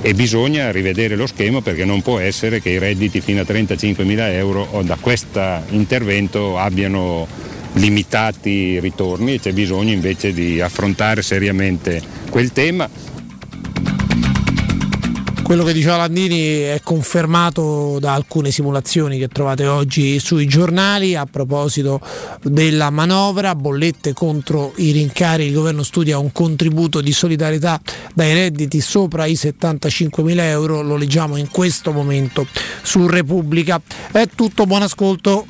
[0.00, 4.04] e bisogna rivedere lo schema perché non può essere che i redditi fino a 35
[4.04, 7.26] mila euro da questo intervento abbiano
[7.74, 12.00] limitati ritorni e c'è bisogno invece di affrontare seriamente
[12.30, 12.88] quel tema
[15.48, 21.24] quello che diceva Landini è confermato da alcune simulazioni che trovate oggi sui giornali a
[21.24, 22.02] proposito
[22.42, 27.80] della manovra, bollette contro i rincari, il governo studia un contributo di solidarietà
[28.12, 32.46] dai redditi sopra i 75 mila euro, lo leggiamo in questo momento
[32.82, 33.80] su Repubblica.
[34.12, 35.46] È tutto, buon ascolto.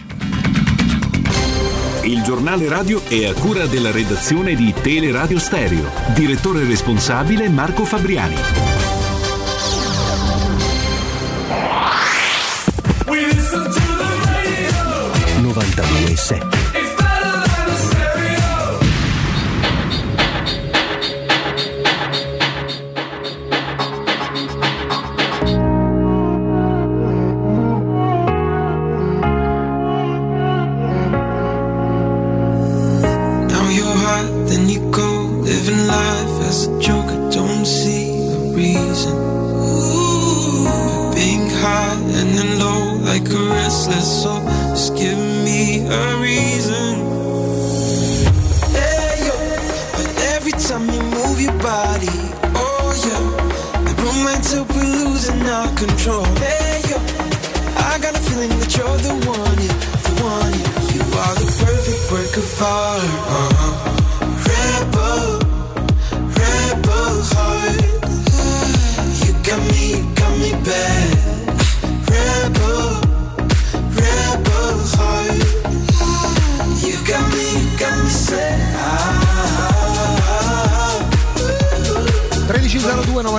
[2.02, 5.90] Il giornale radio è a cura della redazione di Teleradio Stereo.
[6.14, 8.97] Direttore responsabile Marco Fabriani.
[15.42, 16.67] 92.7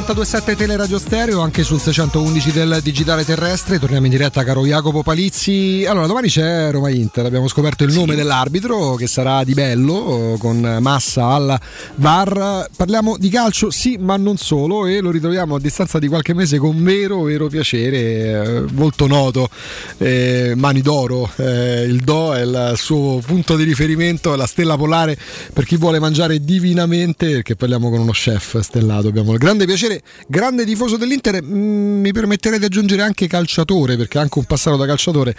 [0.10, 3.78] 927 Teleradio Stereo anche sul 611 del digitale terrestre.
[3.78, 5.86] Torniamo in diretta caro Jacopo Palizzi.
[5.88, 7.28] Allora domani c'è Roma Inter.
[7.28, 11.60] Abbiamo scoperto il nome dell'arbitro che sarà di bello con Massa al
[11.96, 12.70] VAR.
[12.76, 16.58] Parliamo di calcio sì ma non solo e lo ritroviamo a distanza di qualche mese
[16.58, 19.48] con vero vero piacere eh, molto noto
[20.00, 21.30] eh, Mani d'Oro.
[21.36, 25.16] Eh, il Do è il suo punto di riferimento è la stella polare
[25.54, 29.08] per chi vuole mangiare divinamente perché parliamo con uno chef stellato.
[29.08, 34.18] Abbiamo il grande piacere grande tifoso dell'Inter mm, mi permetterei di aggiungere anche calciatore perché
[34.18, 35.36] ha anche un passato da calciatore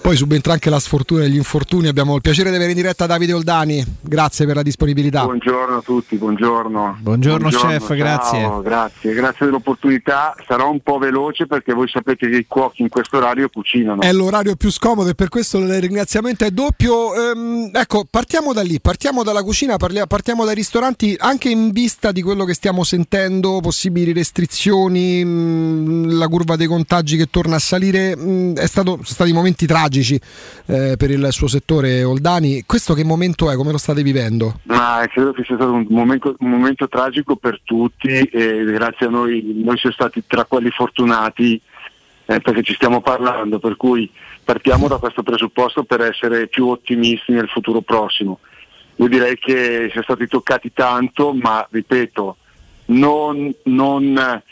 [0.00, 3.06] poi subentra anche la sfortuna e gli infortuni abbiamo il piacere di avere in diretta
[3.06, 6.98] Davide Oldani grazie per la disponibilità Buongiorno a tutti, buongiorno.
[7.00, 8.60] Buongiorno, chef, ciao, grazie.
[8.62, 10.34] Grazie, grazie dell'opportunità.
[10.46, 14.02] Sarò un po' veloce perché voi sapete che i cuochi in questo orario cucinano.
[14.02, 17.14] È l'orario più scomodo e per questo il ringraziamento è doppio.
[17.14, 22.22] Ehm, ecco, partiamo da lì, partiamo dalla cucina, partiamo dai ristoranti, anche in vista di
[22.22, 28.16] quello che stiamo sentendo, possibili restrizioni, mh, la curva dei contagi che torna a salire.
[28.66, 30.20] stato, sono stati momenti tragici
[30.66, 32.64] eh, per il suo settore Oldani.
[32.66, 33.56] Questo che momento è?
[33.56, 34.60] Come lo state vivendo?
[34.64, 39.10] Ma credo che sia stato un momento, un momento tragico per tutti e grazie a
[39.10, 41.60] noi, noi siamo stati tra quelli fortunati
[42.26, 44.10] eh, perché ci stiamo parlando, per cui
[44.44, 48.38] partiamo da questo presupposto per essere più ottimisti nel futuro prossimo.
[48.96, 52.36] Io direi che siamo stati toccati tanto, ma ripeto,
[52.90, 54.42] non, non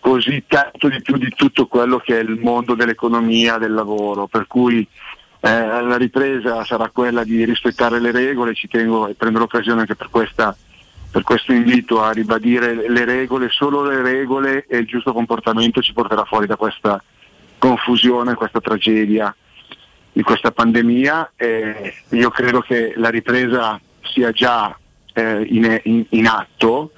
[0.00, 4.46] così tanto di più di tutto quello che è il mondo dell'economia, del lavoro, per
[4.46, 4.86] cui
[5.44, 5.48] eh,
[5.82, 10.08] la ripresa sarà quella di rispettare le regole, ci tengo e prendo l'occasione anche per,
[10.10, 10.56] questa,
[11.10, 15.92] per questo invito a ribadire le regole, solo le regole e il giusto comportamento ci
[15.92, 17.02] porterà fuori da questa
[17.58, 19.34] confusione, questa tragedia
[20.12, 21.32] di questa pandemia.
[21.36, 24.76] E io credo che la ripresa sia già
[25.12, 26.92] eh, in, in- in atto,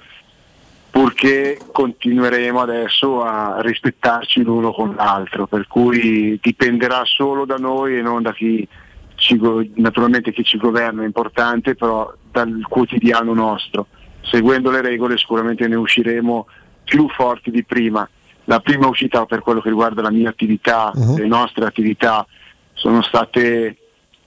[0.95, 8.01] purché continueremo adesso a rispettarci l'uno con l'altro, per cui dipenderà solo da noi e
[8.01, 8.65] non da chi
[9.15, 9.37] ci,
[9.73, 13.87] naturalmente chi ci governa è importante, però dal quotidiano nostro.
[14.21, 16.47] Seguendo le regole sicuramente ne usciremo
[16.85, 18.07] più forti di prima.
[18.45, 22.25] La prima uscita per quello che riguarda la mia attività, le nostre attività,
[22.71, 23.75] sono state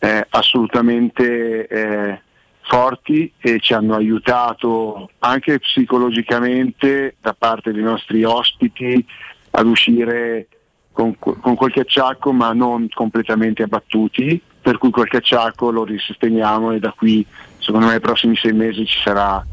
[0.00, 2.20] eh, assolutamente eh,
[2.68, 9.04] forti e ci hanno aiutato anche psicologicamente da parte dei nostri ospiti
[9.52, 10.48] ad uscire
[10.92, 16.78] con, con qualche acciacco ma non completamente abbattuti, per cui qualche acciacco lo risosteniamo e
[16.78, 17.24] da qui
[17.58, 19.44] secondo me nei prossimi sei mesi ci, sarà,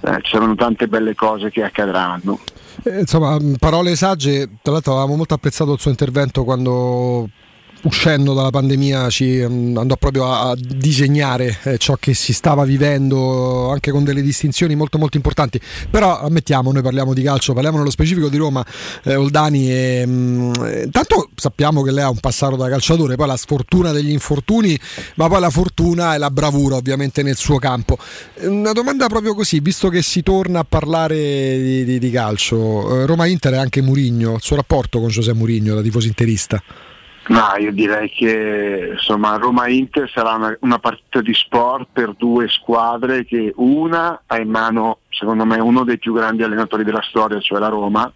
[0.00, 2.40] eh, ci saranno tante belle cose che accadranno.
[2.82, 4.58] Eh, insomma, mh, parole sagge.
[4.60, 7.28] Tra l'altro, avevamo molto apprezzato il suo intervento quando
[7.82, 13.70] uscendo dalla pandemia ci mm, andò proprio a, disegnare eh, ciò che si stava vivendo
[13.70, 15.60] anche con delle distinzioni molto molto importanti.
[15.90, 18.64] Però ammettiamo noi parliamo di calcio parliamo nello specifico di Roma
[19.04, 23.26] eh, Oldani e, mm, eh, tanto sappiamo che lei ha un passato da calciatore poi
[23.26, 24.78] la sfortuna degli infortuni
[25.14, 27.98] ma poi la fortuna e la bravura ovviamente nel suo campo.
[28.40, 33.06] Una domanda proprio così visto che si torna a parlare di, di- di calcio eh,
[33.06, 36.62] Roma-Inter è anche Murigno il suo rapporto con Giuseppe Murigno da tifoso interista
[37.28, 43.24] No, io direi che insomma Roma-Inter sarà una, una partita di sport per due squadre
[43.24, 47.58] che una ha in mano, secondo me, uno dei più grandi allenatori della storia, cioè
[47.58, 48.12] la Roma,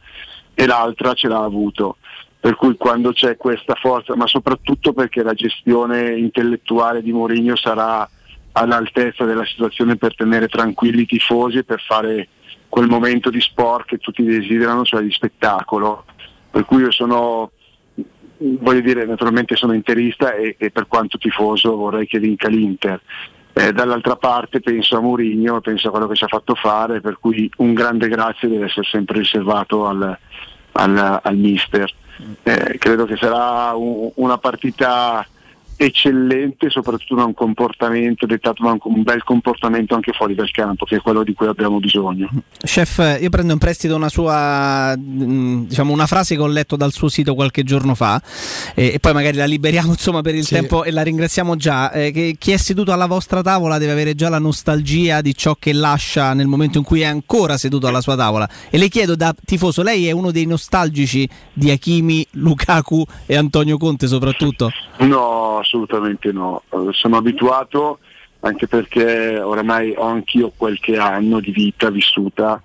[0.55, 1.97] e l'altra ce l'ha avuto.
[2.39, 8.09] Per cui quando c'è questa forza, ma soprattutto perché la gestione intellettuale di Mourinho sarà
[8.53, 12.29] all'altezza della situazione per tenere tranquilli i tifosi e per fare
[12.69, 16.05] quel momento di sport che tutti desiderano, cioè di spettacolo.
[16.49, 17.51] Per cui io sono
[18.43, 23.01] voglio dire, naturalmente sono interista e, e per quanto tifoso vorrei che vinca l'Inter.
[23.53, 27.19] Eh, dall'altra parte penso a Mourinho, penso a quello che ci ha fatto fare, per
[27.19, 30.17] cui un grande grazie deve essere sempre riservato al,
[30.73, 31.93] al- al mister.
[32.43, 35.27] Eh, credo che sarà un- una partita
[35.85, 40.85] eccellente, soprattutto da un comportamento dettato da un, un bel comportamento anche fuori dal campo,
[40.85, 42.29] che è quello di cui abbiamo bisogno.
[42.63, 46.93] Chef, io prendo in prestito una sua, mh, diciamo, una frase che ho letto dal
[46.93, 48.21] suo sito qualche giorno fa
[48.75, 50.55] e, e poi magari la liberiamo insomma per il Sì.
[50.55, 51.91] tempo e la ringraziamo già.
[51.93, 55.57] eh, che chi è seduto alla vostra tavola deve avere già la nostalgia di ciò
[55.59, 58.49] che lascia nel momento in cui è ancora seduto alla sua tavola.
[58.71, 63.77] E le chiedo da tifoso, lei è uno dei nostalgici di Hakimi, Lukaku e Antonio
[63.79, 64.71] Conte soprattutto?
[64.99, 66.63] No, assolutamente no.
[66.69, 68.01] Eh, Sono abituato
[68.41, 72.61] anche perché oramai ho anch'io qualche anno di vita vissuta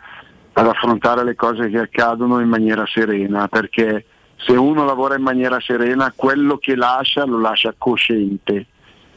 [0.53, 4.05] ad affrontare le cose che accadono in maniera serena, perché
[4.37, 8.67] se uno lavora in maniera serena, quello che lascia lo lascia cosciente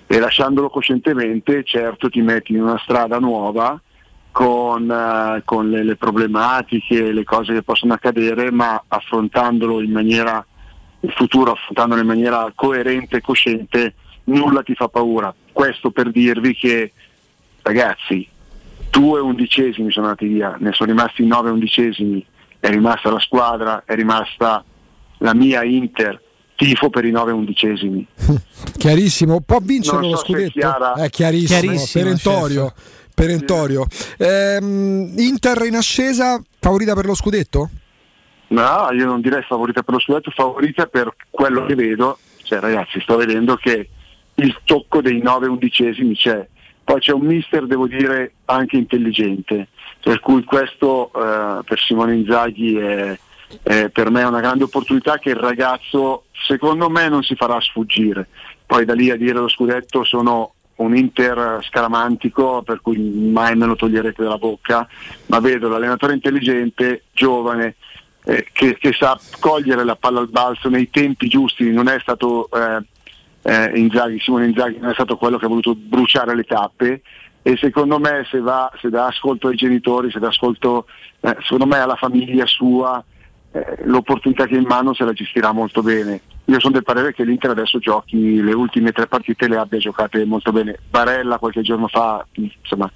[0.06, 3.80] e lasciandolo coscientemente certo ti metti in una strada nuova
[4.32, 10.44] con, eh, con le, le problematiche, le cose che possono accadere, ma affrontandolo in maniera
[11.00, 13.94] il futuro affrontandolo in maniera coerente e cosciente,
[14.24, 15.32] nulla ti fa paura.
[15.52, 16.92] Questo per dirvi che,
[17.62, 18.26] ragazzi,
[18.90, 22.24] due undicesimi sono andati via, ne sono rimasti nove undicesimi,
[22.60, 24.64] è rimasta la squadra, è rimasta
[25.18, 26.20] la mia Inter,
[26.56, 28.06] tifo per i nove undicesimi.
[28.78, 30.50] Chiarissimo, può vincere lo so è scudetto?
[30.58, 30.94] chiara.
[30.94, 32.74] È chiarissimo, Chiarissimo, perentorio.
[33.14, 33.86] perentorio.
[34.18, 37.70] Ehm, Inter in ascesa, favorita per lo scudetto?
[38.48, 43.00] No, io non direi favorita per lo scudetto, favorita per quello che vedo, cioè ragazzi
[43.00, 43.88] sto vedendo che
[44.36, 46.46] il tocco dei nove undicesimi c'è,
[46.82, 49.68] poi c'è un mister devo dire anche intelligente,
[50.02, 53.18] per cui questo eh, per Simone Inzaghi è,
[53.62, 58.28] è per me una grande opportunità che il ragazzo secondo me non si farà sfuggire,
[58.64, 63.66] poi da lì a dire lo scudetto sono un Inter scaramantico per cui mai me
[63.66, 64.88] lo toglierete dalla bocca,
[65.26, 67.74] ma vedo l'allenatore intelligente, giovane,
[68.28, 72.50] eh, che, che sa cogliere la palla al balzo nei tempi giusti, non è stato
[72.50, 72.84] eh,
[73.42, 77.00] eh, Inzaghi, Simone Inzaghi non è stato quello che ha voluto bruciare le tappe
[77.40, 80.86] e secondo me se, va, se dà ascolto ai genitori, se dà ascolto
[81.20, 83.02] eh, secondo me alla famiglia sua,
[83.52, 86.20] eh, l'opportunità che in mano se la gestirà molto bene.
[86.44, 90.22] Io sono del parere che l'Inter adesso giochi le ultime tre partite le abbia giocate
[90.26, 90.78] molto bene.
[90.90, 92.90] Barella qualche giorno fa, insomma,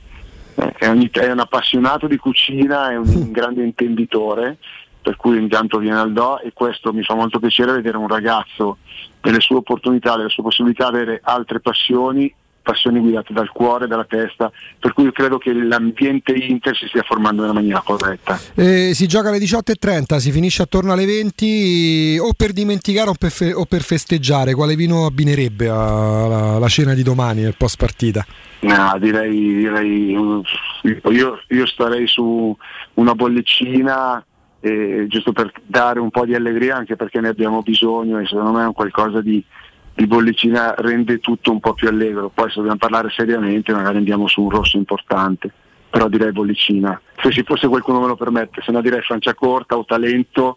[0.54, 4.58] è, un, è un appassionato di cucina, è un grande intenditore,
[5.02, 8.78] per cui intanto viene al do e questo mi fa molto piacere vedere un ragazzo
[9.20, 12.32] delle sue opportunità, delle sue possibilità, avere altre passioni,
[12.62, 17.02] passioni guidate dal cuore, dalla testa, per cui io credo che l'ambiente Inter si stia
[17.02, 18.38] formando nella maniera corretta.
[18.54, 23.30] Eh, si gioca alle 18.30, si finisce attorno alle 20 o per dimenticare o per,
[23.32, 28.24] fe- o per festeggiare, quale vino abbinerebbe alla cena di domani nel post partita?
[28.60, 32.56] No, direi, direi io, io starei su
[32.94, 34.24] una bollicina
[34.62, 38.52] eh, giusto per dare un po' di allegria anche perché ne abbiamo bisogno e secondo
[38.52, 39.44] me è un qualcosa di,
[39.92, 42.30] di bollicina rende tutto un po' più allegro.
[42.32, 45.50] Poi se dobbiamo parlare seriamente magari andiamo su un rosso importante,
[45.90, 46.98] però direi bollicina.
[47.20, 50.56] Se ci fosse qualcuno me lo permette, se no direi Franciacorta o Talento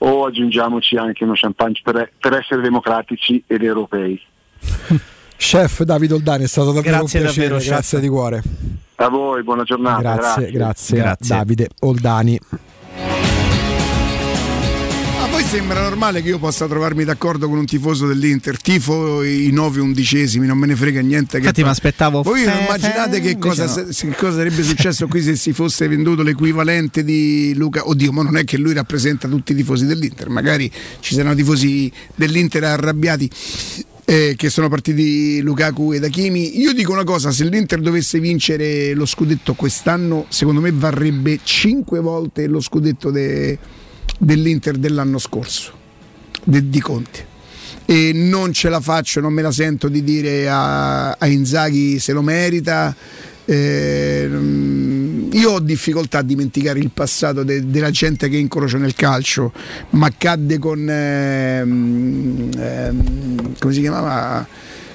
[0.00, 4.20] o aggiungiamoci anche uno champagne per, per essere democratici ed europei.
[5.38, 8.00] Chef Davide Oldani, è stato davvero Grazie un piacere, davvero, grazie chef.
[8.00, 8.42] di cuore.
[8.96, 10.00] A voi, buona giornata.
[10.00, 10.98] Grazie, grazie.
[10.98, 12.38] grazie, a Davide Oldani.
[15.50, 20.46] Sembra normale che io possa trovarmi d'accordo con un tifoso dell'Inter, tifo i 9 undicesimi,
[20.46, 21.38] non me ne frega niente.
[21.38, 23.90] Infatti che mi aspettavo Voi fe- immaginate fe- che cosa, no.
[23.90, 27.88] se- cosa sarebbe successo qui se si fosse venduto l'equivalente di Luca?
[27.88, 30.70] Oddio, ma non è che lui rappresenta tutti i tifosi dell'Inter, magari
[31.00, 33.30] ci saranno tifosi dell'Inter arrabbiati.
[34.04, 36.58] eh, che sono partiti Lukaku ed Hakimi.
[36.60, 42.00] Io dico una cosa: se l'Inter dovesse vincere lo scudetto quest'anno, secondo me varrebbe 5
[42.00, 43.58] volte lo scudetto de-
[44.18, 45.72] dell'Inter dell'anno scorso,
[46.44, 47.26] de- di Conte.
[47.86, 52.12] E non ce la faccio, non me la sento di dire a, a Inzaghi se
[52.12, 52.94] lo merita.
[53.46, 54.28] Eh,
[55.30, 59.52] io ho difficoltà a dimenticare il passato de- della gente che incrocio nel calcio,
[59.90, 64.46] ma accadde con ehm, ehm, come si chiamava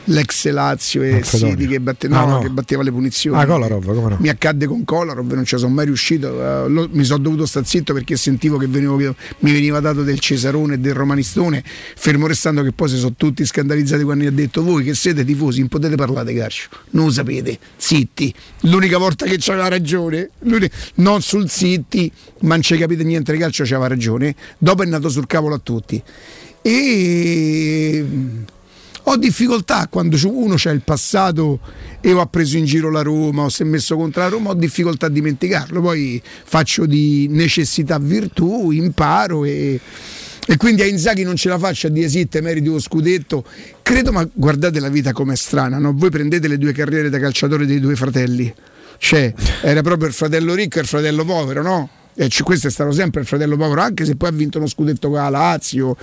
[0.06, 1.22] l'ex Lazio e.
[1.24, 2.40] Siti che, batte- Ah, no, no.
[2.40, 3.40] che batteva le punizioni.
[3.42, 4.18] Ah, Kolarov, come no?
[4.20, 6.28] Mi accadde con Kolarov, non ci sono mai riuscito,
[6.66, 10.20] eh, lo- mi sono dovuto stare zitto perché sentivo che venivo- mi veniva dato del
[10.20, 14.32] Cesarone e del Romanistone, fermo restando che poi si sono tutti scandalizzati quando gli ha
[14.32, 18.34] detto voi che siete tifosi non potete parlare di calcio, non lo sapete, zitti.
[18.62, 20.30] L'unica volta che c'aveva ragione,
[20.96, 25.10] non sul zitti, ma non ci capite niente di calcio, c'aveva ragione, dopo è nato
[25.10, 26.02] sul cavolo a tutti.
[26.62, 28.06] E
[29.06, 31.60] ho difficoltà quando c'è- uno c'ha il passato
[32.00, 34.54] e ho preso in giro la Roma o si è messo contro la Roma, ho
[34.54, 35.82] difficoltà a dimenticarlo.
[35.82, 39.80] Poi faccio di necessità virtù, imparo e,
[40.46, 43.44] e quindi a Inzaghi non ce la faccio a dire sì, te meriti lo scudetto.
[43.82, 45.94] Credo, ma guardate la vita com'è strana, no?
[45.96, 48.54] voi prendete le due carriere da calciatore dei due fratelli,
[48.98, 51.90] cioè era proprio il fratello ricco e il fratello povero, no?
[52.16, 54.67] E c- questo è stato sempre il fratello povero, anche se poi ha vinto uno
[54.67, 55.95] scudetto con la Lazio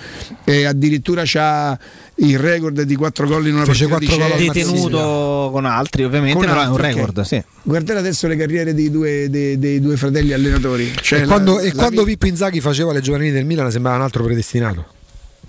[0.45, 1.79] e addirittura c'ha
[2.17, 4.53] il record di quattro gol in una Fece partita di gol.
[4.53, 7.43] Detenuto con altri, ovviamente, Con però è un altri, record, sì.
[7.63, 10.93] Guardate adesso le carriere dei due, dei, dei due fratelli allenatori.
[11.01, 13.97] Cioè e la- quando, e la quando Pippo Inzaghi faceva le giovanili del Milan sembrava
[13.99, 14.87] un altro predestinato.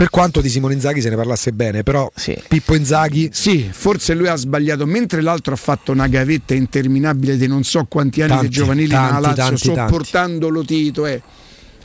[0.01, 2.11] Per quanto di Simone Inzaghi se ne parlasse bene, però
[2.47, 7.45] Pippo Inzaghi Sì, forse lui ha sbagliato, mentre l'altro ha fatto una gavetta interminabile di
[7.45, 9.79] non so quanti anni Tanti, di giovanili tanti, nella Lazio, tanti, tanti.
[9.91, 11.05] sopportando lo Tito.
[11.05, 11.21] Eh.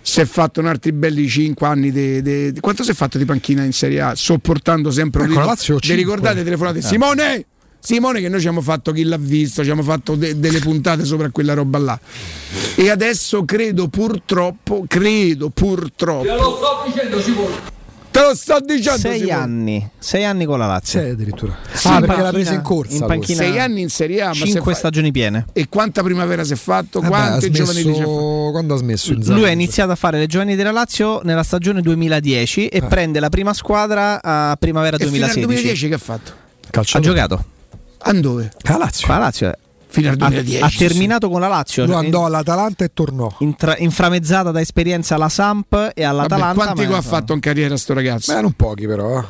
[0.00, 3.18] Si è fatto un altri belli 5 anni di, di- di- quanto si è fatto
[3.18, 4.14] di panchina in Serie A?
[4.14, 5.50] Sopportando sempre Ecco, la Tito.
[5.50, 6.78] Lazio Vi ricordate telefonate?
[6.78, 6.82] Eh.
[6.82, 7.44] Simone!
[7.80, 11.04] Simone che noi ci abbiamo fatto chi l'ha visto, ci abbiamo fatto de- delle puntate
[11.04, 12.00] sopra quella roba là.
[12.76, 16.22] E adesso credo purtroppo, credo purtroppo.
[16.24, 17.74] Te lo sto dicendo Simone.
[18.16, 19.32] Te lo sto dicendo Sei Simone.
[19.34, 21.00] anni, sei anni con la Lazio.
[21.00, 21.54] Sei addirittura.
[21.70, 22.94] Sì, ah, perché l'ha presa in corsa.
[22.94, 25.44] in panchina- Sei anni in Serie A, ma Cinque fa- stagioni piene.
[25.52, 27.00] E quanta primavera si è fatto?
[27.00, 28.48] Ha Quante smesso- giovanili ha fatto?
[28.52, 29.38] Quando ha smesso Inzaghi?
[29.38, 33.28] Lui ha iniziato a fare le giovani della Lazio nella stagione 2010 e prende la
[33.28, 35.46] prima squadra a primavera E fino al 2016.
[35.46, 36.96] 2010 che ha fatto?
[36.96, 37.44] Ha giocato.
[37.98, 38.50] A dove?
[38.62, 39.08] A Lazio.
[39.08, 39.58] La Lazio eh.
[40.00, 40.62] Fino al ha, 2010.
[40.62, 41.84] ha terminato con la Lazio.
[41.84, 43.34] Lui In- andò all'Atalanta e tornò.
[43.40, 46.54] intra- inframezzata da esperienza alla Samp e Vabbè, all'Atalanta.
[46.54, 48.34] quanti ma- gol ha fatto in carriera sto ragazzo?
[48.34, 49.18] Beh, non pochi però.
[49.18, 49.24] eh.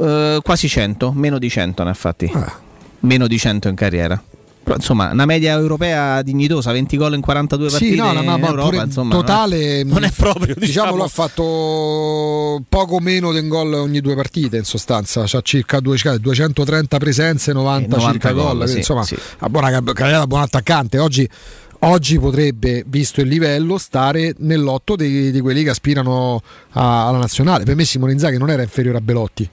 [0.00, 2.30] Eh, quasi 100, meno di 100 ne ha fatti.
[2.34, 2.52] Ah.
[3.00, 4.20] Meno di 100 in carriera.
[4.68, 8.26] Però, insomma, una media europea dignitosa, 20 gol in 42 partite Sì, no, ma, in
[8.40, 11.04] ma Europa, insomma, totale non è proprio, diciamo, diciamo.
[11.04, 15.96] ha fatto poco meno di un gol ogni due partite in sostanza c'ha circa due-
[15.96, 19.16] cioè, 230 presenze 90, 90 circa gol, gol sì, insomma sì.
[19.38, 21.26] una buona car- carriera buon attaccante oggi,
[21.80, 27.64] oggi potrebbe visto il livello stare nell'otto di, di quelli che aspirano a- alla nazionale
[27.64, 29.48] per me Simone Inzaghi non era inferiore a Belotti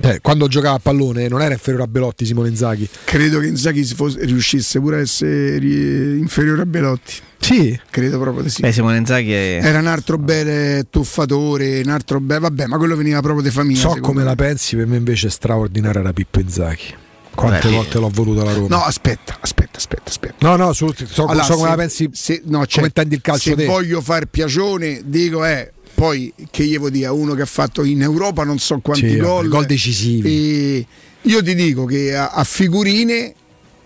[0.00, 3.84] Cioè, quando giocava a pallone non era inferiore a Belotti Simone Inzaghi Credo che Inzaghi
[3.84, 7.14] si fosse- riuscisse pure a essere ri- inferiore a Belotti.
[7.38, 7.78] Sì.
[7.90, 8.60] Credo proprio di sì.
[8.60, 9.60] Beh, Simone Inzaghi è...
[9.62, 12.40] Era un altro bel tuffatore, un altro bel...
[12.40, 13.80] Vabbè, ma quello veniva proprio di famiglia.
[13.80, 14.24] so come me.
[14.24, 16.94] la pensi per me invece straordinaria era Pippo Inzaghi
[17.34, 20.34] quante Beh, volte l'ho voluto la Roma No, aspetta, aspetta, aspetta, aspetta.
[20.48, 22.08] No, no, su- so, Allora, so come se- la pensi.
[22.12, 23.66] se- no, cioè, come intendi il calcio se te.
[23.66, 27.82] voglio far piacione, dico eh, poi che io devo dire a uno che ha fatto
[27.82, 29.48] in Europa non so quanti Sì, gol.
[29.48, 30.28] gol decisivi.
[30.28, 30.86] E
[31.22, 33.34] io ti dico che a, a figurine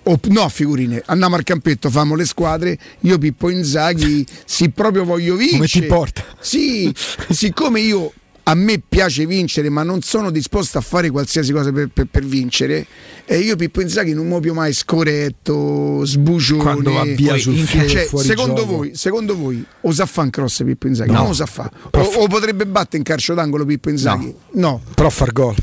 [0.02, 5.04] o, no a figurine, andiamo al campetto, famo le squadre, io Pippo Inzaghi, sì proprio
[5.04, 5.56] voglio vincere.
[5.58, 6.24] Come ti importa?
[6.40, 6.92] Sì,
[7.30, 8.12] siccome io
[8.50, 12.24] a me piace vincere, ma non sono disposto a fare qualsiasi cosa per, per- per
[12.24, 12.84] vincere.
[13.24, 16.60] E io Pippo Inzaghi non più mai scoretto, sbucione.
[16.62, 18.76] Quando va via sul filo cioè, fuori secondo gioco.
[18.76, 21.12] voi, secondo voi, o sa fa un cross Pippo Inzaghi?
[21.12, 21.18] No.
[21.18, 21.70] Non lo sa fa.
[21.92, 24.34] O, o potrebbe battere in calcio d'angolo Pippo Inzaghi?
[24.54, 24.80] No.
[24.94, 25.54] Però far gol.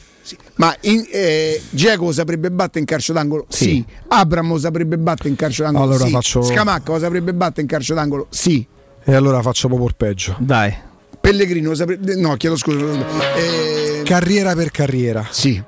[0.55, 1.61] Ma in, eh,
[2.11, 3.47] saprebbe battere in calcio d'angolo?
[3.49, 3.83] Sì.
[4.07, 5.83] Abram lo saprebbe battere in calcio d'angolo?
[5.83, 6.11] Allora sì.
[6.11, 8.27] faccio- Scamacca lo saprebbe battere in calcio d'angolo?
[8.29, 8.65] Sì.
[9.03, 10.35] E allora faccio proprio il peggio.
[10.39, 10.85] Dai.
[11.31, 12.15] Pellegrino saprebbe...
[12.15, 12.85] No, chiedo scusa.
[13.35, 15.27] Eh, Carriera per carriera.
[15.29, 15.61] Sì.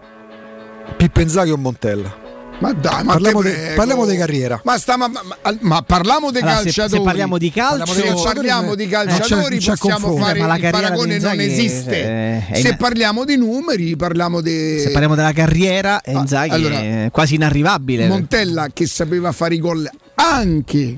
[0.95, 2.27] Pippo Inzaghi o Montella?
[2.59, 4.61] Ma dai, ma Parliamo, di, parliamo di carriera.
[4.63, 5.21] Ma, sta, ma, ma,
[5.59, 6.97] ma- parliamo di Allora, se- calciatori.
[6.99, 10.25] se parliamo di calcio- se parliamo di Eh, calciatori, c'è- c'è possiamo confronto.
[10.25, 12.03] fare Ma il paragone non esiste.
[12.03, 16.79] eh, è se parliamo di numeri, parliamo di Se parliamo della carriera, eh, Inzaghi allora,
[16.79, 18.07] è quasi inarrivabile.
[18.07, 20.97] Montella che sapeva fare i gol anche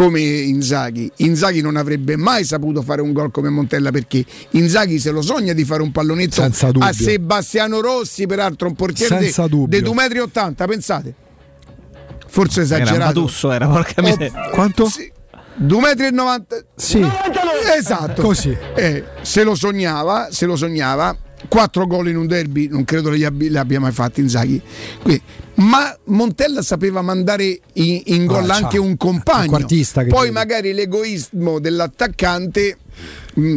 [0.00, 1.12] come Inzaghi.
[1.16, 5.52] Inzaghi non avrebbe mai saputo fare un gol come Montella perché Inzaghi se lo sogna
[5.52, 9.78] di fare un pallonetto a Sebastiano Rossi, peraltro un portiere di Senza dubbio.
[9.78, 11.14] 2,80 m, pensate.
[12.26, 13.20] Forse Era esagerato.
[13.20, 14.48] Matusso, era porca Oh, miseria.
[14.52, 14.84] Quanto?
[14.86, 16.44] 2,90 m.
[16.76, 17.06] Sì.
[17.76, 18.22] Esatto.
[18.22, 18.56] Così.
[18.74, 21.14] Eh, se lo sognava, se lo sognava.
[21.48, 24.60] Quattro gol in un derby, non credo li abbi- li abbia mai fatti Inzaghi.
[25.02, 25.20] Qui-
[25.54, 29.56] Ma Montella sapeva mandare in, in gol Ah, anche un un compagno.
[29.58, 32.76] che Poi magari l'egoismo dell'attaccante.
[33.34, 33.56] mh,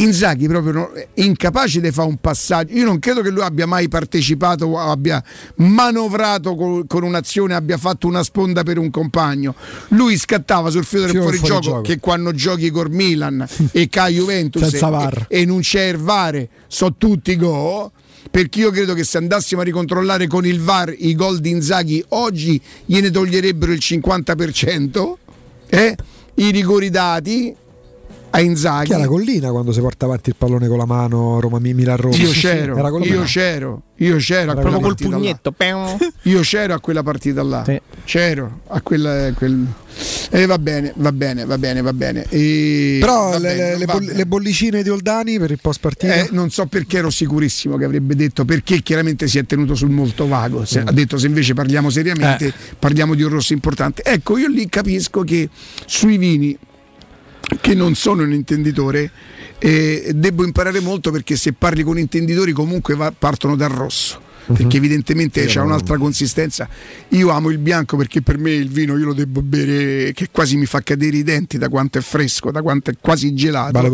[0.00, 2.72] Inzaghi proprio no- incapace di fare un passaggio.
[2.74, 5.22] Io non credo che lui abbia mai partecipato o abbia
[5.56, 9.54] manovrato co- con, un'azione, abbia fatto una sponda per un compagno.
[9.88, 14.08] Lui scattava sul filo del Filo del fuorigioco che quando giochi col Milan e ca
[14.08, 17.92] Juventus e, e non c'è il VAR, so tutti go.
[18.30, 22.04] Perché io credo che se andassimo a ricontrollare con il VAR i gol di Inzaghi
[22.10, 25.12] oggi gliene toglierebbero il 50%.
[25.68, 25.96] Eh?
[26.34, 27.54] I rigori dati
[28.30, 28.86] a Inzaghi.
[28.88, 31.96] Chi è la collina quando si porta avanti il pallone con la mano Roma Milan
[31.96, 32.16] Roma?
[32.16, 35.98] Io c'ero, Era io c'ero, io c'ero a Era quella con- partita là.
[36.22, 37.64] Io c'ero a quella partita là.
[38.04, 39.26] C'ero a quella.
[39.26, 39.66] a quel-
[40.30, 42.24] E va bene, va bene, va bene, va bene.
[42.28, 44.12] E- Però va le, bene, le- boll- bene.
[44.14, 46.14] le bollicine di Oldani per il post partita?
[46.14, 49.90] Eh, non so perché ero sicurissimo che avrebbe detto perché chiaramente si è tenuto sul
[49.90, 50.60] molto vago.
[50.60, 50.64] Mm.
[50.64, 52.52] Se- Ha detto se invece parliamo seriamente, Eh.
[52.78, 54.02] parliamo di un rosso importante.
[54.04, 55.48] Ecco, io lì capisco che
[55.86, 56.56] sui vini,
[57.60, 59.10] che non sono un intenditore,
[59.58, 64.28] eh, devo imparare molto perché se parli con intenditori comunque va- partono dal rosso.
[64.52, 66.68] Perché evidentemente c'è un'altra consistenza.
[67.10, 70.56] Io amo il bianco perché per me il vino io lo devo bere che quasi
[70.56, 73.88] mi fa cadere i denti da quanto è fresco, da quanto è quasi gelato Vale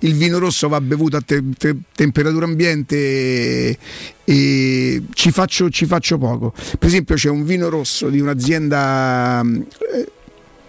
[0.00, 3.78] il vino rosso va bevuto a te- te- temperatura ambiente e,
[4.24, 6.52] e ci, faccio, ci faccio poco.
[6.78, 10.06] Per esempio c'è un vino rosso di un'azienda eh,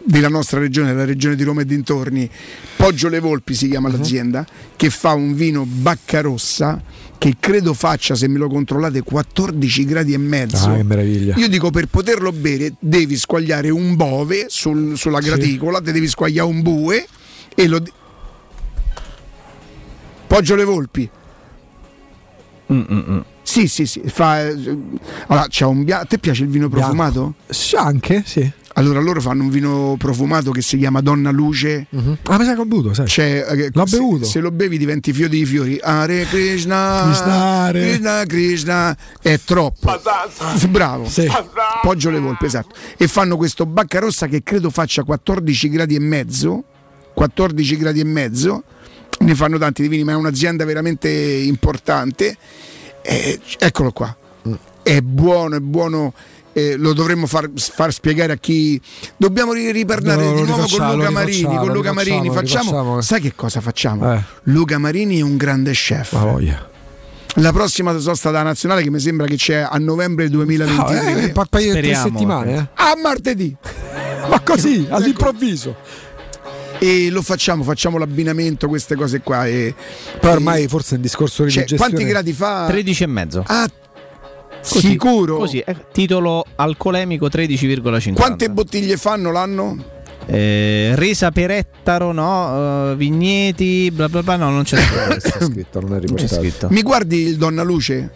[0.05, 2.29] della nostra regione, della regione di Roma e dintorni,
[2.75, 6.81] Poggio Le Volpi si chiama l'azienda, che fa un vino bacca rossa
[7.17, 10.69] che credo faccia, se me lo controllate, 14 gradi e mezzo.
[10.69, 11.33] Ah, che meraviglia.
[11.37, 15.27] Io dico per poterlo bere devi squagliare un bove sul- sulla Sì.
[15.29, 17.05] graticola, te devi squagliare un bue
[17.55, 17.81] e lo...
[20.27, 21.09] Poggio le volpi.
[23.43, 24.01] Sì, sì, sì.
[24.05, 24.77] Fa, eh,
[25.27, 26.87] allora, c'ha un bia- A te piace il vino Bianco.
[26.87, 27.33] profumato?
[27.47, 28.51] Sì, anche, sì.
[28.77, 31.87] Allora loro fanno un vino profumato che si chiama Donna Luce.
[31.93, 33.07] Ah, ma sai che ho bevuto, sai?
[33.07, 34.25] Cioè, L'ho se, bevuto.
[34.25, 35.79] se lo bevi diventi fiori di fiori.
[35.81, 37.79] Hare Krishna, Krishna, Hare.
[37.81, 38.97] Krishna, Krishna.
[39.21, 39.97] È troppo.
[40.69, 41.07] Bravo.
[41.07, 41.25] Sì.
[41.81, 42.75] Poggio le volpe, esatto.
[42.97, 46.63] E fanno questo bacca rossa che credo faccia 14 gradi e mezzo.
[47.13, 48.63] 14 gradi e mezzo.
[49.19, 52.35] Ne fanno tanti di vini, ma è un'azienda veramente importante.
[53.01, 54.13] Eh, eccolo qua.
[54.83, 56.13] È buono, è buono.
[56.57, 58.79] Eh, lo dovremmo far, far spiegare a chi
[59.17, 63.01] dobbiamo ri- riparlare No, di nuovo con Luca Marini con Luca Marini facciamo rifacciamo.
[63.01, 64.23] sai che cosa facciamo Eh.
[64.43, 66.69] Luca Marini è un grande chef Ma voglia.
[67.35, 71.29] la prossima sosta da nazionale che mi sembra che c'è a novembre 2023 No, eh,
[71.31, 72.67] pa- pa- tre Speriamo, settimane, eh.
[72.75, 73.53] a martedì
[74.29, 75.75] Ma così, all'improvviso.
[76.79, 79.73] e lo facciamo facciamo l'abbinamento queste cose qua e,
[80.21, 83.43] Poi ormai forse è un discorso di cioè, quanti gradi fa 13 e mezzo.
[83.45, 83.69] ah,
[84.67, 88.13] Così, sicuro Così, eh, titolo alcolemico 13,50.
[88.13, 89.93] quante bottiglie fanno l'anno?
[90.27, 92.91] Eh, resa per ettaro, no?
[92.91, 94.35] Eh, vigneti, bla bla bla.
[94.37, 95.45] No, non c'è scritto.
[95.51, 96.41] scritto, non è Non c'è riportato.
[96.41, 96.67] scritto.
[96.71, 98.11] mi guardi il Donna Luce?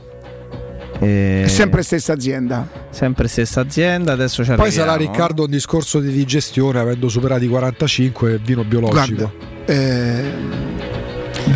[1.02, 4.14] Eh, è sempre stessa azienda sempre stessa azienda.
[4.14, 9.32] Adesso c'è Poi sarà Riccardo un discorso di digestione, avendo superato i 45, vino biologico.
[9.32, 10.22] guarda eh,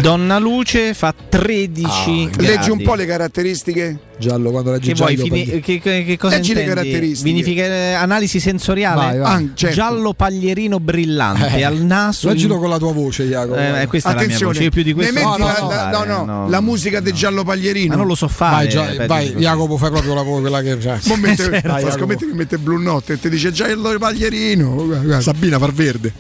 [0.03, 2.45] Donna Luce fa 13 Ah, gradi.
[2.45, 5.15] leggi un po' le caratteristiche Giallo, quando leggi Che vuoi?
[5.15, 6.82] giallo, fini- pagli- che, che- che cosa Leggi le intendi?
[6.90, 7.30] caratteristiche.
[7.32, 8.95] Vinifica- eh, analisi sensoriale?
[8.95, 9.43] Vai, vai.
[9.45, 9.75] Ah, certo.
[9.75, 12.27] Giallo paglierino brillante Eh, al naso.
[12.27, 13.56] Leggilo in- con la tua voce, Jacopo.
[13.57, 14.64] Eh, questa è la mia attenzione voce.
[14.65, 16.49] Io più di questo posso la- fare, no, no, no.
[16.49, 18.56] la musica del giallo paglierino Ma non lo so fare.
[18.56, 19.33] Vai, Gia- vai.
[19.35, 20.80] Jacopo, fai proprio la voce, quella che.
[20.82, 21.67] Cioè, Mo mette, Certo.
[21.69, 25.22] Vai, scommetti che mette blu notte e ti dice già il paglierino Guarda, guarda.
[25.22, 26.14] Sabina far verde.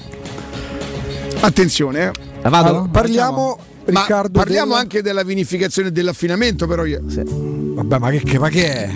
[1.41, 2.11] attenzione eh.
[2.49, 2.67] Vado?
[2.69, 4.39] Allora, parliamo, Riccardo.
[4.39, 7.01] parliamo della- anche della vinificazione e dell'affinamento però io.
[7.05, 8.91] Vabbè, ma che, che- ma che è?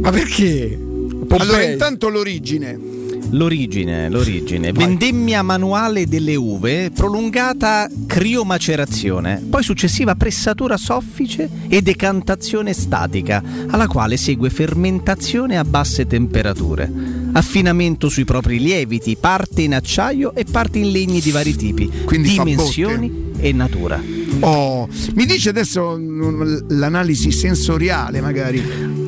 [0.00, 0.78] Ma perché?
[0.78, 1.38] Pompei.
[1.40, 2.92] allora intanto l'origine
[3.30, 4.70] L'origine, l'origine.
[4.70, 14.16] Vendemmia manuale delle uve, prolungata criomacerazione, poi successiva pressatura soffice e decantazione statica, alla quale
[14.18, 16.88] segue fermentazione a basse temperature.
[17.32, 22.28] Affinamento sui propri lieviti, parte in acciaio e parte in legni di vari tipi, Quindi
[22.28, 24.02] fa dimensioni e natura.
[24.40, 28.62] Oh, mi dice adesso mm, l'analisi sensoriale magari.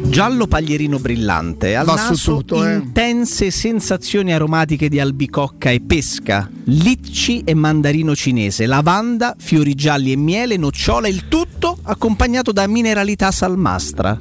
[0.08, 2.74] Giallo paglierino brillante, al Va naso tutto, eh.
[2.76, 10.16] intense sensazioni aromatiche di albicocca e pesca, litci e mandarino cinese, lavanda, fiori gialli e
[10.16, 14.18] miele, nocciola, il tutto accompagnato da mineralità salmastra.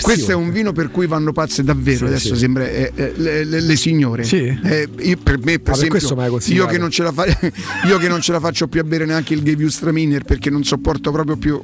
[0.00, 1.98] Questo è un vino per cui vanno pazze davvero.
[1.98, 2.40] Sì, adesso sì.
[2.40, 4.22] sembra eh, eh, le, le- le signore.
[4.24, 4.44] Sì.
[4.62, 7.24] Eh, io- per me, per Ah, per questo esempio, io che, non ce la fa-
[7.88, 11.10] io che non ce la faccio più a bere neanche il Gewürztraminer perché non sopporto
[11.10, 11.60] proprio più.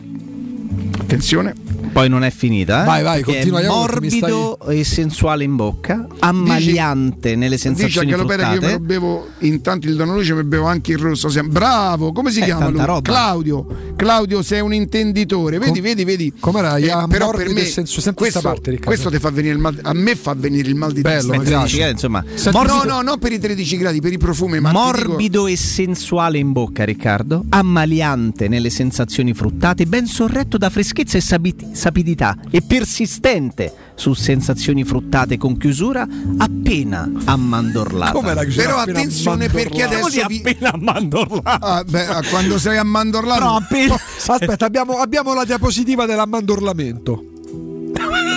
[1.01, 1.55] Attenzione.
[1.93, 2.87] Poi non è finita, eh?
[2.87, 8.49] Vai, vai, continua, È morbido e sensuale in bocca, ammaliante nelle Dice a sensazioni Galopera
[8.51, 8.85] che io me lo fruttate.
[8.87, 11.29] bevo intanto il Dono Luce mi bevo anche il rosso.
[11.49, 12.85] Bravo, come si Eh, chiama lui?
[12.85, 13.01] roba.
[13.01, 13.67] Claudio.
[13.97, 15.59] Claudio, sei un intenditore.
[15.59, 16.27] Vedi, vedi, vedi.
[16.29, 16.79] Eh, com'era?
[16.79, 19.93] Ja, però per morbido me senti questo, parte, questo ti fa venire il mal a
[19.93, 21.67] me fa venire il mal di Bello, testa.
[21.67, 24.71] gradi, insomma, Senti- morbido- No, no, non per i 13 gradi, per i profumi, ma
[24.71, 27.45] ti dico- Morbido e sensuale in bocca, Riccardo.
[27.49, 35.39] Ammaliante nelle sensazioni fruttate, ben sorretto da freschezza e sapidità e persistente su sensazioni fruttate
[35.39, 36.07] con chiusura
[36.39, 38.13] appena ammandorlata.
[38.13, 40.07] Come la chiusura Però attenzione perché ammandorlata?
[40.07, 40.37] adesso vi...
[40.37, 41.65] appena ammandorlato.
[41.65, 43.95] Ah, beh, ah, quando sei ammandorlato No, appena.
[44.27, 47.25] Aspetta, abbiamo, abbiamo la diapositiva dell'ammandorlamento.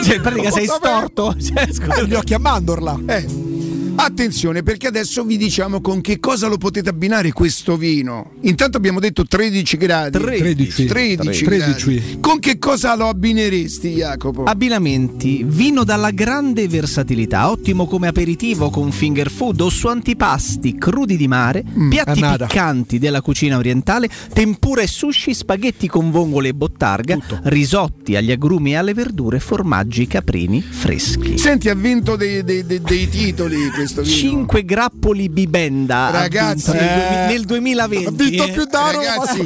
[0.03, 1.35] Cioè, in pratica sei storto.
[1.39, 1.67] Cioè.
[1.97, 2.99] Eh, gli occhi a mandorla.
[3.05, 3.52] Eh,
[3.95, 8.31] Attenzione perché adesso vi diciamo con che cosa lo potete abbinare questo vino.
[8.41, 10.17] Intanto abbiamo detto 13 gradi.
[10.19, 10.85] 13.
[10.85, 11.83] 13 13.
[11.95, 12.17] gradi.
[12.19, 14.43] Con che cosa lo abbineresti Jacopo?
[14.43, 21.15] Abbinamenti: vino dalla grande versatilità, ottimo come aperitivo con finger food o su antipasti crudi
[21.15, 22.47] di mare, piatti annata.
[22.47, 28.71] piccanti della cucina orientale, tempura e sushi, spaghetti con vongole e bottarga, risotti agli agrumi
[28.71, 31.37] e alle verdure, formaggi caprini freschi.
[31.37, 34.15] Senti, ha vinto dei, dei- dei- dei titoli questo vino.
[34.15, 38.05] 5 grappoli bibenda Ragazzi, eh, nel 2020.
[38.07, 39.03] Ha vinto più da Roma,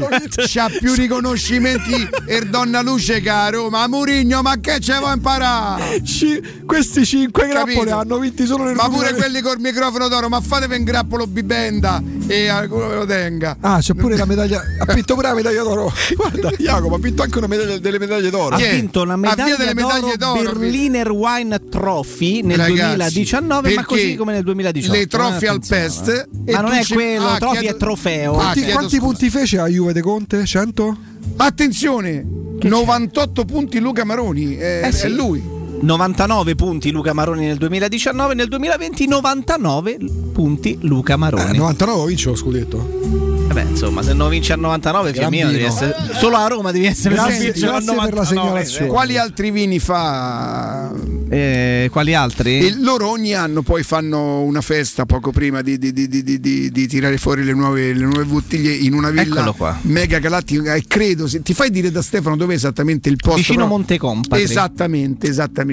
[0.10, 3.88] Ragazzi, c'ha più riconoscimenti e donna luce che a Roma.
[3.88, 6.04] Murigno, ma che ce vuoi imparare?
[6.04, 7.96] Ci- questi 5 grappoli Capito?
[7.98, 9.22] hanno vinto solo nel Ma pure 2020.
[9.22, 13.58] quelli col microfono d'oro, ma fatevi un grappolo bibenda e alcuno ve lo tenga.
[13.62, 14.62] Ah, c'è pure la medaglia.
[14.86, 15.92] Ha vinto pure la medaglia d'oro.
[16.16, 18.56] Guarda, Jacopo, ha vinto anche una medaglia delle medaglie d'oro.
[18.56, 23.86] Ha vinto la medaglia delle d'oro, medaglie d'oro, Berliner Wine Trophy nel Ragazzi, 2019, ma
[23.86, 24.98] così come nel 2018.
[24.98, 26.08] Le trofie eh, al attenzione, pest.
[26.46, 26.52] eh.
[26.52, 28.32] e Ma non è ci- quello, ah, trofie chiedo- è trofeo.
[28.32, 29.06] Ah, Quanti, chiedo quanti scusa.
[29.08, 30.46] punti fece la Juve De Conte?
[30.46, 30.98] 100?
[31.38, 32.26] Attenzione,
[32.62, 35.06] 98 punti Luca Maroni, è, Eh sì.
[35.06, 35.56] è lui.
[35.82, 39.98] 99 punti Luca Maroni nel 2019, nel 2020 99
[40.34, 41.58] punti Luca Eh, Maroni.
[41.58, 43.46] 99 vince lo scudetto.
[43.50, 46.72] Eh beh, insomma, se non vinci a 99, Gran Fiammino, devi essere solo a Roma
[46.72, 48.26] devi essere Grazie- grazie per la 99.
[48.26, 48.88] segnalazione.
[48.88, 50.92] Quali altri vini fa?
[51.30, 52.60] Eh, quali altri?
[52.66, 56.40] E loro ogni anno poi fanno una festa poco prima di, di- di- di- di-
[56.40, 59.78] di- di tirare fuori le nuove, le nuove bottiglie in una villa Eccolo qua.
[59.84, 60.74] mega galattica.
[60.76, 63.38] E credo, se, ti fai dire da Stefano dove è esattamente il posto?
[63.38, 64.44] Vicino però- Montecompatri.
[64.44, 65.66] Esattamente, esattamente.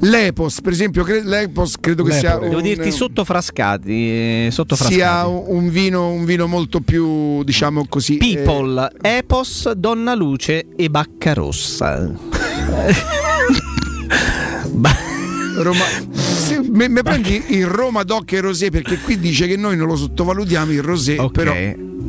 [0.00, 4.76] L'Epos, per esempio, cre- l'Epos credo che sia Devo un, dirti sotto frascati, eh, sotto
[4.76, 5.00] frascati.
[5.00, 8.16] sia un vino, un vino molto più, diciamo così.
[8.16, 12.10] eh, People, Epos, Donna Luce e Bacca Rossa.
[14.72, 14.96] Ba-
[15.58, 19.76] Roma, se- me, me prendi il Roma Doc e Rosé perché qui dice che noi
[19.76, 21.32] non lo sottovalutiamo il Rosé, Ok.
[21.32, 21.52] però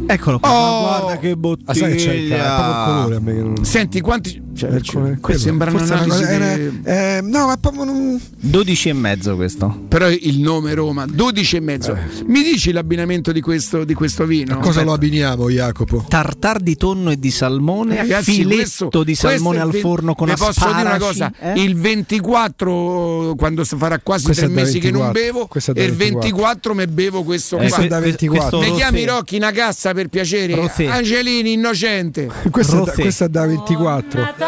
[0.07, 0.49] Eccolo qua.
[0.49, 0.81] Oh!
[0.83, 2.83] Ma guarda che Ah, sai che c'è il, bottiglia.
[2.85, 3.19] colore
[3.65, 5.39] senti quanti cioè, cioè, qui quello.
[5.39, 9.85] sembra una un'analisi cosa- di- è- è- no, ma proprio un- 12 e mezzo questo.
[9.87, 14.57] però il nome Roma 12 e mezzo mi dici l'abbinamento di questo, di questo vino?
[14.59, 16.05] Cosa lo abbiniamo, Jacopo?
[16.07, 20.27] Tartar di tonno e di salmone, Ragazzi, filetto questo- di salmone al ven- forno con
[20.27, 21.53] vi posso dire una cosa eh?
[21.61, 25.21] il 24 quando farà quasi Questo tre mesi che non 24.
[25.21, 26.19] bevo e il 24.
[26.21, 28.59] 24 mi bevo questo Eh, qua Questo è da que- 24.
[28.59, 29.05] mi chiami.
[29.05, 30.87] Rocchi una cassa per piacere Rosé.
[30.87, 33.01] Angelini innocente Questo è, da, Rosé.
[33.01, 33.23] questo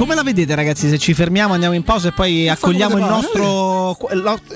[0.00, 3.94] Come la vedete ragazzi se ci fermiamo, andiamo in pausa e poi accogliamo il nostro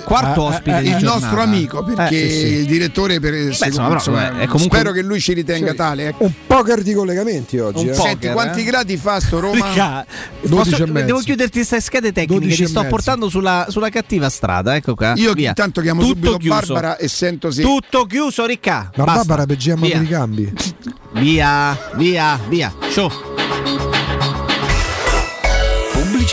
[0.04, 1.18] quarto Eh, eh, ospite eh, di il giornata.
[1.18, 2.46] nostro amico perché Eh, sì, sì.
[2.54, 5.76] il direttore per insomma, però, insomma, è comunque- spero che lui ci ritenga Sì.
[5.76, 6.24] tale ecco.
[6.24, 7.82] Un poker di collegamenti oggi.
[7.82, 7.94] Un eh.
[7.94, 8.02] po'.
[8.04, 8.64] senti quanti eh?
[8.64, 10.06] gradi fa sto Roma Ricca,
[10.40, 11.06] 12 posso- e mezzo.
[11.06, 12.90] devo chiuderti queste schede tecniche 12 ti sto mezzo.
[12.90, 15.50] portando sulla, sulla cattiva strada ecco qua io Via.
[15.50, 16.54] intanto chiamo Tutto subito chiuso.
[16.72, 18.90] Barbara e sento se tutto chiuso Ricca.
[18.96, 20.50] Barbara peggiamo per i cambi.
[21.16, 23.10] via via via show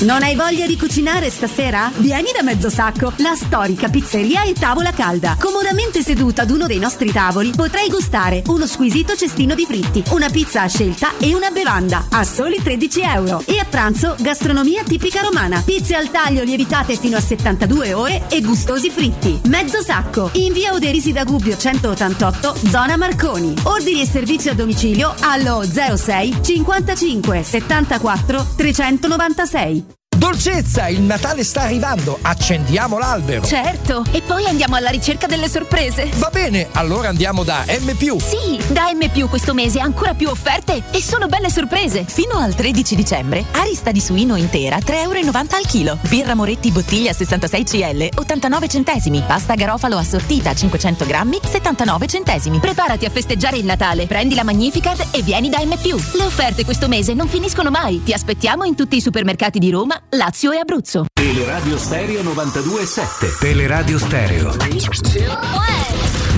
[0.00, 1.88] Non hai voglia di cucinare stasera?
[1.98, 5.36] Vieni da Mezzo Sacco, la storica pizzeria e tavola calda.
[5.38, 10.28] Comodamente seduta ad uno dei nostri tavoli potrai gustare uno squisito cestino di fritti, una
[10.28, 13.44] pizza a scelta e una bevanda a soli 13 euro.
[13.46, 18.40] E a pranzo gastronomia tipica romana, pizze al taglio lievitate fino a 72 ore e
[18.40, 19.42] gustosi fritti.
[19.46, 23.54] Mezzo Sacco, in via Oderisi da Gubbio 188, zona Marconi.
[23.64, 29.81] Ordini e servizio a domicilio allo 06 55 74 396.
[30.22, 33.44] Dolcezza, il Natale sta arrivando, accendiamo l'albero.
[33.44, 36.08] Certo, e poi andiamo alla ricerca delle sorprese.
[36.14, 37.96] Va bene, allora andiamo da M.
[38.20, 42.04] Sì, da M questo mese ancora più offerte e solo belle sorprese.
[42.06, 45.18] Fino al 13 dicembre, arista di suino intera 3,90 euro
[45.56, 45.98] al chilo.
[46.08, 49.24] Birra Moretti bottiglia 66 CL 89 centesimi.
[49.26, 52.60] Pasta garofalo assortita 500 grammi 79 centesimi.
[52.60, 55.76] Preparati a festeggiare il Natale, prendi la Magnificat e vieni da M.
[55.82, 58.04] Le offerte questo mese non finiscono mai.
[58.04, 61.06] Ti aspettiamo in tutti i supermercati di Roma, Lazio e Abruzzo.
[61.14, 64.50] Teleradio Stereo 92.7 Teleradio Stereo.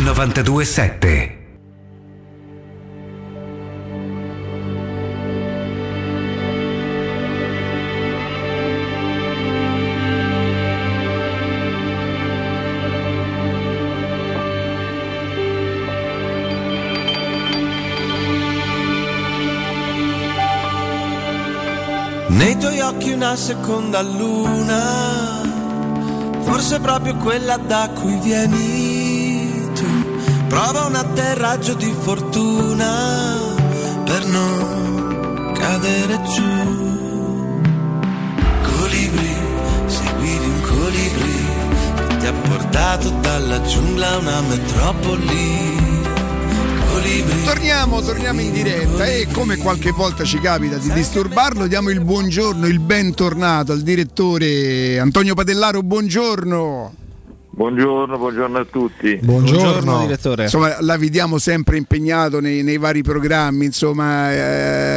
[0.05, 1.43] 92.7
[22.44, 25.40] Nei tuoi occhi una seconda luna,
[26.40, 29.86] forse proprio quella da cui vieni tu.
[30.48, 33.39] Prova un atterraggio di fortuna
[34.05, 37.62] per non cadere giù.
[38.60, 39.36] Colibri,
[39.86, 41.47] seguivi un colibri
[41.97, 45.93] che ti ha portato dalla giungla a una metropoli.
[47.44, 52.66] Torniamo, torniamo in diretta e come qualche volta ci capita di disturbarlo, diamo il buongiorno,
[52.66, 57.03] il bentornato al direttore Antonio Padellaro, buongiorno.
[57.57, 59.15] Buongiorno, buongiorno a tutti.
[59.23, 60.42] Buongiorno, direttore.
[60.44, 63.65] Insomma, la vediamo sempre impegnato nei, nei vari programmi.
[63.66, 64.33] Insomma,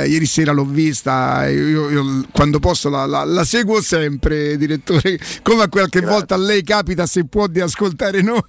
[0.02, 1.48] eh, ieri sera l'ho vista.
[1.48, 5.20] Io, io quando posso la, la- la seguo sempre, direttore.
[5.44, 8.42] Come a qualche volta a lei capita, se può, di ascoltare noi.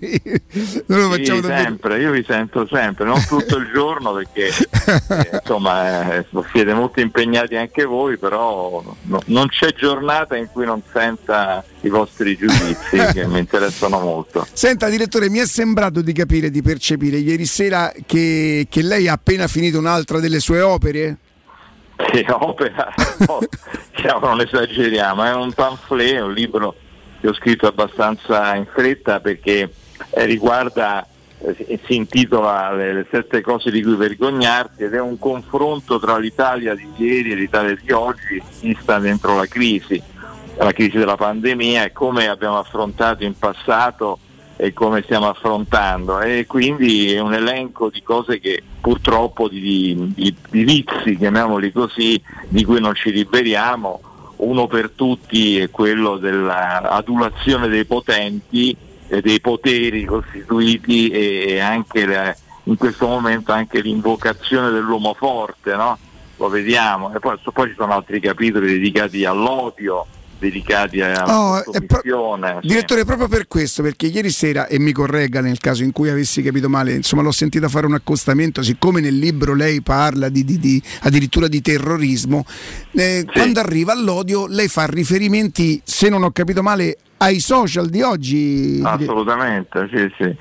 [0.86, 6.14] Noi lo Sì, sempre, io vi sento sempre, non tutto il giorno perché eh, insomma
[6.16, 11.62] eh, siete molto impegnati anche voi, però no- non c'è giornata in cui non senta
[11.82, 14.46] i vostri giudizi che mi interessano molto.
[14.52, 19.12] Senta, direttore, mi è sembrato di capire, di percepire ieri sera che, che lei ha
[19.12, 21.16] appena finito un'altra delle sue opere.
[21.96, 22.94] Che opera,
[23.94, 26.74] diciamo, non esageriamo, è un pamphlet, un libro
[27.20, 29.68] che ho scritto abbastanza in fretta perché
[30.10, 31.04] eh, riguarda,
[31.40, 36.18] eh, si intitola le, le sette cose di cui vergognarsi ed è un confronto tra
[36.18, 40.00] l'Italia di ieri e l'Italia di oggi vista dentro la crisi,
[40.58, 44.18] la crisi della pandemia e come abbiamo affrontato in passato
[44.56, 50.34] e come stiamo affrontando e quindi è un elenco di cose che purtroppo di, di-
[50.50, 54.00] di vizi, chiamiamoli così, di cui non ci liberiamo.
[54.38, 58.76] Uno per tutti è quello dell'adulazione dei potenti
[59.08, 65.98] e dei poteri costituiti e, anche la- in questo momento anche l'invocazione dell'uomo forte, no?
[66.36, 67.12] Lo vediamo.
[67.14, 70.06] E poi, poi ci sono altri capitoli dedicati all'odio,
[70.38, 72.66] dedicati Oh, è pro- sì.
[72.66, 76.42] Direttore, proprio per questo, perché ieri sera, e mi corregga nel caso in cui avessi
[76.42, 80.58] capito male, insomma l'ho sentita fare un accostamento, siccome nel libro lei parla di, di-
[80.58, 82.44] di- addirittura di terrorismo,
[82.92, 88.00] eh, quando arriva all'odio lei fa riferimenti, se non ho capito male, ai social di
[88.02, 88.80] oggi.
[88.82, 90.36] Assolutamente, sì, sì.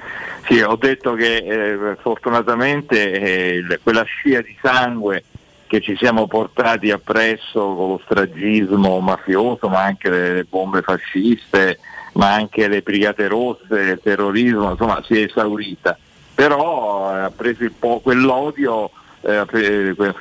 [0.48, 5.24] Sì, ho detto che eh, fortunatamente eh, quella scia di sangue
[5.68, 11.80] che ci siamo portati appresso con lo stragismo mafioso, ma anche le, bombe fasciste,
[12.14, 15.98] ma anche le brigate rosse, il terrorismo, insomma si è esaurita.
[16.34, 19.46] Però eh, ha preso il po' quell'odio eh,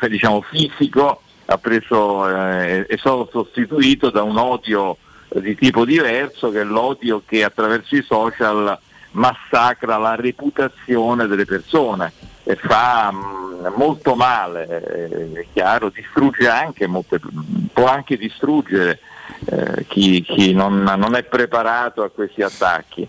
[0.09, 1.23] diciamo fisico,
[1.61, 4.97] preso, eh, è stato sostituito da un odio
[5.29, 8.79] di tipo diverso che è l'odio che attraverso i social
[9.17, 12.13] massacra la reputazione delle persone
[12.45, 17.21] e fa mh, molto male, eh, è chiaro, distrugge anche, molte-
[17.73, 19.01] può anche distruggere
[19.47, 23.09] eh, chi, chi non, non è preparato a questi attacchi.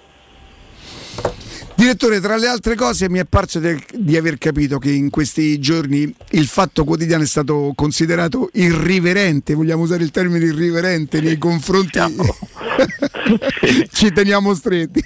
[1.87, 5.57] Direttore, tra le altre cose mi è parso del- di aver capito che in questi
[5.57, 11.97] giorni il fatto quotidiano è stato considerato irriverente, vogliamo usare il termine irriverente nei confronti...
[13.89, 15.01] Ci teniamo stretti.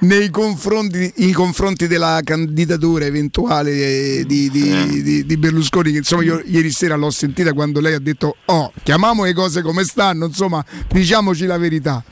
[0.00, 6.70] nei confronti, confronti della candidatura eventuale di, di- di- di Berlusconi, che insomma io ieri
[6.70, 11.44] sera l'ho sentita quando lei ha detto oh, chiamiamo le cose come stanno, insomma diciamoci
[11.44, 12.02] la verità.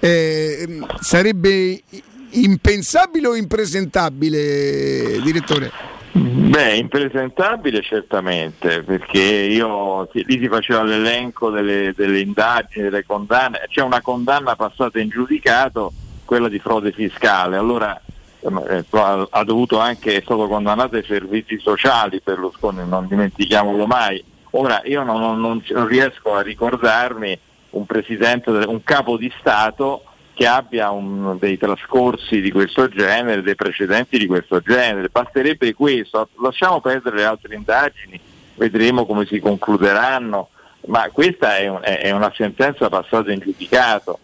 [0.00, 1.82] Eh, sarebbe
[2.30, 5.70] impensabile o impresentabile, direttore?
[6.12, 13.82] Beh, impresentabile certamente, perché io lì si faceva l'elenco delle, delle indagini, delle condanne, c'è
[13.82, 15.92] una condanna passata in giudicato,
[16.24, 18.00] quella di frode fiscale, allora
[18.40, 24.22] eh, ha, dovuto anche, è stato condannato ai servizi sociali Berlusconi, non dimentichiamolo mai.
[24.50, 27.38] Ora io non, non- non- riesco a ricordarmi
[27.70, 30.04] un presidente, un capo di Stato
[30.38, 35.08] che abbia un- dei trascorsi di questo genere, dei precedenti di questo genere.
[35.08, 38.20] Basterebbe questo, lasciamo perdere le altre indagini,
[38.54, 40.50] vedremo come si concluderanno,
[40.86, 44.20] ma questa è, un- è- una sentenza passata in giudicato.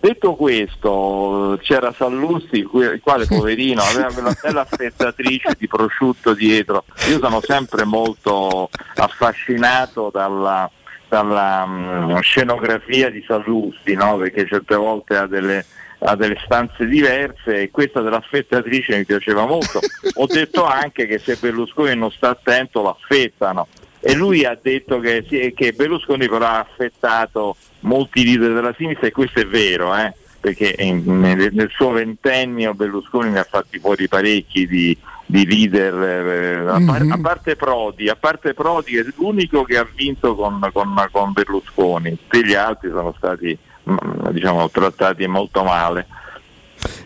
[0.00, 6.84] Detto questo, c'era Sallusti, il quale poverino aveva quella bella spettatrice di prosciutto dietro.
[7.10, 10.70] Io sono sempre molto affascinato dalla,
[11.08, 14.16] dalla mm, scenografia di Sallusti, no?
[14.18, 15.64] perché certe volte ha delle,
[16.00, 19.80] ha delle stanze diverse e questa dell'affettatrice mi piaceva molto.
[20.14, 23.66] Ho detto anche che se Berlusconi non sta attento lo affettano
[24.00, 29.06] e lui ha detto che, sì, che Berlusconi però ha affettato molti leader della sinistra
[29.06, 33.78] e questo è vero, eh, perché in- nel, nel suo ventennio Berlusconi ne ha fatti
[33.78, 34.96] fuori parecchi di,
[35.30, 37.12] di leader, eh, a, par- Mhm.
[37.12, 42.16] a parte Prodi, a parte Prodi è l'unico che ha vinto con, con- con Berlusconi,
[42.28, 43.56] tutti gli altri sono stati
[43.90, 46.06] mm, diciamo, trattati molto male.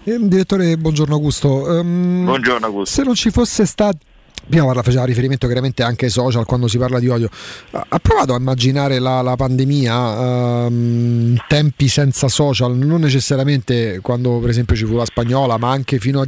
[0.04, 1.78] Eh, direttore, buongiorno Augusto.
[1.78, 2.94] Ehm, Buongiorno Augusto.
[2.94, 3.98] Se non ci fosse stato
[4.48, 7.28] Prima parla, faceva riferimento chiaramente anche ai social quando si parla di odio.
[7.70, 14.50] Ha provato a immaginare la, la pandemia ehm, tempi senza social, non necessariamente quando per
[14.50, 16.26] esempio ci fu la spagnola, ma anche fino a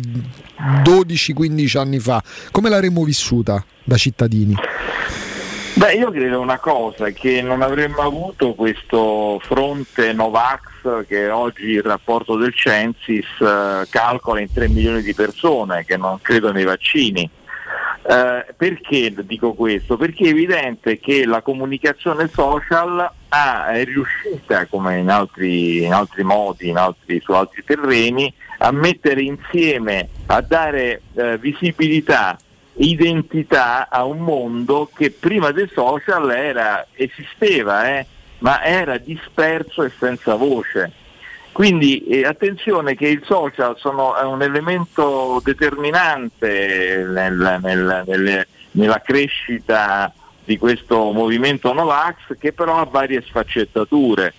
[0.83, 2.23] 12-15 anni fa.
[2.51, 4.55] Come l'avremmo vissuta da cittadini?
[5.77, 11.83] Beh, io credo una cosa, che non avremmo avuto questo fronte Novax che oggi il
[11.83, 17.29] rapporto del Censis eh, calcola in 3 milioni di persone che non credono ai vaccini.
[18.07, 19.97] Eh, perché dico questo?
[19.97, 26.23] Perché è evidente che la comunicazione social ha- è riuscita, come in altri, in altri
[26.23, 32.39] modi, in altri- su altri terreni, a mettere insieme, a dare eh, visibilità,
[32.75, 38.07] identità a un mondo che prima dei social era, esisteva, eh,
[38.41, 40.93] ma era disperso e senza voce.
[41.55, 50.13] Quindi eh, attenzione che i social sono un elemento determinante nel- nel- nelle- nella crescita
[50.45, 54.35] di questo movimento Novax che però ha varie sfaccettature.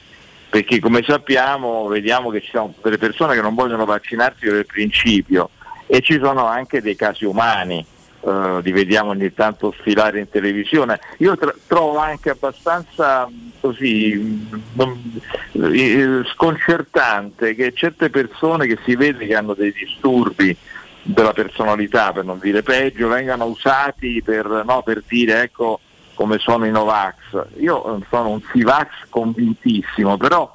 [0.50, 5.52] Perché come sappiamo vediamo che ci sono delle persone che non vogliono vaccinarsi per principio
[5.88, 7.84] e ci sono anche dei casi umani,
[8.25, 10.99] eh, li vediamo ogni tanto sfilare in televisione.
[11.19, 15.21] Io tra- trovo anche abbastanza mh, così mh, non-
[15.51, 20.55] eh, sconcertante che certe persone che si vede che hanno dei disturbi
[21.03, 25.79] della personalità, per non dire peggio, vengano usati per, no, per dire ecco
[26.15, 27.59] come sono i Novax.
[27.59, 30.51] Io eh, sono un Sivax convintissimo, però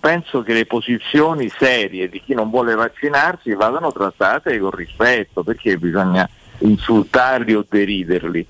[0.00, 5.76] penso che le posizioni serie di chi non vuole vaccinarsi vadano trattate con rispetto, perché
[5.76, 6.26] bisogna
[6.58, 8.46] insultarli o deriderli.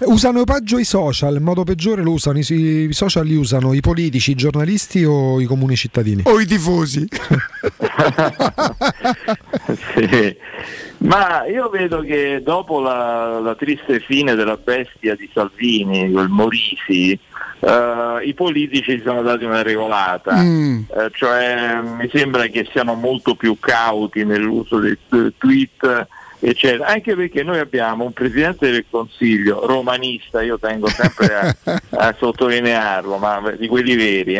[0.00, 3.80] Usano peggio i social, in modo peggiore lo usano, i, i social li usano i
[3.80, 6.22] politici, i giornalisti o i comuni cittadini?
[6.24, 7.06] O i tifosi.
[9.94, 10.36] Sì.
[10.98, 17.18] Ma io vedo che dopo la, la triste fine della bestia di Salvini, quel Morisi,
[17.60, 20.82] eh, i politici si sono dati una regolata, Mm.
[20.88, 26.06] Eh, cioè mi sembra che siano molto più cauti nell'uso dei t- tweet,
[26.38, 26.86] eccetera.
[26.86, 31.56] Anche perché noi abbiamo un Presidente del Consiglio romanista, io tengo sempre a,
[31.90, 34.36] a sottolinearlo, ma di quelli veri,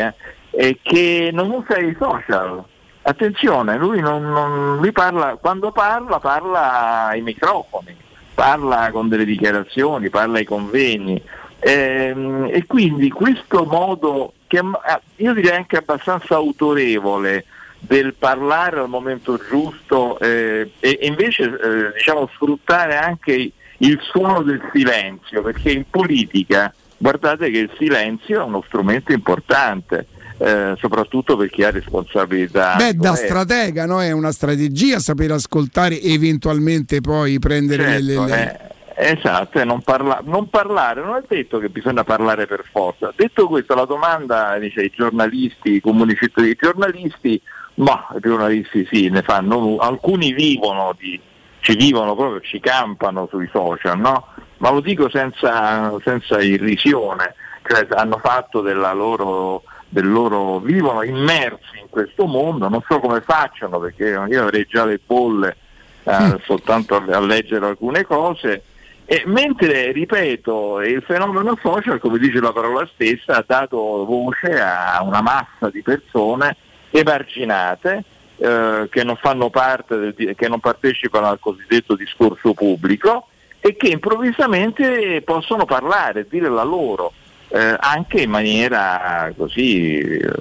[0.51, 2.63] eh, che non usa i social.
[3.01, 7.95] Attenzione, lui, non, non- lui parla, quando parla parla ai microfoni,
[8.33, 11.21] parla con delle dichiarazioni, parla ai convegni
[11.59, 17.45] Ehm, e quindi questo modo, che eh, io direi anche abbastanza autorevole,
[17.79, 24.41] del parlare al momento giusto eh, e, e invece eh, diciamo, sfruttare anche il suono
[24.41, 31.37] del silenzio, perché in politica guardate che il silenzio è uno strumento importante, eh, soprattutto
[31.37, 32.75] per chi ha responsabilità.
[32.75, 34.01] Beh, da stratega no?
[34.01, 38.59] è una strategia saper ascoltare e eventualmente poi prendere Certo, le, le-
[38.95, 43.13] eh, esatto, non, parla- non parlare, non è detto che bisogna parlare per forza.
[43.15, 47.41] Detto questo, la domanda dice i giornalisti, i comuni cittadini, giornalisti,
[47.79, 51.19] ma i giornalisti sì, ne fanno, alcuni vivono di,
[51.61, 54.27] ci vivono proprio, ci campano sui social, no?
[54.57, 61.79] Ma lo dico senza, senza irrisione, cioè hanno fatto della loro, del loro, vivono immersi
[61.79, 65.55] in questo mondo, non so come facciano perché io avrei già le bolle
[66.03, 68.63] eh, soltanto a, a leggere alcune cose.
[69.05, 75.01] E mentre, ripeto, il fenomeno social, come dice la parola stessa, ha dato voce a
[75.01, 76.57] una massa di persone
[76.91, 78.03] emarginate
[78.37, 83.27] eh, che non fanno parte, del, che non partecipano al cosiddetto discorso pubblico
[83.59, 87.11] e che improvvisamente possono parlare, dire la loro,
[87.49, 90.31] eh, anche in maniera così eh,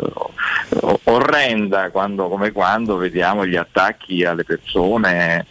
[1.05, 5.47] orrenda, quando, come quando vediamo gli attacchi alle persone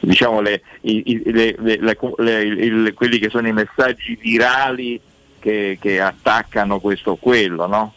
[0.00, 0.42] diciamo
[2.92, 5.00] quelli che sono i messaggi virali
[5.38, 7.94] che, che attaccano questo o quello, no?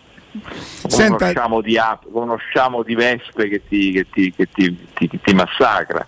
[0.88, 4.88] Senta- Uno sciamo di, ap- uno sciamo di vespe che ti, che ti- che ti-
[4.94, 6.08] ti- ti massacra.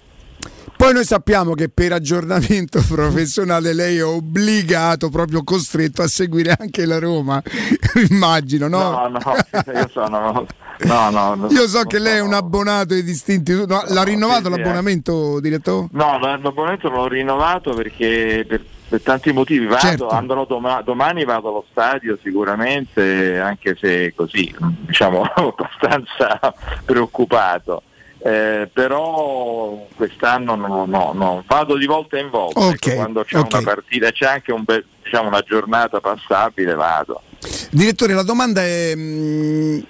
[0.77, 6.85] Poi noi sappiamo che per aggiornamento professionale lei è obbligato, proprio costretto a seguire anche
[6.85, 7.41] la Roma,
[8.09, 8.91] immagino, no?
[8.91, 10.45] No, no, io sono.
[10.79, 13.53] No, no, no, Io so che lei è un abbonato ai distinti.
[13.53, 15.87] no, l'ha rinnovato sì, sì, l'abbonamento, direttore?
[15.91, 20.09] No, l'abbonamento l'ho rinnovato perché per, per tanti motivi vado, Certo.
[20.09, 26.53] andrò doma- domani vado allo stadio sicuramente, anche se così, diciamo, abbastanza
[26.85, 27.81] preoccupato.
[28.17, 33.37] Eh, però quest'anno no, no, no, vado di volta in volta, Ok, ecco, quando c'è
[33.37, 33.53] ok.
[33.53, 37.21] una partita, c'è anche un bel- diciamo, una giornata passabile, vado.
[37.69, 39.83] Direttore, la domanda è: mh,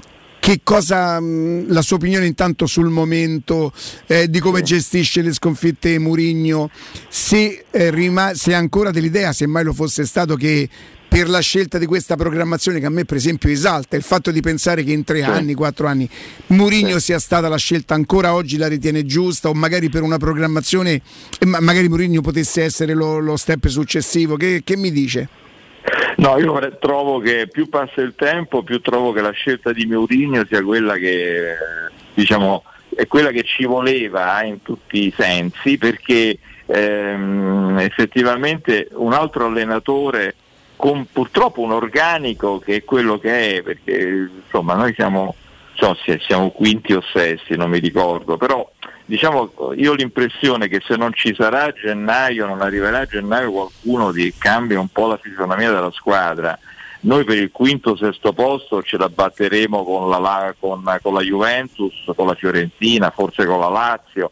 [0.45, 3.73] che cosa mh, la sua opinione intanto sul momento
[4.05, 6.69] eh, di come gestisce le sconfitte Murigno
[7.09, 10.69] se, eh, rima- se ancora dell'idea se mai lo fosse stato che
[11.07, 14.39] per la scelta di questa programmazione che a me per esempio esalta il fatto di
[14.41, 16.07] pensare che in tre anni, quattro anni
[16.47, 21.01] Murigno sia stata la scelta ancora oggi la ritiene giusta o magari per una programmazione
[21.39, 24.35] e ma- magari Murigno potesse essere lo, lo step successivo.
[24.35, 25.27] Che, che mi dice?
[26.17, 30.45] No, io trovo che più passa il tempo, più trovo che la scelta di Mourinho
[30.47, 31.55] sia quella che
[32.13, 32.63] diciamo
[32.95, 39.45] è quella che ci voleva eh, in tutti i sensi, perché ehm, effettivamente un altro
[39.45, 40.35] allenatore
[40.77, 45.35] con purtroppo un organico che è quello che è, perché insomma noi siamo,
[45.73, 48.69] so siamo quinti o sesti, non mi ricordo, però
[49.05, 53.51] diciamo io ho l'impressione che se non ci sarà a gennaio, non arriverà a gennaio
[53.51, 56.57] qualcuno che cambia un po' la fisionomia della squadra.
[57.01, 61.21] Noi per il quinto o sesto posto ce la batteremo con la, con, con la
[61.21, 64.31] Juventus, con la Fiorentina, forse con la Lazio.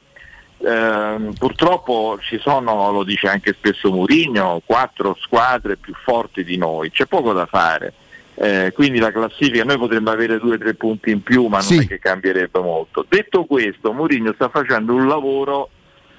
[0.65, 6.89] Ehm, purtroppo ci sono, lo dice anche spesso Mourinho, quattro squadre più forti di noi,
[6.89, 7.93] c'è poco da fare.
[8.35, 11.67] Eh, quindi la classifica noi potremmo avere due o tre punti in più, ma non
[11.81, 13.05] è che cambierebbe molto.
[13.07, 15.69] Detto questo, Mourinho sta facendo un lavoro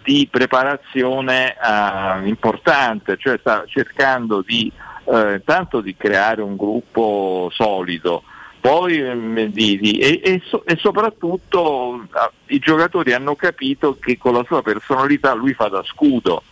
[0.05, 4.70] di preparazione eh, importante, cioè sta cercando di
[5.07, 8.23] eh, tanto di creare un gruppo solido,
[8.60, 14.17] poi mm, di- di- e, e so- e soprattutto ah, i giocatori hanno capito che
[14.18, 16.43] con la sua personalità lui fa da scudo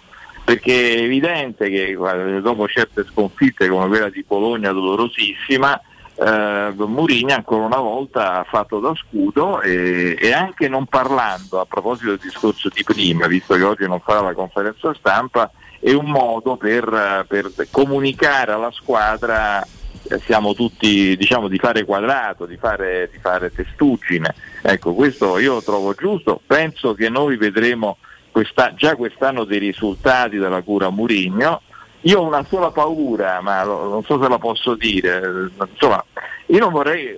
[0.45, 1.97] perché è evidente che
[2.43, 5.81] dopo certe sconfitte come quella di Bologna dolorosissima
[6.15, 11.67] eh, Mourinho ancora una volta ha fatto da scudo e, e anche non parlando a
[11.67, 16.11] proposito del discorso di prima visto che oggi non farà la conferenza stampa è un
[16.11, 19.67] modo per, per comunicare alla squadra
[20.05, 24.35] eh, siamo tutti diciamo di fare quadrato, di fare, di fare testuggine.
[24.63, 27.99] Ecco, questo io lo trovo giusto, penso che noi vedremo
[28.33, 31.63] questa- già quest'anno dei risultati della cura Murigno.
[32.05, 36.05] Io ho una sola paura, ma lo- non so se la posso dire, insomma,
[36.47, 37.17] io non vorrei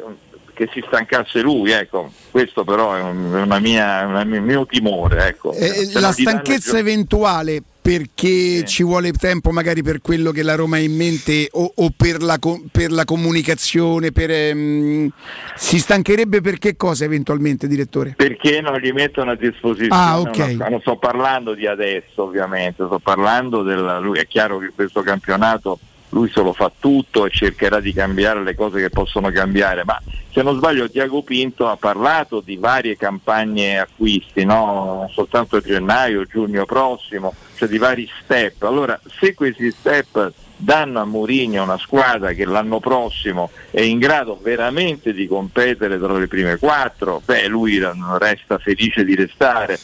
[0.53, 5.29] che si stancasse lui, ecco, questo però è un, una mia, una- un mio timore.
[5.29, 5.53] Ecco.
[5.55, 10.79] Eh, la stanchezza eventuale perché ci vuole tempo magari per quello che la Roma ha
[10.79, 12.39] in mente o, o per, la,
[12.73, 15.11] per la comunicazione, per, ehm,
[15.55, 18.15] si stancherebbe per che cosa eventualmente direttore?
[18.17, 19.91] Perché non gli mettono a disposizione?
[19.91, 20.53] Ah, ok.
[20.55, 23.99] una- non sto parlando di adesso ovviamente, sto parlando del...
[24.01, 28.43] Lui, è chiaro che questo campionato lui se lo fa tutto e cercherà di cambiare
[28.43, 30.01] le cose che possono cambiare, ma
[30.33, 34.97] se non sbaglio Tiago Pinto ha parlato di varie campagne acquisti, no?
[35.01, 38.63] non soltanto gennaio, giugno prossimo, cioè di vari step.
[38.63, 44.39] Allora se questi step danno a Mourinho una squadra che l'anno prossimo è in grado
[44.41, 47.81] veramente di competere tra le prime quattro, beh lui
[48.19, 49.79] resta felice di restare,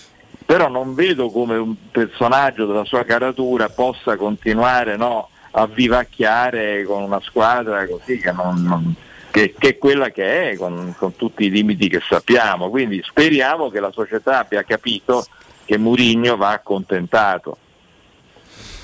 [0.47, 7.03] però non vedo come un personaggio della sua caratura possa continuare no, a vivacchiare con
[7.03, 8.95] una squadra così che, non- non-
[9.31, 12.71] che- è quella che è, con, con tutti i limiti che sappiamo.
[12.71, 15.27] Quindi speriamo che la società abbia capito
[15.71, 17.57] che Murigno va accontentato,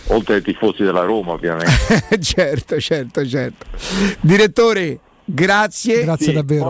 [0.06, 1.72] oltre ai tifosi della Roma ovviamente.
[2.22, 3.66] certo, certo, certo.
[4.20, 6.02] Direttore, grazie.
[6.02, 6.04] Sì,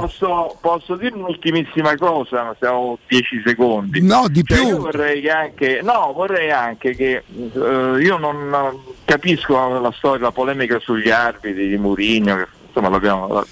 [0.00, 4.00] Posso, posso dire un'ultimissima cosa, ma siamo 10 secondi.
[4.00, 4.68] No, di Cioè, più.
[4.68, 10.32] Io vorrei che anche, no, vorrei anche che eh, io non capisco la storia, la
[10.32, 13.44] polemica sugli arbitri di Murigno, che insomma l'abbiamo-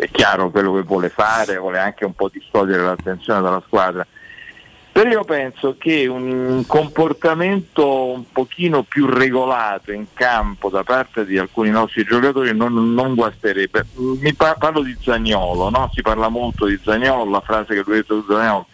[0.00, 4.04] è chiaro quello che vuole fare, vuole anche un po' distogliere l'attenzione dalla squadra.
[4.92, 11.38] Però io penso che un comportamento un pochino più regolato in campo da parte di
[11.38, 13.86] alcuni nostri giocatori non, non guasterebbe.
[13.94, 15.90] Mi pa- parlo di Zagnolo, no?
[15.94, 18.66] si parla molto di Zagnolo, la frase che lui ha detto Zagnolo.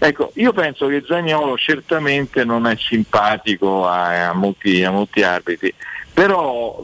[0.00, 5.72] Ecco, io penso che Zagnolo certamente non è simpatico a, a molti, a molti arbitri,
[6.12, 6.82] però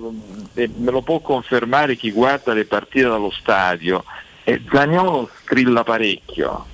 [0.55, 4.05] eh, me lo può confermare chi guarda le partite dallo stadio,
[4.45, 6.67] eh, Zagnolo strilla parecchio.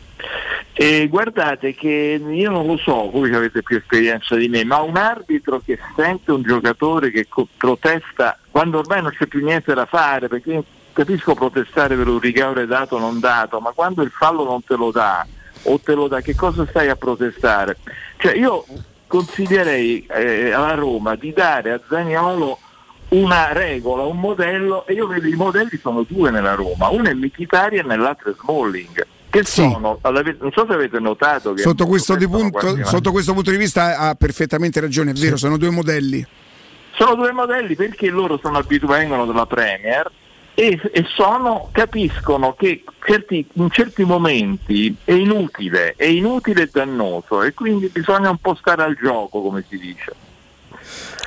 [0.74, 4.96] E guardate che io non lo so, voi avete più esperienza di me, ma un
[4.96, 9.84] arbitro che sente un giocatore che co- protesta quando ormai non c'è più niente da
[9.84, 10.62] fare, perché
[10.94, 14.74] capisco protestare per un rigore dato o non dato, ma quando il fallo non te
[14.76, 15.26] lo dà
[15.64, 17.76] o te lo dà, che cosa stai a protestare?
[18.16, 18.64] Cioè io
[19.06, 22.58] consiglierei eh, alla Roma di dare a Zagnolo
[23.10, 27.12] una regola, un modello, e io vedo i modelli sono due nella Roma, uno è
[27.12, 29.06] Mkhitaryan e l'altro è Smalling.
[29.32, 33.32] Che sono, all'ave- non so se avete notato che Sotto questo, sono punto, sotto questo
[33.32, 36.24] punto di vista ha perfettamente ragione, è vero, sono due modelli.
[36.90, 40.10] Sono due modelli perché loro sono abituati, vengono dalla Premier
[40.52, 47.42] e, e sono, capiscono che certi- in certi momenti è inutile, è inutile e dannoso
[47.42, 50.12] e quindi bisogna un po' stare al gioco, come si dice.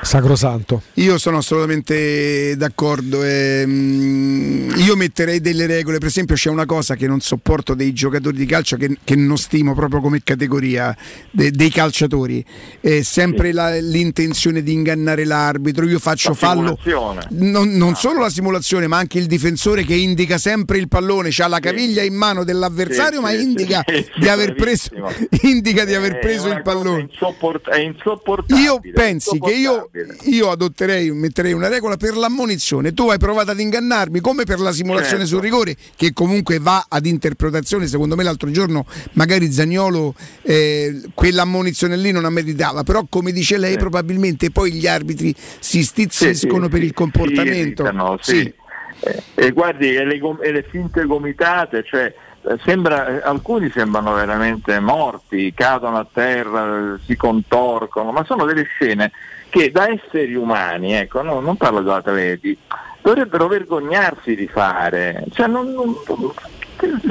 [0.01, 0.82] Sacrosanto.
[0.95, 3.24] Io sono assolutamente d'accordo.
[3.24, 5.98] ehm, io metterei delle regole.
[5.98, 9.38] Per esempio, c'è una cosa che non sopporto dei giocatori di calcio che, che non
[9.38, 10.95] stimo proprio come categoria
[11.32, 12.43] de- dei calciatori.
[12.80, 15.85] È sempre la- l'intenzione di ingannare l'arbitro.
[15.85, 16.77] Io faccio La fallo.
[16.83, 17.27] simulazione.
[17.30, 21.48] Non, non solo la simulazione, ma anche il difensore che indica sempre il pallone, ha
[21.48, 24.90] la caviglia in mano dell'avversario, Sì, ma sì, indica sì, sì, di aver preso,
[25.41, 27.07] indica di aver È preso il pallone.
[27.09, 28.59] insopport- è insopportabile.
[28.65, 29.84] Io pensi che io.
[30.23, 32.93] Io adotterei, metterei una regola per l'ammonizione.
[32.93, 35.35] Tu hai provato ad ingannarmi, come per la simulazione Certo.
[35.35, 37.88] sul rigore, che comunque va ad interpretazione.
[37.88, 43.77] Secondo me l'altro giorno magari Zagnolo eh, quell'ammonizione lì non meritava, però come dice lei,
[43.77, 47.83] probabilmente poi gli arbitri si stizziscono Sì, sì, per sì, il comportamento.
[47.83, 48.53] irritano, sì.
[48.99, 52.14] Eh, e guardi, e le, e le finte gomitate, cioè,
[52.47, 58.45] eh, sembra, eh, alcuni sembrano veramente morti, cadono a terra, eh, si contorcono, ma sono
[58.45, 59.11] delle scene
[59.56, 62.58] che da esseri umani, ecco, no, non parlo di atleti,
[63.01, 65.24] dovrebbero vergognarsi di fare.
[65.32, 65.95] Cioè, non- non-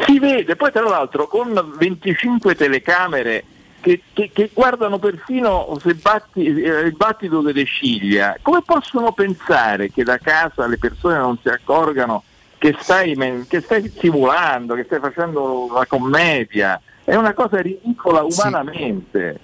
[0.06, 3.44] si vede, poi tra l'altro con 25 telecamere
[3.80, 9.90] che, che- che guardano perfino se batti- eh, il battito delle ciglia, come possono pensare
[9.90, 12.24] che da casa le persone non si accorgano
[12.58, 13.16] che stai,
[13.48, 16.78] che stai simulando, che stai facendo la commedia?
[17.04, 19.38] È una cosa ridicola umanamente.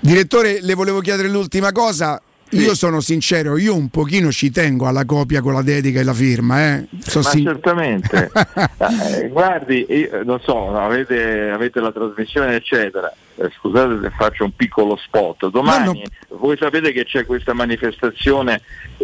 [0.00, 2.20] Direttore, le volevo chiedere l'ultima cosa.
[2.52, 6.12] Io sono sincero, io un pochino ci tengo alla copia con la dedica e la
[6.12, 6.74] firma.
[6.74, 6.86] Eh.
[6.98, 8.28] So Ma sin- certamente,
[9.14, 14.50] Eh, guardi, io, non so, avete, avete la trasmissione eccetera, Eh, scusate se faccio un
[14.56, 18.60] piccolo spot, domani voi sapete che c'è questa manifestazione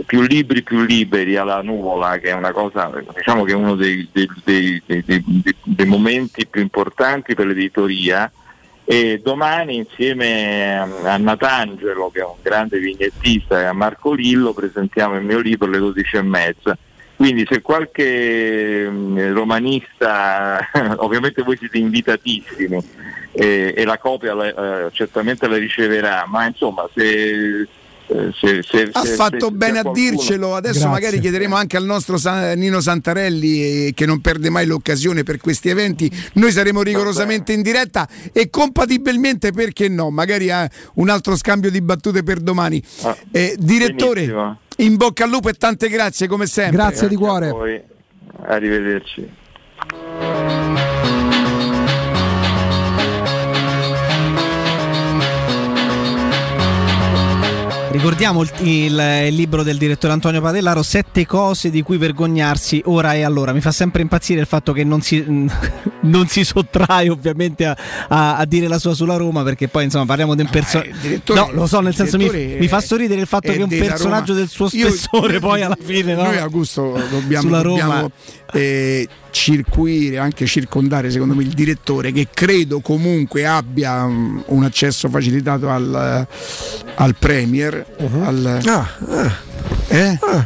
[0.06, 4.08] più libri più liberi alla nuvola, che è una cosa, diciamo che è uno dei-
[4.12, 5.22] dei- dei-
[5.62, 8.28] dei momenti più importanti per l'editoria
[8.88, 14.52] e domani insieme a a Natangelo che è un grande vignettista e a Marco Lillo
[14.52, 16.78] presentiamo il mio libro alle 12 e mezza.
[17.14, 20.58] Quindi se qualche mm, romanista
[20.98, 22.78] ovviamente voi siete invitatissimi
[23.32, 27.68] e, e la copia eh, certamente la riceverà ma insomma se, eh,
[28.06, 30.54] se- se- Ha se- fatto se- bene se a dircelo.
[30.54, 30.88] Adesso Grazie.
[30.90, 35.38] magari chiederemo anche al nostro Sa- Nino Santarelli, eh, che non perde mai l'occasione per
[35.38, 36.10] questi eventi.
[36.34, 40.10] Noi saremo rigorosamente in diretta e compatibilmente, perché no?
[40.10, 42.82] Magari ha un altro scambio di battute per domani.
[43.32, 44.58] Eh, direttore, Ah, benissimo.
[44.78, 46.76] in bocca al lupo e tante grazie come sempre.
[46.76, 47.84] Grazie di cuore.
[48.48, 49.28] Arrivederci
[57.96, 63.14] Ricordiamo il, il- il libro del direttore Antonio Padellaro, Sette cose di cui vergognarsi ora
[63.14, 63.52] e allora.
[63.54, 65.24] Mi fa sempre impazzire il fatto che non si,
[66.02, 67.76] non si sottrae ovviamente a,
[68.08, 70.90] a- a dire la sua sulla Roma, perché poi insomma parliamo di un personaggio...
[71.34, 74.38] No, lo so, nel senso mi, mi fa sorridere il fatto che un personaggio Roma.
[74.40, 76.14] del suo Io- spessore poi alla fine...
[76.14, 76.24] no?
[76.24, 77.78] Noi Augusto dobbiamo, Sulla Roma.
[77.78, 78.10] dobbiamo,
[78.52, 85.08] eh, circuire, anche circondare secondo me il direttore che credo comunque abbia um, un accesso
[85.10, 86.26] facilitato al,
[86.94, 87.84] al Premier.
[88.24, 88.60] al-
[89.88, 90.10] eh?
[90.12, 90.38] Mm.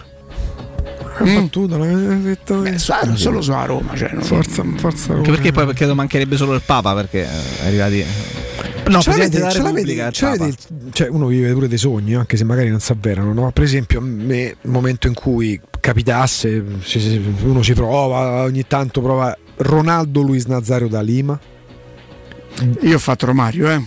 [1.24, 3.96] Battuta, l'avete detto Beh, su- solo su a Roma.
[3.96, 7.66] Cioè, non- Forza, forza Anche perché poi credo mancherebbe solo il Papa perché eh, è
[7.66, 8.04] arrivati...
[8.88, 10.56] No, ce l'avete, ce l'avete- ce l'avete
[10.92, 13.32] cioè, uno vive pure dei sogni, anche se magari non si avverano.
[13.32, 13.50] No?
[13.52, 16.62] Per esempio, a me, il momento in cui capitasse,
[17.44, 21.38] uno ci prova, ogni tanto prova Ronaldo Luis Nazario da Lima.
[22.80, 23.82] Io ho fatto Romario, eh.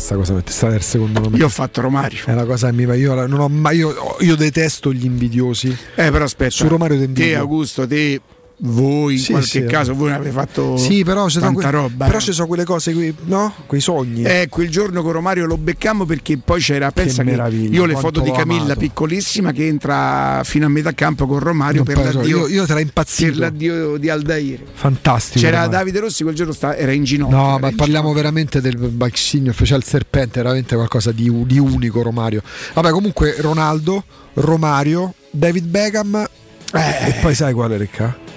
[0.00, 1.36] Questa cosa mette sta il secondo nome.
[1.36, 2.24] Io ho fatto Romario.
[2.24, 2.94] È una cosa che mi va.
[2.94, 5.68] Io, non ho mai, io, io detesto gli invidiosi.
[5.94, 6.52] Eh, però aspetta.
[6.52, 7.36] Su Romario ti te.
[7.36, 8.18] Augusto, te,
[8.62, 9.64] voi, in Sì, qualche sì.
[9.64, 12.04] caso, voi ne avete fatto Sì, però ci tanta que- roba.
[12.06, 12.20] però eh.
[12.20, 13.54] ci sono quelle cose, qui, no?
[13.66, 14.22] Quei sogni.
[14.22, 17.96] Eh, quel giorno con Romario lo beccammo perché poi c'era, pensa che, meraviglia, io le
[17.96, 18.80] foto di Camilla amato.
[18.80, 22.82] piccolissima che entra fino a metà campo con Romario Non per l'addio, io- io sarei
[22.82, 23.30] impazzito.
[23.30, 24.60] per l'addio di Aldair.
[24.74, 25.38] Fantastico.
[25.38, 25.78] C'era Romario.
[25.78, 27.36] Davide Rossi quel giorno sta- era in ginocchio.
[27.36, 32.42] No, ma parliamo veramente del Baxigno, cioè il serpente, veramente qualcosa di, di unico Romario.
[32.74, 36.28] Vabbè, comunque Ronaldo, Romario, David Beckham
[36.72, 38.28] e poi sai quale Ricca?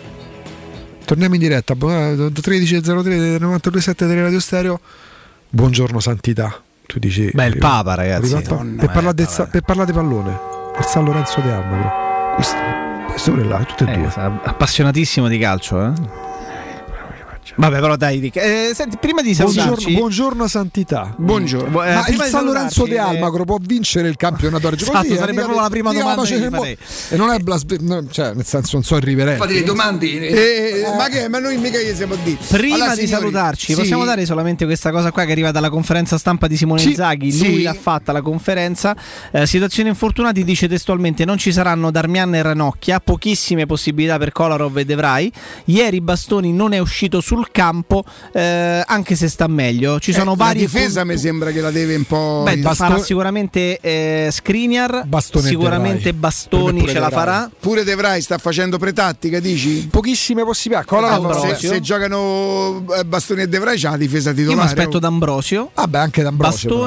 [1.06, 4.80] Torniamo in diretta, bu- eh, 13.03 927 delle Radio Stereo.
[5.50, 6.62] Buongiorno santità.
[6.86, 8.34] Tu dici Beh, il Papa, ragazzi.
[8.34, 10.38] Madonna, per, eh, parlare del sa- per parlare di pallone,
[10.76, 11.92] per San Lorenzo de Almagro.
[12.36, 12.56] Questo,
[13.08, 14.12] questo pure là, tutte e Eh, due.
[14.44, 15.92] appassionatissimo di calcio, eh?
[17.56, 18.38] Vabbè, però dai, Rick.
[18.38, 21.14] Eh, senti, prima di Buongiorno, salutarci, buongiorno Santità.
[21.16, 21.84] Buongiorno.
[21.84, 25.00] Eh, Ma il di San Lorenzo De eh, Almagro può vincere il campionato argentino?
[25.00, 26.78] Esatto, sarebbe proprio la prima domanda che farei.
[27.10, 29.40] E non è blasbe- no, cioè, nel senso, non so irriverente.
[29.40, 30.08] Fate le domande.
[30.08, 31.30] Eh, ma che?
[31.30, 32.38] Ma noi mica gli siamo dire.
[32.48, 35.70] Prima Allora, di signori, salutarci, sì, possiamo dare solamente questa cosa qua che arriva dalla
[35.70, 37.32] conferenza stampa di Simone Sì, Inzaghi.
[37.32, 37.46] sì.
[37.48, 38.96] Lui l'ha fatta la conferenza.
[39.32, 44.76] Eh, situazione infortunati dice testualmente: Non ci saranno Darmian e Ranocchia, pochissime possibilità per Kolarov
[44.78, 45.32] e De Vrij.
[45.66, 50.00] Ieri Bastoni non è uscito sul campo, eh, anche se sta meglio.
[50.00, 52.42] Ci sono Eh, vari La difesa punti- mi sembra che la deve un po'.
[52.46, 56.14] Beh, Basto- farà sicuramente eh, Skriniar, Bastoni e De sicuramente.
[56.14, 57.50] Bastoni Pure ce la farà.
[57.60, 59.88] Pure De Vrij sta facendo pretattica, dici?
[59.90, 60.86] Pochissime possibilità.
[60.86, 64.68] Kolarov- se, se giocano eh, Bastoni e De Vrij c'ha la difesa Io mi titolare.
[64.68, 65.00] aspetto oh.
[65.00, 66.70] D'Ambrosio, Vabbè, anche D'Ambrosio.
[66.70, 66.82] però.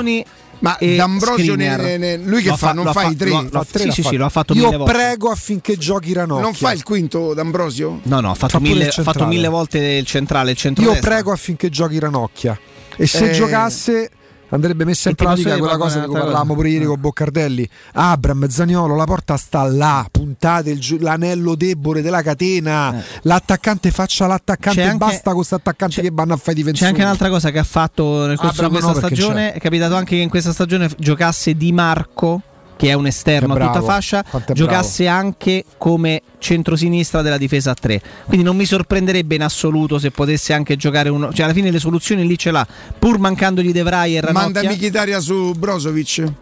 [0.60, 2.72] Ma e D'Ambrosio ne- ne- lui che Lo fa?
[2.72, 3.28] Non lo fa i tre?
[3.28, 4.12] lo- lo- Fa tre, sì, l'ha sì, fatto.
[4.14, 4.92] sì, lo ha fatto Io mille volte.
[4.92, 6.44] prego affinché giochi Ranocchia.
[6.44, 8.00] Non fa il quinto D'Ambrosio?
[8.04, 11.32] No, no, ha fatto, Fa mille, fatto mille volte il centrale, il centro Io prego
[11.32, 12.58] affinché giochi Ranocchia.
[12.96, 13.32] E se Eh.
[13.32, 14.10] giocasse
[14.50, 17.68] andrebbe messa in pratica quella cosa di cui parlavamo pure ieri con Boccardelli.
[17.94, 23.02] Abram, Zaniolo, la porta sta là, puntate il giu- l'anello debole della catena.
[23.23, 24.84] L'attaccante faccia l'attaccante Eh.
[24.84, 26.84] Anche- basta con questi attaccanti che vanno a fare i difensori.
[26.84, 29.50] C'è anche un'altra cosa che ha fatto nel corso Abram di questa no, stagione.
[29.50, 29.57] c'è.
[29.57, 32.41] È capitato anche che in questa stagione giocasse Di Marco,
[32.76, 37.38] che è un esterno Che a tutta bravo, fascia, è giocasse anche come centrosinistra della
[37.38, 38.00] difesa a 3.
[38.26, 41.32] Quindi non mi sorprenderebbe in assoluto se potesse anche giocare uno.
[41.32, 42.66] Cioè, alla fine le soluzioni lì ce l'ha,
[42.98, 44.70] pur mancandogli De Vrij e Manda Ranocchia.
[44.70, 46.32] Michitaria su Brozovic.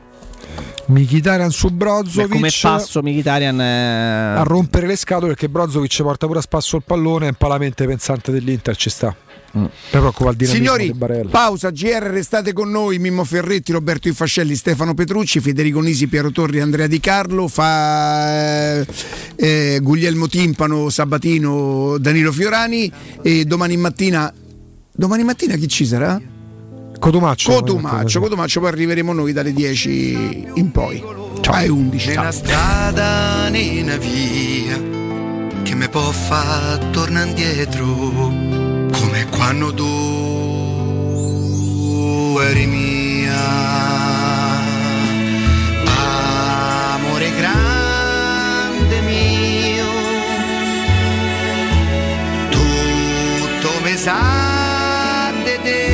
[0.86, 6.26] Mkhitaryan su Beh, Brozovic come passo Mkhitaryan eh, a rompere le scatole perché Brozovic porta
[6.26, 9.14] pure a spasso il pallone, è un palamente pensante dell'Inter, ci sta.
[9.57, 9.66] Mm.
[10.41, 10.92] Signori,
[11.31, 16.60] pausa, GR, restate con noi, Mimmo Ferretti, Roberto Infascelli, Stefano Petrucci, Federico Nisi, Piero Torri,
[16.60, 18.86] Andrea Di Carlo, fa eh,
[19.36, 22.91] eh, Guglielmo Timpano, Sabatino, Danilo Fiorani
[23.23, 24.33] e domani mattina
[24.91, 26.20] domani mattina chi ci sarà?
[26.99, 27.52] Cotumaccio.
[27.52, 31.02] Cotumaccio, Cotumaccio, poi arriveremo noi dalle 10 in poi.
[31.47, 32.08] Alle 11.
[32.08, 34.81] Nella strada, nella via,
[35.62, 38.33] che mi può far tornare indietro,
[39.14, 39.86] come quando tu
[42.40, 43.42] eri mia.
[46.94, 49.86] Amore grande mio,
[52.50, 55.93] tutto mi sa di.